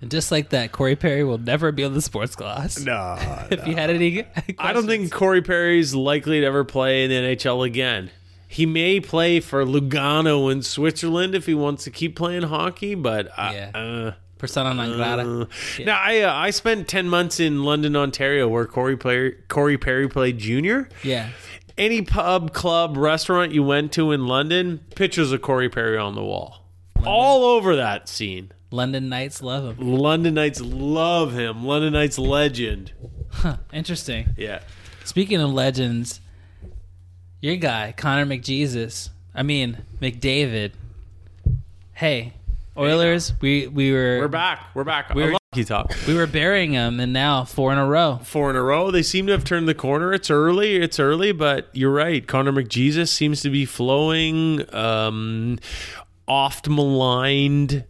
And 0.00 0.10
just 0.10 0.30
like 0.30 0.50
that, 0.50 0.70
Corey 0.72 0.94
Perry 0.94 1.24
will 1.24 1.38
never 1.38 1.72
be 1.72 1.82
on 1.84 1.92
the 1.92 2.00
Sports 2.02 2.36
Gloss. 2.36 2.78
No, 2.80 3.16
If 3.50 3.66
you 3.66 3.74
had 3.74 3.90
any, 3.90 4.24
I 4.58 4.72
don't 4.72 4.86
think 4.86 5.10
Corey 5.10 5.42
Perry's 5.42 5.94
likely 5.94 6.40
to 6.40 6.46
ever 6.46 6.64
play 6.64 7.04
in 7.04 7.10
the 7.10 7.16
NHL 7.36 7.66
again. 7.66 8.10
He 8.46 8.64
may 8.64 9.00
play 9.00 9.40
for 9.40 9.64
Lugano 9.64 10.50
in 10.52 10.62
Switzerland 10.62 11.34
if 11.34 11.46
he 11.46 11.54
wants 11.54 11.84
to 11.84 11.90
keep 11.90 12.16
playing 12.16 12.44
hockey, 12.44 12.94
but 12.94 13.28
I, 13.36 13.54
Yeah. 13.54 13.70
uh, 13.74 14.12
persona 14.38 14.72
non 14.72 14.96
grata. 14.96 15.22
uh, 15.42 15.84
now 15.84 16.00
I 16.00 16.20
uh, 16.20 16.32
I 16.32 16.50
spent 16.50 16.86
ten 16.88 17.08
months 17.08 17.40
in 17.40 17.64
London, 17.64 17.94
Ontario, 17.96 18.48
where 18.48 18.64
Corey 18.66 18.96
Perry 18.96 19.36
Corey 19.48 19.76
Perry 19.76 20.08
played 20.08 20.38
junior. 20.38 20.88
yeah, 21.02 21.30
Any 21.76 22.02
pub, 22.02 22.54
club, 22.54 22.96
restaurant 22.96 23.52
you 23.52 23.62
went 23.64 23.92
to 23.94 24.12
in 24.12 24.26
London, 24.26 24.80
pictures 24.94 25.30
of 25.32 25.42
Corey 25.42 25.68
Perry 25.68 25.98
on 25.98 26.14
the 26.14 26.24
wall, 26.24 26.64
all 27.04 27.44
over 27.44 27.76
that 27.76 28.08
scene. 28.08 28.52
London 28.70 29.08
Knights 29.08 29.42
love 29.42 29.78
him. 29.78 29.88
London 29.98 30.34
Knights 30.34 30.60
love 30.60 31.32
him. 31.32 31.64
London 31.64 31.92
Knights 31.94 32.18
legend. 32.18 32.92
Huh, 33.30 33.56
interesting. 33.72 34.30
Yeah. 34.36 34.60
Speaking 35.04 35.40
of 35.40 35.50
legends, 35.52 36.20
your 37.40 37.56
guy 37.56 37.94
Connor 37.96 38.26
McJesus. 38.26 39.10
I 39.34 39.42
mean 39.42 39.78
McDavid. 40.00 40.72
Hey, 41.94 42.34
Oilers. 42.76 43.32
We 43.40 43.66
we 43.66 43.92
were 43.92 44.18
We're 44.20 44.28
back. 44.28 44.66
We're 44.74 44.84
back. 44.84 45.14
We're- 45.14 45.28
I 45.28 45.32
love 45.32 45.66
talk. 45.66 45.92
we 46.06 46.14
were 46.14 46.26
burying 46.26 46.72
them, 46.72 47.00
and 47.00 47.12
now 47.12 47.44
four 47.44 47.72
in 47.72 47.78
a 47.78 47.86
row. 47.86 48.20
four 48.22 48.50
in 48.50 48.56
a 48.56 48.62
row. 48.62 48.90
They 48.90 49.02
seem 49.02 49.26
to 49.26 49.32
have 49.32 49.44
turned 49.44 49.66
the 49.66 49.74
corner. 49.74 50.12
It's 50.12 50.30
early. 50.30 50.76
It's 50.76 51.00
early, 51.00 51.32
but 51.32 51.68
you're 51.72 51.90
right. 51.90 52.24
Connor 52.26 52.52
McJesus 52.52 53.08
seems 53.08 53.40
to 53.40 53.50
be 53.50 53.64
flowing. 53.64 54.72
Um, 54.74 55.58
oft 56.28 56.68
maligned 56.68 57.84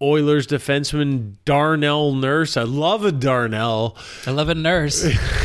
Oilers 0.00 0.46
defenseman 0.46 1.36
Darnell 1.44 2.14
Nurse. 2.14 2.56
I 2.56 2.62
love 2.62 3.04
a 3.04 3.12
Darnell. 3.12 3.96
I 4.26 4.30
love 4.30 4.48
a 4.48 4.54
nurse. 4.54 5.06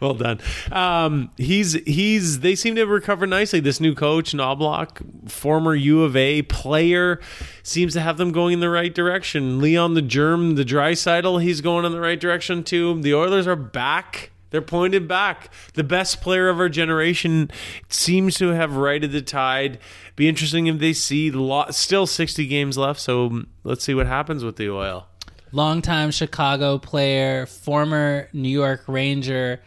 Well 0.00 0.14
done. 0.14 0.40
Um, 0.72 1.30
he's 1.36 1.74
he's. 1.84 2.40
They 2.40 2.54
seem 2.54 2.74
to 2.76 2.84
recover 2.84 3.26
nicely. 3.26 3.60
This 3.60 3.80
new 3.80 3.94
coach 3.94 4.32
Knoblauch, 4.32 5.30
former 5.30 5.74
U 5.74 6.02
of 6.04 6.16
A 6.16 6.42
player, 6.42 7.20
seems 7.62 7.92
to 7.94 8.00
have 8.00 8.16
them 8.16 8.32
going 8.32 8.54
in 8.54 8.60
the 8.60 8.70
right 8.70 8.94
direction. 8.94 9.60
Leon 9.60 9.94
the 9.94 10.02
Germ, 10.02 10.54
the 10.54 10.64
Draisaitl, 10.64 11.42
he's 11.42 11.60
going 11.60 11.84
in 11.84 11.92
the 11.92 12.00
right 12.00 12.18
direction 12.18 12.64
too. 12.64 13.00
The 13.00 13.14
Oilers 13.14 13.46
are 13.46 13.56
back 13.56 14.30
They're 14.50 14.62
pointed 14.62 15.08
back. 15.08 15.52
The 15.74 15.84
best 15.84 16.20
player 16.20 16.48
of 16.48 16.58
our 16.58 16.68
generation 16.68 17.50
seems 17.88 18.36
to 18.36 18.48
have 18.48 18.76
righted 18.76 19.12
the 19.12 19.22
tide. 19.22 19.78
Be 20.16 20.28
interesting 20.28 20.66
if 20.66 20.78
they 20.78 20.92
see 20.92 21.30
lot, 21.30 21.74
still 21.74 22.06
60 22.06 22.46
games 22.46 22.76
left. 22.76 23.00
So 23.00 23.44
let's 23.64 23.84
see 23.84 23.94
what 23.94 24.06
happens 24.06 24.44
with 24.44 24.56
the 24.56 24.70
oil. 24.70 25.06
longtime 25.52 26.10
Chicago 26.10 26.78
player, 26.78 27.46
former 27.46 28.28
New 28.32 28.48
York 28.48 28.84
Ranger, 28.86 29.60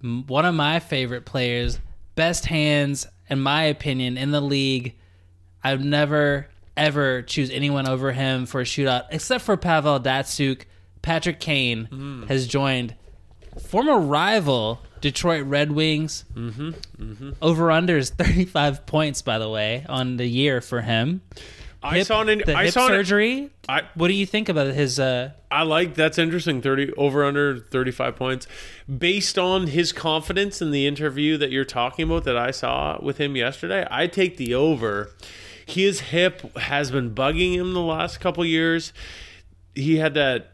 one 0.00 0.44
of 0.44 0.54
my 0.54 0.80
favorite 0.80 1.24
players, 1.24 1.78
best 2.14 2.46
hands, 2.46 3.06
in 3.28 3.40
my 3.40 3.64
opinion, 3.64 4.16
in 4.16 4.30
the 4.30 4.40
league. 4.40 4.94
I've 5.62 5.84
never, 5.84 6.48
ever 6.76 7.22
choose 7.22 7.50
anyone 7.50 7.88
over 7.88 8.12
him 8.12 8.46
for 8.46 8.60
a 8.60 8.64
shootout, 8.64 9.04
except 9.10 9.44
for 9.44 9.56
Pavel 9.56 10.00
Datsyuk. 10.00 10.62
Patrick 11.00 11.38
Kane 11.38 11.88
mm-hmm. 11.90 12.26
has 12.28 12.46
joined 12.46 12.94
former 13.60 13.98
rival 13.98 14.80
Detroit 15.00 15.44
Red 15.46 15.72
Wings. 15.72 16.24
Mm-hmm, 16.34 17.30
Over 17.42 17.70
under 17.70 17.96
is 17.98 18.10
35 18.10 18.86
points, 18.86 19.22
by 19.22 19.38
the 19.38 19.48
way, 19.48 19.84
on 19.88 20.16
the 20.16 20.26
year 20.26 20.60
for 20.60 20.80
him. 20.80 21.20
I 21.82 21.98
Hip- 21.98 22.06
saw 22.06 22.22
an, 22.22 22.42
the 22.46 22.56
I 22.56 22.64
hip 22.64 22.72
saw 22.72 22.86
an, 22.86 22.92
surgery. 22.92 23.50
I- 23.68 23.82
what 23.94 24.08
do 24.08 24.14
you 24.14 24.24
think 24.24 24.48
about 24.48 24.68
his? 24.68 24.98
Uh, 24.98 25.32
I 25.50 25.64
like 25.64 25.94
that's 25.94 26.16
interesting. 26.16 26.62
Thirty 26.62 26.90
over 26.94 27.22
under 27.26 27.58
thirty 27.58 27.90
five 27.90 28.16
points, 28.16 28.46
based 28.88 29.38
on 29.38 29.66
his 29.66 29.92
confidence 29.92 30.62
in 30.62 30.70
the 30.70 30.86
interview 30.86 31.36
that 31.36 31.50
you're 31.50 31.66
talking 31.66 32.06
about 32.06 32.24
that 32.24 32.38
I 32.38 32.52
saw 32.52 32.98
with 33.02 33.18
him 33.18 33.36
yesterday. 33.36 33.86
I 33.90 34.06
take 34.06 34.38
the 34.38 34.54
over. 34.54 35.10
His 35.66 36.00
hip 36.00 36.56
has 36.56 36.90
been 36.90 37.14
bugging 37.14 37.52
him 37.54 37.74
the 37.74 37.80
last 37.82 38.18
couple 38.18 38.46
years. 38.46 38.94
He 39.74 39.96
had 39.96 40.14
that. 40.14 40.52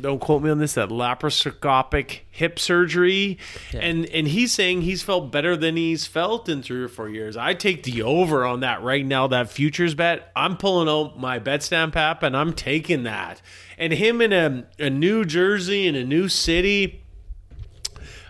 Don't 0.00 0.20
quote 0.20 0.42
me 0.42 0.50
on 0.50 0.58
this. 0.58 0.74
That 0.74 0.88
laparoscopic 0.88 2.20
hip 2.30 2.58
surgery, 2.58 3.38
and 3.72 4.06
and 4.06 4.28
he's 4.28 4.52
saying 4.52 4.82
he's 4.82 5.02
felt 5.02 5.30
better 5.32 5.56
than 5.56 5.76
he's 5.76 6.06
felt 6.06 6.48
in 6.48 6.62
three 6.62 6.82
or 6.82 6.88
four 6.88 7.08
years. 7.08 7.36
I 7.36 7.54
take 7.54 7.82
the 7.82 8.02
over 8.02 8.44
on 8.44 8.60
that 8.60 8.82
right 8.82 9.04
now. 9.04 9.26
That 9.26 9.50
futures 9.50 9.94
bet. 9.94 10.30
I'm 10.36 10.56
pulling 10.56 10.88
out 10.88 11.18
my 11.18 11.38
Betstamp 11.38 11.96
app 11.96 12.22
and 12.22 12.36
I'm 12.36 12.52
taking 12.52 13.02
that. 13.02 13.42
And 13.76 13.92
him 13.92 14.20
in 14.20 14.32
a, 14.32 14.66
a 14.78 14.90
new 14.90 15.24
jersey 15.24 15.86
in 15.86 15.94
a 15.94 16.04
new 16.04 16.28
city. 16.28 17.02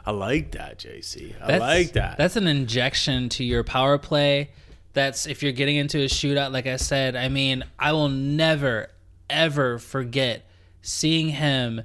I 0.04 0.10
like 0.10 0.52
that, 0.52 0.78
JC. 0.78 1.34
I 1.42 1.58
like 1.58 1.92
that. 1.92 2.16
That's 2.16 2.36
an 2.36 2.46
injection 2.46 3.28
to 3.30 3.44
your 3.44 3.62
power 3.62 3.98
play. 3.98 4.50
That's 4.94 5.26
if 5.26 5.42
you're 5.42 5.52
getting 5.52 5.76
into 5.76 5.98
a 5.98 6.06
shootout, 6.06 6.50
like 6.50 6.66
I 6.66 6.76
said. 6.76 7.14
I 7.14 7.28
mean, 7.28 7.62
I 7.78 7.92
will 7.92 8.08
never, 8.08 8.90
ever 9.28 9.78
forget 9.78 10.47
seeing 10.82 11.28
him 11.28 11.82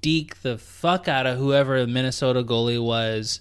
deke 0.00 0.40
the 0.42 0.58
fuck 0.58 1.08
out 1.08 1.26
of 1.26 1.38
whoever 1.38 1.80
the 1.80 1.86
Minnesota 1.86 2.42
goalie 2.42 2.82
was 2.82 3.40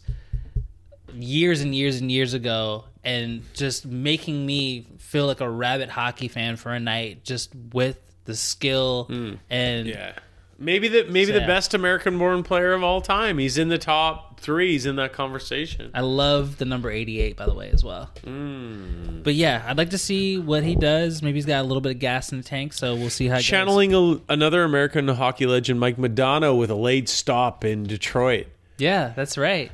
years 1.13 1.61
and 1.61 1.75
years 1.75 1.99
and 2.01 2.11
years 2.11 2.33
ago 2.33 2.85
and 3.03 3.43
just 3.53 3.85
making 3.85 4.45
me 4.45 4.87
feel 4.97 5.25
like 5.27 5.41
a 5.41 5.49
rabbit 5.49 5.89
hockey 5.89 6.27
fan 6.27 6.55
for 6.55 6.71
a 6.71 6.79
night 6.79 7.23
just 7.23 7.53
with 7.73 7.99
the 8.25 8.35
skill 8.35 9.05
hmm. 9.05 9.33
and 9.49 9.87
yeah. 9.87 10.13
Maybe 10.61 10.87
the 10.87 11.05
maybe 11.09 11.31
the 11.31 11.39
best 11.39 11.73
American 11.73 12.19
born 12.19 12.43
player 12.43 12.73
of 12.73 12.83
all 12.83 13.01
time. 13.01 13.39
He's 13.39 13.57
in 13.57 13.69
the 13.69 13.79
top 13.79 14.39
three. 14.39 14.73
He's 14.73 14.85
in 14.85 14.95
that 14.97 15.11
conversation. 15.11 15.89
I 15.95 16.01
love 16.01 16.57
the 16.57 16.65
number 16.65 16.91
88, 16.91 17.35
by 17.35 17.47
the 17.47 17.53
way, 17.55 17.71
as 17.71 17.83
well. 17.83 18.11
Hmm. 18.23 19.23
But 19.23 19.33
yeah, 19.33 19.63
I'd 19.67 19.79
like 19.79 19.89
to 19.89 19.97
see 19.97 20.37
what 20.37 20.63
he 20.63 20.75
does. 20.75 21.23
Maybe 21.23 21.37
he's 21.37 21.47
got 21.47 21.61
a 21.61 21.63
little 21.63 21.81
bit 21.81 21.93
of 21.93 21.99
gas 21.99 22.31
in 22.31 22.37
the 22.37 22.43
tank, 22.43 22.73
so 22.73 22.93
we'll 22.95 23.09
see 23.09 23.27
how. 23.27 23.39
Channeling 23.39 23.95
a, 23.95 24.21
another 24.29 24.63
American 24.63 25.07
hockey 25.07 25.47
legend, 25.47 25.79
Mike 25.79 25.97
Modano, 25.97 26.55
with 26.57 26.69
a 26.69 26.75
late 26.75 27.09
stop 27.09 27.65
in 27.65 27.83
Detroit. 27.83 28.45
Yeah, 28.77 29.13
that's 29.15 29.39
right. 29.39 29.71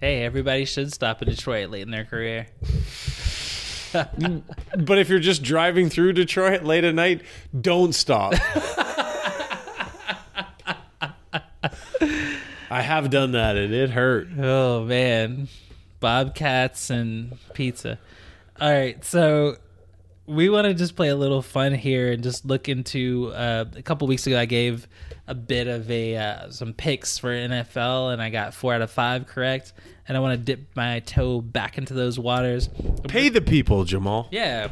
Hey, 0.00 0.22
everybody 0.24 0.66
should 0.66 0.92
stop 0.92 1.20
in 1.22 1.28
Detroit 1.28 1.70
late 1.70 1.82
in 1.82 1.90
their 1.90 2.04
career. 2.04 2.46
But 3.92 4.98
if 4.98 5.10
you're 5.10 5.18
just 5.18 5.42
driving 5.42 5.90
through 5.90 6.14
Detroit 6.14 6.62
late 6.62 6.82
at 6.82 6.94
night, 6.94 7.20
don't 7.60 7.94
stop. 7.94 8.32
I 12.72 12.80
have 12.80 13.10
done 13.10 13.32
that 13.32 13.58
and 13.58 13.74
it 13.74 13.90
hurt. 13.90 14.28
Oh 14.38 14.82
man, 14.84 15.48
Bobcats 16.00 16.88
and 16.88 17.36
pizza. 17.52 17.98
All 18.58 18.72
right, 18.72 19.04
so 19.04 19.56
we 20.24 20.48
want 20.48 20.64
to 20.66 20.72
just 20.72 20.96
play 20.96 21.08
a 21.08 21.14
little 21.14 21.42
fun 21.42 21.74
here 21.74 22.12
and 22.12 22.22
just 22.22 22.46
look 22.46 22.70
into. 22.70 23.30
Uh, 23.34 23.66
a 23.76 23.82
couple 23.82 24.08
weeks 24.08 24.26
ago, 24.26 24.38
I 24.38 24.46
gave 24.46 24.88
a 25.26 25.34
bit 25.34 25.66
of 25.66 25.90
a 25.90 26.16
uh, 26.16 26.50
some 26.50 26.72
picks 26.72 27.18
for 27.18 27.28
NFL, 27.28 28.10
and 28.10 28.22
I 28.22 28.30
got 28.30 28.54
four 28.54 28.72
out 28.72 28.80
of 28.80 28.90
five 28.90 29.26
correct. 29.26 29.74
And 30.08 30.16
I 30.16 30.20
want 30.20 30.38
to 30.38 30.42
dip 30.42 30.74
my 30.74 31.00
toe 31.00 31.42
back 31.42 31.76
into 31.76 31.92
those 31.92 32.18
waters. 32.18 32.70
Pay 33.06 33.28
the 33.28 33.42
people, 33.42 33.84
Jamaal. 33.84 34.28
Yeah. 34.30 34.70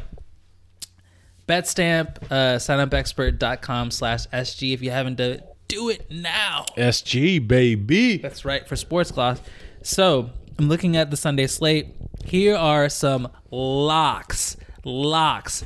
Betstamp, 1.47 2.17
uh, 2.31 2.57
signupexpert.com 2.57 3.91
slash 3.91 4.25
SG. 4.27 4.73
If 4.73 4.81
you 4.81 4.89
haven't 4.89 5.15
done 5.15 5.31
it, 5.33 5.50
do 5.71 5.89
it 5.89 6.11
now. 6.11 6.65
SG, 6.77 7.47
baby. 7.47 8.17
That's 8.17 8.43
right, 8.43 8.67
for 8.67 8.75
sports 8.75 9.09
gloss. 9.11 9.39
So 9.83 10.29
I'm 10.59 10.67
looking 10.67 10.97
at 10.97 11.09
the 11.11 11.17
Sunday 11.17 11.47
slate. 11.47 11.87
Here 12.25 12.55
are 12.55 12.89
some 12.89 13.29
locks, 13.49 14.57
locks, 14.83 15.65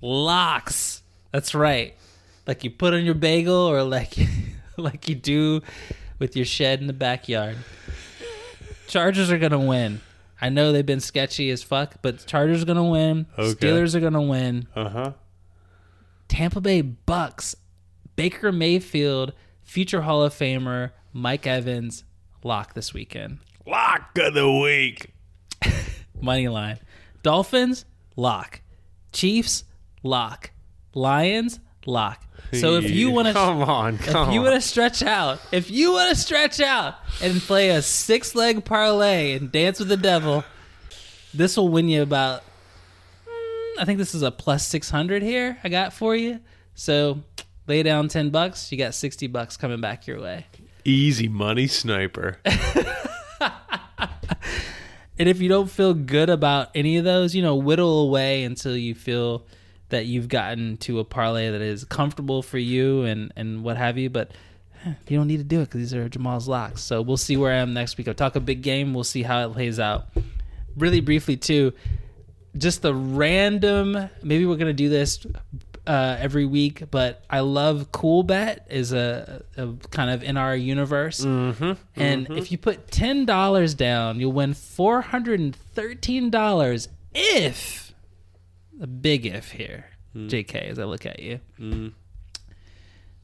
locks. 0.00 1.02
That's 1.32 1.54
right. 1.54 1.96
Like 2.46 2.64
you 2.64 2.70
put 2.70 2.94
on 2.94 3.04
your 3.04 3.14
bagel 3.14 3.54
or 3.54 3.82
like 3.82 4.14
like 4.76 5.08
you 5.08 5.14
do 5.16 5.62
with 6.18 6.36
your 6.36 6.46
shed 6.46 6.80
in 6.80 6.86
the 6.86 6.92
backyard. 6.92 7.56
Chargers 8.86 9.30
are 9.30 9.38
gonna 9.38 9.58
win. 9.58 10.00
I 10.40 10.48
know 10.48 10.72
they've 10.72 10.86
been 10.86 11.00
sketchy 11.00 11.50
as 11.50 11.62
fuck, 11.62 11.96
but 12.02 12.24
Chargers 12.26 12.62
are 12.62 12.66
gonna 12.66 12.84
win. 12.88 13.26
Okay. 13.38 13.66
Steelers 13.68 13.94
are 13.94 14.00
gonna 14.00 14.22
win. 14.22 14.68
Uh 14.74 14.88
huh. 14.88 15.12
Tampa 16.28 16.60
Bay 16.60 16.80
Bucks, 16.80 17.56
Baker 18.20 18.52
Mayfield, 18.52 19.32
future 19.62 20.02
Hall 20.02 20.22
of 20.22 20.34
Famer 20.34 20.90
Mike 21.14 21.46
Evans, 21.46 22.04
lock 22.44 22.74
this 22.74 22.92
weekend. 22.92 23.38
Lock 23.66 24.10
of 24.18 24.34
the 24.34 24.52
week. 24.52 25.14
Money 26.20 26.46
line. 26.48 26.78
Dolphins, 27.22 27.86
lock. 28.16 28.60
Chiefs, 29.14 29.64
lock. 30.02 30.50
Lions, 30.92 31.60
lock. 31.86 32.22
So 32.52 32.74
if 32.74 32.90
you 32.90 33.10
want 33.10 33.28
to 33.28 33.32
come 33.32 33.62
on, 33.62 33.96
come 33.96 34.28
if 34.28 34.34
you 34.34 34.42
want 34.42 34.54
to 34.54 34.60
stretch 34.60 35.02
out, 35.02 35.40
if 35.50 35.70
you 35.70 35.92
want 35.92 36.10
to 36.10 36.16
stretch 36.20 36.60
out 36.60 36.96
and 37.22 37.40
play 37.40 37.70
a 37.70 37.80
six 37.80 38.34
leg 38.34 38.66
parlay 38.66 39.32
and 39.32 39.50
dance 39.50 39.78
with 39.78 39.88
the 39.88 39.96
devil, 39.96 40.44
this 41.32 41.56
will 41.56 41.68
win 41.68 41.88
you 41.88 42.02
about. 42.02 42.42
mm, 43.26 43.78
I 43.78 43.86
think 43.86 43.96
this 43.96 44.14
is 44.14 44.20
a 44.20 44.30
plus 44.30 44.66
six 44.66 44.90
hundred 44.90 45.22
here. 45.22 45.56
I 45.64 45.70
got 45.70 45.94
for 45.94 46.14
you. 46.14 46.40
So 46.74 47.22
lay 47.70 47.82
down 47.82 48.08
ten 48.08 48.30
bucks. 48.30 48.70
You 48.70 48.78
got 48.78 48.94
sixty 48.94 49.26
bucks 49.26 49.56
coming 49.56 49.80
back 49.80 50.06
your 50.06 50.20
way. 50.20 50.46
Easy 50.84 51.28
money 51.28 51.66
sniper. 51.66 52.38
And 55.20 55.28
if 55.28 55.42
you 55.42 55.50
don't 55.50 55.70
feel 55.70 55.92
good 55.92 56.30
about 56.30 56.70
any 56.74 56.96
of 56.96 57.04
those, 57.04 57.34
you 57.34 57.42
know, 57.42 57.54
whittle 57.54 58.04
away 58.04 58.42
until 58.42 58.74
you 58.74 58.94
feel 58.94 59.44
that 59.90 60.06
you've 60.06 60.28
gotten 60.28 60.78
to 60.78 60.98
a 60.98 61.04
parlay 61.04 61.50
that 61.50 61.60
is 61.60 61.84
comfortable 61.84 62.42
for 62.42 62.56
you 62.56 63.02
and 63.02 63.30
and 63.36 63.62
what 63.62 63.76
have 63.76 63.98
you. 63.98 64.08
But 64.08 64.30
you 65.08 65.18
don't 65.18 65.26
need 65.26 65.36
to 65.36 65.44
do 65.44 65.60
it 65.60 65.66
because 65.66 65.80
these 65.80 65.92
are 65.92 66.08
Jamaal's 66.08 66.48
locks. 66.48 66.80
So 66.80 67.02
we'll 67.02 67.18
see 67.18 67.36
where 67.36 67.52
I 67.52 67.56
am 67.56 67.74
next 67.74 67.98
week. 67.98 68.08
I'll 68.08 68.14
talk 68.14 68.34
a 68.34 68.40
big 68.40 68.62
game. 68.62 68.94
We'll 68.94 69.04
see 69.04 69.22
how 69.22 69.46
it 69.46 69.52
plays 69.52 69.78
out. 69.78 70.08
Really 70.78 71.02
briefly 71.02 71.36
too, 71.36 71.74
just 72.56 72.80
the 72.80 72.94
random. 72.94 74.08
Maybe 74.22 74.46
we're 74.46 74.56
gonna 74.56 74.72
do 74.72 74.88
this 74.88 75.26
uh, 75.90 76.16
every 76.20 76.46
week, 76.46 76.84
but 76.92 77.24
I 77.28 77.40
love 77.40 77.90
Coolbet 77.90 78.60
is 78.70 78.92
a, 78.92 79.42
a 79.56 79.72
kind 79.90 80.08
of 80.08 80.22
in 80.22 80.36
our 80.36 80.54
universe. 80.54 81.24
Mm-hmm. 81.24 81.72
And 81.96 82.30
if 82.30 82.52
you 82.52 82.58
put 82.58 82.92
ten 82.92 83.24
dollars 83.24 83.74
down, 83.74 84.20
you'll 84.20 84.30
win 84.30 84.54
four 84.54 85.00
hundred 85.00 85.40
and 85.40 85.56
thirteen 85.56 86.30
dollars. 86.30 86.88
If 87.12 87.92
a 88.80 88.86
big 88.86 89.26
if 89.26 89.50
here, 89.50 89.86
J.K. 90.28 90.60
As 90.68 90.78
I 90.78 90.84
look 90.84 91.06
at 91.06 91.18
you, 91.18 91.40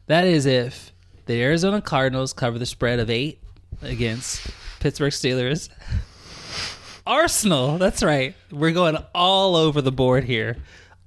that 0.07 0.25
is 0.25 0.45
if 0.45 0.93
the 1.27 1.41
Arizona 1.41 1.81
Cardinals 1.81 2.33
cover 2.33 2.59
the 2.59 2.67
spread 2.67 2.99
of 2.99 3.09
eight 3.09 3.41
against 3.81 4.45
Pittsburgh 4.81 5.13
Steelers. 5.13 5.69
Arsenal, 7.07 7.79
that's 7.79 8.03
right. 8.03 8.35
We're 8.51 8.73
going 8.73 8.97
all 9.15 9.55
over 9.55 9.81
the 9.81 9.93
board 9.93 10.25
here. 10.25 10.57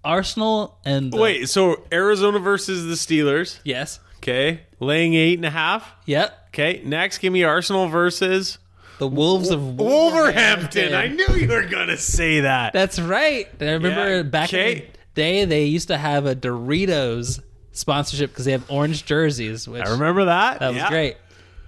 Arsenal 0.03 0.77
and 0.85 1.11
the- 1.11 1.17
Wait, 1.17 1.49
so 1.49 1.83
Arizona 1.91 2.39
versus 2.39 2.85
the 2.85 2.93
Steelers. 2.93 3.59
yes, 3.63 3.99
Okay. 4.17 4.61
Laying 4.79 5.13
eight 5.13 5.37
and 5.39 5.45
a 5.45 5.49
half. 5.49 5.93
yep. 6.05 6.47
Okay. 6.49 6.81
Next, 6.85 7.19
give 7.19 7.31
me 7.31 7.43
Arsenal 7.43 7.87
versus 7.87 8.57
The 8.97 9.07
Wolves 9.07 9.49
of 9.49 9.77
Wolverhampton. 9.77 10.93
I 10.93 11.07
knew 11.07 11.27
you 11.35 11.47
were 11.47 11.63
going 11.65 11.87
to 11.87 11.97
say 11.97 12.41
that. 12.41 12.73
That's 12.73 12.99
right. 12.99 13.47
I 13.61 13.71
remember 13.71 14.17
Yeah, 14.17 14.23
back 14.23 14.51
in 14.53 14.59
okay. 14.59 14.73
the 14.79 14.87
day 15.15 15.45
they 15.45 15.65
used 15.65 15.87
to 15.89 15.97
have 15.97 16.25
a 16.25 16.35
Doritos 16.35 17.41
sponsorship 17.71 18.31
because 18.31 18.43
they 18.45 18.51
have 18.51 18.69
orange 18.69 19.05
jerseys, 19.05 19.67
which 19.69 19.85
I 19.85 19.91
remember 19.91 20.25
that. 20.25 20.59
that 20.59 20.67
was 20.69 20.77
Yeah. 20.77 20.89
great. 20.89 21.17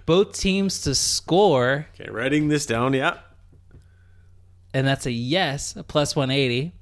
Both 0.06 0.38
teams 0.38 0.82
to 0.82 0.94
score, 0.95 1.88
Okay, 1.99 2.10
writing 2.12 2.48
this 2.49 2.66
down. 2.66 2.94
Yeah. 2.94 3.18
and 4.74 4.86
that's 4.88 5.06
a 5.06 5.12
yes, 5.12 5.76
a 5.76 5.84
plus 5.84 6.16
180. 6.16 6.74
Justin's 6.74 6.81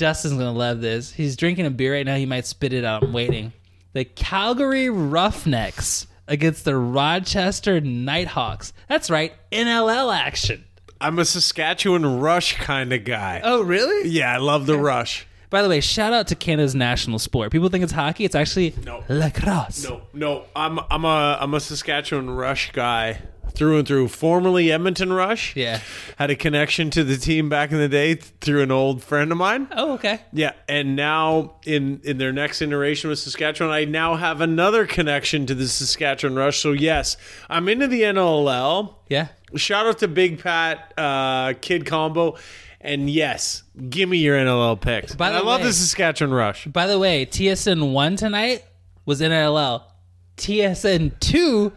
going 0.00 0.38
to 0.38 0.50
love 0.50 0.80
this. 0.80 1.12
He's 1.12 1.36
drinking 1.36 1.66
a 1.66 1.70
beer 1.70 1.94
right 1.94 2.06
now. 2.06 2.16
He 2.16 2.26
might 2.26 2.46
spit 2.46 2.72
it 2.72 2.84
out. 2.84 3.02
I'm 3.02 3.12
waiting. 3.12 3.52
The 3.92 4.04
Calgary 4.04 4.88
Roughnecks 4.90 6.06
against 6.26 6.64
the 6.64 6.76
Rochester 6.76 7.80
Nighthawks. 7.80 8.72
That's 8.88 9.10
right, 9.10 9.32
NLL 9.50 10.14
action. 10.14 10.64
I'm 11.00 11.18
a 11.18 11.24
Saskatchewan 11.24 12.20
Rush 12.20 12.56
kind 12.56 12.92
of 12.92 13.04
guy. 13.04 13.40
Oh, 13.44 13.62
really? 13.62 14.08
Yeah, 14.08 14.34
I 14.34 14.38
love 14.38 14.66
the 14.66 14.76
Rush. 14.76 15.26
By 15.50 15.62
the 15.62 15.68
way, 15.70 15.80
shout 15.80 16.12
out 16.12 16.26
to 16.28 16.34
Canada's 16.34 16.74
national 16.74 17.18
sport. 17.18 17.50
People 17.52 17.68
think 17.70 17.82
it's 17.82 17.92
hockey. 17.92 18.24
It's 18.26 18.34
actually 18.34 18.74
No. 18.84 19.02
lacrosse. 19.08 19.82
No, 19.88 20.02
no, 20.12 20.44
I'm 20.54 20.78
I'm 20.90 21.04
a 21.06 21.38
I'm 21.40 21.54
a 21.54 21.60
Saskatchewan 21.60 22.28
Rush 22.28 22.70
guy 22.72 23.20
through 23.52 23.78
and 23.78 23.86
through. 23.88 24.08
Formerly 24.08 24.70
Edmonton 24.70 25.12
Rush. 25.12 25.54
Yeah. 25.56 25.80
Had 26.16 26.30
a 26.30 26.36
connection 26.36 26.90
to 26.90 27.04
the 27.04 27.16
team 27.16 27.48
back 27.48 27.72
in 27.72 27.78
the 27.78 27.88
day 27.88 28.14
through 28.14 28.62
an 28.62 28.70
old 28.70 29.02
friend 29.02 29.32
of 29.32 29.38
mine. 29.38 29.68
Oh, 29.72 29.94
okay. 29.94 30.20
Yeah, 30.32 30.52
and 30.68 30.96
now 30.96 31.56
in 31.64 32.00
in 32.04 32.18
their 32.18 32.32
next 32.32 32.62
iteration 32.62 33.10
with 33.10 33.18
Saskatchewan, 33.18 33.72
I 33.72 33.84
now 33.84 34.16
have 34.16 34.40
another 34.40 34.86
connection 34.86 35.46
to 35.46 35.54
the 35.54 35.68
Saskatchewan 35.68 36.36
Rush. 36.36 36.58
So 36.60 36.72
yes, 36.72 37.16
I'm 37.48 37.68
into 37.68 37.86
the 37.86 38.02
NLL. 38.02 38.94
Yeah. 39.08 39.28
Shout 39.56 39.86
out 39.86 39.98
to 39.98 40.08
Big 40.08 40.42
Pat, 40.42 40.92
uh, 40.98 41.54
Kid 41.60 41.86
Combo, 41.86 42.36
and 42.80 43.08
yes, 43.08 43.62
give 43.88 44.08
me 44.08 44.18
your 44.18 44.36
NLL 44.36 44.80
picks. 44.80 45.14
By 45.14 45.28
And 45.28 45.36
the 45.36 45.40
I 45.40 45.42
love 45.42 45.62
the 45.62 45.72
Saskatchewan 45.72 46.34
Rush. 46.34 46.66
By 46.66 46.86
the 46.86 46.98
way, 46.98 47.24
TSN 47.26 47.92
one 47.92 48.16
tonight 48.16 48.64
was 49.06 49.20
NLL. 49.20 49.82
TSN 50.36 51.18
two 51.18 51.72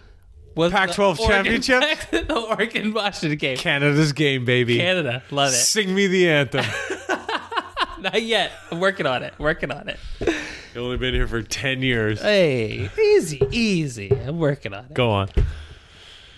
was 0.55 0.71
Pac-12 0.71 1.17
the 1.17 1.23
Oregon- 1.23 1.61
championship? 1.61 2.09
the 2.27 2.35
Oregon 2.39 2.93
Washington 2.93 3.37
game. 3.37 3.57
Canada's 3.57 4.13
game, 4.13 4.45
baby. 4.45 4.77
Canada, 4.77 5.23
love 5.31 5.49
it. 5.53 5.55
Sing 5.55 5.93
me 5.93 6.07
the 6.07 6.29
anthem. 6.29 6.65
Not 7.99 8.21
yet. 8.23 8.51
I'm 8.71 8.79
working 8.79 9.05
on 9.05 9.21
it. 9.23 9.33
Working 9.37 9.71
on 9.71 9.87
it. 9.89 9.99
You've 10.19 10.83
only 10.83 10.97
been 10.97 11.13
here 11.13 11.27
for 11.27 11.41
ten 11.43 11.81
years. 11.83 12.19
Hey, 12.21 12.89
easy, 12.99 13.41
easy. 13.51 14.09
I'm 14.11 14.39
working 14.39 14.73
on 14.73 14.85
it. 14.85 14.93
Go 14.93 15.11
on. 15.11 15.29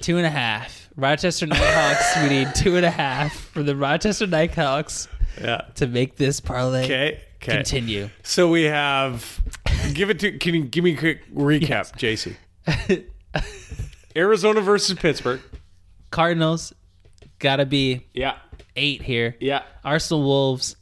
Two 0.01 0.17
and 0.17 0.25
a 0.25 0.29
half. 0.29 0.89
Rochester 0.97 1.47
Nighthawks. 1.47 2.17
we 2.21 2.29
need 2.29 2.53
two 2.53 2.75
and 2.75 2.85
a 2.85 2.89
half 2.91 3.33
for 3.33 3.63
the 3.63 3.75
Rochester 3.75 4.27
Nighthawks 4.27 5.07
Yeah. 5.41 5.61
to 5.75 5.87
make 5.87 6.17
this 6.17 6.39
parlay 6.39 6.83
Okay. 6.83 7.21
Okay. 7.41 7.55
continue. 7.55 8.09
So 8.23 8.49
we 8.49 8.63
have. 8.63 9.39
Give 9.93 10.09
it 10.09 10.19
to. 10.19 10.37
Can 10.37 10.55
you 10.55 10.63
give 10.65 10.83
me 10.83 10.93
a 10.93 10.97
quick 10.97 11.33
recap, 11.33 11.93
JC? 11.97 12.35
Arizona 14.15 14.61
versus 14.61 14.97
Pittsburgh. 14.97 15.41
Cardinals 16.11 16.73
gotta 17.39 17.65
be 17.65 18.05
Yeah. 18.13 18.35
eight 18.75 19.01
here. 19.01 19.35
Yeah. 19.39 19.63
Arsenal 19.83 20.23
Wolves. 20.23 20.75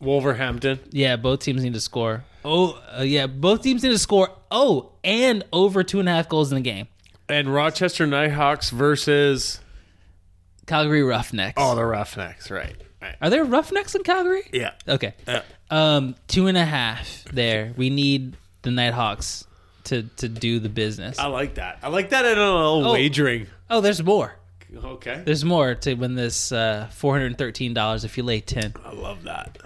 Wolverhampton. 0.00 0.78
Yeah, 0.90 1.16
both 1.16 1.40
teams 1.40 1.62
need 1.62 1.74
to 1.74 1.80
score. 1.80 2.24
Oh, 2.44 2.80
uh, 2.98 3.02
yeah, 3.02 3.26
both 3.26 3.62
teams 3.62 3.82
need 3.82 3.90
to 3.90 3.98
score. 3.98 4.30
Oh, 4.50 4.92
and 5.04 5.44
over 5.52 5.82
two 5.82 6.00
and 6.00 6.08
a 6.08 6.12
half 6.12 6.26
goals 6.28 6.50
in 6.50 6.56
the 6.56 6.62
game. 6.62 6.88
And 7.28 7.52
Rochester 7.52 8.06
Nighthawks 8.06 8.70
versus. 8.70 9.60
Calgary 10.66 11.02
Roughnecks. 11.02 11.54
Oh, 11.58 11.74
the 11.74 11.84
Roughnecks. 11.84 12.50
Right. 12.50 12.76
Right. 13.02 13.16
Are 13.20 13.28
there 13.28 13.44
Roughnecks 13.44 13.94
in 13.94 14.02
Calgary? 14.04 14.42
Yeah. 14.52 14.72
Okay. 14.88 15.14
Um, 15.70 16.14
two 16.28 16.46
and 16.46 16.56
a 16.56 16.64
half 16.64 17.24
there. 17.32 17.72
We 17.76 17.90
need 17.90 18.36
the 18.62 18.70
Nighthawks 18.70 19.44
to 19.90 20.02
to 20.16 20.28
do 20.28 20.58
the 20.58 20.68
business. 20.68 21.18
I 21.18 21.26
like 21.26 21.54
that. 21.54 21.78
I 21.82 21.88
like 21.88 22.10
that 22.10 22.24
NLL 22.24 22.86
Oh. 22.86 22.92
wagering. 22.94 23.46
Oh, 23.68 23.80
there's 23.80 24.02
more. 24.02 24.34
Okay. 24.84 25.22
There's 25.24 25.44
more 25.44 25.74
to 25.74 25.94
win 25.94 26.14
this 26.14 26.50
uh, 26.52 26.88
four 26.92 27.14
hundred 27.14 27.36
thirteen 27.38 27.74
dollars 27.74 28.04
if 28.04 28.16
you 28.16 28.22
lay 28.24 28.40
ten. 28.40 28.72
I 28.84 28.92
love 28.92 29.24
that. 29.24 29.58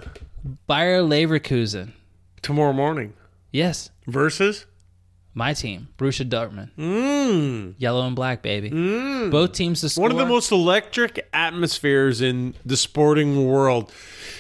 Bayer 0.67 1.01
Leverkusen. 1.03 1.93
Tomorrow 2.43 2.73
morning 2.75 3.15
Yes, 3.53 3.91
versus. 4.07 4.67
my 5.33 5.53
team, 5.55 5.89
Borussia 5.99 6.29
Dortmund. 6.29 6.71
Mm. 6.79 7.75
Yellow 7.79 8.07
and 8.07 8.15
black, 8.17 8.43
baby. 8.43 8.69
Both 9.31 9.53
teams 9.53 9.81
to 9.81 9.89
score. 9.89 10.03
One 10.03 10.11
of 10.11 10.19
the 10.19 10.27
most 10.27 10.53
electric 10.53 11.27
atmospheres 11.33 12.21
in 12.21 12.55
the 12.67 12.77
sporting 12.77 13.47
world. 13.47 13.91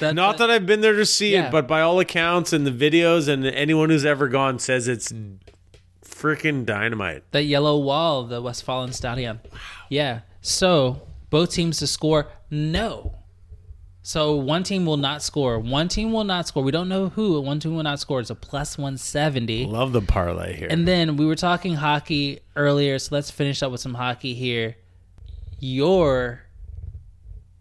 That- 0.00 0.14
Not 0.14 0.36
that 0.38 0.50
I've 0.50 0.66
been 0.66 0.80
there 0.82 0.92
to 0.96 1.06
see 1.06 1.32
Yeah. 1.32 1.46
it, 1.46 1.52
but 1.52 1.66
by 1.66 1.80
all 1.80 1.98
accounts 2.00 2.52
and 2.52 2.66
the 2.66 2.70
videos 2.70 3.26
and 3.28 3.46
anyone 3.46 3.88
who's 3.90 4.04
ever 4.04 4.28
gone 4.28 4.58
says 4.58 4.86
it's 4.88 5.12
freaking 6.24 6.64
dynamite. 6.64 7.30
that 7.32 7.42
yellow 7.44 7.78
wall 7.78 8.22
of 8.22 8.30
the 8.30 8.40
Westfalen 8.40 8.94
Stadion. 8.94 9.40
Yeah. 9.90 10.20
So 10.40 11.02
both 11.28 11.50
teams 11.52 11.78
to 11.80 11.86
score, 11.86 12.28
no. 12.50 13.16
So 14.02 14.34
one 14.34 14.62
team 14.62 14.86
will 14.86 14.96
not 14.96 15.22
score. 15.22 15.58
One 15.58 15.88
team 15.88 16.12
will 16.12 16.24
not 16.24 16.46
score. 16.48 16.62
We 16.62 16.72
don't 16.72 16.88
know 16.88 17.08
who. 17.10 17.40
One 17.40 17.60
team 17.60 17.74
will 17.74 17.82
not 17.82 18.00
score. 18.00 18.20
It's 18.20 18.30
a 18.30 18.34
plus 18.34 18.76
one 18.78 18.96
seventy. 18.96 19.64
Love 19.66 19.92
the 19.92 20.02
parlay 20.02 20.54
here. 20.56 20.68
And 20.70 20.86
then 20.88 21.16
we 21.16 21.26
were 21.26 21.36
talking 21.36 21.74
hockey 21.74 22.40
earlier, 22.56 22.98
so 22.98 23.14
let's 23.14 23.30
finish 23.30 23.62
up 23.62 23.70
with 23.72 23.80
some 23.80 23.94
hockey 23.94 24.34
here. 24.34 24.76
Your 25.58 26.42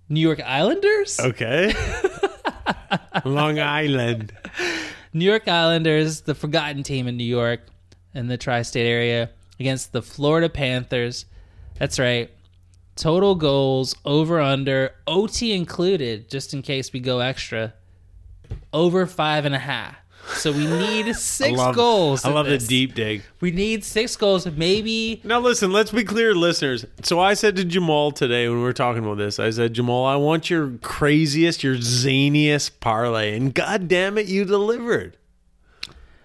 New 0.10 0.19
York 0.19 0.41
Islanders? 0.41 1.19
okay. 1.19 1.73
Long 3.26 3.60
Island. 3.60 4.34
New 5.14 5.26
York 5.26 5.48
Islanders, 5.48 6.22
the 6.22 6.35
forgotten 6.35 6.84
team 6.84 7.07
in 7.07 7.15
New 7.18 7.23
York 7.23 7.61
in 8.14 8.27
the 8.27 8.38
tri 8.38 8.61
state 8.61 8.88
area, 8.88 9.30
against 9.60 9.91
the 9.91 10.02
Florida 10.02 10.49
Panthers. 10.49 11.26
That's 11.80 11.99
right. 11.99 12.30
Total 12.95 13.34
goals 13.35 13.95
over 14.06 14.40
under, 14.40 14.94
OT 15.07 15.53
included, 15.53 16.30
just 16.30 16.53
in 16.53 16.61
case 16.61 16.94
we 16.94 16.99
go 16.99 17.19
extra, 17.19 17.73
over 18.72 19.07
five 19.07 19.45
and 19.45 19.56
a 19.56 19.60
half. 19.60 19.95
So 20.27 20.52
we 20.52 20.65
need 20.65 21.14
six 21.15 21.60
I 21.60 21.64
love, 21.64 21.76
goals. 21.76 22.26
I 22.26 22.30
love 22.30 22.45
the 22.45 22.57
deep 22.57 22.94
dig. 22.94 23.23
We 23.41 23.52
need 23.52 23.84
six 23.84 24.15
goals, 24.15 24.45
maybe. 24.45 25.22
Now 25.23 25.40
listen, 25.40 25.72
let's 25.72 25.91
be 25.91 26.03
clear, 26.03 26.34
listeners. 26.34 26.85
So 27.02 27.19
I 27.19 27.34
said 27.34 27.56
to 27.57 27.65
Jamaal 27.65 28.15
today 28.15 28.48
when 28.48 28.57
we 28.57 28.64
were 28.64 28.73
talking 28.73 29.03
about 29.03 29.18
this, 29.18 29.40
I 29.40 29.49
said, 29.49 29.73
Jamaal, 29.73 30.07
I 30.07 30.15
want 30.15 30.49
your 30.49 30.77
craziest, 30.81 31.64
your 31.64 31.76
zaniest 31.76 32.80
parlay, 32.80 33.35
and 33.35 33.53
god 33.53 33.88
damn 33.88 34.18
it, 34.18 34.27
you 34.27 34.45
delivered. 34.45 35.18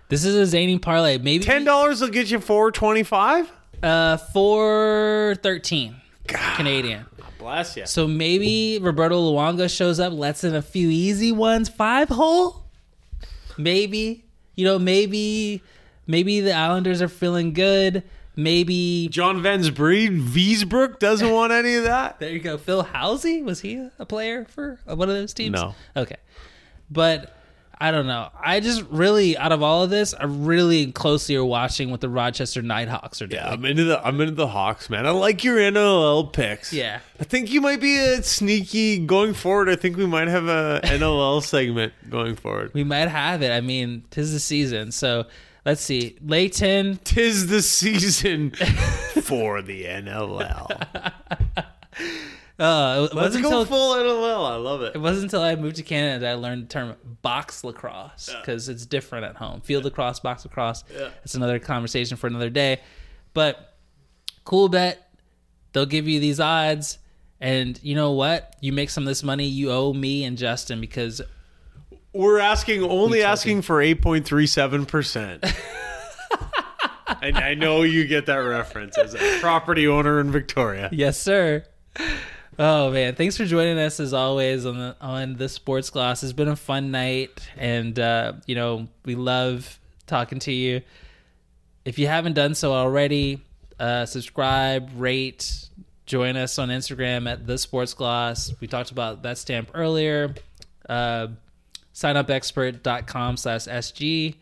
This 0.09 0.25
is 0.25 0.35
a 0.35 0.47
zany 0.47 0.79
parlay. 0.79 1.19
Maybe 1.19 1.45
Ten 1.45 1.65
dollars 1.65 2.01
will 2.01 2.09
get 2.09 2.31
you 2.31 2.41
four 2.41 2.71
twenty 2.73 3.03
five. 3.03 3.51
uh 3.83 4.17
four 4.17 5.37
thirteen 5.43 5.97
Canadian. 6.27 7.07
Bless 7.39 7.77
you. 7.77 7.87
So 7.87 8.07
maybe 8.09 8.79
Roberto 8.81 9.17
Luongo 9.33 9.75
shows 9.75 10.01
up, 10.01 10.13
lets 10.13 10.45
in 10.45 10.55
a 10.55 10.63
few 10.63 10.89
easy 10.91 11.31
ones, 11.33 11.69
five 11.69 12.09
hole. 12.09 12.65
Maybe 13.57 14.25
you 14.57 14.65
know, 14.65 14.79
maybe 14.79 15.63
maybe 16.07 16.41
the 16.41 16.53
Islanders 16.53 17.01
are 17.03 17.09
feeling 17.09 17.53
good. 17.53 18.03
Maybe 18.35 19.09
John 19.11 19.43
Vens 19.43 19.69
Breed, 19.71 20.13
Wiesbrook 20.13 21.01
doesn't 21.01 21.29
want 21.31 21.53
any 21.53 21.75
of 21.75 21.85
that. 21.85 22.21
there 22.21 22.31
you 22.31 22.39
go. 22.39 22.57
Phil 22.57 22.85
Housey 22.85 23.43
was 23.43 23.61
he 23.61 23.89
a 23.99 24.07
player 24.07 24.45
for 24.45 24.79
one 24.85 25.09
of 25.09 25.15
those 25.17 25.35
teams? 25.35 25.55
No. 25.55 25.75
Okay, 25.97 26.17
but 26.91 27.37
I 27.81 27.93
don't 27.93 28.07
know. 28.09 28.29
I 28.43 28.59
just 28.59 28.83
really, 28.91 29.37
out 29.37 29.53
of 29.53 29.63
all 29.63 29.85
of 29.85 29.91
this, 29.91 30.13
I 30.13 30.25
really 30.25 30.91
closely 30.91 31.37
are 31.37 31.45
watching 31.45 31.91
what 31.91 32.01
the 32.01 32.09
Rochester 32.09 32.61
Nighthawks 32.61 33.23
are 33.23 33.29
doing. 33.29 33.41
Yeah, 33.41 33.51
I'm 33.53 33.65
into 33.65 33.85
the 33.85 34.05
I'm 34.05 34.21
into 34.21 34.35
the 34.35 34.49
Hawks, 34.49 34.91
man. 34.91 35.07
I 35.07 35.11
like 35.11 35.45
your 35.45 35.59
NLL 35.59 36.33
picks. 36.33 36.73
Yeah. 36.73 37.01
I 37.21 37.25
think 37.25 37.53
you 37.53 37.61
might 37.61 37.81
be 37.81 37.97
a 37.97 38.23
sneaky 38.23 38.99
going 38.99 39.33
forward. 39.33 39.69
I 39.69 39.77
think 39.77 39.97
we 39.97 40.07
might 40.07 40.29
have 40.29 40.49
a 40.49 40.81
NLL 40.85 41.43
segment 41.45 41.93
going 42.11 42.35
forward. 42.35 42.73
We 42.75 42.83
might 42.85 43.09
have 43.09 43.43
it. 43.43 43.53
I 43.53 43.61
mean, 43.61 44.03
tis 44.11 44.33
the 44.33 44.41
season. 44.41 44.91
So 44.91 45.27
let's 45.65 45.81
see. 45.81 46.17
Lay 46.25 46.49
10. 46.49 46.99
Tis 47.05 47.47
the 47.47 47.63
season 47.63 48.51
for 49.23 49.63
the 49.63 49.85
NLL. 49.85 51.07
Uh, 52.59 53.09
it 53.11 53.15
Let's 53.15 53.37
go 53.37 53.43
until 53.45 53.65
full 53.65 53.95
NLL. 53.95 54.51
I 54.51 54.57
love 54.57 54.83
it. 54.83 54.97
it 54.97 54.99
wasn't 54.99 55.25
until 55.25 55.43
I 55.43 55.55
moved 55.55 55.77
to 55.77 55.83
Canada 55.83 56.21
that 56.21 56.31
I 56.31 56.35
learned 56.35 56.65
the 56.65 56.67
term 56.67 56.97
box 57.23 57.63
lacrosse 57.63 58.35
because 58.41 58.69
it's 58.69 58.85
different 58.85 59.27
at 59.27 59.37
home. 59.37 59.61
Field 59.61 59.85
lacrosse, 59.85 60.19
box 60.21 60.45
lacrosse. 60.45 60.83
Yeah. 60.93 61.11
It's 61.23 61.35
another 61.37 61.59
conversation 61.61 62.17
for 62.17 62.27
another 62.27 62.51
day. 62.51 62.81
But 63.35 63.77
Coolbet. 64.45 64.97
They'll 65.73 65.87
give 65.87 66.09
you 66.09 66.19
these 66.19 66.41
odds. 66.41 66.99
And 67.41 67.79
you 67.83 67.95
know 67.95 68.13
what? 68.13 68.57
You 68.61 68.73
make 68.73 68.91
some 68.91 69.05
of 69.05 69.09
this 69.09 69.23
money, 69.23 69.45
you 69.45 69.71
owe 69.71 69.93
me 69.93 70.25
and 70.25 70.37
Justin 70.37 70.81
because 70.81 71.21
We're 72.13 72.41
asking 72.41 72.83
only 72.83 73.23
asking 73.23 73.63
for 73.63 73.81
eight 73.81 74.03
point 74.03 74.25
three 74.25 74.47
seven 74.47 74.87
percent. 74.87 75.45
And 77.21 77.37
I 77.39 77.55
know 77.55 77.83
you 77.83 78.07
get 78.07 78.27
that 78.27 78.37
reference 78.37 78.97
as 78.99 79.15
a 79.15 79.39
property 79.41 79.89
owner 79.89 80.21
in 80.21 80.31
Victoria. 80.31 80.89
Yes, 80.93 81.19
sir. 81.21 81.65
Oh 82.59 82.91
man, 82.91 83.15
thanks 83.15 83.37
for 83.37 83.45
joining 83.45 83.79
us 83.79 84.01
as 84.01 84.13
always 84.13 84.67
on 84.67 84.79
the 84.79 84.97
on 85.01 85.37
the 85.37 85.49
Sports 85.49 85.91
Gloss. 85.91 86.25
It's 86.25 86.33
been 86.33 86.49
a 86.49 86.57
fun 86.57 86.91
night, 86.91 87.31
and 87.57 87.97
uh, 87.99 88.33
you 88.47 88.57
know 88.57 88.89
we 89.05 89.15
love 89.15 89.79
talking 90.07 90.41
to 90.41 90.53
you. 90.53 90.83
If 91.85 91.99
you 91.99 92.09
haven't 92.09 92.33
done 92.35 92.55
so 92.55 92.73
already, 92.73 93.43
Uh, 93.79 94.05
subscribe, 94.07 94.91
rate, 94.97 95.69
join 96.05 96.37
us 96.37 96.59
on 96.59 96.69
Instagram 96.69 97.31
at 97.31 97.47
the 97.47 97.57
Sports 97.57 97.95
Gloss. 97.95 98.53
We 98.61 98.67
talked 98.67 98.91
about 98.91 99.23
Betstamp 99.23 99.69
earlier. 99.73 100.35
Uh, 100.89 101.29
signupexpert.com 101.95 103.37
slash 103.37 103.67
SG. 103.67 104.35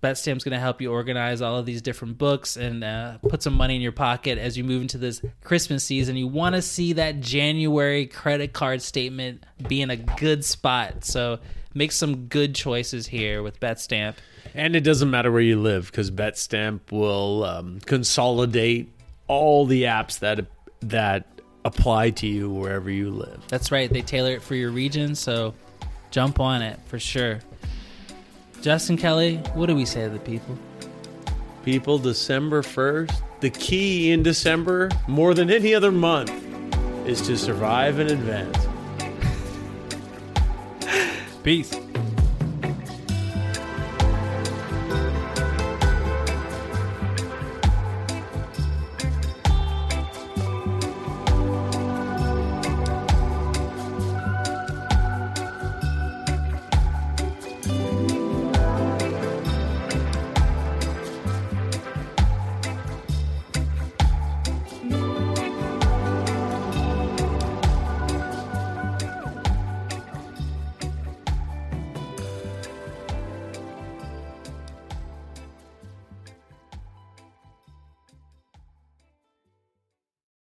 Betstamp's 0.00 0.44
going 0.44 0.54
to 0.54 0.60
help 0.60 0.80
you 0.80 0.90
organize 0.90 1.42
all 1.42 1.56
of 1.56 1.66
these 1.66 1.82
different 1.82 2.18
books 2.18 2.56
and 2.56 2.82
uh, 2.82 3.18
put 3.18 3.42
some 3.42 3.54
money 3.54 3.76
in 3.76 3.82
your 3.82 3.92
pocket 3.92 4.38
as 4.38 4.56
you 4.56 4.64
move 4.64 4.82
into 4.82 4.98
this 4.98 5.20
Christmas 5.44 5.84
season. 5.84 6.16
You 6.16 6.26
want 6.26 6.54
to 6.54 6.62
see 6.62 6.94
that 6.94 7.20
January 7.20 8.06
credit 8.06 8.52
card 8.52 8.82
statement 8.82 9.44
be 9.68 9.82
in 9.82 9.90
a 9.90 9.96
good 9.96 10.44
spot. 10.44 11.04
So 11.04 11.38
make 11.74 11.92
some 11.92 12.26
good 12.26 12.54
choices 12.54 13.06
here 13.06 13.42
with 13.42 13.60
Betstamp. 13.60 14.14
And 14.54 14.74
it 14.74 14.80
doesn't 14.80 15.10
matter 15.10 15.30
where 15.30 15.42
you 15.42 15.60
live 15.60 15.86
because 15.86 16.10
Betstamp 16.10 16.90
will 16.90 17.44
um, 17.44 17.80
consolidate 17.80 18.92
all 19.28 19.66
the 19.66 19.84
apps 19.84 20.18
that 20.20 20.46
that 20.80 21.26
apply 21.64 22.08
to 22.10 22.26
you 22.26 22.48
wherever 22.50 22.90
you 22.90 23.10
live. 23.10 23.42
That's 23.48 23.70
right. 23.70 23.92
They 23.92 24.00
tailor 24.00 24.32
it 24.32 24.42
for 24.42 24.54
your 24.54 24.70
region, 24.70 25.14
so 25.14 25.54
jump 26.10 26.40
on 26.40 26.62
it 26.62 26.80
for 26.86 26.98
sure. 26.98 27.40
Justin 28.60 28.98
Kelly, 28.98 29.36
what 29.54 29.66
do 29.66 29.74
we 29.74 29.86
say 29.86 30.04
to 30.04 30.10
the 30.10 30.18
people? 30.18 30.58
People, 31.64 31.98
December 31.98 32.60
1st, 32.62 33.22
the 33.40 33.48
key 33.48 34.10
in 34.10 34.22
December, 34.22 34.90
more 35.08 35.32
than 35.32 35.50
any 35.50 35.74
other 35.74 35.90
month, 35.90 36.30
is 37.06 37.22
to 37.22 37.38
survive 37.38 37.98
in 37.98 38.08
advance. 38.08 38.58
Peace. 41.42 41.74